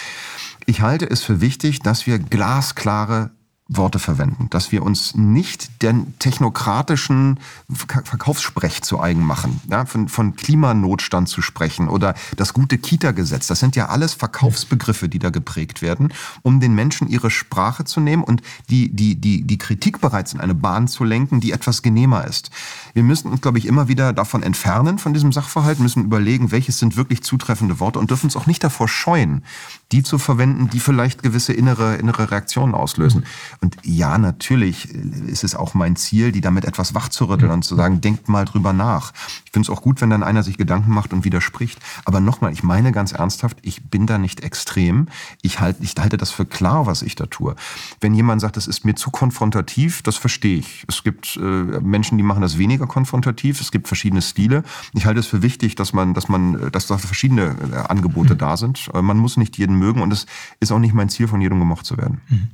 Ich 0.65 0.81
halte 0.81 1.09
es 1.09 1.23
für 1.23 1.41
wichtig, 1.41 1.79
dass 1.79 2.05
wir 2.05 2.19
glasklare 2.19 3.31
Worte 3.77 3.99
verwenden, 3.99 4.49
dass 4.49 4.71
wir 4.71 4.83
uns 4.83 5.15
nicht 5.15 5.81
den 5.81 6.17
technokratischen 6.19 7.39
Verkaufssprech 7.71 8.81
zu 8.81 8.99
eigen 8.99 9.25
machen, 9.25 9.61
ja, 9.69 9.85
von, 9.85 10.09
von 10.09 10.35
Klimanotstand 10.35 11.29
zu 11.29 11.41
sprechen 11.41 11.87
oder 11.87 12.13
das 12.35 12.53
gute 12.53 12.77
Kita-Gesetz. 12.77 13.47
Das 13.47 13.59
sind 13.59 13.75
ja 13.77 13.87
alles 13.87 14.13
Verkaufsbegriffe, 14.13 15.07
die 15.07 15.19
da 15.19 15.29
geprägt 15.29 15.81
werden, 15.81 16.13
um 16.41 16.59
den 16.59 16.75
Menschen 16.75 17.07
ihre 17.07 17.31
Sprache 17.31 17.85
zu 17.85 18.01
nehmen 18.01 18.23
und 18.23 18.41
die, 18.69 18.93
die, 18.93 19.15
die, 19.15 19.43
die 19.43 19.57
Kritik 19.57 20.01
bereits 20.01 20.33
in 20.33 20.41
eine 20.41 20.55
Bahn 20.55 20.89
zu 20.89 21.05
lenken, 21.05 21.39
die 21.39 21.53
etwas 21.53 21.81
genehmer 21.81 22.27
ist. 22.27 22.51
Wir 22.93 23.03
müssen 23.03 23.31
uns, 23.31 23.41
glaube 23.41 23.57
ich, 23.57 23.65
immer 23.65 23.87
wieder 23.87 24.11
davon 24.11 24.43
entfernen, 24.43 24.97
von 24.97 25.13
diesem 25.13 25.31
Sachverhalt, 25.31 25.79
müssen 25.79 26.03
überlegen, 26.03 26.51
welches 26.51 26.77
sind 26.77 26.97
wirklich 26.97 27.23
zutreffende 27.23 27.79
Worte 27.79 27.99
und 27.99 28.09
dürfen 28.09 28.25
uns 28.25 28.35
auch 28.35 28.47
nicht 28.47 28.63
davor 28.63 28.89
scheuen, 28.89 29.43
die 29.91 30.03
zu 30.03 30.17
verwenden, 30.17 30.69
die 30.69 30.79
vielleicht 30.79 31.23
gewisse 31.23 31.53
innere, 31.53 31.95
innere 31.95 32.31
Reaktionen 32.31 32.73
auslösen. 32.73 33.25
Und 33.59 33.75
ja, 33.83 34.17
natürlich 34.17 34.89
ist 35.27 35.43
es 35.43 35.55
auch 35.55 35.73
mein 35.73 35.95
Ziel, 35.95 36.31
die 36.31 36.41
damit 36.41 36.65
etwas 36.65 36.95
wachzurütteln 36.95 37.51
und 37.51 37.63
zu 37.63 37.75
sagen, 37.75 38.01
denkt 38.01 38.29
mal 38.29 38.45
drüber 38.45 38.73
nach. 38.73 39.11
Ich 39.45 39.51
finde 39.51 39.69
es 39.69 39.69
auch 39.69 39.81
gut, 39.81 40.01
wenn 40.01 40.09
dann 40.09 40.23
einer 40.23 40.43
sich 40.43 40.57
Gedanken 40.57 40.93
macht 40.93 41.11
und 41.11 41.25
widerspricht. 41.25 41.79
Aber 42.05 42.19
nochmal, 42.19 42.53
ich 42.53 42.63
meine 42.63 42.91
ganz 42.91 43.11
ernsthaft, 43.11 43.57
ich 43.61 43.83
bin 43.83 44.07
da 44.07 44.17
nicht 44.17 44.41
extrem. 44.41 45.07
Ich, 45.41 45.59
halt, 45.59 45.77
ich 45.81 45.95
halte 45.99 46.17
das 46.17 46.31
für 46.31 46.45
klar, 46.45 46.85
was 46.85 47.01
ich 47.01 47.15
da 47.15 47.25
tue. 47.25 47.55
Wenn 47.99 48.13
jemand 48.13 48.41
sagt, 48.41 48.57
das 48.57 48.67
ist 48.67 48.85
mir 48.85 48.95
zu 48.95 49.11
konfrontativ, 49.11 50.01
das 50.03 50.15
verstehe 50.15 50.59
ich. 50.59 50.85
Es 50.87 51.03
gibt 51.03 51.37
äh, 51.37 51.41
Menschen, 51.41 52.17
die 52.17 52.23
machen 52.23 52.41
das 52.41 52.57
weniger 52.57 52.87
konfrontativ. 52.87 53.59
Es 53.59 53.71
gibt 53.71 53.87
verschiedene 53.87 54.21
Stile. 54.21 54.63
Ich 54.93 55.05
halte 55.05 55.19
es 55.19 55.27
für 55.27 55.41
wichtig, 55.41 55.75
dass 55.75 55.91
man, 55.91 56.13
dass 56.13 56.29
man, 56.29 56.71
dass 56.71 56.87
da 56.87 56.97
verschiedene 56.97 57.55
äh, 57.71 57.75
Angebote 57.75 58.35
mhm. 58.35 58.37
da 58.37 58.57
sind. 58.57 58.89
Äh, 58.93 59.01
man 59.01 59.17
muss 59.17 59.35
nicht 59.35 59.57
jeden 59.57 59.80
mögen 59.81 60.01
und 60.01 60.13
es 60.13 60.25
ist 60.59 60.71
auch 60.71 60.79
nicht 60.79 60.93
mein 60.93 61.09
Ziel, 61.09 61.27
von 61.27 61.41
jedem 61.41 61.59
gemocht 61.59 61.85
zu 61.85 61.97
werden. 61.97 62.21
Mhm. 62.29 62.47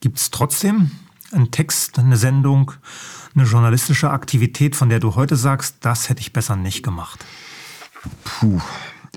Gibt 0.00 0.18
es 0.18 0.30
trotzdem 0.30 0.90
einen 1.32 1.50
Text, 1.50 1.98
eine 1.98 2.16
Sendung, 2.16 2.72
eine 3.34 3.44
journalistische 3.44 4.10
Aktivität, 4.10 4.76
von 4.76 4.88
der 4.88 5.00
du 5.00 5.14
heute 5.14 5.36
sagst, 5.36 5.76
das 5.80 6.08
hätte 6.08 6.20
ich 6.20 6.32
besser 6.32 6.56
nicht 6.56 6.82
gemacht? 6.82 7.24
Puh. 8.24 8.60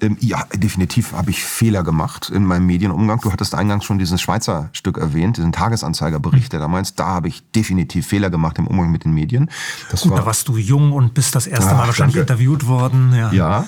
Ähm, 0.01 0.17
ja, 0.19 0.45
definitiv 0.55 1.11
habe 1.11 1.29
ich 1.29 1.43
Fehler 1.43 1.83
gemacht 1.83 2.31
in 2.33 2.43
meinem 2.43 2.65
Medienumgang. 2.65 3.21
Du 3.21 3.31
hattest 3.31 3.53
eingangs 3.53 3.85
schon 3.85 3.99
dieses 3.99 4.19
Schweizer 4.19 4.69
Stück 4.73 4.97
erwähnt, 4.97 5.37
diesen 5.37 5.51
Tagesanzeigerbericht, 5.51 6.51
der 6.53 6.59
da 6.59 6.67
meinst, 6.67 6.99
da 6.99 7.07
habe 7.07 7.27
ich 7.27 7.43
definitiv 7.51 8.07
Fehler 8.07 8.31
gemacht 8.31 8.57
im 8.57 8.65
Umgang 8.65 8.91
mit 8.91 9.05
den 9.05 9.13
Medien. 9.13 9.51
Das 9.91 10.01
Gut, 10.01 10.11
war, 10.11 10.19
da 10.21 10.25
warst 10.25 10.47
du 10.47 10.57
jung 10.57 10.91
und 10.91 11.13
bist 11.13 11.35
das 11.35 11.45
erste 11.45 11.71
Ach, 11.71 11.77
Mal 11.77 11.87
wahrscheinlich 11.87 12.15
danke. 12.15 12.33
interviewt 12.33 12.65
worden. 12.65 13.13
Ja. 13.13 13.31
ja, 13.31 13.67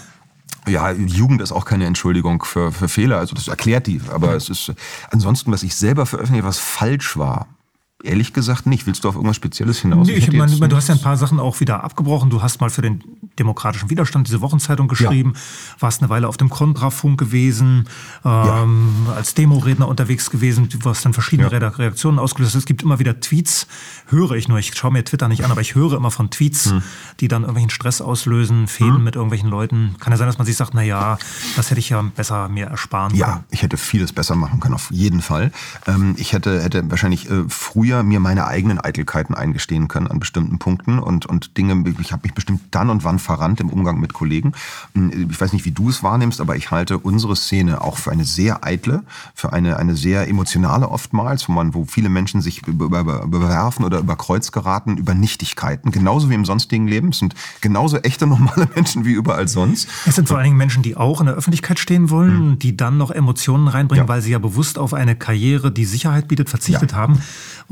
ja, 0.68 0.92
Jugend 0.92 1.42
ist 1.42 1.52
auch 1.52 1.66
keine 1.66 1.86
Entschuldigung 1.86 2.44
für, 2.44 2.72
für 2.72 2.88
Fehler. 2.88 3.18
Also 3.18 3.36
das 3.36 3.48
erklärt 3.48 3.88
die. 3.88 4.02
Aber 4.12 4.34
es 4.36 4.50
ist 4.50 4.74
ansonsten, 5.12 5.52
was 5.52 5.64
ich 5.64 5.76
selber 5.76 6.06
veröffentliche, 6.06 6.46
was 6.46 6.60
falsch 6.60 7.18
war, 7.18 7.48
Ehrlich 8.04 8.34
gesagt 8.34 8.66
nicht. 8.66 8.86
Willst 8.86 9.06
du 9.06 9.10
auf 9.10 9.16
irgendwas 9.16 9.38
Spezielles 9.38 9.80
hinaus? 9.80 10.08
Nee, 10.08 10.14
ich 10.14 10.28
ich 10.28 10.38
meine, 10.38 10.68
du 10.68 10.76
hast 10.76 10.90
ja 10.90 10.96
ein 10.96 11.02
paar 11.02 11.16
Sachen 11.16 11.40
auch 11.40 11.62
wieder 11.62 11.86
abgebrochen. 11.86 12.30
Du 12.30 12.42
hast 12.42 12.60
mal 12.60 12.70
für 12.70 12.82
den 12.82 13.02
demokratischen 13.40 13.90
Widerstand 13.90 14.28
diese 14.28 14.42
Wochenzeitung 14.42 14.88
geschrieben, 14.90 15.34
ja. 15.36 15.42
warst 15.80 16.02
eine 16.02 16.10
Weile 16.10 16.28
auf 16.28 16.38
dem 16.38 16.50
Kontrafunk 16.50 17.20
gewesen, 17.20 17.88
ähm, 18.26 19.06
ja. 19.08 19.14
als 19.14 19.34
Demoredner 19.34 19.88
unterwegs 19.88 20.30
gewesen, 20.30 20.70
du 20.70 20.90
hast 20.90 21.06
dann 21.06 21.14
verschiedene 21.14 21.52
ja. 21.52 21.68
Reaktionen 21.70 22.20
ausgelöst. 22.20 22.56
Es 22.56 22.66
gibt 22.66 22.84
immer 22.84 23.00
wieder 23.00 23.20
Tweets, 23.20 23.68
höre 24.08 24.32
ich 24.32 24.48
nur, 24.48 24.60
ich 24.60 24.76
schaue 24.76 24.92
mir 24.92 25.04
Twitter 25.04 25.28
nicht 25.28 25.44
an, 25.44 25.52
aber 25.52 25.62
ich 25.62 25.74
höre 25.74 25.94
immer 25.94 26.12
von 26.12 26.30
Tweets, 26.30 26.72
hm. 26.72 26.84
die 27.22 27.28
dann 27.28 27.44
irgendwelchen 27.44 27.70
Stress 27.70 28.02
auslösen, 28.02 28.68
Fäden 28.68 28.98
hm. 28.98 29.04
mit 29.04 29.16
irgendwelchen 29.16 29.50
Leuten. 29.50 29.96
Kann 30.00 30.12
ja 30.12 30.18
sein, 30.18 30.28
dass 30.28 30.38
man 30.38 30.46
sich 30.46 30.56
sagt, 30.56 30.74
na 30.74 30.84
ja, 30.84 31.18
das 31.56 31.70
hätte 31.70 31.80
ich 31.80 31.90
ja 31.90 32.02
besser 32.02 32.50
mir 32.50 32.68
ersparen 32.68 33.10
können. 33.10 33.20
Ja, 33.20 33.44
ich 33.50 33.64
hätte 33.64 33.78
vieles 33.78 34.14
besser 34.14 34.36
machen 34.36 34.60
können, 34.60 34.76
auf 34.76 34.92
jeden 34.92 35.22
Fall. 35.22 35.52
Ähm, 35.88 36.16
ich 36.18 36.34
hätte, 36.34 36.62
hätte 36.62 36.90
wahrscheinlich 36.92 37.30
äh, 37.30 37.44
früher 37.48 37.93
früher 37.94 38.04
mir 38.04 38.20
meine 38.20 38.48
eigenen 38.48 38.80
Eitelkeiten 38.80 39.36
eingestehen 39.36 39.88
können 39.88 40.08
an 40.08 40.20
bestimmten 40.20 40.58
Punkten 40.58 41.00
und, 41.00 41.26
und 41.26 41.58
Dinge, 41.58 41.84
ich 42.00 42.12
habe 42.12 42.24
mich 42.24 42.34
bestimmt 42.34 42.62
dann 42.72 42.90
und 42.90 43.04
wann 43.04 43.20
verrannt 43.20 43.60
im 43.60 43.70
Umgang 43.70 44.00
mit 44.00 44.14
Kollegen. 44.14 44.54
Hm, 44.96 45.30
ich 45.30 45.40
weiß 45.40 45.54
nicht, 45.54 45.66
wie 45.66 45.72
du 45.72 45.90
es 45.90 46.02
wahrnimmst, 46.02 46.42
aber 46.42 46.56
ich 46.56 46.72
halte 46.72 46.98
unsere 46.98 47.36
Szene 47.36 47.82
auch 47.82 47.98
für 47.98 48.12
eine 48.12 48.26
sehr 48.26 48.66
eitle, 48.66 49.04
für 49.36 49.54
eine, 49.54 49.78
eine 49.78 49.96
sehr 49.96 50.28
emotionale 50.28 50.90
oftmals, 50.90 51.48
wo 51.48 51.54
man, 51.54 51.74
wo 51.74 51.86
viele 51.86 52.10
Menschen 52.10 52.42
sich 52.42 52.62
bewerfen 52.64 53.86
oder 53.86 54.00
über 54.00 54.16
Kreuz 54.16 54.52
geraten, 54.52 54.98
über 54.98 55.14
Nichtigkeiten, 55.14 55.92
genauso 55.92 56.30
wie 56.30 56.36
im 56.36 56.46
sonstigen 56.46 56.88
Leben. 56.88 57.10
Es 57.10 57.20
sind 57.20 57.36
genauso 57.62 57.98
echte 57.98 58.26
normale 58.34 58.68
Menschen 58.76 59.06
wie 59.06 59.14
überall 59.14 59.48
sonst. 59.48 59.88
Es 60.06 60.16
sind 60.16 60.28
vor 60.28 60.38
allen 60.38 60.46
Dingen 60.46 60.58
Menschen, 60.58 60.84
die 60.84 60.98
auch 60.98 61.20
in 61.20 61.28
der 61.28 61.36
Öffentlichkeit 61.36 61.80
stehen 61.80 62.10
wollen, 62.10 62.52
mhm. 62.52 62.60
die 62.60 62.76
dann 62.76 62.98
noch 62.98 63.12
Emotionen 63.12 63.68
reinbringen, 63.68 64.06
ja. 64.06 64.10
weil 64.10 64.22
sie 64.22 64.32
ja 64.32 64.40
bewusst 64.40 64.80
auf 64.80 64.94
eine 64.94 65.16
Karriere, 65.16 65.72
die 65.72 65.86
Sicherheit 65.86 66.28
bietet, 66.28 66.50
verzichtet 66.50 66.94
ja. 66.94 66.98
haben. 66.98 67.20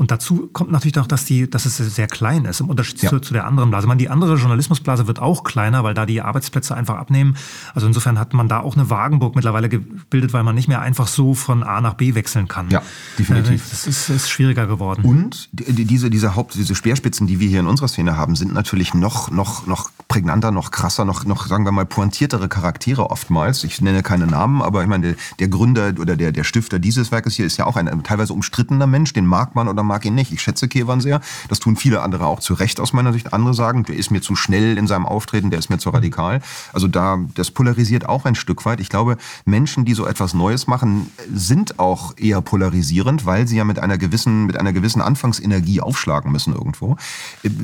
Und 0.02 0.10
dazu 0.10 0.50
kommt 0.52 0.72
natürlich 0.72 0.96
noch, 0.96 1.06
dass, 1.06 1.26
die, 1.26 1.48
dass 1.48 1.64
es 1.64 1.76
sehr 1.76 2.08
klein 2.08 2.44
ist 2.44 2.58
im 2.58 2.68
Unterschied 2.68 3.00
ja. 3.04 3.08
zu, 3.08 3.20
zu, 3.20 3.32
der 3.32 3.46
anderen 3.46 3.70
Blase. 3.70 3.86
Man, 3.86 3.98
die 3.98 4.10
andere 4.10 4.34
Journalismusblase 4.34 5.06
wird 5.06 5.20
auch 5.20 5.44
kleiner, 5.44 5.84
weil 5.84 5.94
da 5.94 6.06
die 6.06 6.20
Arbeitsplätze 6.20 6.74
einfach 6.74 6.96
abnehmen. 6.96 7.36
Also 7.72 7.86
insofern 7.86 8.18
hat 8.18 8.34
man 8.34 8.48
da 8.48 8.58
auch 8.58 8.74
eine 8.74 8.90
Wagenburg 8.90 9.36
mittlerweile 9.36 9.68
gebildet, 9.68 10.32
weil 10.32 10.42
man 10.42 10.56
nicht 10.56 10.66
mehr 10.66 10.80
einfach 10.80 11.06
so 11.06 11.34
von 11.34 11.62
A 11.62 11.80
nach 11.80 11.94
B 11.94 12.16
wechseln 12.16 12.48
kann. 12.48 12.68
Ja, 12.70 12.82
definitiv. 13.16 13.64
Äh, 13.64 13.70
das 13.70 13.86
ist, 13.86 14.08
ist 14.08 14.28
schwieriger 14.28 14.66
geworden. 14.66 15.04
Und 15.04 15.50
diese, 15.52 16.10
diese 16.10 16.34
Haupt, 16.34 16.56
diese 16.56 16.74
Speerspitzen, 16.74 17.28
die 17.28 17.38
wir 17.38 17.48
hier 17.48 17.60
in 17.60 17.68
unserer 17.68 17.86
Szene 17.86 18.16
haben, 18.16 18.34
sind 18.34 18.52
natürlich 18.52 18.94
noch, 18.94 19.30
noch, 19.30 19.68
noch 19.68 19.92
prägnanter, 20.08 20.50
noch 20.50 20.72
krasser, 20.72 21.04
noch, 21.04 21.24
noch, 21.26 21.46
sagen 21.46 21.64
wir 21.64 21.70
mal, 21.70 21.86
pointiertere 21.86 22.48
Charaktere 22.48 23.08
oftmals. 23.08 23.62
Ich 23.62 23.80
nenne 23.80 24.02
keine 24.02 24.26
Namen, 24.26 24.62
aber 24.62 24.82
ich 24.82 24.88
meine, 24.88 25.12
der, 25.12 25.16
der 25.38 25.46
Gründer 25.46 25.94
oder 26.00 26.16
der, 26.16 26.32
der 26.32 26.42
Stifter 26.42 26.80
dieses 26.80 27.12
Werkes 27.12 27.36
hier 27.36 27.46
ist 27.46 27.56
ja 27.56 27.66
auch 27.66 27.76
ein, 27.76 27.86
ein 27.86 28.02
teilweise 28.02 28.32
umstrittener 28.32 28.88
Mensch, 28.88 29.12
den 29.12 29.26
mag 29.26 29.54
man 29.54 29.68
oder 29.68 29.84
mag 29.92 30.06
ihn 30.06 30.14
nicht. 30.14 30.32
Ich 30.32 30.40
schätze 30.40 30.68
Kevan 30.68 31.02
sehr. 31.02 31.20
Das 31.50 31.60
tun 31.60 31.76
viele 31.76 32.00
andere 32.00 32.26
auch 32.26 32.40
zu 32.40 32.54
Recht 32.54 32.80
aus 32.80 32.94
meiner 32.94 33.12
Sicht. 33.12 33.34
Andere 33.34 33.52
sagen, 33.52 33.84
der 33.84 33.94
ist 33.94 34.10
mir 34.10 34.22
zu 34.22 34.34
schnell 34.34 34.78
in 34.78 34.86
seinem 34.86 35.04
Auftreten, 35.04 35.50
der 35.50 35.58
ist 35.58 35.68
mir 35.68 35.76
zu 35.76 35.90
radikal. 35.90 36.40
Also 36.72 36.88
da, 36.88 37.18
das 37.34 37.50
polarisiert 37.50 38.08
auch 38.08 38.24
ein 38.24 38.34
Stück 38.34 38.64
weit. 38.64 38.80
Ich 38.80 38.88
glaube, 38.88 39.18
Menschen, 39.44 39.84
die 39.84 39.92
so 39.92 40.06
etwas 40.06 40.32
Neues 40.32 40.66
machen, 40.66 41.10
sind 41.30 41.78
auch 41.78 42.16
eher 42.16 42.40
polarisierend, 42.40 43.26
weil 43.26 43.46
sie 43.46 43.58
ja 43.58 43.64
mit 43.64 43.78
einer 43.80 43.98
gewissen, 43.98 44.46
mit 44.46 44.56
einer 44.56 44.72
gewissen 44.72 45.02
Anfangsenergie 45.02 45.82
aufschlagen 45.82 46.32
müssen 46.32 46.54
irgendwo. 46.54 46.96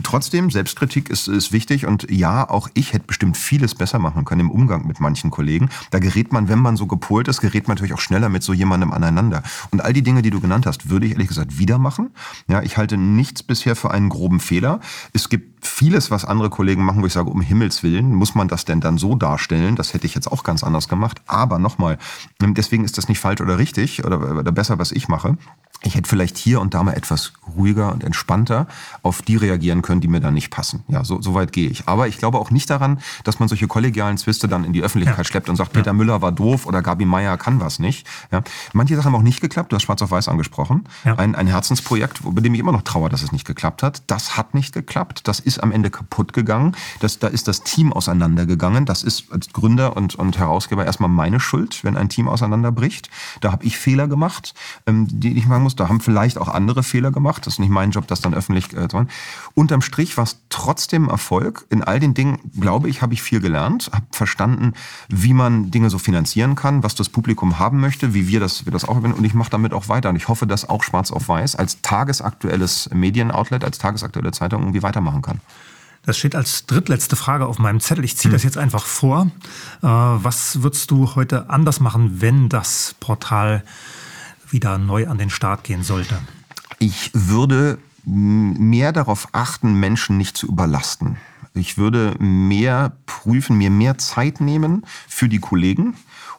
Trotzdem, 0.03 0.51
Selbstkritik 0.51 1.09
ist, 1.09 1.29
ist 1.29 1.51
wichtig 1.51 1.87
und 1.87 2.11
ja, 2.11 2.47
auch 2.51 2.69
ich 2.75 2.93
hätte 2.93 3.07
bestimmt 3.07 3.39
vieles 3.39 3.75
besser 3.75 3.99
machen 3.99 4.27
können 4.27 4.43
im 4.43 4.51
Umgang 4.51 4.87
mit 4.87 5.01
manchen 5.01 5.31
Kollegen. 5.31 5.71
Da 5.91 5.99
gerät 5.99 6.31
man, 6.31 6.51
wenn 6.51 6.59
man 6.59 6.77
so 6.77 6.87
gepolt 6.87 7.27
ist, 7.27 7.41
gerät 7.41 7.69
man 7.69 7.77
natürlich 7.77 7.95
auch 7.95 8.01
schneller 8.01 8.29
mit 8.29 8.43
so 8.43 8.53
jemandem 8.53 8.93
aneinander. 8.93 9.43
Und 9.71 9.83
all 9.83 9.95
die 9.95 10.03
Dinge, 10.03 10.21
die 10.21 10.29
du 10.29 10.41
genannt 10.41 10.67
hast, 10.67 10.91
würde 10.91 11.07
ich 11.07 11.13
ehrlich 11.13 11.29
gesagt 11.29 11.59
wieder 11.59 11.79
machen. 11.79 12.11
Ja, 12.49 12.63
ich 12.63 12.77
halte 12.77 12.97
nichts 12.97 13.43
bisher 13.43 13.77
für 13.77 13.91
einen 13.91 14.09
groben 14.09 14.41
Fehler. 14.41 14.81
Es 15.13 15.29
gibt 15.29 15.67
vieles, 15.67 16.11
was 16.11 16.25
andere 16.25 16.51
Kollegen 16.51 16.85
machen, 16.85 17.03
wo 17.03 17.07
ich 17.07 17.13
sage, 17.13 17.31
um 17.31 17.41
Himmels 17.41 17.83
Willen, 17.83 18.15
muss 18.15 18.35
man 18.35 18.49
das 18.49 18.65
denn 18.65 18.81
dann 18.81 18.99
so 18.99 19.15
darstellen? 19.15 19.77
Das 19.77 19.95
hätte 19.95 20.07
ich 20.07 20.15
jetzt 20.15 20.31
auch 20.31 20.45
ganz 20.45 20.63
anders 20.63 20.89
gemacht. 20.89 21.21
Aber 21.27 21.59
nochmal, 21.59 21.99
deswegen 22.41 22.85
ist 22.85 22.99
das 22.99 23.09
nicht 23.09 23.21
falsch 23.21 23.41
oder 23.41 23.59
richtig 23.59 24.05
oder, 24.05 24.39
oder 24.39 24.53
besser, 24.53 24.79
was 24.79 24.93
ich 24.93 25.09
mache. 25.09 25.37
Ich 25.83 25.95
hätte 25.95 26.09
vielleicht 26.09 26.37
hier 26.39 26.61
und 26.61 26.75
da 26.75 26.83
mal 26.83 26.95
etwas 26.95 27.33
ruhiger 27.57 27.93
und 27.93 28.05
entspannter 28.05 28.67
auf 29.03 29.23
die 29.23 29.37
reagieren 29.37 29.83
können, 29.83 30.01
die 30.01 30.09
mir 30.09 30.21
da 30.21 30.31
nicht 30.31 30.51
passen. 30.51 30.85
Ja, 30.89 31.05
so, 31.05 31.21
so 31.21 31.35
weit 31.35 31.53
gehe 31.53 31.69
ich. 31.69 31.87
Aber 31.87 32.09
ich 32.09 32.19
glaube, 32.19 32.29
glaube 32.29 32.39
auch 32.39 32.51
nicht 32.51 32.69
daran, 32.69 33.01
dass 33.25 33.39
man 33.39 33.49
solche 33.49 33.67
kollegialen 33.67 34.19
Zwiste 34.19 34.49
dann 34.49 34.65
in 34.65 34.73
die 34.73 34.83
Öffentlichkeit 34.83 35.19
ja. 35.19 35.25
schleppt 35.25 35.49
und 35.49 35.57
sagt, 35.57 35.73
Peter 35.73 35.87
ja. 35.87 35.93
Müller 35.93 36.21
war 36.21 36.31
doof 36.31 36.67
oder 36.67 36.83
Gabi 36.83 37.07
Meier 37.07 37.39
kann 37.39 37.61
was 37.61 37.79
nicht. 37.79 38.07
Ja. 38.31 38.43
Manche 38.75 38.97
Sachen 38.97 39.07
haben 39.07 39.15
auch 39.15 39.23
nicht 39.23 39.41
geklappt. 39.41 39.73
Du 39.73 39.77
hast 39.77 39.85
Schwarz 39.85 40.03
auf 40.03 40.11
Weiß 40.11 40.29
angesprochen. 40.29 40.85
Ja. 41.05 41.15
Ein, 41.15 41.35
ein 41.35 41.47
Herzensprojekt, 41.47 42.21
bei 42.23 42.41
dem 42.43 42.53
ich 42.53 42.61
immer 42.61 42.73
noch 42.73 42.83
trauere, 42.83 43.09
dass 43.09 43.23
es 43.23 43.33
nicht 43.33 43.47
geklappt 43.47 43.83
hat. 43.83 44.03
Das 44.09 44.37
hat 44.37 44.55
nicht 44.55 44.75
geklappt. 44.75 45.27
Das 45.27 45.41
ist 45.41 45.63
am 45.63 45.73
Ende 45.73 45.91
kaputt 45.91 46.33
gegangen. 46.33 46.77
Das, 47.01 47.19
da 47.19 47.29
ist 47.29 47.49
das 47.49 47.63
Team 47.63 47.93
auseinandergegangen. 47.93 48.85
Das 48.85 49.03
ist 49.03 49.33
als 49.33 49.53
Gründer 49.53 49.97
und, 49.97 50.15
und 50.15 50.39
Herausgeber 50.39 50.85
erstmal 50.85 51.09
meine 51.09 51.41
Schuld, 51.41 51.83
wenn 51.83 51.97
ein 51.97 52.09
Team 52.09 52.29
auseinanderbricht. 52.29 53.09
Da 53.41 53.53
habe 53.53 53.65
ich 53.65 53.79
Fehler 53.79 54.07
gemacht, 54.07 54.55
ähm, 54.87 55.07
die 55.09 55.37
ich 55.37 55.47
machen 55.47 55.63
muss. 55.63 55.68
Da 55.77 55.89
haben 55.89 56.01
vielleicht 56.01 56.39
auch 56.39 56.49
andere 56.49 56.83
Fehler 56.83 57.11
gemacht. 57.11 57.47
Das 57.47 57.55
ist 57.55 57.59
nicht 57.59 57.71
mein 57.71 57.91
Job, 57.91 58.07
das 58.07 58.21
dann 58.21 58.35
öffentlich 58.35 58.73
äh, 58.77 58.89
zu 58.89 58.97
machen. 58.97 59.09
Unterm 59.55 59.83
Strich 59.83 60.17
war 60.17 60.25
es 60.25 60.41
trotzdem 60.49 61.09
Erfolg. 61.09 61.67
In 61.71 61.83
all 61.83 62.01
den 62.01 62.15
Dingen, 62.15 62.39
glaube 62.59 62.89
ich, 62.89 63.03
habe 63.03 63.15
ich 63.15 63.23
viel 63.23 63.41
gelernt, 63.41 63.91
habe 63.93 64.07
verstanden, 64.11 64.75
wie 65.09 65.35
man 65.35 65.71
Dinge 65.71 65.91
so 65.91 65.99
finanzieren 65.99 66.55
kann, 66.55 66.83
was 66.83 66.95
das 66.95 67.09
Publikum 67.09 67.59
haben 67.59 67.81
möchte, 67.81 68.15
wie 68.15 68.29
wir 68.29 68.41
das, 68.41 68.65
wir 68.65 68.73
das 68.73 68.85
auch 68.85 68.95
verwenden. 68.95 69.19
Und 69.19 69.25
ich 69.25 69.35
mache 69.35 69.51
damit 69.51 69.73
auch 69.73 69.89
weiter. 69.89 70.11
Und 70.11 70.17
ich 70.17 70.29
hoffe, 70.29 70.47
dass 70.47 70.69
auch 70.69 70.83
Schwarz 70.83 71.11
auf 71.11 71.29
Weiß 71.29 71.57
als 71.57 71.83
tagesaktuelles 71.83 72.91
Medienoutlet, 72.93 73.65
als 73.65 73.79
tagesaktuelle 73.79 74.33
Zeitung 74.33 74.63
irgendwie 74.63 74.83
weitermachen 74.83 75.23
kann. 75.23 75.41
Das 76.09 76.17
steht 76.17 76.35
als 76.35 76.65
drittletzte 76.65 77.17
Frage 77.17 77.45
auf 77.47 77.59
meinem 77.59 77.81
Zettel. 77.81 78.03
Ich 78.03 78.17
ziehe 78.17 78.33
das 78.33 78.43
jetzt 78.43 78.57
einfach 78.57 78.87
vor. 78.87 79.31
Äh, 79.83 79.87
was 79.87 80.63
würdest 80.63 80.91
du 80.91 81.15
heute 81.15 81.51
anders 81.51 81.81
machen, 81.81 82.23
wenn 82.23 82.49
das 82.49 82.95
Portal 82.99 83.63
wieder 84.53 84.79
neu 84.79 85.09
an 85.09 85.19
den 85.19 85.31
Start 85.31 85.65
gehen 85.65 85.83
sollte? 85.83 86.19
Ich 86.79 87.11
würde 87.15 87.79
mehr 88.05 88.93
darauf 88.93 89.29
achten, 89.33 89.75
Menschen 89.75 90.17
nicht 90.17 90.37
zu 90.37 90.47
überlasten. 90.47 91.17
Ich 91.55 91.77
würde 91.77 92.15
mehr 92.19 92.93
prüfen, 93.07 93.59
mir 93.59 93.71
mehr 93.71 93.99
Zeit 93.99 94.41
nehmen 94.41 94.85
für 95.09 95.29
die 95.29 95.41
Kollegen 95.41 95.95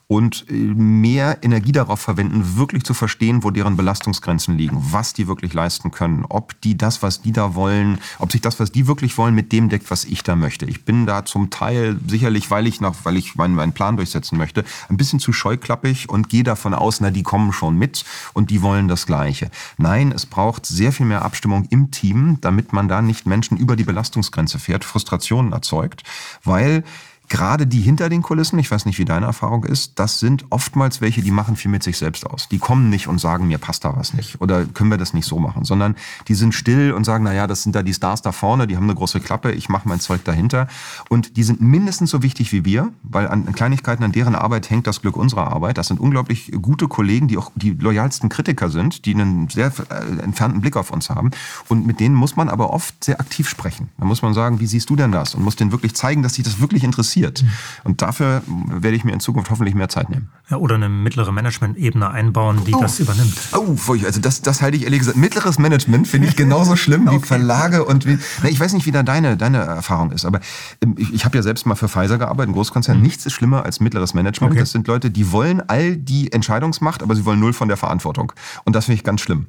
und 0.09 0.45
äh, 0.49 0.53
mehr 0.53 1.37
Energie 1.43 1.71
darauf 1.71 2.01
verwenden, 2.01 2.57
wirklich 2.57 2.83
zu 2.83 2.95
verstehen, 2.95 3.43
wo 3.43 3.51
deren 3.51 3.77
Belastungsgrenzen 3.77 4.57
liegen, 4.57 4.75
was 4.91 5.13
die 5.13 5.27
wirklich 5.27 5.53
leisten 5.53 5.91
können, 5.91 6.25
ob 6.27 6.59
die 6.61 6.75
das, 6.75 7.03
was 7.03 7.21
die 7.21 7.31
da 7.31 7.53
wollen, 7.53 7.99
ob 8.17 8.31
sich 8.31 8.41
das, 8.41 8.59
was 8.59 8.71
die 8.71 8.87
wirklich 8.87 9.19
wollen, 9.19 9.35
mit 9.35 9.51
dem 9.51 9.69
deckt, 9.69 9.91
was 9.91 10.05
ich 10.05 10.23
da 10.23 10.35
möchte. 10.35 10.65
Ich 10.65 10.83
bin 10.83 11.05
da 11.05 11.25
zum 11.25 11.51
Teil 11.51 11.99
sicherlich, 12.07 12.49
weil 12.49 12.65
ich 12.65 12.81
noch, 12.81 12.95
weil 13.03 13.17
ich 13.17 13.35
meinen, 13.35 13.53
meinen 13.53 13.73
Plan 13.73 13.97
durchsetzen 13.97 14.35
möchte, 14.35 14.65
ein 14.89 14.97
bisschen 14.97 15.19
zu 15.19 15.31
scheuklappig 15.31 16.09
und 16.09 16.27
gehe 16.27 16.43
davon 16.43 16.73
aus, 16.73 17.01
na, 17.01 17.11
die 17.11 17.23
kommen 17.23 17.53
schon 17.53 17.77
mit 17.77 18.03
und 18.33 18.49
die 18.49 18.63
wollen 18.63 18.87
das 18.87 19.05
Gleiche. 19.05 19.51
Nein, 19.77 20.11
es 20.11 20.25
braucht 20.25 20.65
sehr 20.65 20.91
viel 20.91 21.05
mehr 21.05 21.21
Abstimmung 21.21 21.65
im 21.69 21.91
Team, 21.91 22.39
damit 22.41 22.73
man 22.73 22.87
da 22.87 23.03
nicht 23.03 23.27
Menschen 23.27 23.57
über 23.57 23.75
die 23.75 23.83
Belastungsgrenze 23.83 24.57
fährt, 24.57 24.85
Frustrationen 24.85 25.53
erzeugt, 25.53 26.01
weil 26.43 26.83
gerade 27.29 27.67
die 27.67 27.79
hinter 27.79 28.09
den 28.09 28.23
Kulissen, 28.23 28.57
ich 28.59 28.69
weiß 28.69 28.85
nicht, 28.85 28.97
wie 28.97 29.05
deine 29.05 29.27
Erfahrung 29.27 29.63
ist, 29.63 29.99
das 29.99 30.19
sind 30.19 30.45
oftmals 30.49 30.99
welche, 30.99 31.21
die 31.21 31.31
machen 31.31 31.55
viel 31.55 31.71
mit 31.71 31.83
sich 31.83 31.97
selbst 31.97 32.25
aus. 32.25 32.49
Die 32.49 32.57
kommen 32.57 32.89
nicht 32.89 33.07
und 33.07 33.19
sagen, 33.19 33.47
mir 33.47 33.59
passt 33.59 33.85
da 33.85 33.95
was 33.95 34.13
nicht 34.13 34.41
oder 34.41 34.65
können 34.65 34.89
wir 34.89 34.97
das 34.97 35.13
nicht 35.13 35.25
so 35.25 35.39
machen, 35.39 35.63
sondern 35.63 35.95
die 36.27 36.33
sind 36.33 36.53
still 36.53 36.91
und 36.91 37.05
sagen, 37.05 37.23
na 37.23 37.33
ja, 37.33 37.45
das 37.47 37.63
sind 37.63 37.75
da 37.75 37.83
die 37.83 37.93
Stars 37.93 38.23
da 38.23 38.31
vorne, 38.31 38.67
die 38.67 38.75
haben 38.75 38.83
eine 38.83 38.95
große 38.95 39.19
Klappe, 39.19 39.51
ich 39.51 39.69
mache 39.69 39.87
mein 39.87 39.99
Zeug 39.99 40.23
dahinter 40.23 40.67
und 41.07 41.37
die 41.37 41.43
sind 41.43 41.61
mindestens 41.61 42.09
so 42.09 42.23
wichtig 42.23 42.51
wie 42.51 42.65
wir, 42.65 42.91
weil 43.03 43.27
an 43.27 43.51
Kleinigkeiten, 43.53 44.03
an 44.03 44.11
deren 44.11 44.35
Arbeit 44.35 44.69
hängt 44.69 44.87
das 44.87 45.01
Glück 45.01 45.15
unserer 45.15 45.47
Arbeit. 45.47 45.77
Das 45.77 45.87
sind 45.87 45.99
unglaublich 45.99 46.51
gute 46.61 46.87
Kollegen, 46.87 47.27
die 47.27 47.37
auch 47.37 47.51
die 47.55 47.71
loyalsten 47.71 48.29
Kritiker 48.29 48.69
sind, 48.69 49.05
die 49.05 49.13
einen 49.13 49.47
sehr 49.49 49.71
äh, 49.89 50.23
entfernten 50.23 50.61
Blick 50.61 50.75
auf 50.75 50.91
uns 50.91 51.09
haben 51.09 51.29
und 51.67 51.85
mit 51.85 51.99
denen 51.99 52.15
muss 52.15 52.35
man 52.35 52.49
aber 52.49 52.71
oft 52.71 53.03
sehr 53.03 53.19
aktiv 53.19 53.47
sprechen. 53.47 53.89
Da 53.99 54.05
muss 54.05 54.23
man 54.23 54.33
sagen, 54.33 54.59
wie 54.59 54.65
siehst 54.65 54.89
du 54.89 54.95
denn 54.95 55.11
das 55.11 55.35
und 55.35 55.43
muss 55.43 55.55
denen 55.55 55.71
wirklich 55.71 55.93
zeigen, 55.93 56.23
dass 56.23 56.33
sich 56.33 56.43
das 56.43 56.59
wirklich 56.59 56.83
interessiert 56.83 57.18
passiert. 57.21 57.43
Und 57.83 58.01
dafür 58.01 58.41
werde 58.47 58.95
ich 58.95 59.03
mir 59.03 59.13
in 59.13 59.19
Zukunft 59.19 59.49
hoffentlich 59.51 59.75
mehr 59.75 59.89
Zeit 59.89 60.09
nehmen. 60.09 60.29
Ja, 60.49 60.57
oder 60.57 60.75
eine 60.75 60.89
mittlere 60.89 61.31
Management-Ebene 61.31 62.09
einbauen, 62.09 62.63
die 62.65 62.73
oh. 62.73 62.81
das 62.81 62.99
übernimmt. 62.99 63.33
Oh, 63.53 63.75
also 64.05 64.19
das, 64.19 64.41
das 64.41 64.61
halte 64.61 64.77
ich 64.77 64.83
ehrlich 64.83 64.99
gesagt. 64.99 65.17
Mittleres 65.17 65.59
Management 65.59 66.07
finde 66.07 66.27
ich 66.27 66.35
genauso 66.35 66.75
schlimm 66.75 67.07
okay. 67.07 67.21
wie 67.21 67.25
Verlage 67.25 67.85
und 67.85 68.05
wie. 68.05 68.17
Na, 68.41 68.49
ich 68.49 68.59
weiß 68.59 68.73
nicht, 68.73 68.85
wie 68.85 68.91
da 68.91 69.03
deine, 69.03 69.37
deine 69.37 69.59
Erfahrung 69.59 70.11
ist, 70.11 70.25
aber 70.25 70.39
ähm, 70.81 70.95
ich, 70.97 71.13
ich 71.13 71.25
habe 71.25 71.37
ja 71.37 71.43
selbst 71.43 71.65
mal 71.65 71.75
für 71.75 71.87
Pfizer 71.87 72.17
gearbeitet, 72.17 72.49
ein 72.49 72.53
Großkonzern. 72.53 72.97
Mhm. 72.97 73.03
Nichts 73.03 73.25
ist 73.25 73.33
schlimmer 73.33 73.63
als 73.65 73.79
mittleres 73.79 74.13
Management. 74.13 74.53
Okay. 74.53 74.59
Das 74.59 74.71
sind 74.71 74.87
Leute, 74.87 75.11
die 75.11 75.31
wollen 75.31 75.61
all 75.67 75.97
die 75.97 76.31
Entscheidungsmacht, 76.31 77.03
aber 77.03 77.15
sie 77.15 77.25
wollen 77.25 77.39
null 77.39 77.53
von 77.53 77.67
der 77.67 77.77
Verantwortung. 77.77 78.33
Und 78.65 78.75
das 78.75 78.85
finde 78.85 78.95
ich 78.95 79.03
ganz 79.03 79.21
schlimm. 79.21 79.47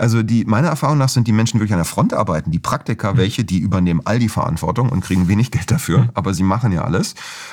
Also 0.00 0.22
die, 0.22 0.46
meiner 0.46 0.68
Erfahrung 0.68 0.96
nach 0.96 1.10
sind 1.10 1.26
die 1.26 1.32
Menschen 1.32 1.60
wirklich 1.60 1.74
an 1.74 1.78
der 1.78 1.84
Front 1.84 2.14
arbeiten. 2.14 2.50
Die 2.50 2.58
Praktiker, 2.58 3.12
mhm. 3.12 3.18
welche, 3.18 3.44
die 3.44 3.58
übernehmen 3.58 4.00
all 4.04 4.18
die 4.18 4.30
Verantwortung 4.30 4.88
und 4.88 5.02
kriegen 5.02 5.28
wenig 5.28 5.50
Geld 5.50 5.70
dafür, 5.70 5.98
mhm. 5.98 6.10
aber 6.14 6.32
sie 6.32 6.42
machen 6.42 6.72
ja 6.72 6.84
alles. 6.84 6.99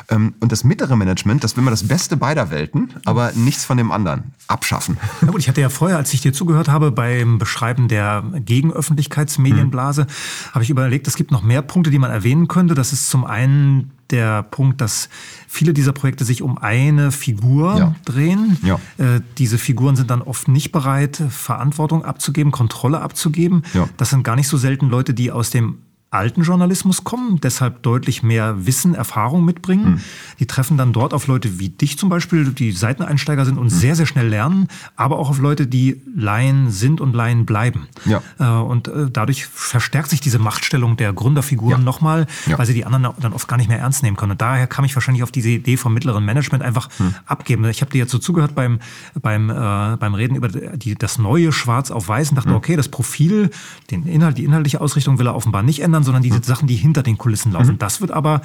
Ähm, 0.10 0.36
und 0.40 0.52
das 0.52 0.64
mittlere 0.64 0.96
Management, 0.96 1.44
das 1.44 1.56
will 1.58 1.64
man 1.64 1.72
das 1.72 1.88
Beste 1.88 2.18
beider 2.18 2.52
Welten, 2.52 2.94
aber 3.06 3.32
nichts 3.34 3.66
von 3.66 3.78
dem 3.78 3.92
anderen. 3.92 4.34
Abschaffen. 4.48 4.98
Ja 5.22 5.28
gut, 5.30 5.42
ich 5.42 5.50
hatte 5.50 5.62
ja 5.62 5.70
vorher, 5.70 5.98
als 5.98 6.14
ich 6.14 6.22
dir 6.22 6.32
zugehört 6.32 6.70
habe, 6.70 6.92
beim 6.92 7.38
Beschreiben 7.38 7.88
der 7.88 8.24
Gegenöffentlichkeitsmedienblase, 8.46 10.04
mhm. 10.04 10.54
habe 10.54 10.64
ich 10.64 10.70
überlegt, 10.70 11.08
es 11.08 11.16
gibt 11.16 11.32
noch 11.32 11.44
mehr 11.44 11.62
Punkte, 11.62 11.90
die 11.90 12.00
man 12.00 12.12
erwähnen 12.12 12.48
könnte. 12.48 12.74
Das 12.74 12.94
ist 12.94 13.10
zum 13.10 13.26
einen 13.26 13.92
der 14.10 14.44
Punkt, 14.44 14.80
dass 14.82 15.10
viele 15.48 15.74
dieser 15.74 15.92
Projekte 15.92 16.24
sich 16.24 16.42
um 16.42 16.58
eine 16.58 17.12
Figur 17.12 17.78
ja. 17.78 17.96
drehen. 18.06 18.58
Ja. 18.64 18.80
Äh, 18.98 19.22
diese 19.38 19.58
Figuren 19.58 19.96
sind 19.96 20.10
dann 20.10 20.22
oft 20.22 20.48
nicht 20.48 20.72
bereit, 20.72 21.22
Verantwortung 21.30 22.06
abzugeben, 22.06 22.52
Kontrolle 22.52 23.02
abzugeben. 23.02 23.64
Ja. 23.74 23.90
Das 23.98 24.10
sind 24.12 24.24
gar 24.24 24.36
nicht 24.36 24.48
so 24.48 24.58
selten 24.58 24.90
Leute, 24.90 25.14
die 25.14 25.32
aus 25.32 25.50
dem 25.50 25.80
alten 26.10 26.44
Journalismus 26.44 27.04
kommen, 27.04 27.42
deshalb 27.42 27.84
deutlich 27.84 28.24
mehr 28.24 28.66
Wissen, 28.66 28.96
Erfahrung 28.96 29.44
mitbringen. 29.44 29.86
Hm. 29.86 30.02
Die 30.40 30.46
treffen 30.46 30.78
dann 30.78 30.94
dort 30.94 31.14
auf 31.14 31.28
Leute 31.28 31.60
wie 31.60 31.70
dich 31.70 31.98
zum 31.98 32.08
Beispiel, 32.08 32.46
die 32.46 32.72
Seiteneinsteiger 32.72 33.46
sind 33.46 33.58
und 33.58 33.70
hm. 33.70 33.78
sehr, 33.78 33.96
sehr 33.96 34.06
schnell 34.06 34.28
lernen, 34.28 34.70
aber 34.96 35.20
auch 35.20 35.30
auf 35.30 35.40
Leute, 35.40 35.68
die 35.68 36.02
Laien 36.16 36.72
sind 36.72 37.02
und 37.02 37.14
Laien 37.14 37.46
bleiben. 37.46 37.88
Ja. 38.06 38.22
Äh, 38.40 38.46
und 38.46 38.88
äh, 38.88 39.10
dadurch 39.12 39.46
verstärkt 39.46 40.10
sich 40.10 40.22
diese 40.22 40.40
Machtstellung 40.40 40.96
der 40.96 41.12
Gründerfiguren 41.12 41.80
ja. 41.80 41.86
nochmal, 41.86 42.26
ja. 42.46 42.58
weil 42.58 42.66
sie 42.66 42.74
die 42.74 42.86
anderen 42.86 43.14
dann 43.20 43.34
oft 43.34 43.48
gar 43.50 43.58
nicht 43.58 43.68
mehr 43.68 43.80
ernst 43.80 44.02
nehmen 44.02 44.16
können. 44.16 44.32
Und 44.32 44.42
daher 44.42 44.68
kam 44.68 44.86
ich 44.86 44.96
wahrscheinlich 44.96 45.24
auf 45.24 45.32
diese 45.32 45.50
Idee 45.50 45.76
vom 45.76 45.94
mittleren 45.94 46.24
Management 46.24 46.64
einfach 46.64 46.90
hm. 46.98 47.16
abgeben. 47.26 47.66
Ich 47.66 47.82
habe 47.82 47.92
dir 47.92 48.00
jetzt 48.00 48.12
so 48.12 48.18
zugehört 48.18 48.56
beim, 48.56 48.80
beim, 49.22 49.50
äh, 49.50 49.98
beim 49.98 50.14
Reden 50.14 50.36
über 50.36 50.48
die, 50.48 50.96
das 50.96 51.18
neue 51.18 51.52
Schwarz 51.52 51.92
auf 51.92 52.08
Weiß 52.08 52.30
und 52.30 52.38
dachte, 52.38 52.50
hm. 52.50 52.56
okay, 52.56 52.78
das 52.78 52.88
Profil, 52.88 53.50
den 53.92 54.08
Inhalt, 54.08 54.38
die 54.38 54.46
inhaltliche 54.46 54.80
Ausrichtung 54.80 55.20
will 55.20 55.28
er 55.28 55.36
offenbar 55.36 55.64
nicht 55.64 55.82
ändern, 55.82 55.97
sondern 56.04 56.24
diese 56.24 56.38
mhm. 56.38 56.44
Sachen, 56.44 56.68
die 56.68 56.76
hinter 56.76 57.04
den 57.04 57.18
Kulissen 57.18 57.52
laufen. 57.52 57.74
Mhm. 57.74 57.80
Das 57.80 58.02
wird 58.02 58.12
aber 58.12 58.42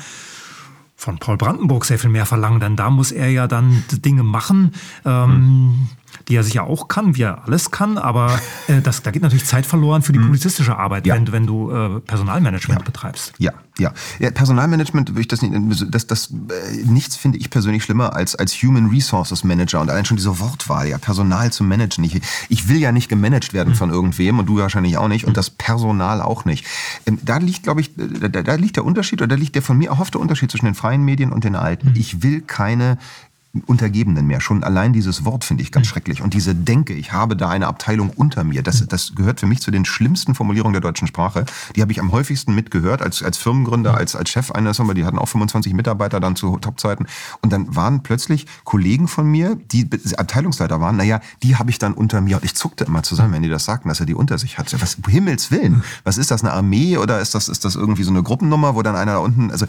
von 0.96 1.18
Paul 1.18 1.36
Brandenburg 1.36 1.84
sehr 1.84 1.98
viel 1.98 2.10
mehr 2.10 2.26
verlangen, 2.26 2.60
denn 2.60 2.76
da 2.76 2.90
muss 2.90 3.10
er 3.10 3.28
ja 3.30 3.48
dann 3.48 3.82
Dinge 3.90 4.22
machen. 4.22 4.72
Ähm, 5.04 5.30
mhm 5.30 5.88
die 6.28 6.36
er 6.36 6.42
sicher 6.42 6.64
auch 6.64 6.88
kann, 6.88 7.16
wie 7.16 7.22
er 7.22 7.44
alles 7.44 7.70
kann, 7.70 7.98
aber 7.98 8.38
äh, 8.68 8.80
das, 8.80 9.02
da 9.02 9.10
geht 9.10 9.22
natürlich 9.22 9.44
Zeit 9.44 9.66
verloren 9.66 10.02
für 10.02 10.12
die 10.12 10.18
mhm. 10.18 10.24
publizistische 10.24 10.76
Arbeit, 10.76 11.06
ja. 11.06 11.14
wenn, 11.14 11.32
wenn 11.32 11.46
du 11.46 11.70
äh, 11.70 12.00
Personalmanagement 12.00 12.80
ja. 12.80 12.84
betreibst. 12.84 13.32
Ja, 13.38 13.52
ja. 13.78 13.92
ja 14.18 14.30
Personalmanagement 14.30 15.10
würde 15.10 15.20
ich 15.20 15.28
das 15.28 15.42
nicht, 15.42 15.54
das, 15.90 16.06
das, 16.06 16.30
äh, 16.30 16.84
nichts 16.84 17.16
finde 17.16 17.38
ich 17.38 17.50
persönlich 17.50 17.84
schlimmer 17.84 18.14
als, 18.14 18.34
als 18.34 18.54
Human 18.54 18.86
Resources 18.86 19.44
Manager 19.44 19.80
und 19.80 19.90
allein 19.90 20.04
schon 20.04 20.16
diese 20.16 20.38
Wortwahl, 20.38 20.88
ja, 20.88 20.98
Personal 20.98 21.52
zu 21.52 21.64
managen. 21.64 22.04
Ich, 22.04 22.20
ich 22.48 22.68
will 22.68 22.78
ja 22.78 22.92
nicht 22.92 23.08
gemanagt 23.08 23.52
werden 23.52 23.70
mhm. 23.70 23.76
von 23.76 23.90
irgendwem 23.90 24.38
und 24.38 24.46
du 24.46 24.58
wahrscheinlich 24.58 24.96
auch 24.98 25.08
nicht 25.08 25.24
und 25.24 25.32
mhm. 25.32 25.34
das 25.34 25.50
Personal 25.50 26.20
auch 26.20 26.44
nicht. 26.44 26.66
Ähm, 27.06 27.18
da 27.22 27.38
liegt, 27.38 27.62
glaube 27.62 27.80
ich, 27.80 27.90
da, 27.96 28.28
da 28.28 28.54
liegt 28.54 28.76
der 28.76 28.84
Unterschied 28.84 29.20
oder 29.20 29.28
da 29.28 29.36
liegt 29.36 29.54
der 29.54 29.62
von 29.62 29.78
mir 29.78 29.90
erhoffte 29.90 30.18
Unterschied 30.18 30.50
zwischen 30.50 30.66
den 30.66 30.74
freien 30.74 31.02
Medien 31.02 31.32
und 31.32 31.44
den 31.44 31.56
alten. 31.56 31.90
Mhm. 31.90 31.96
Ich 31.96 32.22
will 32.22 32.40
keine 32.40 32.98
Untergebenen 33.66 34.26
mehr. 34.26 34.40
Schon 34.40 34.64
allein 34.64 34.92
dieses 34.92 35.24
Wort 35.24 35.44
finde 35.44 35.62
ich 35.62 35.72
ganz 35.72 35.86
mhm. 35.86 35.90
schrecklich. 35.90 36.22
Und 36.22 36.34
diese 36.34 36.54
Denke, 36.54 36.94
ich 36.94 37.12
habe 37.12 37.36
da 37.36 37.48
eine 37.48 37.66
Abteilung 37.66 38.10
unter 38.10 38.44
mir, 38.44 38.62
das, 38.62 38.86
das 38.86 39.14
gehört 39.14 39.40
für 39.40 39.46
mich 39.46 39.60
zu 39.60 39.70
den 39.70 39.84
schlimmsten 39.84 40.34
Formulierungen 40.34 40.72
der 40.72 40.80
deutschen 40.80 41.06
Sprache. 41.06 41.44
Die 41.76 41.82
habe 41.82 41.92
ich 41.92 42.00
am 42.00 42.12
häufigsten 42.12 42.54
mitgehört 42.54 43.02
als, 43.02 43.22
als 43.22 43.38
Firmengründer, 43.38 43.94
als, 43.94 44.16
als 44.16 44.30
Chef 44.30 44.50
einer 44.50 44.74
Firma. 44.74 44.94
Die 44.94 45.04
hatten 45.04 45.18
auch 45.18 45.28
25 45.28 45.74
Mitarbeiter 45.74 46.18
dann 46.18 46.34
zu 46.34 46.56
Topzeiten. 46.58 47.06
Und 47.40 47.52
dann 47.52 47.74
waren 47.74 48.02
plötzlich 48.02 48.46
Kollegen 48.64 49.06
von 49.08 49.26
mir, 49.26 49.58
die 49.70 49.88
Abteilungsleiter 50.16 50.80
waren, 50.80 50.96
naja, 50.96 51.20
die 51.42 51.56
habe 51.56 51.70
ich 51.70 51.78
dann 51.78 51.92
unter 51.94 52.20
mir. 52.20 52.36
Und 52.36 52.44
ich 52.44 52.54
zuckte 52.54 52.84
immer 52.84 53.02
zusammen, 53.02 53.34
wenn 53.34 53.42
die 53.42 53.48
das 53.48 53.64
sagten, 53.64 53.88
dass 53.88 54.00
er 54.00 54.06
die 54.06 54.14
unter 54.14 54.38
sich 54.38 54.58
hatte. 54.58 54.80
Was, 54.80 54.94
um 54.94 55.10
Himmels 55.10 55.50
Willen, 55.50 55.84
was 56.04 56.16
ist 56.16 56.30
das, 56.30 56.42
eine 56.42 56.52
Armee 56.52 56.96
oder 56.96 57.20
ist 57.20 57.34
das, 57.34 57.48
ist 57.48 57.64
das 57.64 57.74
irgendwie 57.74 58.02
so 58.02 58.10
eine 58.10 58.22
Gruppennummer, 58.22 58.74
wo 58.74 58.82
dann 58.82 58.96
einer 58.96 59.12
da 59.12 59.18
unten, 59.18 59.50
also 59.50 59.66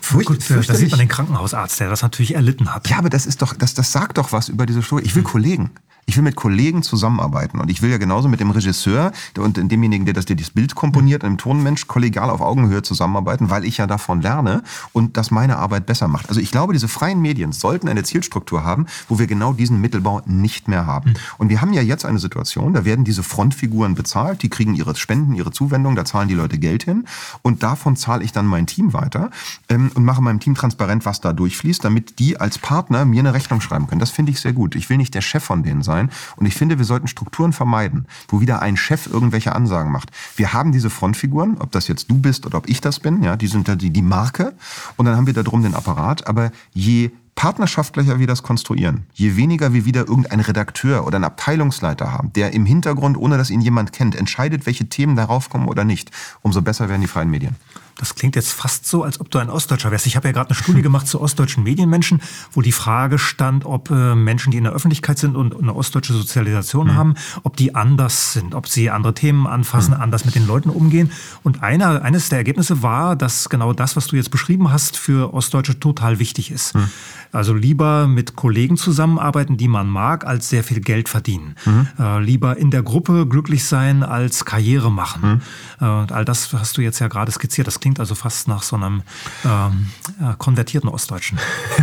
furcht, 0.00 0.26
Gut, 0.26 0.44
Da 0.48 0.74
sieht 0.74 0.90
man 0.90 0.98
den 0.98 1.08
Krankenhausarzt, 1.08 1.80
der 1.80 1.90
das 1.90 2.02
natürlich 2.02 2.34
erlitten 2.34 2.74
hat. 2.74 2.88
Ja, 2.88 2.98
aber 2.98 3.10
das 3.18 3.26
ist 3.26 3.42
doch, 3.42 3.52
das, 3.52 3.74
das 3.74 3.90
sagt 3.90 4.16
doch 4.16 4.30
was 4.30 4.48
über 4.48 4.64
diese 4.64 4.80
Schule. 4.80 5.02
Ich 5.02 5.16
will 5.16 5.22
mhm. 5.22 5.26
Kollegen. 5.26 5.70
Ich 6.08 6.16
will 6.16 6.22
mit 6.22 6.36
Kollegen 6.36 6.82
zusammenarbeiten 6.82 7.60
und 7.60 7.70
ich 7.70 7.82
will 7.82 7.90
ja 7.90 7.98
genauso 7.98 8.28
mit 8.28 8.40
dem 8.40 8.50
Regisseur 8.50 9.12
und 9.36 9.58
demjenigen, 9.58 10.06
der 10.06 10.14
das, 10.14 10.24
der 10.24 10.36
das 10.36 10.48
Bild 10.48 10.74
komponiert, 10.74 11.22
einem 11.22 11.36
Tonmensch 11.36 11.86
kollegial 11.86 12.30
auf 12.30 12.40
Augenhöhe 12.40 12.80
zusammenarbeiten, 12.80 13.50
weil 13.50 13.62
ich 13.62 13.76
ja 13.76 13.86
davon 13.86 14.22
lerne 14.22 14.62
und 14.94 15.18
das 15.18 15.30
meine 15.30 15.58
Arbeit 15.58 15.84
besser 15.84 16.08
macht. 16.08 16.30
Also 16.30 16.40
ich 16.40 16.50
glaube, 16.50 16.72
diese 16.72 16.88
freien 16.88 17.20
Medien 17.20 17.52
sollten 17.52 17.90
eine 17.90 18.04
Zielstruktur 18.04 18.64
haben, 18.64 18.86
wo 19.10 19.18
wir 19.18 19.26
genau 19.26 19.52
diesen 19.52 19.82
Mittelbau 19.82 20.22
nicht 20.24 20.66
mehr 20.66 20.86
haben. 20.86 21.12
Und 21.36 21.50
wir 21.50 21.60
haben 21.60 21.74
ja 21.74 21.82
jetzt 21.82 22.06
eine 22.06 22.18
Situation, 22.18 22.72
da 22.72 22.86
werden 22.86 23.04
diese 23.04 23.22
Frontfiguren 23.22 23.94
bezahlt, 23.94 24.42
die 24.42 24.48
kriegen 24.48 24.74
ihre 24.76 24.96
Spenden, 24.96 25.34
ihre 25.34 25.50
Zuwendung, 25.50 25.94
da 25.94 26.06
zahlen 26.06 26.28
die 26.28 26.34
Leute 26.34 26.56
Geld 26.56 26.84
hin 26.84 27.04
und 27.42 27.62
davon 27.62 27.96
zahle 27.96 28.24
ich 28.24 28.32
dann 28.32 28.46
mein 28.46 28.66
Team 28.66 28.94
weiter 28.94 29.30
ähm, 29.68 29.90
und 29.94 30.06
mache 30.06 30.22
meinem 30.22 30.40
Team 30.40 30.54
transparent, 30.54 31.04
was 31.04 31.20
da 31.20 31.34
durchfließt, 31.34 31.84
damit 31.84 32.18
die 32.18 32.40
als 32.40 32.56
Partner 32.56 33.04
mir 33.04 33.20
eine 33.20 33.34
Rechnung 33.34 33.60
schreiben 33.60 33.86
können. 33.86 34.00
Das 34.00 34.10
finde 34.10 34.32
ich 34.32 34.40
sehr 34.40 34.54
gut. 34.54 34.74
Ich 34.74 34.88
will 34.88 34.96
nicht 34.96 35.14
der 35.14 35.20
Chef 35.20 35.44
von 35.44 35.62
denen 35.62 35.82
sein 35.82 35.97
und 36.36 36.46
ich 36.46 36.54
finde, 36.54 36.78
wir 36.78 36.84
sollten 36.84 37.08
Strukturen 37.08 37.52
vermeiden, 37.52 38.06
wo 38.28 38.40
wieder 38.40 38.62
ein 38.62 38.76
Chef 38.76 39.06
irgendwelche 39.06 39.54
Ansagen 39.54 39.90
macht. 39.90 40.10
Wir 40.36 40.52
haben 40.52 40.72
diese 40.72 40.90
Frontfiguren, 40.90 41.58
ob 41.58 41.72
das 41.72 41.88
jetzt 41.88 42.10
du 42.10 42.18
bist 42.18 42.46
oder 42.46 42.58
ob 42.58 42.68
ich 42.68 42.80
das 42.80 43.00
bin, 43.00 43.22
ja, 43.22 43.36
die 43.36 43.48
sind 43.48 43.68
da 43.68 43.74
die, 43.74 43.90
die 43.90 44.02
Marke 44.02 44.54
und 44.96 45.06
dann 45.06 45.16
haben 45.16 45.26
wir 45.26 45.34
da 45.34 45.42
drum 45.42 45.62
den 45.62 45.74
Apparat, 45.74 46.26
aber 46.26 46.52
je 46.72 47.10
partnerschaftlicher 47.38 48.18
wir 48.18 48.26
das 48.26 48.42
konstruieren, 48.42 49.06
je 49.14 49.36
weniger 49.36 49.72
wir 49.72 49.84
wieder 49.84 50.00
irgendeinen 50.00 50.40
Redakteur 50.40 51.06
oder 51.06 51.16
einen 51.16 51.24
Abteilungsleiter 51.24 52.12
haben, 52.12 52.32
der 52.32 52.52
im 52.52 52.66
Hintergrund, 52.66 53.16
ohne 53.16 53.38
dass 53.38 53.50
ihn 53.50 53.60
jemand 53.60 53.92
kennt, 53.92 54.16
entscheidet, 54.16 54.66
welche 54.66 54.88
Themen 54.88 55.14
darauf 55.14 55.48
kommen 55.48 55.68
oder 55.68 55.84
nicht, 55.84 56.10
umso 56.42 56.62
besser 56.62 56.88
werden 56.88 57.02
die 57.02 57.06
freien 57.06 57.30
Medien. 57.30 57.54
Das 57.98 58.14
klingt 58.14 58.36
jetzt 58.36 58.52
fast 58.52 58.86
so, 58.86 59.02
als 59.02 59.20
ob 59.20 59.30
du 59.30 59.38
ein 59.38 59.50
Ostdeutscher 59.50 59.90
wärst. 59.90 60.06
Ich 60.06 60.16
habe 60.16 60.28
ja 60.28 60.32
gerade 60.32 60.50
eine 60.50 60.54
Studie 60.54 60.82
gemacht 60.88 61.06
zu 61.06 61.20
ostdeutschen 61.20 61.64
Medienmenschen, 61.64 62.20
wo 62.52 62.62
die 62.62 62.72
Frage 62.72 63.18
stand, 63.18 63.66
ob 63.66 63.90
äh, 63.90 64.14
Menschen, 64.14 64.50
die 64.50 64.56
in 64.56 64.64
der 64.64 64.72
Öffentlichkeit 64.72 65.18
sind 65.18 65.36
und 65.36 65.58
eine 65.60 65.74
ostdeutsche 65.74 66.12
Sozialisation 66.12 66.88
mhm. 66.88 66.94
haben, 66.94 67.14
ob 67.42 67.56
die 67.56 67.74
anders 67.74 68.32
sind, 68.32 68.54
ob 68.54 68.68
sie 68.68 68.90
andere 68.90 69.14
Themen 69.14 69.46
anfassen, 69.46 69.94
mhm. 69.94 70.00
anders 70.00 70.24
mit 70.24 70.34
den 70.34 70.46
Leuten 70.46 70.70
umgehen. 70.70 71.10
Und 71.42 71.62
einer, 71.62 72.02
eines 72.02 72.28
der 72.28 72.38
Ergebnisse 72.38 72.82
war, 72.82 73.16
dass 73.16 73.48
genau 73.48 73.72
das, 73.72 73.96
was 73.96 74.06
du 74.06 74.16
jetzt 74.16 74.30
beschrieben 74.30 74.70
hast, 74.70 74.96
für 74.96 75.34
Ostdeutsche 75.34 75.80
total 75.80 76.18
wichtig 76.18 76.50
ist. 76.50 76.74
Mhm. 76.74 76.88
Also 77.32 77.52
lieber 77.52 78.06
mit 78.06 78.36
Kollegen 78.36 78.76
zusammenarbeiten, 78.76 79.56
die 79.56 79.68
man 79.68 79.88
mag, 79.88 80.26
als 80.26 80.48
sehr 80.48 80.64
viel 80.64 80.80
Geld 80.80 81.08
verdienen. 81.08 81.56
Mhm. 81.64 81.88
Äh, 81.98 82.20
lieber 82.20 82.56
in 82.56 82.70
der 82.70 82.82
Gruppe 82.82 83.26
glücklich 83.26 83.64
sein, 83.64 84.02
als 84.02 84.44
Karriere 84.44 84.90
machen. 84.90 85.42
Mhm. 85.80 85.86
Äh, 85.86 86.12
all 86.12 86.24
das 86.24 86.52
hast 86.52 86.76
du 86.76 86.82
jetzt 86.82 86.98
ja 86.98 87.08
gerade 87.08 87.32
skizziert. 87.32 87.66
Das 87.66 87.80
klingt 87.80 87.87
also 87.96 88.14
fast 88.14 88.48
nach 88.48 88.62
so 88.62 88.76
einem 88.76 89.02
ähm, 89.44 89.88
äh, 90.20 90.34
konvertierten 90.36 90.88
Ostdeutschen. 90.88 91.38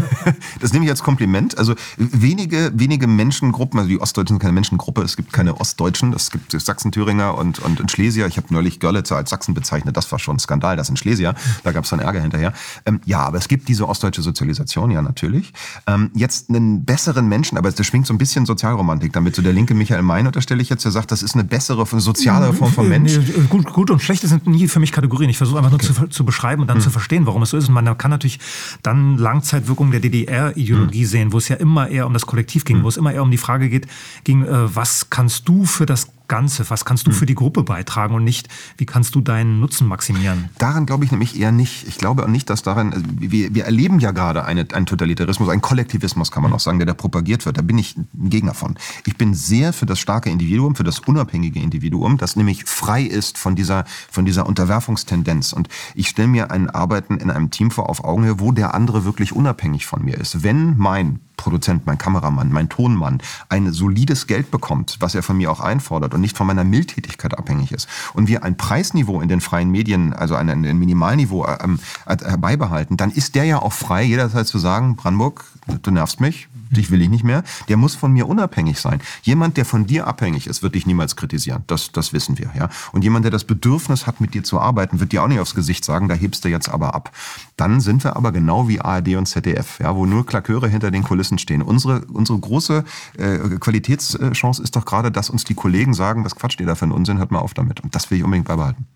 das 0.59 0.73
nehme 0.73 0.85
ich 0.85 0.91
als 0.91 1.03
Kompliment. 1.03 1.57
Also 1.57 1.75
wenige, 1.97 2.71
wenige 2.75 3.07
Menschengruppen, 3.07 3.79
also 3.79 3.89
die 3.89 3.99
Ostdeutschen 3.99 4.35
sind 4.35 4.39
keine 4.39 4.53
Menschengruppe, 4.53 5.01
es 5.01 5.15
gibt 5.15 5.33
keine 5.33 5.59
Ostdeutschen, 5.59 6.13
es 6.13 6.31
gibt 6.31 6.51
Sachsen-Thüringer 6.51 7.35
und, 7.35 7.59
und 7.59 7.79
in 7.79 7.89
Schlesier. 7.89 8.27
Ich 8.27 8.37
habe 8.37 8.47
neulich 8.51 8.79
Görlitzer 8.79 9.15
als 9.15 9.29
Sachsen 9.29 9.53
bezeichnet, 9.53 9.97
das 9.97 10.11
war 10.11 10.19
schon 10.19 10.37
ein 10.37 10.39
Skandal, 10.39 10.75
das 10.75 10.89
in 10.89 10.97
Schlesier, 10.97 11.35
da 11.63 11.71
gab 11.71 11.83
es 11.83 11.89
dann 11.89 11.99
Ärger 11.99 12.21
hinterher. 12.21 12.53
Ähm, 12.85 13.01
ja, 13.05 13.21
aber 13.21 13.37
es 13.37 13.47
gibt 13.47 13.67
diese 13.67 13.87
ostdeutsche 13.87 14.21
Sozialisation, 14.21 14.91
ja 14.91 15.01
natürlich. 15.01 15.53
Ähm, 15.87 16.11
jetzt 16.13 16.49
einen 16.49 16.85
besseren 16.85 17.27
Menschen, 17.27 17.57
aber 17.57 17.71
das 17.71 17.85
schwingt 17.85 18.07
so 18.07 18.13
ein 18.13 18.17
bisschen 18.17 18.45
Sozialromantik 18.45 19.13
damit. 19.13 19.35
So 19.35 19.41
der 19.41 19.53
linke 19.53 19.73
Michael 19.73 20.01
Mein 20.01 20.27
unterstelle 20.27 20.61
ich 20.61 20.69
jetzt, 20.69 20.85
der 20.85 20.91
sagt, 20.91 21.11
das 21.11 21.23
ist 21.23 21.33
eine 21.35 21.43
bessere, 21.43 21.85
soziale 21.99 22.53
Form 22.53 22.71
von 22.71 22.87
Mensch. 22.89 23.17
Nee, 23.17 23.47
gut, 23.49 23.71
gut 23.71 23.91
und 23.91 24.01
schlecht 24.01 24.21
sind 24.21 24.47
nie 24.47 24.67
für 24.67 24.79
mich 24.79 24.91
Kategorien. 24.91 25.29
Ich 25.29 25.37
versuche 25.37 25.57
einfach 25.57 25.71
nur 25.71 25.79
okay. 25.79 25.87
Zu, 25.95 26.07
zu, 26.07 26.25
beschreiben 26.25 26.61
und 26.61 26.67
dann 26.67 26.77
hm. 26.77 26.83
zu 26.83 26.89
verstehen, 26.89 27.25
warum 27.25 27.41
es 27.41 27.49
so 27.49 27.57
ist. 27.57 27.67
Und 27.67 27.73
man 27.73 27.97
kann 27.97 28.11
natürlich 28.11 28.39
dann 28.83 29.17
Langzeitwirkungen 29.17 29.91
der 29.91 30.01
DDR-Ideologie 30.01 31.01
hm. 31.01 31.07
sehen, 31.07 31.33
wo 31.33 31.37
es 31.37 31.47
ja 31.47 31.55
immer 31.55 31.89
eher 31.89 32.05
um 32.05 32.13
das 32.13 32.25
Kollektiv 32.25 32.65
ging, 32.65 32.77
hm. 32.77 32.83
wo 32.83 32.89
es 32.89 32.97
immer 32.97 33.13
eher 33.13 33.23
um 33.23 33.31
die 33.31 33.37
Frage 33.37 33.69
geht, 33.69 33.87
ging, 34.23 34.43
äh, 34.43 34.75
was 34.75 35.09
kannst 35.09 35.47
du 35.47 35.65
für 35.65 35.85
das 35.85 36.07
Ganze? 36.27 36.69
Was 36.69 36.85
kannst 36.85 37.07
du 37.07 37.11
hm. 37.11 37.17
für 37.17 37.25
die 37.25 37.35
Gruppe 37.35 37.63
beitragen 37.63 38.15
und 38.15 38.23
nicht, 38.23 38.47
wie 38.77 38.85
kannst 38.85 39.15
du 39.15 39.21
deinen 39.21 39.59
Nutzen 39.59 39.87
maximieren? 39.87 40.49
Daran 40.57 40.85
glaube 40.85 41.05
ich 41.05 41.11
nämlich 41.11 41.39
eher 41.39 41.51
nicht. 41.51 41.87
Ich 41.87 41.97
glaube 41.97 42.23
auch 42.23 42.27
nicht, 42.27 42.49
dass 42.49 42.63
daran, 42.63 42.93
also 42.93 43.05
wir, 43.17 43.53
wir 43.53 43.65
erleben 43.65 43.99
ja 43.99 44.11
gerade 44.11 44.45
eine, 44.45 44.67
einen 44.73 44.85
Totalitarismus, 44.85 45.49
einen 45.49 45.61
Kollektivismus, 45.61 46.31
kann 46.31 46.43
man 46.43 46.53
auch 46.53 46.59
sagen, 46.59 46.79
der 46.79 46.85
da 46.85 46.93
propagiert 46.93 47.45
wird. 47.45 47.57
Da 47.57 47.61
bin 47.61 47.77
ich 47.77 47.97
ein 47.97 48.29
Gegner 48.29 48.53
von. 48.53 48.75
Ich 49.05 49.17
bin 49.17 49.33
sehr 49.33 49.73
für 49.73 49.85
das 49.85 49.99
starke 49.99 50.29
Individuum, 50.29 50.75
für 50.75 50.83
das 50.83 50.99
unabhängige 50.99 51.59
Individuum, 51.59 52.17
das 52.17 52.35
nämlich 52.35 52.65
frei 52.65 53.03
ist 53.03 53.37
von 53.37 53.55
dieser, 53.55 53.85
von 54.11 54.25
dieser 54.25 54.45
Unterwerfungstendenz. 54.45 55.53
Und 55.53 55.69
ich 55.93 56.09
stelle 56.09 56.27
mir 56.27 56.51
ein 56.51 56.69
Arbeiten 56.69 57.17
in 57.17 57.29
einem 57.31 57.51
Team 57.51 57.71
vor 57.71 57.89
auf 57.89 58.03
Augenhöhe, 58.03 58.39
wo 58.39 58.51
der 58.51 58.73
andere 58.73 59.05
wirklich 59.05 59.33
unabhängig 59.33 59.85
von 59.85 60.03
mir 60.03 60.17
ist. 60.17 60.43
Wenn 60.43 60.77
mein 60.77 61.19
Produzent, 61.37 61.85
mein 61.85 61.97
Kameramann, 61.97 62.51
mein 62.51 62.69
Tonmann 62.69 63.21
ein 63.49 63.71
solides 63.71 64.27
Geld 64.27 64.51
bekommt, 64.51 64.97
was 64.99 65.15
er 65.15 65.23
von 65.23 65.37
mir 65.37 65.51
auch 65.51 65.59
einfordert 65.59 66.13
und 66.13 66.21
nicht 66.21 66.37
von 66.37 66.47
meiner 66.47 66.63
Mildtätigkeit 66.63 67.37
abhängig 67.37 67.71
ist. 67.71 67.87
Und 68.13 68.27
wir 68.27 68.43
ein 68.43 68.57
Preisniveau 68.57 69.21
in 69.21 69.29
den 69.29 69.41
freien 69.41 69.69
Medien, 69.69 70.13
also 70.13 70.35
ein, 70.35 70.49
ein 70.49 70.77
Minimalniveau 70.77 71.47
ähm, 71.47 71.79
äh, 72.05 72.37
beibehalten, 72.37 72.97
dann 72.97 73.11
ist 73.11 73.35
der 73.35 73.45
ja 73.45 73.61
auch 73.61 73.73
frei, 73.73 74.03
jederzeit 74.03 74.47
zu 74.47 74.59
sagen, 74.59 74.95
Brandenburg, 74.95 75.45
du 75.81 75.91
nervst 75.91 76.21
mich, 76.21 76.47
dich 76.71 76.91
will 76.91 77.01
ich 77.01 77.09
nicht 77.09 77.23
mehr. 77.23 77.43
Der 77.67 77.77
muss 77.77 77.95
von 77.95 78.11
mir 78.11 78.27
unabhängig 78.27 78.79
sein. 78.79 78.99
Jemand, 79.23 79.57
der 79.57 79.65
von 79.65 79.85
dir 79.85 80.07
abhängig 80.07 80.47
ist, 80.47 80.63
wird 80.63 80.75
dich 80.75 80.85
niemals 80.85 81.15
kritisieren. 81.15 81.63
Das, 81.67 81.91
das 81.91 82.13
wissen 82.13 82.37
wir. 82.37 82.51
Ja? 82.57 82.69
Und 82.91 83.03
jemand, 83.03 83.25
der 83.25 83.31
das 83.31 83.43
Bedürfnis 83.43 84.07
hat, 84.07 84.21
mit 84.21 84.33
dir 84.33 84.43
zu 84.43 84.59
arbeiten, 84.59 84.99
wird 84.99 85.11
dir 85.11 85.23
auch 85.23 85.27
nicht 85.27 85.39
aufs 85.39 85.55
Gesicht 85.55 85.85
sagen, 85.85 86.07
da 86.07 86.15
hebst 86.15 86.45
du 86.45 86.49
jetzt 86.49 86.69
aber 86.69 86.95
ab. 86.95 87.11
Dann 87.57 87.79
sind 87.81 88.03
wir 88.03 88.15
aber 88.15 88.31
genau 88.31 88.67
wie 88.67 88.81
ARD 88.81 89.15
und 89.15 89.27
ZDF, 89.27 89.79
ja, 89.79 89.95
wo 89.95 90.05
nur 90.05 90.25
Klaköre 90.25 90.67
hinter 90.67 90.91
den 90.91 91.03
Kulissen 91.03 91.37
stehen. 91.37 91.61
Unsere, 91.61 92.05
unsere 92.05 92.39
große 92.39 92.83
äh, 93.17 93.37
Qualitätschance 93.59 94.61
ist 94.61 94.75
doch 94.75 94.85
gerade, 94.85 95.11
dass 95.11 95.29
uns 95.29 95.43
die 95.43 95.55
Kollegen 95.55 95.93
sagen, 95.93 96.25
was 96.25 96.35
quatscht 96.35 96.59
ihr 96.59 96.65
da 96.65 96.75
für 96.75 96.83
einen 96.83 96.91
Unsinn, 96.91 97.17
hört 97.17 97.31
mal 97.31 97.39
auf 97.39 97.53
damit. 97.53 97.81
Und 97.81 97.95
das 97.95 98.11
will 98.11 98.17
ich 98.17 98.23
unbedingt 98.23 98.47
beibehalten. 98.47 98.87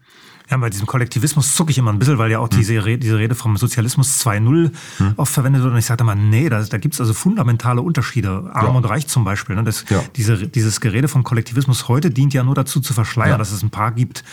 Ja, 0.49 0.57
bei 0.57 0.71
diesem 0.71 0.87
Kollektivismus 0.87 1.53
zucke 1.53 1.69
ich 1.69 1.77
immer 1.77 1.93
ein 1.93 1.99
bisschen, 1.99 2.17
weil 2.17 2.31
ja 2.31 2.39
auch 2.39 2.47
diese, 2.47 2.83
Rede, 2.83 2.97
diese 2.97 3.19
Rede 3.19 3.35
vom 3.35 3.55
Sozialismus 3.55 4.19
2.0 4.25 4.71
hm. 4.97 5.13
oft 5.15 5.31
verwendet 5.31 5.61
wird. 5.61 5.73
Und 5.73 5.77
ich 5.77 5.85
sage 5.85 6.03
immer, 6.03 6.15
nee, 6.15 6.49
da, 6.49 6.63
da 6.63 6.77
gibt 6.79 6.95
es 6.95 7.01
also 7.01 7.13
fundamentale 7.13 7.81
Unterschiede. 7.81 8.49
Arm 8.51 8.65
ja. 8.65 8.71
und 8.71 8.85
Reich 8.85 9.07
zum 9.07 9.23
Beispiel. 9.23 9.55
Ne? 9.55 9.63
Das, 9.63 9.85
ja. 9.89 10.03
diese, 10.15 10.47
dieses 10.47 10.81
Gerede 10.81 11.07
vom 11.07 11.23
Kollektivismus 11.23 11.87
heute 11.87 12.09
dient 12.09 12.33
ja 12.33 12.43
nur 12.43 12.55
dazu 12.55 12.79
zu 12.79 12.93
verschleiern, 12.93 13.31
ja. 13.31 13.37
dass 13.37 13.51
es 13.51 13.61
ein 13.61 13.69
paar 13.69 13.91
gibt, 13.91 14.23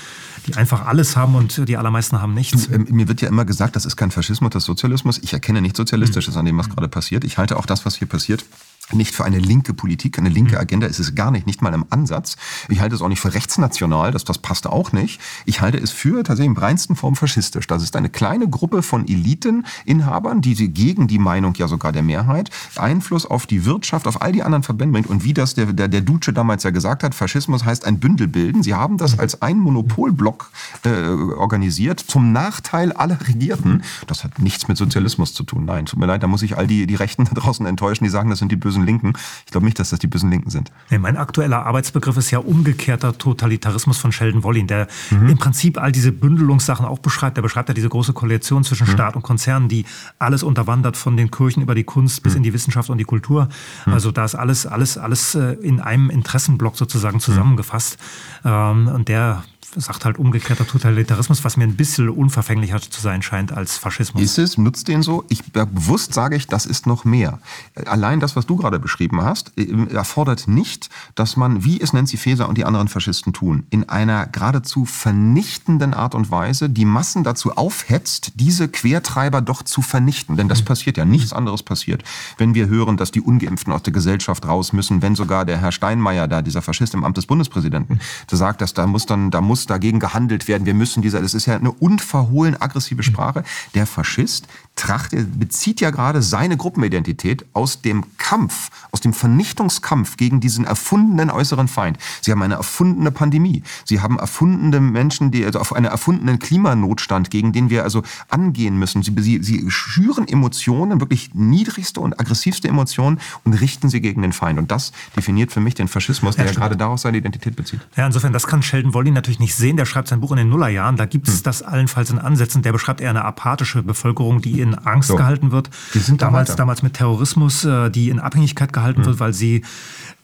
die 0.47 0.55
einfach 0.55 0.87
alles 0.87 1.17
haben 1.17 1.35
und 1.35 1.69
die 1.69 1.77
allermeisten 1.77 2.21
haben 2.23 2.33
nichts. 2.33 2.67
Du, 2.67 2.73
äh, 2.73 2.79
mir 2.79 3.09
wird 3.09 3.21
ja 3.21 3.29
immer 3.29 3.45
gesagt, 3.45 3.77
das 3.77 3.85
ist 3.85 3.97
kein 3.97 4.11
Faschismus, 4.11 4.51
das 4.51 4.63
ist 4.63 4.67
Sozialismus. 4.67 5.19
Ich 5.19 5.35
erkenne 5.35 5.61
nichts 5.61 5.77
Sozialistisches 5.77 6.35
hm. 6.35 6.41
an 6.41 6.47
dem, 6.47 6.57
was 6.57 6.71
gerade 6.71 6.89
passiert. 6.89 7.25
Ich 7.25 7.37
halte 7.37 7.59
auch 7.59 7.67
das, 7.67 7.85
was 7.85 7.97
hier 7.97 8.09
passiert, 8.09 8.45
nicht 8.93 9.15
für 9.15 9.25
eine 9.25 9.39
linke 9.39 9.75
Politik, 9.75 10.19
eine 10.19 10.29
linke 10.29 10.55
mhm. 10.55 10.61
Agenda 10.61 10.87
ist 10.87 10.99
es 10.99 11.15
gar 11.15 11.31
nicht, 11.31 11.47
nicht 11.47 11.63
mal 11.63 11.75
im 11.75 11.87
Ansatz. 11.91 12.37
Ich 12.69 12.81
halte 12.81 12.95
es 12.95 13.03
auch 13.03 13.09
nicht 13.09 13.21
für 13.21 13.35
rechtsnational, 13.35 14.13
das, 14.13 14.25
das 14.25 14.39
passt 14.39 14.67
auch 14.67 14.93
nicht. 14.93 15.21
Ich 15.45 15.61
halte 15.61 15.79
es 15.79 15.91
für 15.91 16.23
tatsächlich 16.23 16.57
in 16.57 16.63
reinsten 16.63 16.97
Form 16.97 17.17
faschistisch. 17.17 17.67
Das 17.67 17.83
ist 17.83 17.97
eine 17.97 18.09
kleine 18.09 18.49
Gruppe 18.49 18.83
von 18.83 19.09
Eliteninhabern, 19.09 20.41
die 20.41 20.73
gegen 20.73 21.09
die 21.09 21.19
Meinung 21.19 21.55
ja 21.55 21.69
sogar 21.69 21.93
der 21.93 22.03
Mehrheit 22.03 22.51
Einfluss 22.77 23.27
auf 23.27 23.47
die 23.47 23.65
Wirtschaft, 23.65 24.07
auf 24.07 24.23
all 24.23 24.33
die 24.33 24.43
anderen 24.43 24.63
Verbände 24.63 24.93
bringt. 24.93 25.09
Und 25.09 25.25
wie 25.25 25.35
das 25.35 25.55
der, 25.55 25.73
der, 25.73 25.89
der 25.89 26.01
Duce 26.01 26.33
damals 26.33 26.63
ja 26.63 26.71
gesagt 26.71 27.03
hat, 27.03 27.15
Faschismus 27.15 27.65
heißt 27.65 27.85
ein 27.85 27.99
Bündel 27.99 28.29
bilden. 28.29 28.63
Sie 28.63 28.75
haben 28.75 28.99
das 28.99 29.15
mhm. 29.15 29.21
als 29.21 29.43
ein 29.43 29.59
Monopolblock 29.59 30.51
äh, 30.85 30.89
organisiert, 30.89 32.01
zum 32.01 32.33
Nachteil 32.33 32.93
aller 32.93 33.19
Regierten. 33.27 33.83
Das 34.07 34.25
hat 34.25 34.39
nichts 34.39 34.69
mit 34.69 34.77
Sozialismus 34.77 35.35
zu 35.35 35.43
tun. 35.43 35.65
Nein, 35.65 35.87
tut 35.87 35.99
mir 35.99 36.07
leid, 36.07 36.23
da 36.23 36.27
muss 36.27 36.43
ich 36.43 36.57
all 36.57 36.67
die, 36.67 36.87
die 36.87 36.95
Rechten 36.95 37.25
da 37.25 37.33
draußen 37.35 37.67
enttäuschen, 37.67 38.05
die 38.05 38.11
sagen, 38.11 38.31
das 38.31 38.39
sind 38.39 38.53
die 38.53 38.57
bösen 38.57 38.76
bösen 38.77 38.87
Linken. 38.87 39.13
Ich 39.45 39.53
glaube 39.53 39.65
nicht, 39.65 39.79
dass 39.79 39.91
das 39.91 39.99
die 39.99 40.07
bösen 40.07 40.31
Linken 40.31 40.51
sind. 40.51 40.71
Nee, 40.91 40.99
mein 40.99 41.17
aktueller 41.17 41.65
Arbeitsbegriff 41.67 42.17
ist 42.17 42.31
ja 42.31 42.39
umgekehrter 42.39 43.17
Totalitarismus 43.17 43.99
von 43.99 44.13
Sheldon 44.13 44.43
Wollin, 44.43 44.67
der 44.67 44.89
mhm. 45.11 45.31
im 45.31 45.39
Prinzip 45.39 45.79
all 45.79 45.93
diese 45.93 46.13
Bündelungssachen 46.13 46.87
auch 46.87 46.99
beschreibt. 46.99 47.37
Der 47.37 47.43
beschreibt 47.43 47.69
ja 47.69 47.75
diese 47.75 47.89
große 47.89 48.13
Koalition 48.13 48.65
zwischen 48.65 48.87
mhm. 48.87 48.93
Staat 48.93 49.17
und 49.17 49.23
Konzernen, 49.23 49.69
die 49.69 49.85
alles 50.19 50.43
unterwandert 50.43 50.97
von 50.97 51.17
den 51.17 51.31
Kirchen 51.31 51.63
über 51.63 51.75
die 51.75 51.85
Kunst 51.85 52.23
bis 52.23 52.33
mhm. 52.33 52.39
in 52.39 52.43
die 52.45 52.53
Wissenschaft 52.53 52.91
und 52.91 52.99
die 52.99 53.05
Kultur. 53.05 53.49
Mhm. 53.87 53.93
Also 53.93 54.13
da 54.13 54.25
ist 54.25 54.35
alles, 54.35 54.67
alles, 54.67 54.99
alles 54.99 55.35
äh, 55.35 55.53
in 55.63 55.81
einem 55.81 56.11
Interessenblock 56.11 56.77
sozusagen 56.77 57.21
zusammengefasst. 57.21 57.99
Ähm, 58.45 58.89
und 58.89 59.09
der 59.09 59.43
sagt 59.75 60.05
halt 60.05 60.19
umgekehrter 60.19 60.67
Totalitarismus, 60.67 61.45
was 61.45 61.57
mir 61.57 61.65
ein 61.65 61.77
bisschen 61.77 62.09
unverfänglicher 62.09 62.81
zu 62.81 63.01
sein 63.01 63.23
scheint 63.23 63.53
als 63.53 63.77
Faschismus. 63.77 64.23
Ist 64.23 64.39
es? 64.39 64.59
Nutzt 64.59 64.89
den 64.89 65.03
so? 65.03 65.25
Ich 65.29 65.45
bewusst 65.53 66.15
sage 66.15 66.37
ich, 66.37 66.47
das 66.47 66.67
ist 66.67 66.87
noch 66.87 67.05
mehr. 67.05 67.41
Allein 67.87 68.21
das, 68.21 68.37
was 68.37 68.47
du 68.47 68.57
gerade 68.57 68.79
beschrieben 68.79 69.23
hast, 69.23 69.53
äh, 69.57 69.67
erfordert 69.93 70.49
nicht, 70.49 70.89
dass 71.15 71.37
man, 71.37 71.65
wie 71.65 71.81
es 71.81 71.93
Nancy 71.93 72.17
Faeser 72.17 72.49
und 72.49 72.57
die 72.57 72.65
anderen 72.65 72.89
Faschisten 72.89 73.33
tun, 73.33 73.67
in 73.71 73.89
einer 73.89 74.27
geradezu 74.27 74.85
vernichtenden 74.85 75.95
Art 75.95 76.15
und 76.15 76.31
Weise 76.31 76.71
die 76.71 76.85
Massen 76.85 77.25
dazu 77.25 77.57
aufhetzt, 77.57 78.33
diese 78.37 78.69
Quertreiber 78.69 79.41
doch 79.41 79.63
zu 79.63 79.83
vernichten. 79.83 80.37
Denn 80.37 80.49
das 80.49 80.61
mhm. 80.61 80.67
passiert 80.67 80.97
ja, 80.97 81.05
nichts 81.05 81.33
anderes 81.33 81.63
passiert. 81.63 82.05
Wenn 82.39 82.55
wir 82.55 82.69
hören, 82.69 82.97
dass 82.97 83.11
die 83.11 83.21
Ungeimpften 83.21 83.73
aus 83.73 83.83
der 83.83 83.93
Gesellschaft 83.93 84.47
raus 84.47 84.73
müssen, 84.73 85.03
wenn 85.03 85.15
sogar 85.15 85.45
der 85.45 85.59
Herr 85.59 85.73
Steinmeier, 85.73 86.29
da 86.29 86.43
dieser 86.43 86.63
Faschist 86.63 86.95
im 86.95 87.05
Amt 87.05 87.17
des 87.17 87.27
Bundespräsidenten, 87.27 88.01
sagt, 88.37 88.61
dass 88.61 88.75
da 88.75 88.87
muss 88.87 89.07
dann, 89.07 89.31
da 89.31 89.41
muss 89.41 89.56
muss 89.57 89.67
dagegen 89.67 90.01
gehandelt 90.01 90.49
werden, 90.49 90.67
wir 90.67 90.75
müssen 90.75 91.01
dieser, 91.01 91.23
das 91.23 91.33
ist 91.33 91.47
ja 91.47 91.57
eine 91.57 91.73
unverhohlen 91.73 92.61
aggressive 92.61 93.03
Sprache. 93.03 93.43
Der 93.75 93.87
Faschist 93.87 94.47
trachtet, 94.77 95.41
bezieht 95.41 95.81
ja 95.81 95.91
gerade 95.91 96.21
seine 96.21 96.59
Gruppenidentität 96.59 97.47
aus 97.55 97.81
dem 97.81 98.05
Kampf, 98.19 98.69
aus 98.93 99.01
dem 99.01 99.15
Vernichtungskampf 99.15 100.19
gegen 100.19 100.41
diesen 100.41 100.67
erfundenen 100.67 101.31
äußeren 101.31 101.69
Feind. 101.69 101.97
Sie 102.21 102.31
haben 102.31 102.43
eine 102.43 102.57
erfundene 102.57 103.11
Pandemie. 103.11 103.63
Sie 103.87 104.03
haben 104.03 104.19
erfundene 104.19 104.81
Menschen, 104.81 105.31
die, 105.31 105.47
also 105.47 105.59
auf 105.59 105.73
einen 105.73 105.87
erfundenen 105.87 106.39
Klimanotstand, 106.39 107.31
gegen 107.31 107.55
den 107.55 107.71
wir 107.71 107.85
also 107.85 108.03
angehen 108.29 108.79
müssen. 108.79 109.03
Sie, 109.03 109.15
sie, 109.19 109.43
sie 109.43 109.71
schüren 109.71 110.29
Emotionen, 110.29 111.01
wirklich 111.01 111.31
niedrigste 111.33 112.01
und 112.03 112.21
aggressivste 112.21 112.69
Emotionen 112.69 113.21
und 113.45 113.55
richten 113.55 113.89
sie 113.89 114.03
gegen 114.03 114.21
den 114.21 114.35
Feind. 114.35 114.59
Und 114.59 114.71
das 114.71 114.93
definiert 115.17 115.51
für 115.51 115.61
mich 115.61 115.75
den 115.75 115.89
Faschismus, 115.89 116.37
der 116.37 116.45
ja, 116.45 116.53
ja 116.53 116.59
gerade 116.59 116.77
daraus 116.77 117.03
seine 117.03 117.17
Identität 117.17 117.57
bezieht. 117.57 117.81
Ja, 117.97 118.05
insofern, 118.05 118.35
das 118.35 118.47
kann 118.47 118.63
Sheldon 118.63 118.93
Wolli 118.93 119.11
natürlich 119.11 119.41
nicht 119.41 119.46
sehen. 119.55 119.77
Der 119.77 119.85
schreibt 119.85 120.09
sein 120.09 120.21
Buch 120.21 120.33
in 120.33 120.39
den 120.39 120.49
Nullerjahren. 120.49 120.97
Da 120.97 121.07
gibt 121.07 121.29
es 121.29 121.37
hm. 121.37 121.43
das 121.45 121.63
allenfalls 121.63 122.11
in 122.11 122.19
Ansätzen. 122.19 122.63
Der 122.63 122.73
beschreibt 122.73 123.01
eher 123.01 123.11
eine 123.11 123.25
apathische 123.25 123.83
Bevölkerung, 123.83 124.41
die 124.41 124.61
in 124.61 124.75
Angst 124.75 125.09
so. 125.09 125.17
gehalten 125.17 125.53
wird. 125.53 125.71
Die 125.95 125.99
sind 125.99 126.23
damals, 126.23 126.51
da 126.51 126.57
damals 126.57 126.83
mit 126.83 126.95
Terrorismus, 126.95 127.65
äh, 127.65 127.91
die 127.91 128.11
in 128.11 128.19
Abhängigkeit 128.19 128.73
gehalten 128.73 129.03
mhm. 129.03 129.07
wird, 129.07 129.21
weil 129.21 129.33
sie 129.33 129.63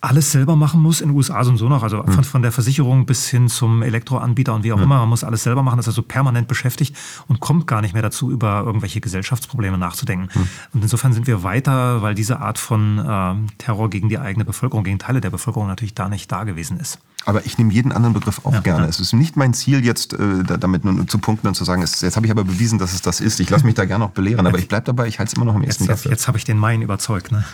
alles 0.03 0.33
selber 0.33 0.57
machen 0.57 0.83
muss. 0.83 1.01
In 1.01 1.09
den 1.09 1.17
USA 1.17 1.45
sind 1.45 1.59
so 1.59 1.69
noch, 1.69 1.83
also 1.85 2.03
von, 2.03 2.17
hm. 2.17 2.25
von 2.25 2.43
der 2.43 2.51
Versicherung 2.51 3.07
bis 3.07 3.29
hin 3.29 3.49
zum 3.49 3.83
Elektroanbieter 3.83 4.53
und 4.53 4.65
wie 4.65 4.73
auch 4.73 4.77
mhm. 4.77 4.83
immer, 4.83 4.99
man 4.99 5.09
muss 5.09 5.23
alles 5.23 5.45
selber 5.45 5.63
machen, 5.63 5.79
ist 5.79 5.87
also 5.87 6.03
permanent 6.03 6.49
beschäftigt 6.49 6.97
und 7.29 7.39
kommt 7.39 7.69
gar 7.69 7.81
nicht 7.81 7.93
mehr 7.93 8.03
dazu, 8.03 8.31
über 8.31 8.65
irgendwelche 8.67 9.01
Gesellschaftsprobleme 9.01 9.79
nachzudenken. 9.79 10.29
Mhm. 10.35 10.49
Und 10.75 10.83
insofern 10.83 11.13
sind 11.13 11.29
wir 11.29 11.45
weiter, 11.45 12.03
weil 12.03 12.17
diese 12.17 12.41
Art 12.41 12.59
von 12.59 12.99
äh, 12.99 13.35
Terror 13.59 13.91
gegen 13.91 14.09
die 14.09 14.19
eigene 14.19 14.45
Bevölkerung, 14.45 14.83
gegen 14.83 14.99
Teile 14.99 15.21
der 15.21 15.31
Bevölkerung 15.31 15.69
natürlich 15.69 15.95
da 15.95 16.09
nicht 16.09 16.31
da 16.33 16.43
gewesen 16.43 16.81
ist. 16.81 16.99
Aber 17.25 17.47
ich 17.47 17.59
nehme 17.59 17.73
jeden 17.73 17.93
anderen 17.93 18.15
Begriff 18.15 18.41
auch 18.45 18.53
ja, 18.53 18.61
gerne. 18.61 18.85
Ja. 18.85 18.89
Es 18.89 19.01
ist 19.01 19.13
nicht 19.13 19.37
mein 19.37 19.55
Ziel, 19.55 19.85
jetzt 19.85 20.15
äh, 20.15 20.45
damit 20.45 20.85
nur 20.85 21.07
zu 21.07 21.19
punkten 21.19 21.49
und 21.49 21.55
zu 21.55 21.65
sagen, 21.65 21.83
es, 21.83 22.01
jetzt 22.01 22.17
habe 22.17 22.27
ich 22.27 22.33
aber 22.33 22.45
bewiesen, 22.45 22.79
dass 22.79 22.93
es 22.93 23.03
das 23.03 23.21
ist. 23.21 23.41
Ich 23.41 23.51
lasse 23.51 23.65
mich 23.65 23.75
da 23.75 23.85
gerne 23.85 24.05
noch 24.05 24.13
belehren, 24.13 24.47
aber 24.47 24.59
ich 24.59 24.69
bleibe 24.69 24.85
dabei, 24.85 25.07
ich 25.07 25.19
halte 25.19 25.31
es 25.31 25.37
immer 25.37 25.45
noch 25.45 25.55
am 25.55 25.63
ersten 25.63 25.85
Jetzt, 25.85 26.05
jetzt, 26.05 26.11
jetzt 26.11 26.29
habe 26.29 26.39
ich 26.39 26.45
den 26.45 26.59
Main 26.59 26.83
überzeugt. 26.83 27.33
Ne? 27.33 27.45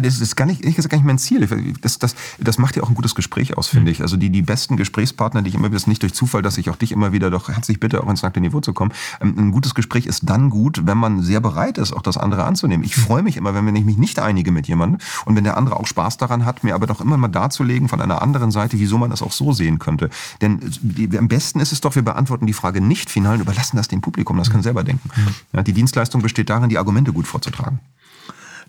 Das 0.00 0.20
ist 0.20 0.36
gar 0.36 0.46
nicht, 0.46 0.64
ich 0.64 0.76
gar 0.76 0.96
nicht 0.96 1.06
mein 1.06 1.18
Ziel. 1.18 1.46
Das, 1.80 1.98
das, 1.98 2.14
das 2.38 2.58
macht 2.58 2.76
ja 2.76 2.82
auch 2.82 2.88
ein 2.88 2.94
gutes 2.94 3.14
Gespräch 3.14 3.56
aus, 3.56 3.68
finde 3.68 3.86
mhm. 3.86 3.92
ich. 3.92 4.02
Also 4.02 4.16
die, 4.16 4.30
die 4.30 4.42
besten 4.42 4.76
Gesprächspartner, 4.76 5.42
die 5.42 5.50
ich 5.50 5.54
immer 5.54 5.68
wieder, 5.68 5.76
ist 5.76 5.86
nicht 5.86 6.02
durch 6.02 6.14
Zufall, 6.14 6.42
dass 6.42 6.58
ich 6.58 6.70
auch 6.70 6.76
dich 6.76 6.92
immer 6.92 7.12
wieder 7.12 7.30
doch 7.30 7.48
herzlich 7.48 7.80
bitte, 7.80 8.02
auch 8.02 8.08
ins 8.08 8.22
nackte 8.22 8.40
Niveau 8.40 8.60
zu 8.60 8.72
kommen. 8.72 8.92
Ähm, 9.20 9.34
ein 9.38 9.50
gutes 9.52 9.74
Gespräch 9.74 10.06
ist 10.06 10.28
dann 10.28 10.50
gut, 10.50 10.86
wenn 10.86 10.98
man 10.98 11.22
sehr 11.22 11.40
bereit 11.40 11.78
ist, 11.78 11.92
auch 11.92 12.02
das 12.02 12.16
andere 12.16 12.44
anzunehmen. 12.44 12.84
Ich 12.84 12.96
freue 12.96 13.22
mich 13.22 13.36
immer, 13.36 13.54
wenn 13.54 13.76
ich 13.76 13.84
mich 13.84 13.98
nicht 13.98 14.18
einige 14.18 14.52
mit 14.52 14.66
jemandem 14.68 15.00
und 15.24 15.36
wenn 15.36 15.44
der 15.44 15.56
andere 15.56 15.76
auch 15.76 15.86
Spaß 15.86 16.16
daran 16.16 16.44
hat, 16.44 16.64
mir 16.64 16.74
aber 16.74 16.86
doch 16.86 17.00
immer 17.00 17.16
mal 17.16 17.28
darzulegen 17.28 17.88
von 17.88 18.00
einer 18.00 18.22
anderen 18.22 18.50
Seite, 18.50 18.78
wieso 18.78 18.95
man 18.98 19.10
das 19.10 19.22
auch 19.22 19.32
so 19.32 19.52
sehen 19.52 19.78
könnte. 19.78 20.10
Denn 20.40 20.60
die, 20.62 21.18
am 21.18 21.28
besten 21.28 21.60
ist 21.60 21.72
es 21.72 21.80
doch, 21.80 21.94
wir 21.94 22.02
beantworten 22.02 22.46
die 22.46 22.52
Frage 22.52 22.80
nicht 22.80 23.10
final 23.10 23.34
und 23.34 23.40
überlassen 23.40 23.76
das 23.76 23.88
dem 23.88 24.00
Publikum, 24.00 24.36
das 24.36 24.50
kann 24.50 24.62
selber 24.62 24.84
denken. 24.84 25.10
Mhm. 25.14 25.34
Ja, 25.52 25.62
die 25.62 25.72
Dienstleistung 25.72 26.22
besteht 26.22 26.50
darin, 26.50 26.68
die 26.68 26.78
Argumente 26.78 27.12
gut 27.12 27.26
vorzutragen. 27.26 27.80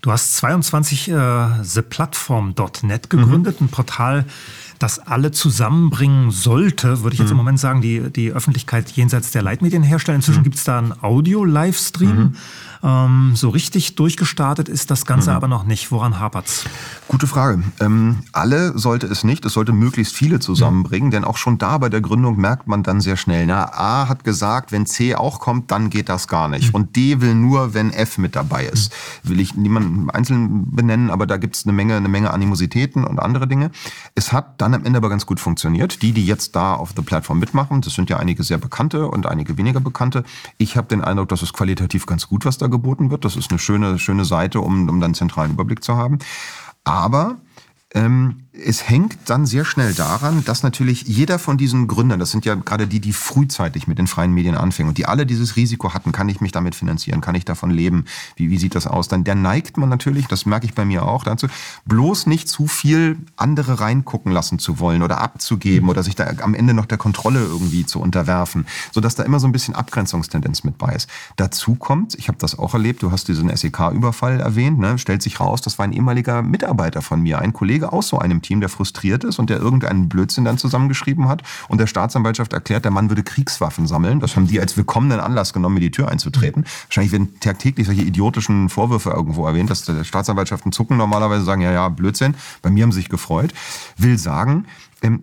Du 0.02 0.12
hast 0.12 0.38
22 0.38 1.10
äh, 1.10 1.48
theplatform.net 1.64 3.10
gegründet, 3.10 3.60
mhm. 3.60 3.68
ein 3.68 3.70
Portal, 3.70 4.26
das 4.78 5.00
alle 5.00 5.32
zusammenbringen 5.32 6.30
sollte, 6.30 7.02
würde 7.02 7.16
ich 7.16 7.20
jetzt 7.20 7.30
mhm. 7.30 7.34
im 7.34 7.38
Moment 7.38 7.60
sagen, 7.60 7.82
die, 7.82 8.12
die 8.12 8.32
Öffentlichkeit 8.32 8.92
jenseits 8.92 9.32
der 9.32 9.42
Leitmedien 9.42 9.82
herstellen. 9.82 10.18
Inzwischen 10.18 10.42
mhm. 10.42 10.44
gibt 10.44 10.56
es 10.58 10.64
da 10.64 10.78
einen 10.78 10.94
Audio-Livestream. 11.02 12.36
Ähm, 12.84 13.34
so 13.36 13.50
richtig 13.50 13.96
durchgestartet 13.96 14.70
ist 14.70 14.92
das 14.92 15.06
Ganze 15.06 15.32
mhm. 15.32 15.36
aber 15.36 15.48
noch 15.48 15.64
nicht. 15.64 15.92
Woran 15.92 16.20
hapert's? 16.20 16.66
Gute 17.08 17.28
Frage. 17.28 17.64
Ähm, 17.80 18.20
alle 18.32 18.78
sollte 18.78 19.08
es 19.08 19.24
nicht. 19.24 19.46
Es 19.46 19.54
sollte 19.54 19.74
möglichst 19.74 20.16
viele 20.16 20.40
zusammenbringen, 20.40 21.08
mhm. 21.08 21.12
denn 21.12 21.24
auch 21.24 21.38
schon 21.38 21.58
da 21.58 21.78
bei 21.78 21.90
der 21.90 22.02
Gründung 22.02 22.38
merkt 22.38 22.68
man 22.68 22.84
dann 22.84 23.02
sehr 23.02 23.18
schnell, 23.18 23.46
na, 23.46 23.72
A 23.74 24.08
hat 24.08 24.24
gesagt, 24.24 24.72
wenn 24.72 24.86
C 24.86 25.16
auch 25.16 25.40
kommt, 25.40 25.72
dann 25.72 25.90
geht 25.90 26.10
das 26.10 26.28
gar 26.28 26.48
nicht. 26.48 26.70
Mhm. 26.70 26.76
Und 26.76 26.96
D 26.96 27.22
will 27.22 27.36
nur, 27.36 27.74
wenn 27.74 27.92
F 27.92 28.18
mit 28.18 28.36
dabei 28.36 28.66
ist. 28.66 28.94
Mhm. 29.24 29.30
Will 29.30 29.40
ich 29.40 29.56
niemanden 29.56 30.10
einzeln 30.10 30.76
benennen, 30.76 31.10
aber 31.10 31.26
da 31.28 31.38
gibt's 31.38 31.66
eine 31.66 31.74
Menge, 31.74 31.96
eine 31.96 32.10
Menge 32.10 32.32
Animositäten 32.32 33.04
und 33.04 33.20
andere 33.20 33.48
Dinge. 33.48 33.72
Es 34.16 34.32
hat 34.32 34.62
dann 34.62 34.74
am 34.74 34.86
Ende 34.86 34.98
aber 34.98 35.10
ganz 35.10 35.26
gut 35.26 35.40
funktioniert. 35.40 36.02
Die, 36.02 36.12
die 36.12 36.26
jetzt 36.26 36.56
da 36.56 36.74
auf 36.74 36.94
der 36.94 37.02
Plattform 37.02 37.40
mitmachen, 37.40 37.82
das 37.82 37.94
sind 37.94 38.10
ja 38.10 38.18
einige 38.18 38.44
sehr 38.44 38.58
bekannte 38.58 39.08
und 39.08 39.26
einige 39.26 39.58
weniger 39.58 39.80
bekannte. 39.80 40.24
Ich 40.58 40.78
habe 40.78 40.88
den 40.88 41.02
Eindruck, 41.02 41.30
dass 41.30 41.42
es 41.42 41.54
qualitativ 41.54 42.06
ganz 42.06 42.28
gut, 42.28 42.46
was 42.46 42.58
da 42.58 42.67
geboten 42.70 43.12
wird. 43.12 43.26
Das 43.26 43.36
ist 43.36 43.52
eine 43.52 43.60
schöne, 43.60 44.00
schöne 44.00 44.26
Seite, 44.26 44.62
um, 44.62 44.90
um 44.90 45.00
dann 45.00 45.14
zentralen 45.14 45.52
Überblick 45.52 45.84
zu 45.84 45.96
haben. 45.96 46.20
Aber 46.84 47.38
ähm, 47.94 48.47
es 48.66 48.88
hängt 48.90 49.18
dann 49.26 49.46
sehr 49.46 49.66
schnell 49.66 49.94
daran, 49.94 50.44
dass 50.46 50.64
natürlich 50.64 51.04
jeder 51.04 51.40
von 51.40 51.58
diesen 51.58 51.88
Gründern, 51.88 52.20
das 52.20 52.32
sind 52.32 52.46
ja 52.46 52.56
gerade 52.56 52.88
die, 52.88 53.00
die 53.00 53.14
frühzeitig 53.14 53.88
mit 53.88 53.98
den 53.98 54.08
freien 54.08 54.34
Medien 54.34 54.56
anfingen 54.56 54.90
und 54.90 54.98
die 54.98 55.06
alle 55.06 55.26
dieses 55.26 55.56
Risiko 55.56 55.94
hatten, 55.94 56.12
kann 56.12 56.30
ich 56.30 56.42
mich 56.42 56.52
damit 56.52 56.76
finanzieren, 56.76 57.22
kann 57.22 57.36
ich 57.36 57.46
davon 57.46 57.70
leben, 57.70 58.06
wie, 58.36 58.50
wie 58.50 58.58
sieht 58.58 58.76
das 58.76 58.88
aus, 58.88 59.08
dann 59.08 59.24
der 59.24 59.36
neigt 59.36 59.78
man 59.78 59.90
natürlich, 59.90 60.28
das 60.28 60.46
merke 60.46 60.66
ich 60.66 60.74
bei 60.74 60.86
mir 60.86 61.04
auch 61.04 61.24
dazu, 61.24 61.48
bloß 61.86 62.28
nicht 62.28 62.50
zu 62.50 62.68
viel 62.68 63.18
andere 63.36 63.80
reingucken 63.80 64.32
lassen 64.32 64.60
zu 64.60 64.80
wollen 64.80 65.04
oder 65.04 65.20
abzugeben 65.22 65.90
oder 65.90 66.04
sich 66.04 66.16
da 66.16 66.28
am 66.42 66.54
Ende 66.54 66.74
noch 66.74 66.86
der 66.86 66.98
Kontrolle 66.98 67.40
irgendwie 67.40 67.86
zu 67.86 68.00
unterwerfen, 68.00 68.66
sodass 68.92 69.16
da 69.16 69.24
immer 69.24 69.40
so 69.40 69.48
ein 69.48 69.52
bisschen 69.52 69.76
Abgrenzungstendenz 69.76 70.64
mit 70.64 70.78
bei 70.78 70.94
ist. 70.94 71.10
Dazu 71.36 71.76
kommt, 71.76 72.16
ich 72.16 72.28
habe 72.28 72.38
das 72.40 72.58
auch 72.58 72.74
erlebt, 72.74 73.04
du 73.04 73.12
hast 73.12 73.28
diesen 73.28 73.56
SEK-Überfall 73.56 74.40
erwähnt, 74.40 74.80
ne, 74.80 74.98
stellt 74.98 75.22
sich 75.22 75.40
raus, 75.40 75.62
das 75.62 75.78
war 75.78 75.86
ein 75.86 75.94
ehemaliger 75.94 76.42
Mitarbeiter 76.42 77.02
von 77.02 77.22
mir, 77.22 77.40
ein 77.40 77.54
Kollege 77.54 77.92
aus 77.92 78.08
so 78.08 78.20
einem 78.20 78.42
Team, 78.42 78.47
der 78.50 78.70
frustriert 78.70 79.24
ist 79.24 79.40
und 79.40 79.50
der 79.50 79.60
irgendeinen 79.60 80.10
Blödsinn 80.10 80.46
dann 80.46 80.58
zusammengeschrieben 80.58 81.28
hat 81.28 81.44
und 81.68 81.80
der 81.80 81.88
Staatsanwaltschaft 81.88 82.54
erklärt, 82.54 82.86
der 82.86 82.92
Mann 82.92 83.10
würde 83.10 83.24
Kriegswaffen 83.24 83.88
sammeln. 83.88 84.20
Das 84.20 84.36
haben 84.36 84.48
die 84.48 84.60
als 84.60 84.78
willkommenen 84.78 85.20
Anlass 85.20 85.54
genommen, 85.54 85.76
mir 85.76 85.82
die 85.82 85.92
Tür 85.92 86.10
einzutreten. 86.10 86.66
Wahrscheinlich 86.88 87.12
werden 87.12 87.40
tagtäglich 87.40 87.88
solche 87.88 88.02
idiotischen 88.02 88.70
Vorwürfe 88.70 89.10
irgendwo 89.10 89.46
erwähnt, 89.46 89.70
dass 89.70 89.92
Staatsanwaltschaften 90.04 90.72
zucken 90.72 90.98
normalerweise 90.98 91.44
sagen, 91.44 91.62
ja, 91.62 91.72
ja, 91.72 91.90
Blödsinn. 91.90 92.36
Bei 92.62 92.70
mir 92.70 92.84
haben 92.84 92.92
sie 92.92 93.00
sich 93.00 93.10
gefreut. 93.10 93.54
Will 93.98 94.18
sagen, 94.18 94.66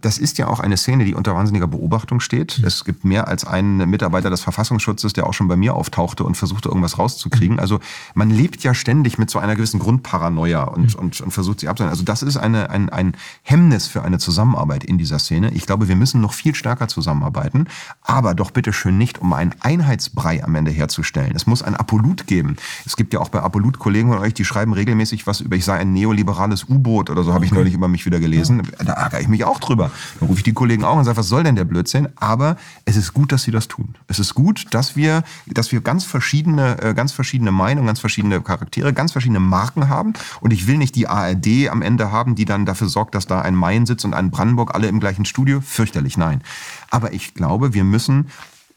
das 0.01 0.19
ist 0.19 0.39
ja 0.39 0.47
auch 0.47 0.61
eine 0.61 0.77
Szene, 0.77 1.05
die 1.05 1.15
unter 1.15 1.35
wahnsinniger 1.35 1.67
Beobachtung 1.67 2.21
steht. 2.21 2.59
Mhm. 2.59 2.67
Es 2.67 2.85
gibt 2.85 3.05
mehr 3.05 3.27
als 3.27 3.45
einen 3.45 3.89
Mitarbeiter 3.91 4.31
des 4.31 4.41
Verfassungsschutzes, 4.41 5.13
der 5.13 5.27
auch 5.27 5.35
schon 5.35 5.49
bei 5.49 5.57
mir 5.57 5.75
auftauchte 5.75 6.23
und 6.25 6.37
versuchte, 6.37 6.69
irgendwas 6.69 6.99
rauszukriegen. 6.99 7.57
Mhm. 7.57 7.61
Also 7.61 7.81
man 8.15 8.31
lebt 8.31 8.63
ja 8.63 8.73
ständig 8.73 9.19
mit 9.19 9.31
so 9.31 9.41
einer 9.41 9.57
gewissen 9.57 9.81
Grundparanoia 9.81 10.63
und, 10.65 10.95
mhm. 10.95 11.01
und, 11.01 11.21
und 11.21 11.31
versucht 11.33 11.61
sie 11.61 11.69
abzuhalten. 11.69 11.93
Also 11.93 12.05
das 12.05 12.23
ist 12.23 12.37
eine, 12.37 12.71
ein, 12.71 12.89
ein 12.89 13.17
Hemmnis 13.43 13.89
für 13.89 14.03
eine 14.03 14.19
Zusammenarbeit 14.19 14.85
in 14.85 14.97
dieser 14.97 15.19
Szene. 15.19 15.51
Ich 15.53 15.67
glaube, 15.67 15.89
wir 15.89 15.97
müssen 15.97 16.21
noch 16.21 16.35
viel 16.35 16.55
stärker 16.55 16.87
zusammenarbeiten, 16.87 17.67
aber 18.03 18.35
doch 18.35 18.53
bitte 18.53 18.73
schön 18.73 18.97
nicht, 18.97 19.21
um 19.21 19.33
einen 19.33 19.55
Einheitsbrei 19.61 20.45
am 20.45 20.55
Ende 20.55 20.71
herzustellen. 20.71 21.33
Es 21.35 21.47
muss 21.47 21.63
ein 21.63 21.75
Apolut 21.75 22.29
geben. 22.29 22.57
Es 22.87 22.97
gibt 22.97 23.13
ja 23.13 23.21
auch 23.21 23.29
bei 23.29 23.41
Apolut 23.41 23.81
Kollegen 23.81 24.09
von 24.11 24.19
euch, 24.19 24.35
die 24.35 24.45
schreiben 24.45 24.73
regelmäßig 24.73 25.27
was 25.27 25.41
über, 25.41 25.57
ich 25.57 25.65
sei 25.65 25.79
ein 25.79 25.93
neoliberales 25.93 26.69
U-Boot 26.69 27.11
oder 27.11 27.25
so, 27.25 27.33
habe 27.33 27.39
okay. 27.39 27.47
ich 27.47 27.53
neulich 27.53 27.75
über 27.75 27.89
mich 27.89 28.07
wieder 28.07 28.21
gelesen. 28.21 28.63
Da 28.79 28.93
ärgere 28.93 29.21
ich 29.21 29.29
mich 29.29 29.45
auch 29.45 29.64
drüber. 29.69 29.91
Dann 30.20 30.28
rufe 30.28 30.39
ich 30.39 30.45
die 30.45 30.53
Kollegen 30.53 30.85
auch 30.85 30.97
und 30.97 31.05
sage, 31.05 31.16
was 31.16 31.28
soll 31.28 31.43
denn 31.43 31.57
der 31.57 31.65
Blödsinn? 31.65 32.09
Aber 32.16 32.57
es 32.85 32.97
ist 32.97 33.12
gut, 33.12 33.32
dass 33.32 33.43
sie 33.43 33.51
das 33.51 33.69
tun. 33.69 33.95
Es 34.09 34.19
ist 34.19 34.35
gut, 34.35 34.66
dass 34.70 34.97
wir, 34.97 35.24
dass 35.47 35.73
wir 35.73 35.81
ganz 35.81 36.05
verschiedene, 36.05 36.81
äh, 36.82 36.95
ganz 36.95 37.12
verschiedene 37.12 37.53
Meinungen, 37.53 37.86
ganz 37.86 38.01
verschiedene 38.01 38.41
Charaktere, 38.41 38.93
ganz 38.93 39.12
verschiedene 39.12 39.41
Marken 39.41 39.89
haben. 39.89 40.12
Und 40.41 40.53
ich 40.53 40.66
will 40.66 40.78
nicht 40.78 40.95
die 40.97 41.09
ARD 41.09 41.69
am 41.70 41.82
Ende 41.82 42.12
haben, 42.12 42.35
die 42.35 42.45
dann 42.45 42.66
dafür 42.66 42.89
sorgt, 42.89 43.15
dass 43.15 43.27
da 43.27 43.41
ein 43.41 43.55
Main 43.55 43.86
sitzt 43.86 44.05
und 44.05 44.15
ein 44.15 44.31
Brandenburg 44.31 44.74
alle 44.74 44.89
im 44.89 45.01
gleichen 45.01 45.24
Studio. 45.24 45.61
Fürchterlich, 45.61 46.16
nein. 46.16 46.43
Aber 46.91 47.12
ich 47.12 47.35
glaube, 47.35 47.74
wir 47.74 47.85
müssen 47.85 48.31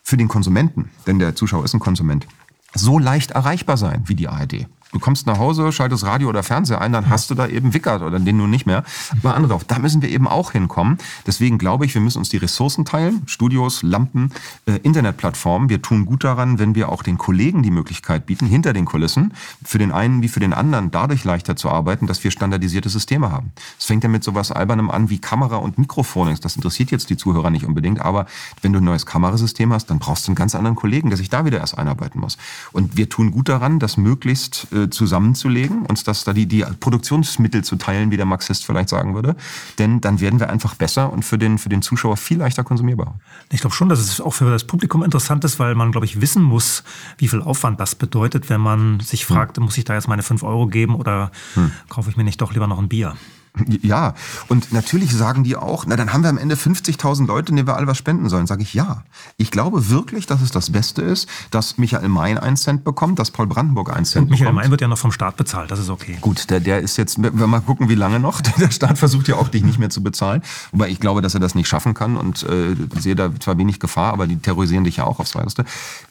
für 0.04 0.18
den 0.18 0.28
Konsumenten, 0.28 0.90
denn 1.06 1.20
der 1.20 1.36
Zuschauer 1.36 1.66
ist 1.66 1.74
ein 1.74 1.80
Konsument, 1.80 2.26
so 2.74 2.98
leicht 3.00 3.32
erreichbar 3.32 3.78
sein 3.78 4.04
wie 4.06 4.16
die 4.16 4.28
ARD. 4.28 4.68
Du 4.92 5.00
kommst 5.00 5.28
nach 5.28 5.38
Hause, 5.38 5.72
schaltest 5.72 6.06
Radio 6.06 6.30
oder 6.30 6.44
Fernseher 6.44 6.80
ein, 6.80 6.94
dann 6.94 7.10
hast 7.10 7.30
du 7.30 7.36
da 7.36 7.48
eben 7.48 7.74
Wickert 7.74 8.02
oder 8.02 8.20
den 8.20 8.38
nun 8.38 8.50
nicht 8.50 8.66
mehr. 8.66 8.84
Aber 9.22 9.36
andere 9.36 9.54
drauf. 9.54 9.64
Da 9.66 9.80
müssen 9.80 10.02
wir 10.02 10.10
eben 10.10 10.28
auch 10.28 10.52
hinkommen. 10.52 10.98
Deswegen 11.26 11.58
glaube 11.58 11.86
ich, 11.86 11.94
wir 11.94 12.02
müssen 12.02 12.20
uns 12.20 12.30
die 12.30 12.38
Ressourcen 12.38 12.86
teilen. 12.86 13.24
Studios, 13.26 13.84
Lampen, 13.84 14.32
äh, 14.66 14.78
Internetplattformen. 14.84 15.70
Wir 15.70 15.82
tun 15.82 16.06
gut 16.06 16.24
daran, 16.24 16.58
wenn 16.58 16.74
wir 16.74 16.90
auch 16.90 17.04
den 17.04 17.18
Kollegen 17.18 17.64
die 17.64 17.72
Möglichkeit 17.72 18.26
bieten, 18.26 18.46
hinter 18.46 18.72
den 18.74 18.86
Kulissen, 18.86 19.34
für 19.64 19.78
den 19.78 19.92
einen 19.92 20.22
wie 20.22 20.30
für 20.30 20.40
den 20.40 20.54
anderen 20.54 20.90
dadurch 20.92 21.26
leichter 21.26 21.56
zu 21.56 21.70
arbeiten, 21.70 22.08
dass 22.08 22.24
wir 22.24 22.32
standardisierte 22.32 22.90
Systeme 22.90 23.32
haben. 23.32 23.52
Es 23.78 23.86
fängt 23.86 24.04
ja 24.04 24.10
mit 24.10 24.24
sowas 24.24 24.52
Albernem 24.52 24.90
an 24.90 25.10
wie 25.10 25.20
Kamera 25.20 25.58
und 25.58 25.78
Mikrofon. 25.78 26.34
Das 26.42 26.56
interessiert 26.56 26.92
jetzt 26.92 27.10
die 27.10 27.18
Zuhörer 27.18 27.50
nicht 27.50 27.66
unbedingt, 27.66 28.00
aber 28.02 28.26
wenn 28.62 28.74
du 28.74 28.80
ein 28.80 28.86
neues 28.86 29.06
Kamerasystem 29.06 29.72
hast, 29.74 29.90
dann 29.90 30.00
brauchst 30.00 30.28
du 30.28 30.32
einen 30.32 30.36
ganz 30.36 30.56
anderen 30.56 30.76
Kollegen, 30.76 31.10
der 31.10 31.18
sich 31.18 31.30
da 31.30 31.46
wieder 31.46 31.60
erst 31.60 31.78
einarbeiten 31.78 32.20
muss. 32.20 32.38
Und 32.72 32.98
wir 32.98 33.10
tun 33.10 33.32
gut 33.32 33.50
daran, 33.50 33.80
das 33.80 33.98
möglichst 33.98 34.68
äh, 34.84 34.90
zusammenzulegen, 34.90 35.86
uns 35.86 36.04
das 36.04 36.24
da 36.24 36.34
die, 36.34 36.46
die 36.46 36.66
Produktionsmittel 36.80 37.64
zu 37.64 37.76
teilen, 37.76 38.12
wie 38.12 38.18
der 38.18 38.26
Marxist 38.26 38.66
vielleicht 38.66 38.90
sagen 38.90 39.16
würde. 39.16 39.36
Denn 39.80 40.02
dann 40.02 40.20
werden 40.20 40.40
wir 40.40 40.50
einfach 40.50 40.76
besser 40.76 41.12
und 41.12 41.24
für 41.24 41.38
den, 41.38 41.58
für 41.58 41.70
den 41.70 41.82
Zuschauer 41.82 42.18
viel 42.18 42.38
leichter 42.38 42.64
konsumierbar. 42.64 43.20
Ich 43.52 43.62
glaube 43.62 43.76
schon, 43.76 43.90
dass 43.90 44.00
es 44.00 44.22
auch 44.22 44.34
für 44.34 44.50
das 44.50 44.66
Publikum 44.66 45.04
interessant 45.04 45.44
ist, 45.44 45.60
weil 45.60 45.76
man, 45.76 45.92
glaube 45.92 46.06
ich, 46.06 46.22
wissen 46.22 46.44
muss, 46.44 46.84
wie 47.18 47.28
viel 47.28 47.42
Aufwand 47.42 47.80
das 47.80 47.96
bedeutet, 47.96 48.50
wenn 48.50 48.62
man 48.62 49.00
sich 49.00 49.26
fragt, 49.26 49.58
hm. 49.58 49.64
muss 49.64 49.78
ich 49.78 49.86
da 49.86 49.94
jetzt 49.94 50.08
meine 50.08 50.24
5 50.24 50.44
Euro 50.44 50.68
geben 50.68 50.96
oder 50.96 51.32
hm. 51.54 51.72
kaufe 51.90 52.10
ich 52.10 52.18
mir 52.18 52.24
nicht 52.24 52.42
doch 52.42 52.54
lieber 52.54 52.68
noch 52.68 52.80
ein 52.80 52.90
Bier? 52.90 53.16
Ja, 53.82 54.14
und 54.48 54.72
natürlich 54.74 55.14
sagen 55.14 55.44
die 55.44 55.56
auch, 55.56 55.86
na 55.86 55.96
dann 55.96 56.14
haben 56.14 56.24
wir 56.24 56.30
am 56.30 56.38
Ende 56.38 56.56
50.000 56.56 57.28
Leute, 57.28 57.54
denen 57.54 57.68
wir 57.68 57.76
alle 57.76 57.88
was 57.88 57.98
spenden 57.98 58.30
sollen. 58.30 58.48
Sage 58.48 58.62
ich 58.64 58.74
ja. 58.74 59.04
Ich 59.38 59.52
glaube 59.52 59.90
wirklich, 59.90 60.26
dass 60.26 60.42
es 60.42 60.52
das 60.52 60.72
Beste 60.72 61.02
ist, 61.02 61.28
dass 61.52 61.78
Michael 61.78 62.10
Mayen 62.10 62.38
einen 62.38 62.58
Cent 62.58 62.84
bekommt, 62.84 63.20
dass 63.20 63.32
Paul 63.32 63.48
Brandenburg 63.48 63.96
einen 63.96 64.06
Cent 64.06 64.24
Und 64.24 64.32
Michael 64.32 64.46
bekommt. 64.48 64.56
Mayen 64.58 64.72
wird 64.72 64.82
ja 64.82 64.88
noch 64.88 64.98
vom 64.98 65.12
Staat 65.12 65.38
bezahlt, 65.38 65.72
das 65.72 65.80
ist 65.80 65.90
okay. 65.90 66.18
Gut, 66.22 66.50
der, 66.50 66.60
der 66.60 66.80
ist 66.82 66.98
jetzt, 66.98 67.22
wir 67.22 67.48
mal 67.48 67.62
gucken, 67.62 67.90
wie 67.90 67.96
lange 67.96 68.20
noch. 68.20 68.42
Der 68.58 68.72
Staat 68.72 68.98
versucht 68.98 69.28
ja 69.28 69.36
auch, 69.36 69.50
dich 69.50 69.64
nicht 69.64 69.78
mehr 69.78 69.90
zu 69.90 70.02
bezahlen. 70.02 70.42
Wobei 70.72 70.90
ich 70.90 71.00
glaube, 71.00 71.22
dass 71.22 71.34
er 71.34 71.40
das 71.40 71.54
nicht 71.54 71.68
schaffen 71.68 71.94
kann 71.94 72.18
und 72.18 72.44
äh, 72.44 72.76
sehe 73.00 73.16
da 73.16 73.30
zwar 73.40 73.58
wenig 73.58 73.80
Gefahr, 73.80 74.14
aber 74.14 74.26
die 74.26 74.38
terrorisieren 74.38 74.84
dich 74.84 74.98
ja 74.98 75.04
auch 75.04 75.20
aufs 75.20 75.36
Weiteste. 75.36 75.66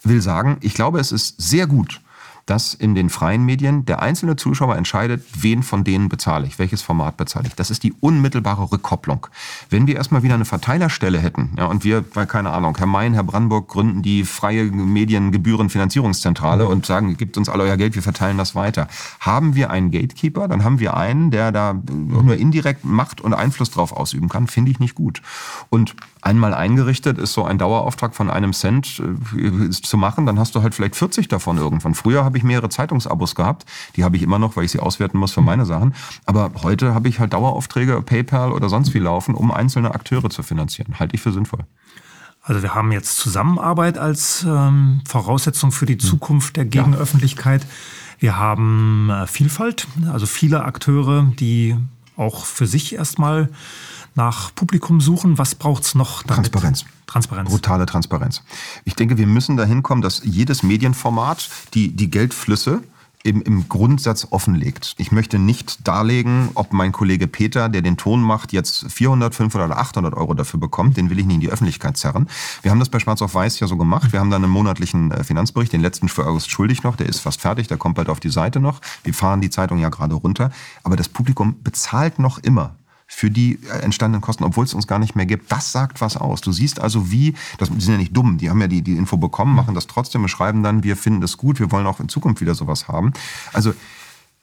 Will 0.05 0.23
sagen, 0.23 0.59
ich 0.61 0.75
glaube, 0.75 1.01
es 1.01 1.13
ist 1.13 1.35
sehr 1.39 1.67
gut, 1.67 2.01
dass 2.47 2.75
in 2.75 2.95
den 2.95 3.11
freien 3.11 3.45
Medien 3.45 3.85
der 3.85 4.01
einzelne 4.01 4.37
Zuschauer 4.37 4.77
entscheidet, 4.77 5.25
wen 5.37 5.65
von 5.65 5.83
denen 5.83 6.09
bezahle 6.09 6.47
ich, 6.47 6.61
welches 6.61 6.81
Format 6.81 7.17
bezahle 7.17 7.49
ich. 7.49 7.55
Das 7.55 7.71
ist 7.71 7.83
die 7.83 7.93
unmittelbare 8.01 8.71
Rückkopplung. 8.71 9.27
Wenn 9.69 9.89
wir 9.89 9.97
erstmal 9.97 10.23
wieder 10.23 10.35
eine 10.35 10.45
Verteilerstelle 10.45 11.19
hätten, 11.19 11.51
ja, 11.59 11.67
und 11.67 11.83
wir, 11.83 12.05
weil 12.15 12.27
keine 12.27 12.51
Ahnung, 12.51 12.77
Herr 12.79 12.87
Mayen, 12.87 13.15
Herr 13.15 13.25
Brandenburg 13.25 13.69
gründen 13.69 14.03
die 14.03 14.25
freie 14.25 14.65
Mediengebührenfinanzierungszentrale 14.65 16.69
und 16.69 16.87
sagen, 16.87 17.17
gebt 17.17 17.37
uns 17.37 17.49
all 17.49 17.61
euer 17.61 17.77
Geld, 17.77 17.97
wir 17.97 18.03
verteilen 18.03 18.39
das 18.39 18.55
weiter. 18.55 18.87
Haben 19.19 19.57
wir 19.57 19.71
einen 19.71 19.91
Gatekeeper, 19.91 20.47
dann 20.47 20.63
haben 20.63 20.79
wir 20.79 20.97
einen, 20.97 21.33
der 21.33 21.51
da 21.51 21.75
nur 21.75 22.37
indirekt 22.37 22.85
Macht 22.85 23.21
und 23.21 23.35
Einfluss 23.35 23.71
drauf 23.71 23.93
ausüben 23.93 24.29
kann, 24.29 24.47
finde 24.47 24.71
ich 24.71 24.79
nicht 24.79 24.95
gut. 24.95 25.21
Und 25.69 25.97
einmal 26.27 26.55
eingerichtet 26.55 27.19
ist 27.19 27.33
so 27.33 27.45
ein 27.45 27.57
Dauerauftrag 27.57 28.15
von 28.15 28.31
einem 28.31 28.53
Cent 28.53 29.01
äh, 29.01 29.71
zu 29.71 29.97
machen, 29.97 30.27
dann 30.27 30.39
hast 30.39 30.55
du 30.55 30.63
halt 30.63 30.75
vielleicht 30.75 30.97
40 30.97 31.29
davon 31.29 31.57
irgendwann. 31.57 31.95
Früher 31.95 32.25
habe 32.25 32.37
ich 32.37 32.45
mehrere 32.45 32.69
Zeitungsabos 32.69 33.35
gehabt, 33.35 33.65
die 33.95 34.03
habe 34.03 34.17
ich 34.17 34.23
immer 34.23 34.39
noch, 34.39 34.57
weil 34.57 34.65
ich 34.65 34.73
sie 34.73 34.81
auswerten 34.81 35.19
muss 35.19 35.33
für 35.33 35.41
meine 35.41 35.65
Sachen. 35.65 35.95
Aber 36.25 36.51
heute 36.63 36.95
habe 36.95 37.09
ich 37.09 37.21
halt 37.21 37.33
Daueraufträge, 37.33 38.03
PayPal 38.03 38.53
oder 38.53 38.69
sonst 38.69 38.93
wie 38.93 38.99
laufen, 38.99 39.35
um 39.35 39.53
einzelne 39.53 39.95
Akteure 39.95 40.29
zu 40.29 40.43
finanzieren. 40.43 40.99
Halte 40.99 41.15
ich 41.15 41.23
für 41.23 41.33
sinnvoll. 41.33 41.61
Also 42.43 42.63
wir 42.63 42.75
haben 42.75 42.93
jetzt 42.93 43.19
Zusammenarbeit 43.19 43.97
als 43.97 44.45
ähm, 44.47 45.03
Voraussetzung 45.07 45.73
für 45.73 45.87
die 45.87 45.99
Zukunft 45.99 46.57
der 46.57 46.65
Gegenöffentlichkeit. 46.65 47.67
Wir 48.19 48.37
haben 48.37 49.11
äh, 49.11 49.27
Vielfalt, 49.27 49.87
also 50.13 50.27
viele 50.27 50.65
Akteure, 50.65 51.33
die 51.39 51.77
auch 52.17 52.47
für 52.47 52.67
sich 52.67 52.95
erstmal 52.95 53.51
nach 54.17 54.55
Publikum 54.55 55.01
suchen. 55.01 55.39
Was 55.39 55.55
braucht's 55.55 55.95
noch? 55.95 56.23
Damit? 56.23 56.53
Transparenz. 56.53 56.85
Transparenz. 57.07 57.51
Brutale 57.51 57.87
Transparenz. 57.87 58.43
Ich 58.85 58.97
denke, 58.97 59.19
wir 59.19 59.27
müssen 59.27 59.57
dahin 59.57 59.83
kommen, 59.83 60.03
dass 60.03 60.23
jedes 60.25 60.63
Medienformat 60.63 61.49
die, 61.75 61.95
die 61.95 62.11
Geldflüsse 62.11 62.83
im, 63.27 63.43
im 63.43 63.69
Grundsatz 63.69 64.29
offenlegt. 64.31 64.95
Ich 64.99 65.11
möchte 65.11 65.39
nicht 65.39 65.87
darlegen, 65.87 66.51
ob 66.55 66.73
mein 66.73 66.93
Kollege 66.93 67.27
Peter, 67.27 67.69
der 67.69 67.83
den 67.83 67.97
Ton 67.97 68.21
macht, 68.21 68.53
jetzt 68.53 68.91
400, 68.91 69.35
500 69.35 69.69
oder 69.69 69.79
800 69.81 70.15
Euro 70.15 70.35
dafür 70.35 70.61
bekommt. 70.61 70.97
Den 70.97 71.11
will 71.11 71.19
ich 71.19 71.27
nicht 71.27 71.35
in 71.35 71.41
die 71.41 71.51
Öffentlichkeit 71.51 71.97
zerren. 71.97 72.29
Wir 72.63 72.71
haben 72.71 72.79
das 72.79 72.89
bei 72.89 73.01
Schwarz 73.01 73.23
auf 73.23 73.35
Weiß 73.35 73.59
ja 73.59 73.67
so 73.67 73.77
gemacht. 73.77 74.13
Wir 74.13 74.21
haben 74.21 74.31
dann 74.31 74.45
einen 74.45 74.53
monatlichen 74.53 75.11
äh, 75.11 75.25
Finanzbericht, 75.25 75.73
den 75.73 75.81
letzten 75.81 76.09
für 76.09 76.25
August 76.25 76.51
schuldig 76.51 76.85
noch. 76.85 76.95
Der 76.95 77.09
ist 77.09 77.21
fast 77.21 77.41
fertig, 77.41 77.67
der 77.67 77.77
kommt 77.77 77.97
bald 77.97 78.09
auf 78.09 78.21
die 78.21 78.31
Seite 78.31 78.61
noch. 78.61 78.81
Wir 79.03 79.13
fahren 79.13 79.41
die 79.41 79.51
Zeitung 79.51 79.79
ja 79.79 79.89
gerade 79.89 80.15
runter. 80.15 80.51
Aber 80.85 80.95
das 80.97 81.09
Publikum 81.09 81.57
bezahlt 81.63 82.21
noch 82.21 82.39
immer 82.39 82.77
für 83.07 83.31
die 83.31 83.59
äh, 83.71 83.79
entstandenen 83.79 84.21
Kosten, 84.21 84.45
obwohl 84.45 84.65
es 84.65 84.75
uns 84.75 84.87
gar 84.87 84.99
nicht 84.99 85.15
mehr 85.15 85.27
gibt. 85.27 85.51
Das 85.51 85.73
sagt 85.73 86.01
was 86.01 86.17
aus. 86.17 86.41
Du 86.41 86.53
siehst 86.53 86.81
also, 86.81 87.11
wie, 87.11 87.35
das, 87.59 87.71
die 87.71 87.81
sind 87.81 87.93
ja 87.93 87.99
nicht 87.99 88.17
dumm, 88.17 88.39
die 88.39 88.51
haben 88.51 88.61
ja 88.61 88.69
die, 88.69 88.83
die 88.83 88.97
Info 88.97 89.17
bekommen, 89.17 89.55
machen 89.55 89.75
das 89.75 89.87
trotzdem 89.87 90.23
und 90.23 90.29
schreiben 90.29 90.63
dann, 90.63 90.83
wir 90.83 90.97
finden 90.97 91.21
das 91.21 91.37
gut, 91.37 91.61
wir 91.61 91.71
wollen 91.71 91.87
auch 91.87 92.01
in 92.01 92.09
Zukunft 92.09 92.41
wieder 92.41 92.55
sowas 92.55 92.89
haben. 92.89 93.13
Also 93.53 93.73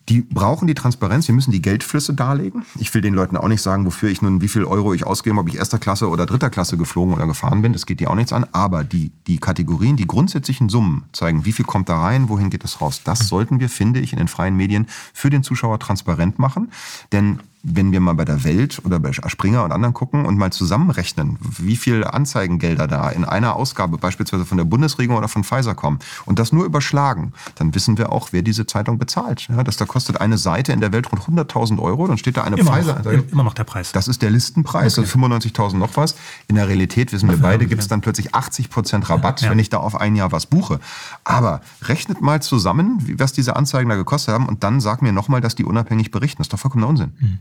die 0.09 0.21
brauchen 0.21 0.67
die 0.67 0.73
Transparenz, 0.73 1.27
wir 1.29 1.35
müssen 1.35 1.51
die 1.51 1.61
Geldflüsse 1.61 2.13
darlegen. 2.13 2.65
Ich 2.77 2.93
will 2.93 3.01
den 3.01 3.13
Leuten 3.13 3.37
auch 3.37 3.47
nicht 3.47 3.61
sagen, 3.61 3.85
wofür 3.85 4.09
ich 4.09 4.21
nun, 4.21 4.41
wie 4.41 4.49
viel 4.49 4.65
Euro 4.65 4.93
ich 4.93 5.05
ausgebe, 5.05 5.37
ob 5.37 5.47
ich 5.47 5.55
erster 5.55 5.79
Klasse 5.79 6.09
oder 6.09 6.25
dritter 6.25 6.49
Klasse 6.49 6.75
geflogen 6.75 7.13
oder 7.13 7.25
gefahren 7.25 7.61
bin. 7.61 7.71
Das 7.71 7.85
geht 7.85 8.01
dir 8.01 8.09
auch 8.09 8.15
nichts 8.15 8.33
an. 8.33 8.45
Aber 8.51 8.83
die, 8.83 9.11
die 9.27 9.37
Kategorien, 9.37 9.95
die 9.95 10.07
grundsätzlichen 10.07 10.67
Summen 10.67 11.05
zeigen, 11.13 11.45
wie 11.45 11.53
viel 11.53 11.63
kommt 11.63 11.87
da 11.87 12.01
rein, 12.01 12.27
wohin 12.27 12.49
geht 12.49 12.65
es 12.65 12.81
raus. 12.81 13.01
Das 13.05 13.29
sollten 13.29 13.61
wir, 13.61 13.69
finde 13.69 14.01
ich, 14.01 14.11
in 14.11 14.19
den 14.19 14.27
freien 14.27 14.57
Medien 14.57 14.87
für 15.13 15.29
den 15.29 15.41
Zuschauer 15.41 15.79
transparent 15.79 16.37
machen. 16.37 16.71
Denn 17.13 17.39
wenn 17.63 17.93
wir 17.93 18.01
mal 18.01 18.13
bei 18.13 18.25
der 18.25 18.43
Welt 18.43 18.81
oder 18.83 18.99
bei 18.99 19.13
Springer 19.13 19.63
und 19.63 19.71
anderen 19.71 19.93
gucken 19.93 20.25
und 20.25 20.37
mal 20.37 20.51
zusammenrechnen, 20.51 21.37
wie 21.39 21.77
viel 21.77 22.03
Anzeigengelder 22.03 22.87
da 22.87 23.09
in 23.09 23.23
einer 23.23 23.55
Ausgabe 23.55 23.97
beispielsweise 23.97 24.43
von 24.43 24.57
der 24.57 24.65
Bundesregierung 24.65 25.17
oder 25.17 25.29
von 25.29 25.45
Pfizer 25.45 25.73
kommen 25.73 25.99
und 26.25 26.39
das 26.39 26.51
nur 26.51 26.65
überschlagen, 26.65 27.31
dann 27.55 27.73
wissen 27.73 27.97
wir 27.97 28.11
auch, 28.11 28.29
wer 28.31 28.41
diese 28.41 28.67
Zeitung 28.67 28.97
bezahlt. 28.97 29.47
Ja, 29.47 29.63
das 29.63 29.77
da 29.77 29.85
kostet 29.85 30.19
eine 30.19 30.37
Seite 30.37 30.73
in 30.73 30.81
der 30.81 30.91
Welt 30.91 31.09
rund 31.09 31.21
100.000 31.21 31.79
Euro, 31.79 32.05
dann 32.05 32.17
steht 32.17 32.35
da 32.35 32.43
eine 32.43 32.57
Immer 32.57 32.73
Pfizer. 32.73 33.01
noch, 33.01 33.31
immer 33.31 33.43
noch 33.43 33.53
der 33.53 33.63
Preis. 33.63 33.93
Das 33.93 34.09
ist 34.09 34.21
der 34.21 34.29
Listenpreis, 34.29 34.97
okay. 34.97 35.07
also 35.07 35.19
95.000 35.19 35.77
noch 35.77 35.95
was. 35.95 36.15
In 36.49 36.55
der 36.55 36.67
Realität 36.67 37.13
wissen 37.13 37.29
wir 37.29 37.37
beide, 37.37 37.65
gibt 37.65 37.81
es 37.81 37.87
dann 37.87 38.01
plötzlich 38.01 38.35
80 38.35 38.69
Prozent 38.69 39.09
Rabatt, 39.09 39.41
ja. 39.41 39.49
wenn 39.49 39.59
ich 39.59 39.69
da 39.69 39.77
auf 39.77 39.95
ein 39.95 40.17
Jahr 40.17 40.33
was 40.33 40.47
buche. 40.47 40.81
Aber 41.23 41.61
rechnet 41.83 42.21
mal 42.21 42.41
zusammen, 42.41 42.99
was 43.17 43.31
diese 43.31 43.55
Anzeigen 43.55 43.89
da 43.89 43.95
gekostet 43.95 44.33
haben 44.33 44.49
und 44.49 44.65
dann 44.65 44.81
sag 44.81 45.01
mir 45.01 45.13
nochmal, 45.13 45.39
dass 45.39 45.55
die 45.55 45.63
unabhängig 45.63 46.11
berichten. 46.11 46.39
Das 46.39 46.47
ist 46.47 46.53
doch 46.53 46.59
vollkommener 46.59 46.89
Unsinn. 46.89 47.13
Mhm. 47.19 47.39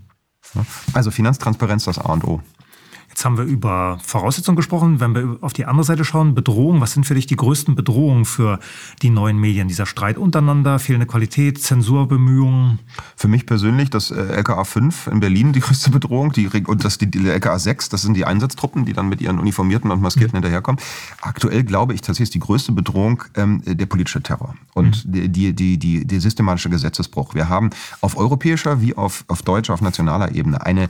Also 0.92 1.10
Finanztransparenz 1.10 1.84
das 1.84 1.98
A 1.98 2.12
und 2.12 2.24
O. 2.24 2.40
Jetzt 3.12 3.26
haben 3.26 3.36
wir 3.36 3.44
über 3.44 3.98
Voraussetzungen 4.02 4.56
gesprochen. 4.56 4.98
Wenn 4.98 5.14
wir 5.14 5.36
auf 5.42 5.52
die 5.52 5.66
andere 5.66 5.84
Seite 5.84 6.02
schauen, 6.02 6.34
Bedrohung, 6.34 6.80
was 6.80 6.92
sind 6.92 7.04
für 7.04 7.14
dich 7.14 7.26
die 7.26 7.36
größten 7.36 7.74
Bedrohungen 7.74 8.24
für 8.24 8.58
die 9.02 9.10
neuen 9.10 9.36
Medien? 9.36 9.68
Dieser 9.68 9.84
Streit 9.84 10.16
untereinander, 10.16 10.78
fehlende 10.78 11.06
Qualität, 11.06 11.62
Zensurbemühungen? 11.62 12.78
Für 13.14 13.28
mich 13.28 13.44
persönlich 13.44 13.90
das 13.90 14.10
äh, 14.10 14.14
LKA 14.14 14.64
5 14.64 15.08
in 15.08 15.20
Berlin 15.20 15.52
die 15.52 15.60
größte 15.60 15.90
Bedrohung 15.90 16.32
die, 16.32 16.48
und 16.66 16.84
das 16.84 16.96
die, 16.96 17.10
die 17.10 17.28
LKA 17.28 17.58
6, 17.58 17.90
das 17.90 18.00
sind 18.00 18.14
die 18.14 18.24
Einsatztruppen, 18.24 18.86
die 18.86 18.94
dann 18.94 19.10
mit 19.10 19.20
ihren 19.20 19.38
Uniformierten 19.38 19.90
und 19.90 20.00
Maskierten 20.00 20.32
mhm. 20.32 20.44
hinterherkommen. 20.44 20.80
Aktuell 21.20 21.64
glaube 21.64 21.92
ich 21.92 22.00
tatsächlich 22.00 22.22
ist 22.28 22.34
die 22.34 22.40
größte 22.40 22.72
Bedrohung 22.72 23.24
ähm, 23.34 23.60
der 23.66 23.84
politische 23.84 24.22
Terror 24.22 24.54
und 24.72 25.04
mhm. 25.04 25.32
die, 25.32 25.52
die, 25.52 25.78
die, 25.78 26.06
die 26.06 26.18
systematische 26.18 26.70
Gesetzesbruch. 26.70 27.34
Wir 27.34 27.50
haben 27.50 27.68
auf 28.00 28.16
europäischer 28.16 28.80
wie 28.80 28.96
auf, 28.96 29.26
auf 29.28 29.42
deutscher, 29.42 29.74
auf 29.74 29.82
nationaler 29.82 30.34
Ebene 30.34 30.64
eine 30.64 30.88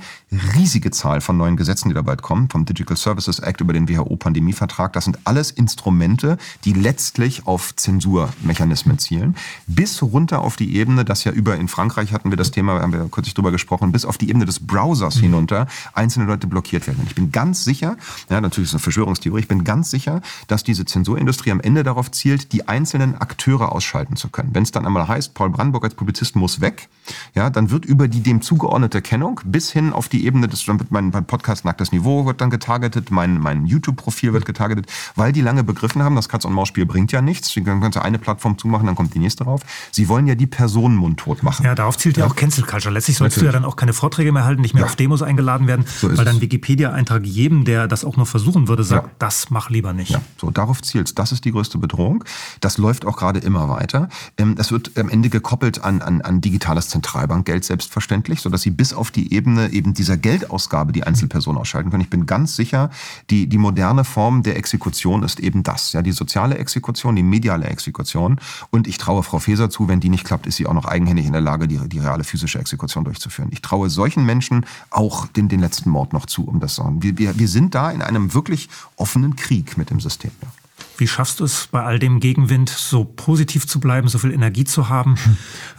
riesige 0.54 0.92
Zahl 0.92 1.20
von 1.20 1.36
neuen 1.36 1.56
Gesetzen, 1.56 1.88
die 1.88 1.94
dabei 1.94 2.11
bald 2.12 2.20
kommen, 2.20 2.50
vom 2.50 2.66
Digital 2.66 2.96
Services 2.96 3.38
Act 3.38 3.62
über 3.62 3.72
den 3.72 3.88
WHO-Pandemievertrag. 3.88 4.92
Das 4.92 5.04
sind 5.04 5.18
alles 5.24 5.50
Instrumente, 5.50 6.36
die 6.66 6.74
letztlich 6.74 7.46
auf 7.46 7.74
Zensurmechanismen 7.74 8.98
zielen. 8.98 9.34
Bis 9.66 10.02
runter 10.02 10.42
auf 10.42 10.56
die 10.56 10.76
Ebene, 10.76 11.06
das 11.06 11.24
ja 11.24 11.32
über 11.32 11.56
in 11.56 11.68
Frankreich 11.68 12.12
hatten 12.12 12.28
wir 12.28 12.36
das 12.36 12.50
Thema, 12.50 12.82
haben 12.82 12.92
wir 12.92 13.08
kürzlich 13.10 13.32
drüber 13.32 13.50
gesprochen, 13.50 13.92
bis 13.92 14.04
auf 14.04 14.18
die 14.18 14.28
Ebene 14.28 14.44
des 14.44 14.60
Browsers 14.60 15.16
mhm. 15.16 15.20
hinunter 15.20 15.66
einzelne 15.94 16.26
Leute 16.26 16.46
blockiert 16.46 16.86
werden. 16.86 17.00
Und 17.00 17.06
ich 17.06 17.14
bin 17.14 17.32
ganz 17.32 17.64
sicher, 17.64 17.96
ja, 18.28 18.42
natürlich 18.42 18.68
ist 18.68 18.70
es 18.70 18.74
eine 18.74 18.82
Verschwörungstheorie, 18.82 19.40
ich 19.40 19.48
bin 19.48 19.64
ganz 19.64 19.90
sicher, 19.90 20.20
dass 20.48 20.64
diese 20.64 20.84
Zensurindustrie 20.84 21.50
am 21.50 21.60
Ende 21.60 21.82
darauf 21.82 22.10
zielt, 22.10 22.52
die 22.52 22.68
einzelnen 22.68 23.14
Akteure 23.14 23.72
ausschalten 23.72 24.16
zu 24.16 24.28
können. 24.28 24.50
Wenn 24.52 24.64
es 24.64 24.70
dann 24.70 24.84
einmal 24.84 25.08
heißt, 25.08 25.32
Paul 25.32 25.48
Brandenburg 25.48 25.84
als 25.84 25.94
Publizist 25.94 26.36
muss 26.36 26.60
weg, 26.60 26.90
ja, 27.34 27.48
dann 27.48 27.70
wird 27.70 27.86
über 27.86 28.06
die 28.06 28.22
dem 28.22 28.42
zugeordnete 28.42 29.00
Kennung 29.00 29.40
bis 29.44 29.72
hin 29.72 29.94
auf 29.94 30.10
die 30.10 30.26
Ebene 30.26 30.46
des, 30.46 30.66
dann 30.66 30.78
wird 30.78 30.90
mein 30.90 31.10
Podcast 31.10 31.64
Nacktes 31.64 31.90
Niveau 31.92 32.01
Niveau 32.02 32.26
wird 32.26 32.40
dann 32.40 32.50
getargetet, 32.50 33.10
mein, 33.10 33.38
mein 33.38 33.64
YouTube-Profil 33.64 34.32
wird 34.32 34.44
getargetet, 34.44 34.86
weil 35.14 35.32
die 35.32 35.40
lange 35.40 35.62
begriffen 35.62 36.02
haben, 36.02 36.16
das 36.16 36.28
Katz-und-Maus-Spiel 36.28 36.84
bringt 36.84 37.12
ja 37.12 37.22
nichts. 37.22 37.50
Sie 37.50 37.62
können 37.62 37.82
eine 37.82 38.18
Plattform 38.18 38.58
zumachen, 38.58 38.86
dann 38.86 38.96
kommt 38.96 39.14
die 39.14 39.20
nächste 39.20 39.44
drauf. 39.44 39.62
Sie 39.92 40.08
wollen 40.08 40.26
ja 40.26 40.34
die 40.34 40.48
Person 40.48 40.96
mundtot 40.96 41.42
machen. 41.42 41.64
Ja, 41.64 41.74
darauf 41.74 41.96
zielt 41.96 42.16
ja, 42.16 42.24
ja 42.24 42.30
auch 42.30 42.36
Cancel 42.36 42.64
Culture. 42.64 42.92
Letztlich 42.92 43.16
sollst 43.16 43.36
Natürlich. 43.36 43.52
du 43.52 43.56
ja 43.56 43.60
dann 43.60 43.70
auch 43.70 43.76
keine 43.76 43.92
Vorträge 43.92 44.32
mehr 44.32 44.44
halten, 44.44 44.62
nicht 44.62 44.74
mehr 44.74 44.82
ja. 44.82 44.88
auf 44.88 44.96
Demos 44.96 45.22
eingeladen 45.22 45.66
werden, 45.66 45.84
so 45.86 46.16
weil 46.16 46.24
dann 46.24 46.40
Wikipedia-Eintrag 46.40 47.24
jedem, 47.24 47.64
der 47.64 47.86
das 47.86 48.04
auch 48.04 48.16
nur 48.16 48.26
versuchen 48.26 48.66
würde, 48.66 48.82
sagt, 48.82 49.06
ja. 49.06 49.12
das 49.18 49.50
mach 49.50 49.70
lieber 49.70 49.92
nicht. 49.92 50.10
Ja, 50.10 50.20
so 50.40 50.50
darauf 50.50 50.82
zielt 50.82 51.18
Das 51.18 51.30
ist 51.30 51.44
die 51.44 51.52
größte 51.52 51.78
Bedrohung. 51.78 52.24
Das 52.60 52.78
läuft 52.78 53.06
auch 53.06 53.16
gerade 53.16 53.38
immer 53.38 53.68
weiter. 53.68 54.08
Ähm, 54.38 54.56
das 54.56 54.72
wird 54.72 54.98
am 54.98 55.08
Ende 55.08 55.28
gekoppelt 55.28 55.84
an, 55.84 56.02
an, 56.02 56.20
an 56.22 56.40
digitales 56.40 56.88
Zentralbankgeld 56.88 57.64
selbstverständlich, 57.64 58.40
sodass 58.40 58.62
sie 58.62 58.70
bis 58.70 58.92
auf 58.92 59.10
die 59.10 59.32
Ebene 59.32 59.72
eben 59.72 59.94
dieser 59.94 60.16
Geldausgabe 60.16 60.92
die 60.92 61.04
Einzelpersonen 61.04 61.60
ausschalten 61.60 61.91
können. 61.92 62.02
Ich 62.02 62.10
bin 62.10 62.26
ganz 62.26 62.56
sicher, 62.56 62.90
die, 63.30 63.46
die 63.46 63.58
moderne 63.58 64.04
Form 64.04 64.42
der 64.42 64.56
Exekution 64.56 65.22
ist 65.22 65.38
eben 65.40 65.62
das. 65.62 65.92
Ja, 65.92 66.02
die 66.02 66.12
soziale 66.12 66.58
Exekution, 66.58 67.14
die 67.14 67.22
mediale 67.22 67.66
Exekution. 67.66 68.40
Und 68.70 68.86
ich 68.86 68.98
traue 68.98 69.22
Frau 69.22 69.38
Feser 69.38 69.70
zu, 69.70 69.88
wenn 69.88 70.00
die 70.00 70.08
nicht 70.08 70.24
klappt, 70.24 70.46
ist 70.46 70.56
sie 70.56 70.66
auch 70.66 70.74
noch 70.74 70.86
eigenhändig 70.86 71.26
in 71.26 71.32
der 71.32 71.40
Lage, 71.40 71.68
die, 71.68 71.78
die 71.88 71.98
reale 71.98 72.24
physische 72.24 72.58
Exekution 72.58 73.04
durchzuführen. 73.04 73.50
Ich 73.52 73.62
traue 73.62 73.90
solchen 73.90 74.24
Menschen 74.24 74.66
auch 74.90 75.26
den, 75.26 75.48
den 75.48 75.60
letzten 75.60 75.90
Mord 75.90 76.12
noch 76.12 76.26
zu, 76.26 76.44
um 76.44 76.60
das 76.60 76.74
zu 76.74 76.82
sagen. 76.82 77.02
Wir, 77.02 77.18
wir, 77.18 77.38
wir 77.38 77.48
sind 77.48 77.74
da 77.74 77.90
in 77.90 78.02
einem 78.02 78.34
wirklich 78.34 78.68
offenen 78.96 79.36
Krieg 79.36 79.76
mit 79.78 79.90
dem 79.90 80.00
System. 80.00 80.32
Ja. 80.42 80.48
Wie 80.98 81.08
schaffst 81.08 81.40
du 81.40 81.44
es, 81.44 81.68
bei 81.68 81.82
all 81.82 81.98
dem 81.98 82.20
Gegenwind 82.20 82.68
so 82.68 83.04
positiv 83.04 83.66
zu 83.66 83.80
bleiben, 83.80 84.08
so 84.08 84.18
viel 84.18 84.32
Energie 84.32 84.64
zu 84.64 84.88
haben? 84.88 85.16
Hm. 85.16 85.36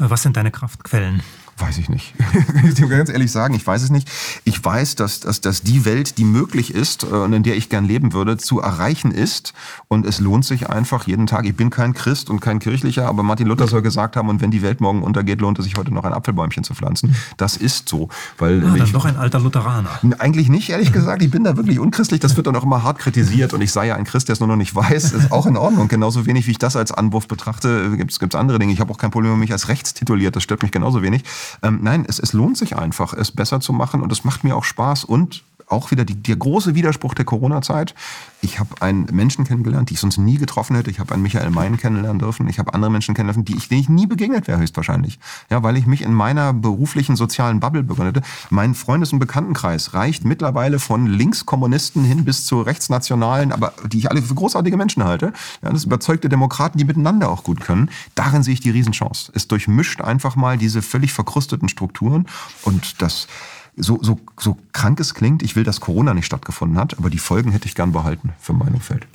Was 0.09 0.23
sind 0.23 0.37
deine 0.37 0.51
Kraftquellen? 0.51 1.21
Weiß 1.63 1.77
ich 1.77 1.87
nicht. 1.89 2.13
ich 2.65 2.79
muss 2.81 2.89
ganz 2.89 3.09
ehrlich 3.09 3.31
sagen, 3.31 3.53
ich 3.55 3.65
weiß 3.65 3.83
es 3.83 3.89
nicht. 3.89 4.09
Ich 4.43 4.63
weiß, 4.63 4.95
dass, 4.95 5.21
dass, 5.21 5.39
dass 5.39 5.61
die 5.61 5.85
Welt, 5.85 6.17
die 6.17 6.25
möglich 6.25 6.73
ist 6.73 7.03
äh, 7.03 7.07
und 7.07 7.31
in 7.31 7.43
der 7.43 7.55
ich 7.55 7.69
gern 7.69 7.85
leben 7.85 8.11
würde, 8.11 8.37
zu 8.37 8.59
erreichen 8.59 9.11
ist. 9.11 9.53
Und 9.87 10.05
es 10.05 10.19
lohnt 10.19 10.43
sich 10.43 10.69
einfach 10.69 11.07
jeden 11.07 11.25
Tag. 11.25 11.45
Ich 11.45 11.55
bin 11.55 11.69
kein 11.69 11.93
Christ 11.93 12.29
und 12.29 12.41
kein 12.41 12.59
Kirchlicher, 12.59 13.07
aber 13.07 13.23
Martin 13.23 13.47
Luther 13.47 13.67
soll 13.67 13.81
gesagt 13.81 14.15
haben, 14.17 14.27
und 14.27 14.41
wenn 14.41 14.51
die 14.51 14.61
Welt 14.61 14.81
morgen 14.81 15.03
untergeht, 15.03 15.39
lohnt 15.39 15.57
es 15.57 15.65
sich 15.65 15.77
heute 15.77 15.93
noch 15.93 16.03
ein 16.03 16.13
Apfelbäumchen 16.13 16.63
zu 16.63 16.73
pflanzen. 16.73 17.15
Das 17.37 17.55
ist 17.55 17.87
so. 17.87 18.09
Weil 18.37 18.63
Ah, 18.65 18.75
dann 18.77 18.91
doch 18.91 19.05
ein 19.05 19.15
alter 19.17 19.39
Lutheraner. 19.39 19.89
eigentlich 20.19 20.49
nicht, 20.49 20.69
ehrlich 20.69 20.91
gesagt. 20.91 21.21
Ich 21.21 21.31
bin 21.31 21.43
da 21.45 21.55
wirklich 21.55 21.79
unchristlich. 21.79 22.19
Das 22.19 22.35
wird 22.35 22.47
dann 22.47 22.55
auch 22.55 22.63
immer 22.63 22.83
hart 22.83 22.99
kritisiert. 22.99 23.53
Und 23.53 23.61
ich 23.61 23.71
sei 23.71 23.87
ja 23.87 23.95
ein 23.95 24.03
Christ, 24.03 24.27
der 24.27 24.33
es 24.33 24.39
nur 24.39 24.49
noch 24.49 24.55
nicht 24.57 24.75
weiß. 24.75 25.13
Ist 25.13 25.31
auch 25.31 25.45
in 25.45 25.55
Ordnung. 25.55 25.87
Genauso 25.87 26.25
wenig, 26.25 26.47
wie 26.47 26.51
ich 26.51 26.59
das 26.59 26.75
als 26.75 26.91
Anwurf 26.91 27.27
betrachte, 27.27 27.95
gibt 27.97 28.11
es 28.11 28.35
andere 28.35 28.59
Dinge. 28.59 28.73
Ich 28.73 28.79
habe 28.79 28.91
auch 28.91 28.97
kein 28.97 29.11
Problem, 29.11 29.37
mich 29.39 29.51
als 29.51 29.67
rechts 29.67 29.93
tituliert. 29.93 30.35
Das 30.35 30.43
stört 30.43 30.61
mich 30.63 30.71
genauso 30.71 31.01
wenig. 31.01 31.23
Ähm, 31.61 31.79
nein, 31.81 32.05
es, 32.07 32.19
es 32.19 32.33
lohnt 32.33 32.57
sich 32.57 32.77
einfach, 32.77 33.13
es 33.13 33.31
besser 33.31 33.59
zu 33.59 33.73
machen. 33.73 34.01
Und 34.01 34.11
es 34.11 34.23
macht 34.23 34.43
mir 34.43 34.55
auch 34.55 34.63
Spaß. 34.63 35.03
Und 35.03 35.43
auch 35.67 35.91
wieder 35.91 36.05
die, 36.05 36.15
der 36.15 36.35
große 36.35 36.75
Widerspruch 36.75 37.13
der 37.13 37.25
Corona-Zeit. 37.25 37.95
Ich 38.41 38.59
habe 38.59 38.81
einen 38.81 39.05
Menschen 39.11 39.45
kennengelernt, 39.45 39.89
die 39.89 39.93
ich 39.93 39.99
sonst 39.99 40.17
nie 40.17 40.37
getroffen 40.37 40.75
hätte. 40.75 40.91
Ich 40.91 40.99
habe 40.99 41.13
einen 41.13 41.23
Michael 41.23 41.49
Mein 41.49 41.77
kennenlernen 41.77 42.19
dürfen. 42.19 42.47
Ich 42.49 42.59
habe 42.59 42.73
andere 42.73 42.91
Menschen 42.91 43.15
kennengelernt, 43.15 43.47
die 43.47 43.55
ich, 43.55 43.69
denen 43.69 43.81
ich 43.81 43.89
nie 43.89 44.05
begegnet 44.05 44.47
wäre, 44.47 44.59
höchstwahrscheinlich. 44.59 45.19
Ja, 45.49 45.63
weil 45.63 45.77
ich 45.77 45.85
mich 45.85 46.01
in 46.01 46.13
meiner 46.13 46.53
beruflichen 46.53 47.15
sozialen 47.15 47.59
Bubble 47.59 47.83
begründete. 47.83 48.21
Mein 48.49 48.75
Freundes- 48.75 49.13
und 49.13 49.19
Bekanntenkreis 49.19 49.93
reicht 49.93 50.25
mittlerweile 50.25 50.79
von 50.79 51.07
Linkskommunisten 51.07 52.03
hin 52.03 52.25
bis 52.25 52.45
zu 52.45 52.61
Rechtsnationalen, 52.61 53.51
aber 53.51 53.73
die 53.87 53.99
ich 53.99 54.11
alle 54.11 54.21
für 54.21 54.35
großartige 54.35 54.77
Menschen 54.77 55.03
halte. 55.03 55.33
Ja, 55.61 55.71
das 55.71 55.85
überzeugte 55.85 56.27
Demokraten, 56.27 56.77
die 56.77 56.85
miteinander 56.85 57.29
auch 57.29 57.43
gut 57.43 57.61
können. 57.61 57.89
Darin 58.15 58.43
sehe 58.43 58.53
ich 58.53 58.59
die 58.59 58.71
Riesenchance. 58.71 59.31
Es 59.33 59.47
durchmischt 59.47 60.01
einfach 60.01 60.35
mal 60.35 60.57
diese 60.57 60.81
völlig 60.81 61.13
verkrusteten 61.13 61.69
Strukturen 61.69 62.27
und 62.63 63.01
das 63.01 63.27
so, 63.75 63.99
so, 64.01 64.19
so 64.39 64.57
krank 64.71 64.99
es 64.99 65.13
klingt, 65.13 65.41
ich 65.41 65.55
will, 65.55 65.63
dass 65.63 65.81
Corona 65.81 66.13
nicht 66.13 66.25
stattgefunden 66.25 66.77
hat, 66.77 66.97
aber 66.97 67.09
die 67.09 67.17
Folgen 67.17 67.51
hätte 67.51 67.67
ich 67.67 67.75
gern 67.75 67.91
behalten 67.91 68.33
für 68.39 68.53
mein 68.53 68.73
Umfeld. 68.73 69.07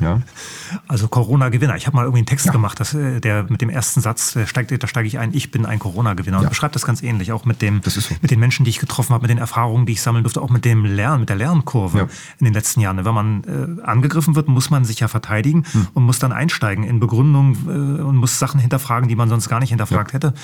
Ja. 0.00 0.20
Also 0.86 1.08
Corona-Gewinner. 1.08 1.76
Ich 1.76 1.86
habe 1.86 1.96
mal 1.96 2.02
irgendwie 2.02 2.18
einen 2.20 2.26
Text 2.26 2.50
gemacht, 2.52 2.78
dass, 2.80 2.94
äh, 2.94 3.20
der 3.20 3.44
mit 3.48 3.60
dem 3.60 3.70
ersten 3.70 4.00
Satz, 4.00 4.36
steigt, 4.46 4.70
da 4.82 4.86
steige 4.86 5.08
ich 5.08 5.18
ein, 5.18 5.34
ich 5.34 5.50
bin 5.50 5.66
ein 5.66 5.78
Corona-Gewinner. 5.78 6.38
Und 6.38 6.42
Ja. 6.44 6.48
beschreibt 6.48 6.74
das 6.74 6.84
ganz 6.84 7.02
ähnlich, 7.02 7.32
auch 7.32 7.44
mit, 7.44 7.62
dem, 7.62 7.80
so. 7.84 8.00
mit 8.22 8.30
den 8.30 8.38
Menschen, 8.40 8.64
die 8.64 8.70
ich 8.70 8.78
getroffen 8.78 9.12
habe, 9.14 9.22
mit 9.22 9.30
den 9.30 9.38
Erfahrungen, 9.38 9.86
die 9.86 9.92
ich 9.94 10.02
sammeln 10.02 10.24
durfte, 10.24 10.40
auch 10.40 10.50
mit 10.50 10.64
dem 10.64 10.84
Lernen, 10.84 11.20
mit 11.20 11.28
der 11.28 11.36
Lernkurve 11.36 11.98
Ja. 11.98 12.06
in 12.38 12.44
den 12.44 12.54
letzten 12.54 12.80
Jahren. 12.80 13.04
Wenn 13.04 13.14
man 13.14 13.44
äh, 13.44 13.82
angegriffen 13.82 14.34
wird, 14.36 14.48
muss 14.48 14.70
man 14.70 14.84
sich 14.84 15.00
ja 15.00 15.08
verteidigen 15.08 15.64
Hm. 15.72 15.88
und 15.94 16.04
muss 16.04 16.18
dann 16.18 16.32
einsteigen 16.32 16.84
in 16.84 17.00
Begründung 17.00 17.56
äh, 17.66 18.02
und 18.02 18.16
muss 18.16 18.38
Sachen 18.38 18.60
hinterfragen, 18.60 19.08
die 19.08 19.16
man 19.16 19.28
sonst 19.28 19.48
gar 19.48 19.60
nicht 19.60 19.70
hinterfragt 19.70 20.12
hätte. 20.12 20.34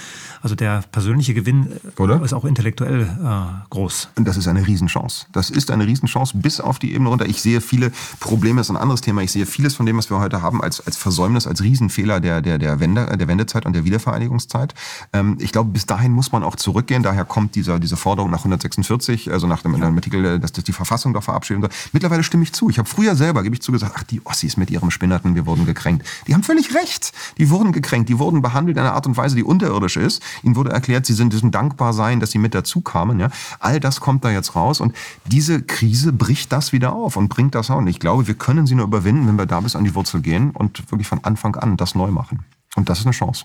Also 0.42 0.54
der 0.54 0.82
persönliche 0.90 1.34
Gewinn 1.34 1.72
äh, 1.96 2.00
Oder? 2.02 2.22
ist 2.22 2.32
auch 2.32 2.44
intellektuell 2.44 3.02
äh, 3.02 3.64
groß. 3.70 4.08
Und 4.16 4.26
das 4.26 4.36
ist 4.36 4.48
eine 4.48 4.66
Riesenchance. 4.66 5.26
Das 5.32 5.50
ist 5.50 5.70
eine 5.70 5.86
Riesenchance 5.86 6.36
bis 6.36 6.60
auf 6.60 6.78
die 6.78 6.92
Ebene 6.94 7.08
runter. 7.10 7.26
Ich 7.26 7.40
sehe 7.40 7.60
viele 7.60 7.92
Probleme, 8.20 8.58
das 8.60 8.66
ist 8.68 8.70
ein 8.70 8.76
anderes 8.76 9.00
Thema. 9.00 9.22
Ich 9.22 9.32
sehe 9.32 9.43
vieles 9.46 9.74
von 9.74 9.86
dem, 9.86 9.96
was 9.96 10.10
wir 10.10 10.18
heute 10.18 10.42
haben, 10.42 10.60
als, 10.60 10.80
als 10.80 10.96
Versäumnis, 10.96 11.46
als 11.46 11.62
Riesenfehler 11.62 12.20
der, 12.20 12.42
der, 12.42 12.58
der, 12.58 12.80
Wende, 12.80 13.16
der 13.16 13.28
Wendezeit 13.28 13.64
und 13.64 13.74
der 13.74 13.84
Wiedervereinigungszeit. 13.84 14.74
Ähm, 15.12 15.36
ich 15.40 15.52
glaube, 15.52 15.70
bis 15.70 15.86
dahin 15.86 16.12
muss 16.12 16.32
man 16.32 16.42
auch 16.42 16.56
zurückgehen. 16.56 17.02
Daher 17.02 17.24
kommt 17.24 17.54
dieser, 17.54 17.78
diese 17.78 17.96
Forderung 17.96 18.30
nach 18.30 18.40
146, 18.40 19.30
also 19.30 19.46
nach 19.46 19.62
dem, 19.62 19.72
dem 19.72 19.96
Artikel, 19.96 20.24
äh, 20.24 20.40
dass, 20.40 20.52
dass 20.52 20.64
die 20.64 20.72
Verfassung 20.72 21.14
doch 21.14 21.22
verabschiedet 21.22 21.62
wird. 21.62 21.72
Mittlerweile 21.92 22.24
stimme 22.24 22.42
ich 22.42 22.52
zu. 22.52 22.68
Ich 22.68 22.78
habe 22.78 22.88
früher 22.88 23.14
selber, 23.14 23.42
gebe 23.44 23.54
ich 23.54 23.62
zu, 23.62 23.72
gesagt, 23.72 23.92
ach, 23.96 24.02
die 24.02 24.20
Ossis 24.24 24.56
mit 24.56 24.70
ihrem 24.70 24.90
Spinnerten, 24.90 25.34
wir 25.34 25.46
wurden 25.46 25.66
gekränkt. 25.66 26.04
Die 26.26 26.34
haben 26.34 26.42
völlig 26.42 26.74
recht. 26.74 27.12
Die 27.38 27.50
wurden 27.50 27.72
gekränkt. 27.72 28.08
Die 28.08 28.18
wurden 28.18 28.42
behandelt 28.42 28.76
in 28.76 28.82
einer 28.82 28.94
Art 28.94 29.06
und 29.06 29.16
Weise, 29.16 29.36
die 29.36 29.44
unterirdisch 29.44 29.96
ist. 29.96 30.22
Ihnen 30.42 30.56
wurde 30.56 30.70
erklärt, 30.70 31.06
sie 31.06 31.14
sind, 31.14 31.32
müssen 31.44 31.50
dankbar 31.50 31.92
sein, 31.92 32.20
dass 32.20 32.30
sie 32.30 32.38
mit 32.38 32.54
dazu 32.54 32.80
kamen. 32.80 33.20
Ja? 33.20 33.28
All 33.60 33.80
das 33.80 34.00
kommt 34.00 34.24
da 34.24 34.30
jetzt 34.30 34.56
raus. 34.56 34.80
Und 34.80 34.94
diese 35.26 35.62
Krise 35.62 36.12
bricht 36.12 36.52
das 36.52 36.72
wieder 36.72 36.94
auf 36.94 37.16
und 37.16 37.28
bringt 37.28 37.54
das 37.54 37.70
auch. 37.70 37.78
Und 37.78 37.86
ich 37.86 38.00
glaube, 38.00 38.26
wir 38.26 38.34
können 38.34 38.66
sie 38.66 38.74
nur 38.74 38.86
überwinden, 38.86 39.33
wenn 39.34 39.42
wir 39.42 39.46
da 39.46 39.60
bis 39.60 39.74
an 39.76 39.84
die 39.84 39.94
Wurzel 39.94 40.20
gehen 40.20 40.50
und 40.52 40.90
wirklich 40.90 41.08
von 41.08 41.22
Anfang 41.24 41.56
an 41.56 41.76
das 41.76 41.94
neu 41.94 42.10
machen. 42.10 42.44
Und 42.76 42.88
das 42.88 43.00
ist 43.00 43.06
eine 43.06 43.12
Chance. 43.12 43.44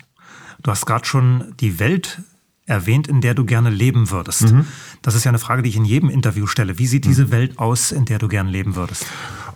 Du 0.61 0.71
hast 0.71 0.85
gerade 0.85 1.05
schon 1.05 1.53
die 1.59 1.79
Welt 1.79 2.21
erwähnt, 2.65 3.07
in 3.07 3.21
der 3.21 3.33
du 3.33 3.45
gerne 3.45 3.71
leben 3.71 4.11
würdest. 4.11 4.51
Mhm. 4.51 4.65
Das 5.01 5.15
ist 5.15 5.23
ja 5.23 5.29
eine 5.29 5.39
Frage, 5.39 5.63
die 5.63 5.69
ich 5.69 5.75
in 5.75 5.85
jedem 5.85 6.09
Interview 6.09 6.45
stelle. 6.45 6.77
Wie 6.77 6.85
sieht 6.85 7.05
diese 7.05 7.31
Welt 7.31 7.57
aus, 7.57 7.91
in 7.91 8.05
der 8.05 8.19
du 8.19 8.27
gerne 8.27 8.51
leben 8.51 8.75
würdest? 8.75 9.05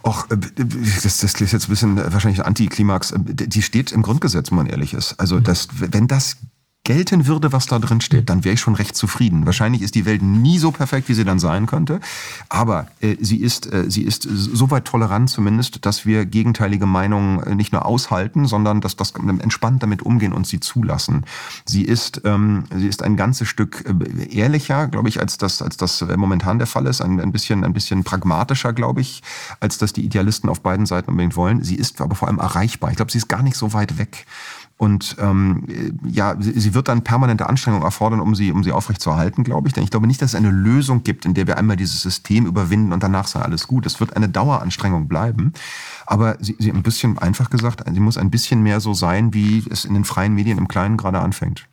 Och, 0.04 0.26
äh, 0.32 0.38
das, 0.38 1.20
das 1.20 1.24
ist 1.24 1.40
jetzt 1.40 1.68
ein 1.68 1.70
bisschen 1.70 1.98
wahrscheinlich 1.98 2.42
ein 2.42 2.48
Antiklimax. 2.48 3.12
Äh, 3.12 3.20
Die 3.20 3.62
steht 3.62 3.92
im 3.92 4.02
Grundgesetz, 4.02 4.50
wenn 4.50 4.58
man 4.58 4.66
ehrlich 4.66 4.94
ist. 4.94 5.20
Also, 5.20 5.40
das, 5.40 5.68
wenn 5.74 6.08
das 6.08 6.38
gelten 6.86 7.28
würde, 7.28 7.54
was 7.54 7.66
da 7.66 7.80
drin 7.80 8.02
steht, 8.02 8.30
dann 8.30 8.44
wäre 8.44 8.56
ich 8.56 8.60
schon 8.60 8.76
recht 8.76 8.98
zufrieden. 8.98 9.46
Wahrscheinlich 9.46 9.82
ist 9.82 9.96
die 9.96 10.06
Welt 10.06 10.22
nie 10.22 10.58
so 10.58 10.72
perfekt, 10.72 11.08
wie 11.08 11.14
sie 11.14 11.24
dann 11.24 11.40
sein 11.40 11.66
könnte, 11.66 12.02
aber 12.50 12.88
äh, 13.00 13.16
sie 13.22 13.38
ist 13.38 13.72
äh, 13.72 13.90
sie 13.90 14.04
ist 14.04 14.24
soweit 14.24 14.84
tolerant 14.84 15.30
zumindest, 15.30 15.86
dass 15.86 16.06
wir 16.06 16.26
gegenteilige 16.26 16.86
Meinungen 16.86 17.42
äh, 17.42 17.56
nicht 17.56 17.72
nur 17.72 17.86
aushalten, 17.86 18.48
sondern 18.48 18.82
dass 18.82 18.98
das 18.98 19.12
entspannt 19.12 19.82
damit 19.82 20.02
umgehen 20.02 20.34
und 20.34 20.46
sie 20.46 20.60
zulassen. 20.60 21.26
Sie 21.66 21.84
ist 21.84 22.22
ähm, 22.26 22.66
sie 22.76 22.88
ist 22.88 23.02
ein 23.02 23.16
ganzes 23.16 23.48
Stück 23.48 23.86
äh, 23.88 24.36
ehrlicher, 24.36 24.88
glaube 24.88 25.08
ich, 25.08 25.22
als 25.22 25.38
das 25.38 25.62
als 25.62 25.78
das 25.78 26.02
äh, 26.02 26.18
momentan 26.18 26.58
der 26.58 26.68
Fall 26.68 26.86
ist, 26.88 27.00
ein, 27.00 27.22
ein 27.22 27.32
bisschen 27.32 27.64
ein 27.64 27.72
bisschen 27.72 28.04
pragmatischer, 28.04 28.74
glaube 28.74 29.00
ich, 29.00 29.24
als 29.62 29.78
das 29.78 29.94
die 29.94 30.04
Idealisten 30.04 30.50
auf 30.50 30.60
beiden 30.60 30.86
Seiten 30.86 31.12
unbedingt 31.12 31.38
wollen. 31.38 31.64
Sie 31.64 31.76
ist 31.76 32.02
aber 32.02 32.16
vor 32.16 32.28
allem 32.28 32.40
erreichbar. 32.40 32.90
Ich 32.90 32.98
glaube, 32.98 33.12
sie 33.12 33.20
ist 33.20 33.30
gar 33.30 33.42
nicht 33.42 33.56
so 33.56 33.72
weit 33.72 33.98
weg. 33.98 34.26
Und 34.78 35.16
ähm, 35.20 35.66
ja, 36.04 36.36
sie, 36.40 36.60
sie 36.60 36.74
wird 36.74 36.88
dann 36.88 37.04
permanente 37.04 37.48
Anstrengung 37.48 37.84
erfordern, 37.84 38.20
um 38.20 38.36
sie, 38.36 38.52
um 38.52 38.64
sie 38.64 38.72
aufrechtzuerhalten, 38.72 39.44
glaube 39.44 39.68
ich. 39.68 39.74
Denn 39.74 39.84
ich 39.84 39.92
glaube 39.92 40.08
nicht, 40.08 40.22
dass 40.22 40.32
es 40.32 40.36
eine 40.36 40.52
Lösung 40.52 41.04
gibt, 41.04 41.26
in 41.26 41.34
der 41.34 41.48
wir 41.48 41.58
einmal 41.58 41.78
dieses 41.78 42.02
System 42.02 42.46
überwinden 42.46 42.92
und 42.92 43.04
danach 43.04 43.28
sei 43.28 43.40
alles 43.40 43.68
gut. 43.68 43.86
Es 43.86 44.00
wird 44.00 44.16
eine 44.16 44.30
Daueranstrengung 44.30 45.08
bleiben. 45.08 45.54
Aber 46.06 46.38
sie, 46.40 46.56
sie 46.60 46.72
ein 46.72 46.84
bisschen, 46.84 47.18
einfach 47.18 47.50
gesagt, 47.50 47.84
sie 47.92 48.00
muss 48.00 48.18
ein 48.18 48.32
bisschen 48.32 48.62
mehr 48.64 48.80
so 48.80 48.94
sein, 48.94 49.34
wie 49.34 49.64
es 49.70 49.86
in 49.86 49.94
den 49.94 50.04
freien 50.04 50.34
Medien 50.34 50.58
im 50.58 50.68
Kleinen 50.68 50.98
gerade 50.98 51.20
anfängt. 51.20 51.68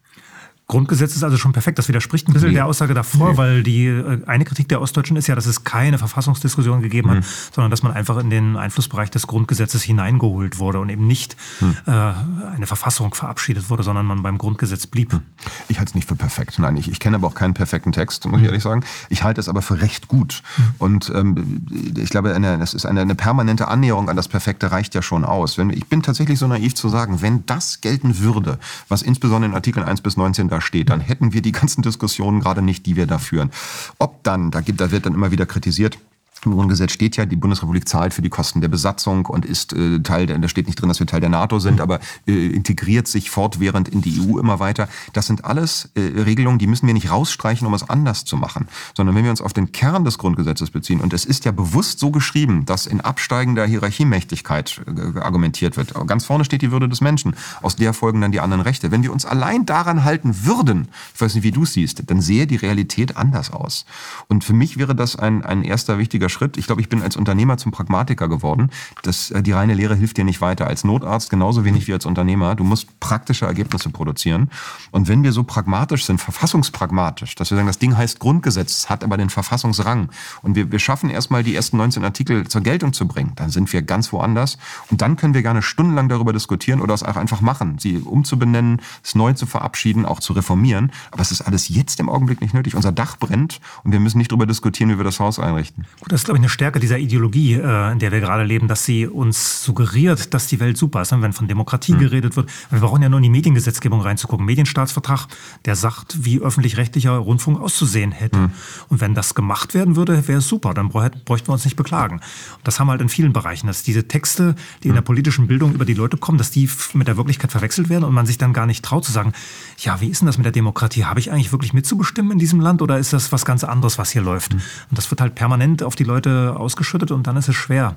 Grundgesetz 0.70 1.16
ist 1.16 1.24
also 1.24 1.36
schon 1.36 1.52
perfekt. 1.52 1.78
Das 1.78 1.88
widerspricht 1.88 2.28
ein 2.28 2.32
bisschen 2.32 2.50
Nee. 2.50 2.54
der 2.54 2.66
Aussage 2.66 2.94
davor, 2.94 3.36
weil 3.36 3.64
die 3.64 3.86
äh, 3.86 4.24
eine 4.26 4.44
Kritik 4.44 4.68
der 4.68 4.80
Ostdeutschen 4.80 5.16
ist 5.16 5.26
ja, 5.26 5.34
dass 5.34 5.46
es 5.46 5.64
keine 5.64 5.98
Verfassungsdiskussion 5.98 6.80
gegeben 6.80 7.10
Mhm. 7.10 7.16
hat, 7.16 7.24
sondern 7.52 7.70
dass 7.72 7.82
man 7.82 7.92
einfach 7.92 8.18
in 8.18 8.30
den 8.30 8.56
Einflussbereich 8.56 9.10
des 9.10 9.26
Grundgesetzes 9.26 9.82
hineingeholt 9.82 10.58
wurde 10.58 10.78
und 10.78 10.88
eben 10.88 11.08
nicht 11.08 11.36
Mhm. 11.60 11.76
äh, 11.86 11.90
eine 11.90 12.66
Verfassung 12.68 13.12
verabschiedet 13.14 13.68
wurde, 13.68 13.82
sondern 13.82 14.06
man 14.06 14.22
beim 14.22 14.38
Grundgesetz 14.38 14.86
blieb. 14.86 15.20
Ich 15.66 15.78
halte 15.78 15.90
es 15.90 15.94
nicht 15.96 16.06
für 16.08 16.14
perfekt. 16.14 16.58
Nein, 16.60 16.76
ich, 16.76 16.88
ich 16.88 17.00
kenne 17.00 17.16
aber 17.16 17.26
auch 17.26 17.34
keinen 17.34 17.52
perfekten 17.54 17.90
Text, 17.90 18.26
muss 18.26 18.40
ich 18.40 18.46
ehrlich 18.46 18.62
sagen. 18.62 18.84
Ich 19.08 19.24
halte 19.24 19.40
es 19.40 19.48
aber 19.48 19.62
für 19.62 19.80
recht 19.82 20.06
gut. 20.06 20.42
Und 20.78 21.10
ähm, 21.12 21.66
ich 21.98 22.10
glaube, 22.10 22.32
eine, 22.32 22.58
das 22.58 22.74
ist 22.74 22.86
eine, 22.86 23.00
eine 23.00 23.16
permanente 23.16 23.66
Annäherung 23.66 24.08
an 24.08 24.16
das 24.16 24.28
Perfekte 24.28 24.70
reicht 24.70 24.94
ja 24.94 25.02
schon 25.02 25.24
aus. 25.24 25.58
Wenn, 25.58 25.70
ich 25.70 25.86
bin 25.86 26.02
tatsächlich 26.02 26.38
so 26.38 26.46
naiv 26.46 26.76
zu 26.76 26.88
sagen, 26.88 27.22
wenn 27.22 27.44
das 27.46 27.80
gelten 27.80 28.20
würde, 28.20 28.58
was 28.88 29.02
insbesondere 29.02 29.50
in 29.50 29.54
Artikeln 29.56 29.84
1 29.84 30.00
bis 30.02 30.16
19 30.16 30.48
da 30.48 30.59
steht, 30.60 30.90
dann 30.90 31.00
hätten 31.00 31.32
wir 31.32 31.42
die 31.42 31.52
ganzen 31.52 31.82
Diskussionen 31.82 32.40
gerade 32.40 32.62
nicht, 32.62 32.86
die 32.86 32.96
wir 32.96 33.06
da 33.06 33.18
führen. 33.18 33.50
Ob 33.98 34.22
dann, 34.22 34.50
da, 34.50 34.60
gibt, 34.60 34.80
da 34.80 34.90
wird 34.90 35.06
dann 35.06 35.14
immer 35.14 35.30
wieder 35.30 35.46
kritisiert, 35.46 35.98
im 36.44 36.52
Grundgesetz 36.52 36.92
steht 36.92 37.16
ja, 37.16 37.26
die 37.26 37.36
Bundesrepublik 37.36 37.88
zahlt 37.88 38.14
für 38.14 38.22
die 38.22 38.30
Kosten 38.30 38.60
der 38.60 38.68
Besatzung 38.68 39.26
und 39.26 39.44
ist 39.44 39.72
äh, 39.72 40.00
Teil 40.00 40.26
der, 40.26 40.38
da 40.38 40.48
steht 40.48 40.66
nicht 40.66 40.80
drin, 40.80 40.88
dass 40.88 40.98
wir 40.98 41.06
Teil 41.06 41.20
der 41.20 41.28
NATO 41.28 41.58
sind, 41.58 41.80
aber 41.80 42.00
äh, 42.26 42.46
integriert 42.46 43.08
sich 43.08 43.30
fortwährend 43.30 43.88
in 43.88 44.00
die 44.00 44.20
EU 44.20 44.38
immer 44.38 44.58
weiter. 44.58 44.88
Das 45.12 45.26
sind 45.26 45.44
alles 45.44 45.90
äh, 45.94 46.00
Regelungen, 46.00 46.58
die 46.58 46.66
müssen 46.66 46.86
wir 46.86 46.94
nicht 46.94 47.10
rausstreichen, 47.10 47.66
um 47.66 47.74
es 47.74 47.88
anders 47.88 48.24
zu 48.24 48.36
machen, 48.36 48.68
sondern 48.96 49.14
wenn 49.16 49.24
wir 49.24 49.30
uns 49.30 49.42
auf 49.42 49.52
den 49.52 49.72
Kern 49.72 50.04
des 50.04 50.18
Grundgesetzes 50.18 50.70
beziehen, 50.70 51.00
und 51.00 51.12
es 51.12 51.24
ist 51.24 51.44
ja 51.44 51.52
bewusst 51.52 51.98
so 51.98 52.10
geschrieben, 52.10 52.64
dass 52.64 52.86
in 52.86 53.00
absteigender 53.00 53.66
Hierarchiemächtigkeit 53.66 54.80
äh, 54.86 55.18
argumentiert 55.18 55.76
wird. 55.76 55.94
Ganz 56.06 56.24
vorne 56.24 56.44
steht 56.44 56.62
die 56.62 56.72
Würde 56.72 56.88
des 56.88 57.00
Menschen, 57.00 57.34
aus 57.60 57.76
der 57.76 57.92
folgen 57.92 58.20
dann 58.20 58.32
die 58.32 58.40
anderen 58.40 58.62
Rechte. 58.62 58.90
Wenn 58.90 59.02
wir 59.02 59.12
uns 59.12 59.26
allein 59.26 59.66
daran 59.66 60.04
halten 60.04 60.44
würden, 60.44 60.88
ich 61.14 61.20
weiß 61.20 61.34
nicht, 61.34 61.44
wie 61.44 61.50
du 61.50 61.64
es 61.64 61.74
siehst, 61.74 62.02
dann 62.06 62.22
sähe 62.22 62.46
die 62.46 62.56
Realität 62.56 63.16
anders 63.16 63.50
aus. 63.50 63.84
Und 64.28 64.44
für 64.44 64.54
mich 64.54 64.78
wäre 64.78 64.94
das 64.94 65.16
ein, 65.16 65.44
ein 65.44 65.62
erster 65.62 65.98
wichtiger 65.98 66.29
Schritt. 66.30 66.56
Ich 66.56 66.66
glaube, 66.66 66.80
ich 66.80 66.88
bin 66.88 67.02
als 67.02 67.16
Unternehmer 67.16 67.56
zum 67.56 67.72
Pragmatiker 67.72 68.28
geworden. 68.28 68.70
Das, 69.02 69.30
äh, 69.30 69.42
die 69.42 69.52
reine 69.52 69.74
Lehre 69.74 69.94
hilft 69.94 70.16
dir 70.16 70.24
nicht 70.24 70.40
weiter. 70.40 70.66
Als 70.66 70.84
Notarzt 70.84 71.30
genauso 71.30 71.64
wenig 71.64 71.86
wie 71.86 71.92
als 71.92 72.06
Unternehmer. 72.06 72.54
Du 72.54 72.64
musst 72.64 72.98
praktische 73.00 73.46
Ergebnisse 73.46 73.90
produzieren. 73.90 74.50
Und 74.90 75.08
wenn 75.08 75.22
wir 75.22 75.32
so 75.32 75.44
pragmatisch 75.44 76.04
sind, 76.04 76.20
verfassungspragmatisch, 76.20 77.34
dass 77.34 77.50
wir 77.50 77.56
sagen, 77.56 77.66
das 77.66 77.78
Ding 77.78 77.96
heißt 77.96 78.18
Grundgesetz, 78.20 78.88
hat 78.88 79.04
aber 79.04 79.16
den 79.16 79.30
Verfassungsrang 79.30 80.10
und 80.42 80.54
wir, 80.54 80.70
wir 80.70 80.78
schaffen 80.78 81.10
erstmal 81.10 81.42
die 81.42 81.54
ersten 81.54 81.76
19 81.76 82.04
Artikel 82.04 82.46
zur 82.48 82.60
Geltung 82.60 82.92
zu 82.92 83.06
bringen, 83.06 83.32
dann 83.36 83.50
sind 83.50 83.72
wir 83.72 83.82
ganz 83.82 84.12
woanders. 84.12 84.58
Und 84.90 85.02
dann 85.02 85.16
können 85.16 85.34
wir 85.34 85.42
gerne 85.42 85.62
stundenlang 85.62 86.08
darüber 86.08 86.32
diskutieren 86.32 86.80
oder 86.80 86.94
es 86.94 87.02
auch 87.02 87.16
einfach 87.16 87.40
machen, 87.40 87.78
sie 87.78 87.98
umzubenennen, 87.98 88.80
es 89.02 89.14
neu 89.14 89.32
zu 89.32 89.46
verabschieden, 89.46 90.04
auch 90.04 90.20
zu 90.20 90.32
reformieren. 90.32 90.92
Aber 91.10 91.22
es 91.22 91.32
ist 91.32 91.42
alles 91.42 91.68
jetzt 91.68 92.00
im 92.00 92.08
Augenblick 92.08 92.40
nicht 92.40 92.54
nötig. 92.54 92.74
Unser 92.74 92.92
Dach 92.92 93.16
brennt 93.16 93.60
und 93.84 93.92
wir 93.92 94.00
müssen 94.00 94.18
nicht 94.18 94.30
darüber 94.30 94.46
diskutieren, 94.46 94.90
wie 94.90 94.98
wir 94.98 95.04
das 95.04 95.20
Haus 95.20 95.38
einrichten. 95.38 95.86
Gut, 96.00 96.12
das 96.20 96.24
ist, 96.24 96.26
glaube 96.26 96.36
ich, 96.36 96.42
eine 96.42 96.50
Stärke 96.50 96.80
dieser 96.80 96.98
Ideologie, 96.98 97.54
äh, 97.54 97.92
in 97.92 97.98
der 97.98 98.12
wir 98.12 98.20
gerade 98.20 98.44
leben, 98.44 98.68
dass 98.68 98.84
sie 98.84 99.06
uns 99.06 99.64
suggeriert, 99.64 100.34
dass 100.34 100.48
die 100.48 100.60
Welt 100.60 100.76
super 100.76 101.00
ist. 101.00 101.12
Wenn 101.12 101.32
von 101.32 101.48
Demokratie 101.48 101.94
mhm. 101.94 101.98
geredet 101.98 102.36
wird, 102.36 102.50
wir 102.68 102.80
brauchen 102.80 103.02
ja 103.02 103.08
nur 103.08 103.20
in 103.20 103.22
die 103.22 103.30
Mediengesetzgebung 103.30 104.02
reinzugucken. 104.02 104.44
Medienstaatsvertrag, 104.44 105.28
der 105.64 105.76
sagt, 105.76 106.22
wie 106.22 106.38
öffentlich-rechtlicher 106.38 107.12
Rundfunk 107.12 107.58
auszusehen 107.58 108.12
hätte. 108.12 108.38
Mhm. 108.38 108.50
Und 108.90 109.00
wenn 109.00 109.14
das 109.14 109.34
gemacht 109.34 109.72
werden 109.72 109.96
würde, 109.96 110.28
wäre 110.28 110.40
es 110.40 110.48
super. 110.48 110.74
Dann 110.74 110.90
bräuchten 110.90 111.48
wir 111.48 111.52
uns 111.52 111.64
nicht 111.64 111.76
beklagen. 111.76 112.16
Und 112.16 112.22
das 112.64 112.78
haben 112.78 112.88
wir 112.88 112.92
halt 112.92 113.00
in 113.00 113.08
vielen 113.08 113.32
Bereichen, 113.32 113.66
dass 113.66 113.82
diese 113.82 114.06
Texte, 114.06 114.54
die 114.82 114.88
in 114.88 114.94
der 114.94 115.00
politischen 115.00 115.46
Bildung 115.46 115.72
über 115.72 115.86
die 115.86 115.94
Leute 115.94 116.18
kommen, 116.18 116.36
dass 116.36 116.50
die 116.50 116.68
mit 116.92 117.08
der 117.08 117.16
Wirklichkeit 117.16 117.50
verwechselt 117.50 117.88
werden 117.88 118.04
und 118.04 118.12
man 118.12 118.26
sich 118.26 118.36
dann 118.36 118.52
gar 118.52 118.66
nicht 118.66 118.84
traut 118.84 119.06
zu 119.06 119.12
sagen, 119.12 119.32
ja, 119.78 120.02
wie 120.02 120.08
ist 120.08 120.20
denn 120.20 120.26
das 120.26 120.36
mit 120.36 120.44
der 120.44 120.52
Demokratie? 120.52 121.06
Habe 121.06 121.18
ich 121.18 121.32
eigentlich 121.32 121.50
wirklich 121.50 121.72
mitzubestimmen 121.72 122.32
in 122.32 122.38
diesem 122.38 122.60
Land 122.60 122.82
oder 122.82 122.98
ist 122.98 123.14
das 123.14 123.32
was 123.32 123.46
ganz 123.46 123.64
anderes, 123.64 123.96
was 123.96 124.10
hier 124.10 124.20
läuft? 124.20 124.52
Mhm. 124.52 124.60
Und 124.90 124.98
das 124.98 125.10
wird 125.10 125.22
halt 125.22 125.34
permanent 125.34 125.82
auf 125.82 125.96
die 125.96 126.04
Leute 126.10 126.54
ausgeschüttet 126.56 127.12
und 127.12 127.26
dann 127.26 127.36
ist 127.36 127.48
es 127.48 127.54
schwer 127.54 127.94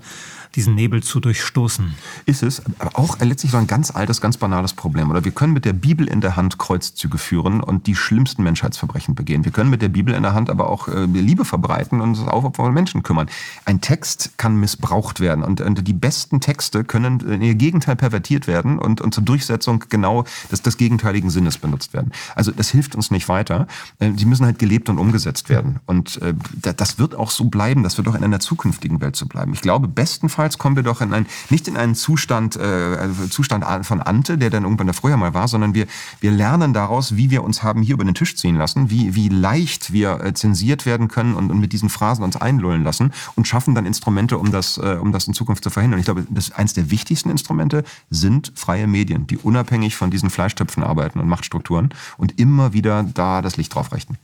diesen 0.55 0.75
Nebel 0.75 1.01
zu 1.01 1.19
durchstoßen. 1.19 1.93
Ist 2.25 2.43
es, 2.43 2.61
aber 2.80 2.97
auch 2.97 3.19
letztlich 3.19 3.51
so 3.51 3.57
ein 3.57 3.67
ganz 3.67 3.91
altes, 3.91 4.21
ganz 4.21 4.38
banales 4.38 4.73
Problem. 4.73 5.09
Oder 5.09 5.25
wir 5.25 5.31
können 5.31 5.53
mit 5.53 5.65
der 5.65 5.73
Bibel 5.73 6.07
in 6.07 6.21
der 6.21 6.35
Hand 6.35 6.57
Kreuzzüge 6.57 7.17
führen 7.17 7.61
und 7.61 7.88
die 7.88 7.95
schlimmsten 7.95 8.43
Menschheitsverbrechen 8.43 9.15
begehen. 9.15 9.45
Wir 9.45 9.51
können 9.51 9.69
mit 9.69 9.81
der 9.81 9.89
Bibel 9.89 10.13
in 10.13 10.23
der 10.23 10.34
Hand 10.34 10.49
aber 10.49 10.69
auch 10.69 10.88
äh, 10.88 11.05
Liebe 11.05 11.45
verbreiten 11.45 12.01
und 12.01 12.09
uns 12.09 12.27
auf 12.27 12.43
Menschen 12.71 13.03
kümmern. 13.03 13.30
Ein 13.65 13.81
Text 13.81 14.38
kann 14.38 14.55
missbraucht 14.59 15.19
werden 15.19 15.43
und, 15.43 15.59
und 15.61 15.88
die 15.88 15.93
besten 15.93 16.39
Texte 16.39 16.84
können 16.84 17.19
in 17.21 17.41
ihr 17.41 17.55
Gegenteil 17.55 17.95
pervertiert 17.95 18.47
werden 18.47 18.77
und, 18.77 19.01
und 19.01 19.13
zur 19.13 19.23
Durchsetzung 19.23 19.84
genau 19.89 20.23
des, 20.51 20.61
des 20.61 20.77
gegenteiligen 20.77 21.30
Sinnes 21.30 21.57
benutzt 21.57 21.93
werden. 21.93 22.11
Also 22.35 22.51
das 22.51 22.69
hilft 22.69 22.95
uns 22.95 23.09
nicht 23.09 23.27
weiter. 23.27 23.67
Äh, 23.99 24.11
sie 24.15 24.25
müssen 24.25 24.45
halt 24.45 24.59
gelebt 24.59 24.89
und 24.89 24.99
umgesetzt 24.99 25.49
werden. 25.49 25.80
Und 25.85 26.21
äh, 26.21 26.35
das 26.75 26.99
wird 26.99 27.15
auch 27.15 27.31
so 27.31 27.45
bleiben, 27.45 27.84
das 27.84 27.97
wird 27.97 28.07
auch 28.07 28.15
in 28.15 28.23
einer 28.23 28.39
zukünftigen 28.39 29.01
Welt 29.01 29.15
so 29.15 29.25
bleiben. 29.25 29.53
Ich 29.53 29.61
glaube, 29.61 29.88
bestenfalls 29.88 30.43
Jedenfalls 30.44 30.57
kommen 30.57 30.76
wir 30.76 30.84
doch 30.84 30.99
in 30.99 31.14
ein, 31.14 31.26
nicht 31.49 31.70
in 31.70 31.78
einen 31.78 31.95
Zustand, 31.95 32.57
äh, 32.57 33.07
Zustand 33.30 33.64
von 33.86 34.02
Ante, 34.02 34.38
der 34.38 34.49
dann 34.49 34.64
irgendwann 34.64 34.94
früher 34.94 35.15
mal 35.15 35.34
war, 35.34 35.48
sondern 35.48 35.74
wir, 35.74 35.88
wir 36.20 36.32
lernen 36.32 36.74
daraus, 36.74 37.15
wie 37.15 37.30
wir 37.30 37.45
uns 37.45 37.64
haben 37.64 37.82
hier 37.82 37.94
über 37.94 38.03
den 38.03 38.14
Tisch 38.14 38.36
ziehen 38.36 38.57
lassen, 38.57 38.90
wie, 38.90 39.15
wie 39.15 39.30
leicht 39.30 39.94
wir 39.94 40.20
äh, 40.20 40.34
zensiert 40.34 40.86
werden 40.86 41.07
können 41.07 41.36
und, 41.36 41.49
und 41.49 41.60
mit 41.61 41.72
diesen 41.72 41.88
Phrasen 41.88 42.26
uns 42.26 42.36
einlullen 42.36 42.84
lassen 42.84 43.14
und 43.36 43.48
schaffen 43.48 43.74
dann 43.74 43.86
Instrumente, 43.86 44.38
um 44.38 44.52
das, 44.52 44.78
äh, 44.78 44.98
um 44.99 45.14
das 45.14 45.28
in 45.28 45.34
Zukunft 45.34 45.64
zu 45.64 45.70
verhindern. 45.70 46.02
Ich 46.02 46.06
glaube, 46.06 46.28
das 46.30 46.52
eins 46.52 46.74
der 46.74 46.91
wichtigsten 46.91 47.30
Instrumente 47.30 47.86
sind 48.10 48.52
freie 48.53 48.86
Medien, 48.86 49.28
die 49.28 49.38
unabhängig 49.38 49.95
von 49.95 50.11
diesen 50.11 50.30
Fleischtöpfen 50.30 50.84
arbeiten 50.84 51.22
und 51.22 51.30
Machtstrukturen 51.30 51.94
und 52.18 52.38
immer 52.38 52.74
wieder 52.74 53.03
da 53.03 53.41
das 53.41 53.56
Licht 53.56 53.74
drauf 53.74 53.94
richten. 53.94 54.18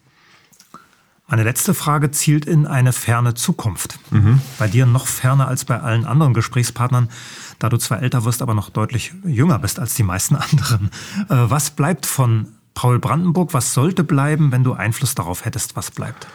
Meine 1.29 1.43
letzte 1.43 1.75
Frage 1.75 2.09
zielt 2.09 2.45
in 2.45 2.65
eine 2.65 2.91
ferne 2.91 3.35
Zukunft. 3.35 3.99
Mhm. 4.09 4.41
Bei 4.57 4.67
dir 4.67 4.87
noch 4.87 5.05
ferner 5.05 5.47
als 5.47 5.63
bei 5.63 5.79
allen 5.79 6.05
anderen 6.05 6.33
Gesprächspartnern, 6.33 7.09
da 7.59 7.69
du 7.69 7.77
zwar 7.77 8.01
älter 8.01 8.25
wirst, 8.25 8.41
aber 8.41 8.55
noch 8.55 8.71
deutlich 8.71 9.13
jünger 9.23 9.59
bist 9.59 9.79
als 9.79 9.93
die 9.93 10.03
meisten 10.03 10.35
anderen. 10.35 10.89
Äh, 11.29 11.35
was 11.49 11.69
bleibt 11.69 12.07
von 12.07 12.47
Paul 12.73 12.97
Brandenburg? 12.97 13.53
Was 13.53 13.75
sollte 13.75 14.03
bleiben, 14.03 14.51
wenn 14.51 14.63
du 14.63 14.73
Einfluss 14.73 15.13
darauf 15.13 15.45
hättest, 15.45 15.75
was 15.75 15.91
bleibt? 15.91 16.27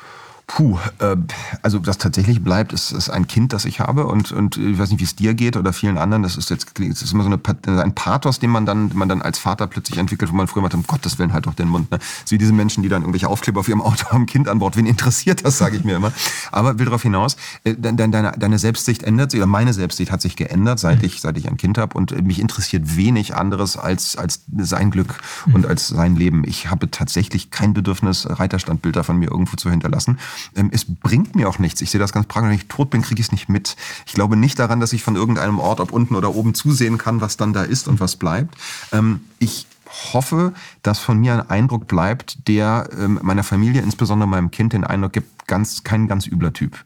Puh, 0.46 0.78
äh, 0.98 1.16
also 1.62 1.86
was 1.86 1.96
tatsächlich 1.96 2.44
bleibt, 2.44 2.74
ist, 2.74 2.92
ist 2.92 3.08
ein 3.08 3.26
Kind, 3.26 3.54
das 3.54 3.64
ich 3.64 3.80
habe 3.80 4.06
und, 4.06 4.30
und 4.30 4.58
ich 4.58 4.78
weiß 4.78 4.90
nicht, 4.90 5.00
wie 5.00 5.04
es 5.04 5.16
dir 5.16 5.32
geht 5.32 5.56
oder 5.56 5.72
vielen 5.72 5.96
anderen. 5.96 6.22
Das 6.22 6.36
ist 6.36 6.50
jetzt 6.50 6.78
das 6.78 7.02
ist 7.02 7.12
immer 7.12 7.24
so 7.24 7.30
eine, 7.30 7.82
ein 7.82 7.94
Pathos, 7.94 8.40
den 8.40 8.50
man 8.50 8.66
dann, 8.66 8.90
man 8.94 9.08
dann 9.08 9.22
als 9.22 9.38
Vater 9.38 9.66
plötzlich 9.66 9.98
entwickelt, 9.98 10.30
wo 10.30 10.36
man 10.36 10.46
früher 10.46 10.62
mal 10.62 10.72
um 10.74 10.86
Gottes 10.86 11.18
Willen 11.18 11.32
halt 11.32 11.46
doch 11.46 11.54
den 11.54 11.68
Mund. 11.68 11.90
Ne? 11.90 11.98
So 12.26 12.34
wie 12.34 12.38
diese 12.38 12.52
Menschen, 12.52 12.82
die 12.82 12.90
dann 12.90 13.02
irgendwelche 13.02 13.28
Aufkleber 13.28 13.60
auf 13.60 13.68
ihrem 13.68 13.80
Auto 13.80 14.10
haben, 14.10 14.26
Kind 14.26 14.48
an 14.48 14.58
Bord. 14.58 14.76
Wen 14.76 14.84
interessiert 14.86 15.44
das, 15.44 15.56
sage 15.56 15.78
ich 15.78 15.84
mir 15.84 15.96
immer. 15.96 16.12
Aber 16.52 16.78
will 16.78 16.84
darauf 16.84 17.02
hinaus, 17.02 17.36
äh, 17.64 17.74
deine, 17.74 18.32
deine 18.36 18.58
Selbstsicht 18.58 19.02
ändert 19.02 19.30
sich, 19.30 19.40
oder 19.40 19.46
meine 19.46 19.72
Selbstsicht 19.72 20.12
hat 20.12 20.20
sich 20.20 20.36
geändert, 20.36 20.78
seit 20.78 20.98
mhm. 20.98 21.06
ich, 21.06 21.20
seit 21.22 21.38
ich 21.38 21.48
ein 21.48 21.56
Kind 21.56 21.78
habe. 21.78 21.96
Und 21.96 22.22
mich 22.22 22.38
interessiert 22.38 22.96
wenig 22.96 23.34
anderes 23.34 23.78
als, 23.78 24.16
als 24.16 24.42
sein 24.58 24.90
Glück 24.90 25.14
mhm. 25.46 25.54
und 25.54 25.66
als 25.66 25.88
sein 25.88 26.16
Leben. 26.16 26.44
Ich 26.46 26.70
habe 26.70 26.90
tatsächlich 26.90 27.50
kein 27.50 27.72
Bedürfnis, 27.72 28.26
Reiterstandbilder 28.28 29.04
von 29.04 29.16
mir 29.16 29.30
irgendwo 29.30 29.56
zu 29.56 29.70
hinterlassen. 29.70 30.18
Ähm, 30.56 30.70
es 30.72 30.84
bringt 30.84 31.34
mir 31.34 31.48
auch 31.48 31.58
nichts. 31.58 31.80
Ich 31.80 31.90
sehe 31.90 32.00
das 32.00 32.12
ganz 32.12 32.26
praktisch. 32.26 32.50
Wenn 32.50 32.56
ich 32.56 32.68
tot 32.68 32.90
bin, 32.90 33.02
kriege 33.02 33.20
ich 33.20 33.28
es 33.28 33.32
nicht 33.32 33.48
mit. 33.48 33.76
Ich 34.06 34.12
glaube 34.12 34.36
nicht 34.36 34.58
daran, 34.58 34.80
dass 34.80 34.92
ich 34.92 35.02
von 35.02 35.16
irgendeinem 35.16 35.58
Ort, 35.58 35.80
ob 35.80 35.92
unten 35.92 36.14
oder 36.14 36.34
oben, 36.34 36.54
zusehen 36.54 36.98
kann, 36.98 37.20
was 37.20 37.36
dann 37.36 37.52
da 37.52 37.62
ist 37.62 37.88
und 37.88 38.00
was 38.00 38.16
bleibt. 38.16 38.56
Ähm, 38.92 39.20
ich 39.38 39.66
hoffe, 40.12 40.52
dass 40.82 40.98
von 40.98 41.18
mir 41.18 41.34
ein 41.34 41.50
Eindruck 41.50 41.86
bleibt, 41.86 42.48
der 42.48 42.88
ähm, 42.98 43.18
meiner 43.22 43.44
Familie, 43.44 43.82
insbesondere 43.82 44.28
meinem 44.28 44.50
Kind, 44.50 44.72
den 44.72 44.84
Eindruck 44.84 45.12
gibt, 45.12 45.46
ganz 45.46 45.84
kein 45.84 46.08
ganz 46.08 46.26
übler 46.26 46.52
Typ. 46.52 46.78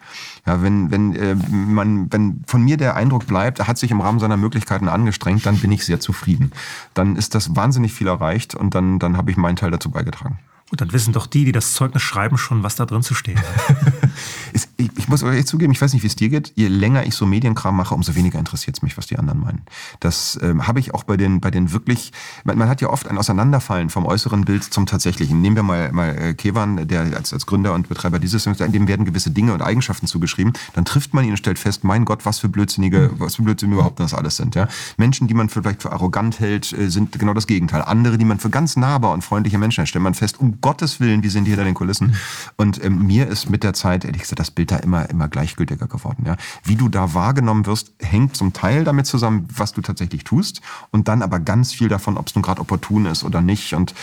Ja, 0.46 0.62
wenn 0.62 0.90
wenn 0.90 1.14
äh, 1.14 1.34
man 1.34 2.12
wenn 2.12 2.42
von 2.46 2.62
mir 2.62 2.76
der 2.76 2.96
Eindruck 2.96 3.26
bleibt, 3.26 3.60
er 3.60 3.68
hat 3.68 3.78
sich 3.78 3.90
im 3.90 4.00
Rahmen 4.00 4.18
seiner 4.18 4.36
Möglichkeiten 4.36 4.88
angestrengt, 4.88 5.46
dann 5.46 5.58
bin 5.58 5.72
ich 5.72 5.84
sehr 5.84 6.00
zufrieden. 6.00 6.52
Dann 6.94 7.16
ist 7.16 7.34
das 7.34 7.54
wahnsinnig 7.54 7.92
viel 7.92 8.08
erreicht 8.08 8.54
und 8.54 8.74
dann 8.74 8.98
dann 8.98 9.16
habe 9.16 9.30
ich 9.30 9.36
meinen 9.36 9.56
Teil 9.56 9.70
dazu 9.70 9.90
beigetragen. 9.90 10.38
Gut, 10.70 10.80
dann 10.82 10.92
wissen 10.92 11.14
doch 11.14 11.26
die, 11.26 11.46
die 11.46 11.52
das 11.52 11.72
Zeugnis 11.72 12.02
schreiben, 12.02 12.36
schon, 12.36 12.62
was 12.62 12.76
da 12.76 12.84
drin 12.84 13.02
zu 13.02 13.14
stehen 13.14 13.38
hat. 13.38 13.76
ich, 14.52 14.90
ich, 14.96 15.08
muss 15.08 15.22
euch 15.22 15.46
zugeben, 15.46 15.72
ich 15.72 15.80
weiß 15.80 15.92
nicht, 15.92 16.02
wie 16.02 16.06
es 16.06 16.16
dir 16.16 16.28
geht. 16.28 16.52
Je 16.56 16.68
länger 16.68 17.04
ich 17.04 17.14
so 17.14 17.26
Medienkram 17.26 17.76
mache, 17.76 17.94
umso 17.94 18.14
weniger 18.14 18.38
interessiert 18.38 18.76
es 18.76 18.82
mich, 18.82 18.96
was 18.96 19.06
die 19.06 19.18
anderen 19.18 19.40
meinen. 19.40 19.62
Das 20.00 20.38
ähm, 20.42 20.66
habe 20.66 20.80
ich 20.80 20.94
auch 20.94 21.04
bei 21.04 21.16
den, 21.16 21.40
bei 21.40 21.50
den 21.50 21.72
wirklich, 21.72 22.12
man, 22.44 22.58
man, 22.58 22.68
hat 22.68 22.80
ja 22.80 22.88
oft 22.90 23.08
ein 23.08 23.18
Auseinanderfallen 23.18 23.90
vom 23.90 24.06
äußeren 24.06 24.44
Bild 24.44 24.64
zum 24.64 24.86
tatsächlichen. 24.86 25.40
Nehmen 25.40 25.56
wir 25.56 25.62
mal, 25.62 25.92
mal 25.92 26.16
äh, 26.16 26.34
Kevan, 26.34 26.88
der 26.88 27.00
als, 27.16 27.32
als 27.32 27.46
Gründer 27.46 27.74
und 27.74 27.88
Betreiber 27.88 28.18
dieses, 28.18 28.44
dem 28.44 28.88
werden 28.88 29.04
gewisse 29.04 29.30
Dinge 29.30 29.52
und 29.52 29.62
Eigenschaften 29.62 30.06
zugeschrieben. 30.06 30.52
Dann 30.74 30.84
trifft 30.84 31.14
man 31.14 31.24
ihn 31.24 31.30
und 31.30 31.36
stellt 31.36 31.58
fest, 31.58 31.84
mein 31.84 32.04
Gott, 32.04 32.24
was 32.24 32.38
für 32.38 32.48
blödsinnige, 32.48 33.10
was 33.18 33.36
für 33.36 33.42
Blödsinn 33.42 33.72
überhaupt 33.72 34.00
das 34.00 34.14
alles 34.14 34.36
sind. 34.36 34.54
Ja? 34.54 34.68
Menschen, 34.96 35.28
die 35.28 35.34
man 35.34 35.48
vielleicht 35.48 35.82
für 35.82 35.92
arrogant 35.92 36.40
hält, 36.40 36.72
äh, 36.72 36.88
sind 36.90 37.18
genau 37.18 37.34
das 37.34 37.46
Gegenteil. 37.46 37.82
Andere, 37.82 38.18
die 38.18 38.24
man 38.24 38.38
für 38.38 38.50
ganz 38.50 38.76
nahbar 38.76 39.12
und 39.12 39.22
freundliche 39.22 39.58
Menschen 39.58 39.82
hält, 39.82 39.88
stellt 39.88 40.02
man 40.02 40.14
fest, 40.14 40.40
um 40.40 40.60
Gottes 40.60 41.00
Willen, 41.00 41.22
wie 41.22 41.28
sind 41.28 41.44
die 41.44 41.50
hinter 41.50 41.64
den 41.64 41.74
Kulissen? 41.74 42.16
Und 42.56 42.82
ähm, 42.84 43.06
mir 43.06 43.26
ist 43.26 43.50
mit 43.50 43.62
der 43.62 43.74
Zeit, 43.74 44.04
ehrlich 44.04 44.22
gesagt, 44.22 44.37
das 44.38 44.50
Bild 44.50 44.70
da 44.70 44.76
immer, 44.76 45.08
immer 45.10 45.28
gleichgültiger 45.28 45.86
geworden. 45.86 46.24
Ja? 46.26 46.36
Wie 46.64 46.76
du 46.76 46.88
da 46.88 47.14
wahrgenommen 47.14 47.66
wirst, 47.66 47.92
hängt 48.00 48.36
zum 48.36 48.52
Teil 48.52 48.84
damit 48.84 49.06
zusammen, 49.06 49.48
was 49.54 49.72
du 49.72 49.82
tatsächlich 49.82 50.24
tust 50.24 50.60
und 50.90 51.08
dann 51.08 51.22
aber 51.22 51.40
ganz 51.40 51.72
viel 51.72 51.88
davon, 51.88 52.16
ob 52.16 52.28
es 52.28 52.34
nun 52.34 52.42
gerade 52.42 52.60
opportun 52.60 53.06
ist 53.06 53.24
oder 53.24 53.40
nicht. 53.40 53.74
Und 53.74 53.94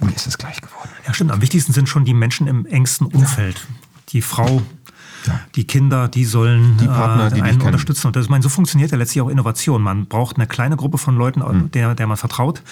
mir 0.00 0.14
ist 0.14 0.26
es 0.26 0.38
gleich 0.38 0.60
geworden. 0.60 0.90
Ja, 1.06 1.14
stimmt. 1.14 1.32
Am 1.32 1.40
wichtigsten 1.42 1.72
sind 1.72 1.88
schon 1.88 2.04
die 2.04 2.14
Menschen 2.14 2.46
im 2.46 2.66
engsten 2.66 3.06
Umfeld. 3.06 3.56
Ja. 3.58 3.88
Die 4.10 4.22
Frau, 4.22 4.62
ja. 5.26 5.40
Die 5.54 5.66
Kinder, 5.66 6.08
die 6.08 6.24
sollen 6.24 6.76
die 6.78 6.86
Partner, 6.86 7.28
äh, 7.28 7.34
die 7.34 7.42
einen 7.42 7.60
unterstützen. 7.60 8.08
Und 8.08 8.16
das, 8.16 8.24
ich 8.24 8.30
meine, 8.30 8.42
so 8.42 8.48
funktioniert 8.48 8.90
ja 8.90 8.98
letztlich 8.98 9.22
auch 9.22 9.28
Innovation. 9.28 9.82
Man 9.82 10.06
braucht 10.06 10.36
eine 10.36 10.46
kleine 10.46 10.76
Gruppe 10.76 10.98
von 10.98 11.16
Leuten, 11.16 11.40
mhm. 11.40 11.70
der, 11.72 11.94
der 11.94 12.06
man 12.06 12.16
vertraut 12.16 12.62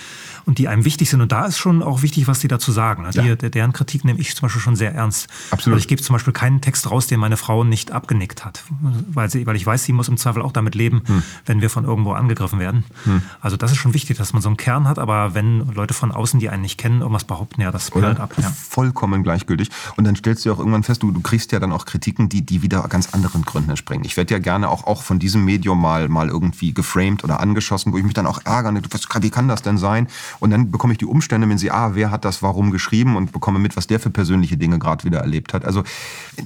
und 0.48 0.58
die 0.58 0.66
einem 0.66 0.84
wichtig 0.84 1.10
sind. 1.10 1.20
Und 1.20 1.30
da 1.30 1.44
ist 1.44 1.58
schon 1.58 1.82
auch 1.82 2.02
wichtig, 2.02 2.26
was 2.26 2.40
die 2.40 2.48
dazu 2.48 2.72
sagen. 2.72 3.06
Ja. 3.12 3.34
Die, 3.34 3.50
deren 3.50 3.72
Kritik 3.72 4.04
nehme 4.04 4.18
ich 4.18 4.34
zum 4.34 4.46
Beispiel 4.46 4.62
schon 4.62 4.76
sehr 4.76 4.94
ernst. 4.94 5.28
Absolut. 5.50 5.74
Also 5.74 5.84
ich 5.84 5.88
gebe 5.88 6.00
zum 6.00 6.14
Beispiel 6.14 6.32
keinen 6.32 6.60
Text 6.60 6.90
raus, 6.90 7.06
den 7.06 7.20
meine 7.20 7.36
Frau 7.36 7.64
nicht 7.64 7.92
abgenickt 7.92 8.44
hat. 8.44 8.64
Weil, 9.12 9.30
sie, 9.30 9.46
weil 9.46 9.56
ich 9.56 9.66
weiß, 9.66 9.84
sie 9.84 9.92
muss 9.92 10.08
im 10.08 10.16
Zweifel 10.16 10.40
auch 10.40 10.52
damit 10.52 10.74
leben, 10.74 11.02
mhm. 11.06 11.22
wenn 11.44 11.60
wir 11.60 11.68
von 11.68 11.84
irgendwo 11.84 12.12
angegriffen 12.12 12.58
werden. 12.58 12.84
Mhm. 13.04 13.22
Also 13.40 13.56
das 13.56 13.72
ist 13.72 13.76
schon 13.76 13.92
wichtig, 13.92 14.16
dass 14.16 14.32
man 14.32 14.40
so 14.40 14.48
einen 14.48 14.56
Kern 14.56 14.88
hat. 14.88 14.98
Aber 14.98 15.34
wenn 15.34 15.70
Leute 15.74 15.92
von 15.92 16.12
außen, 16.12 16.40
die 16.40 16.48
einen 16.48 16.62
nicht 16.62 16.78
kennen, 16.78 17.00
irgendwas 17.00 17.24
behaupten, 17.24 17.60
ja, 17.60 17.70
das 17.70 17.90
prallt 17.90 18.18
ab. 18.18 18.32
Ja. 18.40 18.50
Vollkommen 18.50 19.22
gleichgültig. 19.22 19.68
Und 19.96 20.04
dann 20.04 20.16
stellst 20.16 20.46
du 20.46 20.52
auch 20.52 20.58
irgendwann 20.58 20.82
fest, 20.82 21.02
du, 21.02 21.10
du 21.10 21.20
kriegst 21.20 21.52
ja 21.52 21.60
dann 21.60 21.72
auch 21.72 21.84
Kritiken, 21.84 22.30
die 22.30 22.37
die, 22.38 22.46
die 22.46 22.62
wieder 22.62 22.82
ganz 22.88 23.12
anderen 23.12 23.42
Gründen 23.42 23.70
entspringen. 23.70 24.04
Ich 24.04 24.16
werde 24.16 24.34
ja 24.34 24.38
gerne 24.38 24.68
auch, 24.68 24.86
auch 24.86 25.02
von 25.02 25.18
diesem 25.18 25.44
Medium 25.44 25.80
mal, 25.80 26.08
mal 26.08 26.28
irgendwie 26.28 26.72
geframed 26.72 27.24
oder 27.24 27.40
angeschossen, 27.40 27.92
wo 27.92 27.98
ich 27.98 28.04
mich 28.04 28.14
dann 28.14 28.26
auch 28.26 28.40
ärgere. 28.44 28.74
wie 29.20 29.30
kann 29.30 29.48
das 29.48 29.62
denn 29.62 29.78
sein? 29.78 30.08
Und 30.40 30.50
dann 30.50 30.70
bekomme 30.70 30.92
ich 30.92 30.98
die 30.98 31.06
Umstände, 31.06 31.48
wenn 31.48 31.58
sie, 31.58 31.70
ah, 31.70 31.94
wer 31.94 32.10
hat 32.10 32.24
das 32.24 32.42
warum 32.42 32.70
geschrieben 32.70 33.16
und 33.16 33.32
bekomme 33.32 33.58
mit, 33.58 33.76
was 33.76 33.86
der 33.86 34.00
für 34.00 34.10
persönliche 34.10 34.56
Dinge 34.56 34.78
gerade 34.78 35.04
wieder 35.04 35.20
erlebt 35.20 35.54
hat. 35.54 35.64
Also 35.64 35.82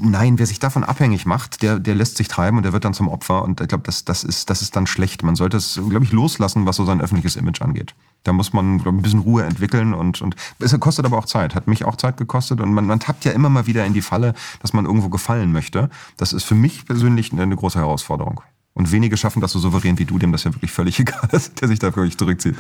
nein, 0.01 0.39
wer 0.39 0.47
sich 0.47 0.59
davon 0.59 0.85
abhängig 0.85 1.27
macht, 1.27 1.63
der, 1.63 1.79
der 1.79 1.95
lässt 1.95 2.17
sich 2.17 2.29
treiben 2.29 2.57
und 2.57 2.63
der 2.63 2.73
wird 2.73 2.85
dann 2.85 2.95
zum 2.95 3.09
Opfer. 3.09 3.43
Und 3.43 3.61
ich 3.61 3.69
glaube, 3.69 3.85
das, 3.85 4.05
das, 4.05 4.25
ist, 4.25 4.51
das 4.51 4.63
ist 4.63 4.77
dann 4.77 4.87
schlecht. 4.87 5.23
Man 5.23 5.37
sollte 5.37 5.57
es, 5.57 5.81
glaube 5.89 6.05
ich, 6.05 6.13
loslassen, 6.13 6.67
was 6.67 6.77
so 6.77 6.85
sein 6.85 7.01
öffentliches 7.01 7.37
Image 7.37 7.63
angeht. 7.63 7.95
Da 8.25 8.33
muss 8.33 8.53
man 8.53 8.79
glaub, 8.79 8.95
ein 8.95 9.03
bisschen 9.03 9.21
Ruhe 9.21 9.43
entwickeln 9.43 9.95
und, 9.95 10.23
und 10.23 10.37
es 10.61 10.79
kostet 10.79 11.05
aber 11.05 11.19
auch 11.19 11.25
Zeit, 11.25 11.55
hat 11.55 11.67
mich 11.67 11.85
auch 11.85 11.97
Zeit 11.97 12.17
gekostet 12.17 12.61
und 12.61 12.73
man, 12.73 12.87
man 12.87 13.01
tappt 13.01 13.25
ja 13.25 13.33
immer 13.33 13.49
mal 13.49 13.67
wieder 13.67 13.85
in 13.85 13.95
die 13.95 14.03
Falle, 14.03 14.35
dass 14.61 14.73
man 14.73 14.87
irgendwo 14.87 15.09
gefallen 15.09 15.53
möchte. 15.53 15.82
Das 16.17 16.33
ist 16.33 16.45
für 16.45 16.55
mich 16.55 16.87
persönlich 16.87 17.33
eine, 17.33 17.57
große 17.57 17.79
Herausforderung. 17.79 18.41
Und 18.75 18.91
wenige 18.91 19.17
schaffen 19.17 19.41
das 19.41 19.53
so 19.53 19.59
souverän 19.59 19.99
wie 19.99 20.05
du, 20.05 20.19
dem 20.19 20.33
das 20.33 20.45
ja 20.45 20.55
wirklich 20.55 20.73
völlig 20.73 20.99
egal 21.01 21.29
ist, 21.33 21.61
der 21.61 21.69
sich 21.69 21.79
da 21.79 21.95
wirklich 21.95 22.17
zurückzieht. 22.17 22.57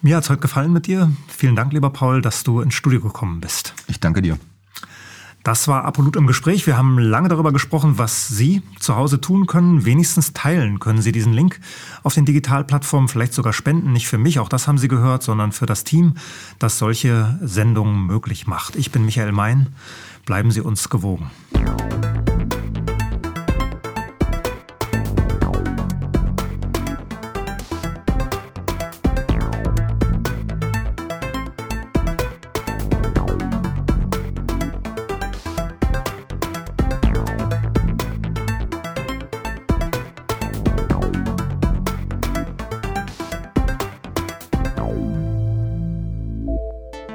Mir 0.00 0.16
hat 0.16 0.24
es 0.24 0.30
heute 0.30 0.40
gefallen 0.40 0.72
mit 0.72 0.86
dir. 0.86 1.12
Vielen 1.28 1.56
Dank, 1.56 1.72
lieber 1.72 1.90
Paul, 1.90 2.22
dass 2.22 2.42
du 2.42 2.60
ins 2.60 2.74
Studio 2.74 3.00
gekommen 3.00 3.40
bist. 3.40 3.74
Ich 3.86 4.00
danke 4.00 4.22
dir. 4.22 4.38
Das 5.42 5.66
war 5.66 5.84
Apollut 5.84 6.14
im 6.14 6.28
Gespräch. 6.28 6.68
Wir 6.68 6.76
haben 6.76 6.98
lange 6.98 7.28
darüber 7.28 7.52
gesprochen, 7.52 7.98
was 7.98 8.28
Sie 8.28 8.62
zu 8.78 8.94
Hause 8.94 9.20
tun 9.20 9.46
können. 9.46 9.84
Wenigstens 9.84 10.32
teilen 10.32 10.78
können 10.78 11.02
Sie 11.02 11.10
diesen 11.10 11.32
Link 11.32 11.58
auf 12.04 12.14
den 12.14 12.24
Digitalplattformen, 12.24 13.08
vielleicht 13.08 13.34
sogar 13.34 13.52
spenden. 13.52 13.92
Nicht 13.92 14.06
für 14.06 14.18
mich, 14.18 14.38
auch 14.38 14.48
das 14.48 14.68
haben 14.68 14.78
Sie 14.78 14.86
gehört, 14.86 15.24
sondern 15.24 15.50
für 15.50 15.66
das 15.66 15.82
Team, 15.82 16.14
das 16.60 16.78
solche 16.78 17.40
Sendungen 17.42 18.06
möglich 18.06 18.46
macht. 18.46 18.76
Ich 18.76 18.92
bin 18.92 19.04
Michael 19.04 19.32
Mein. 19.32 19.74
Bleiben 20.26 20.52
Sie 20.52 20.60
uns 20.60 20.88
gewogen. 20.88 21.32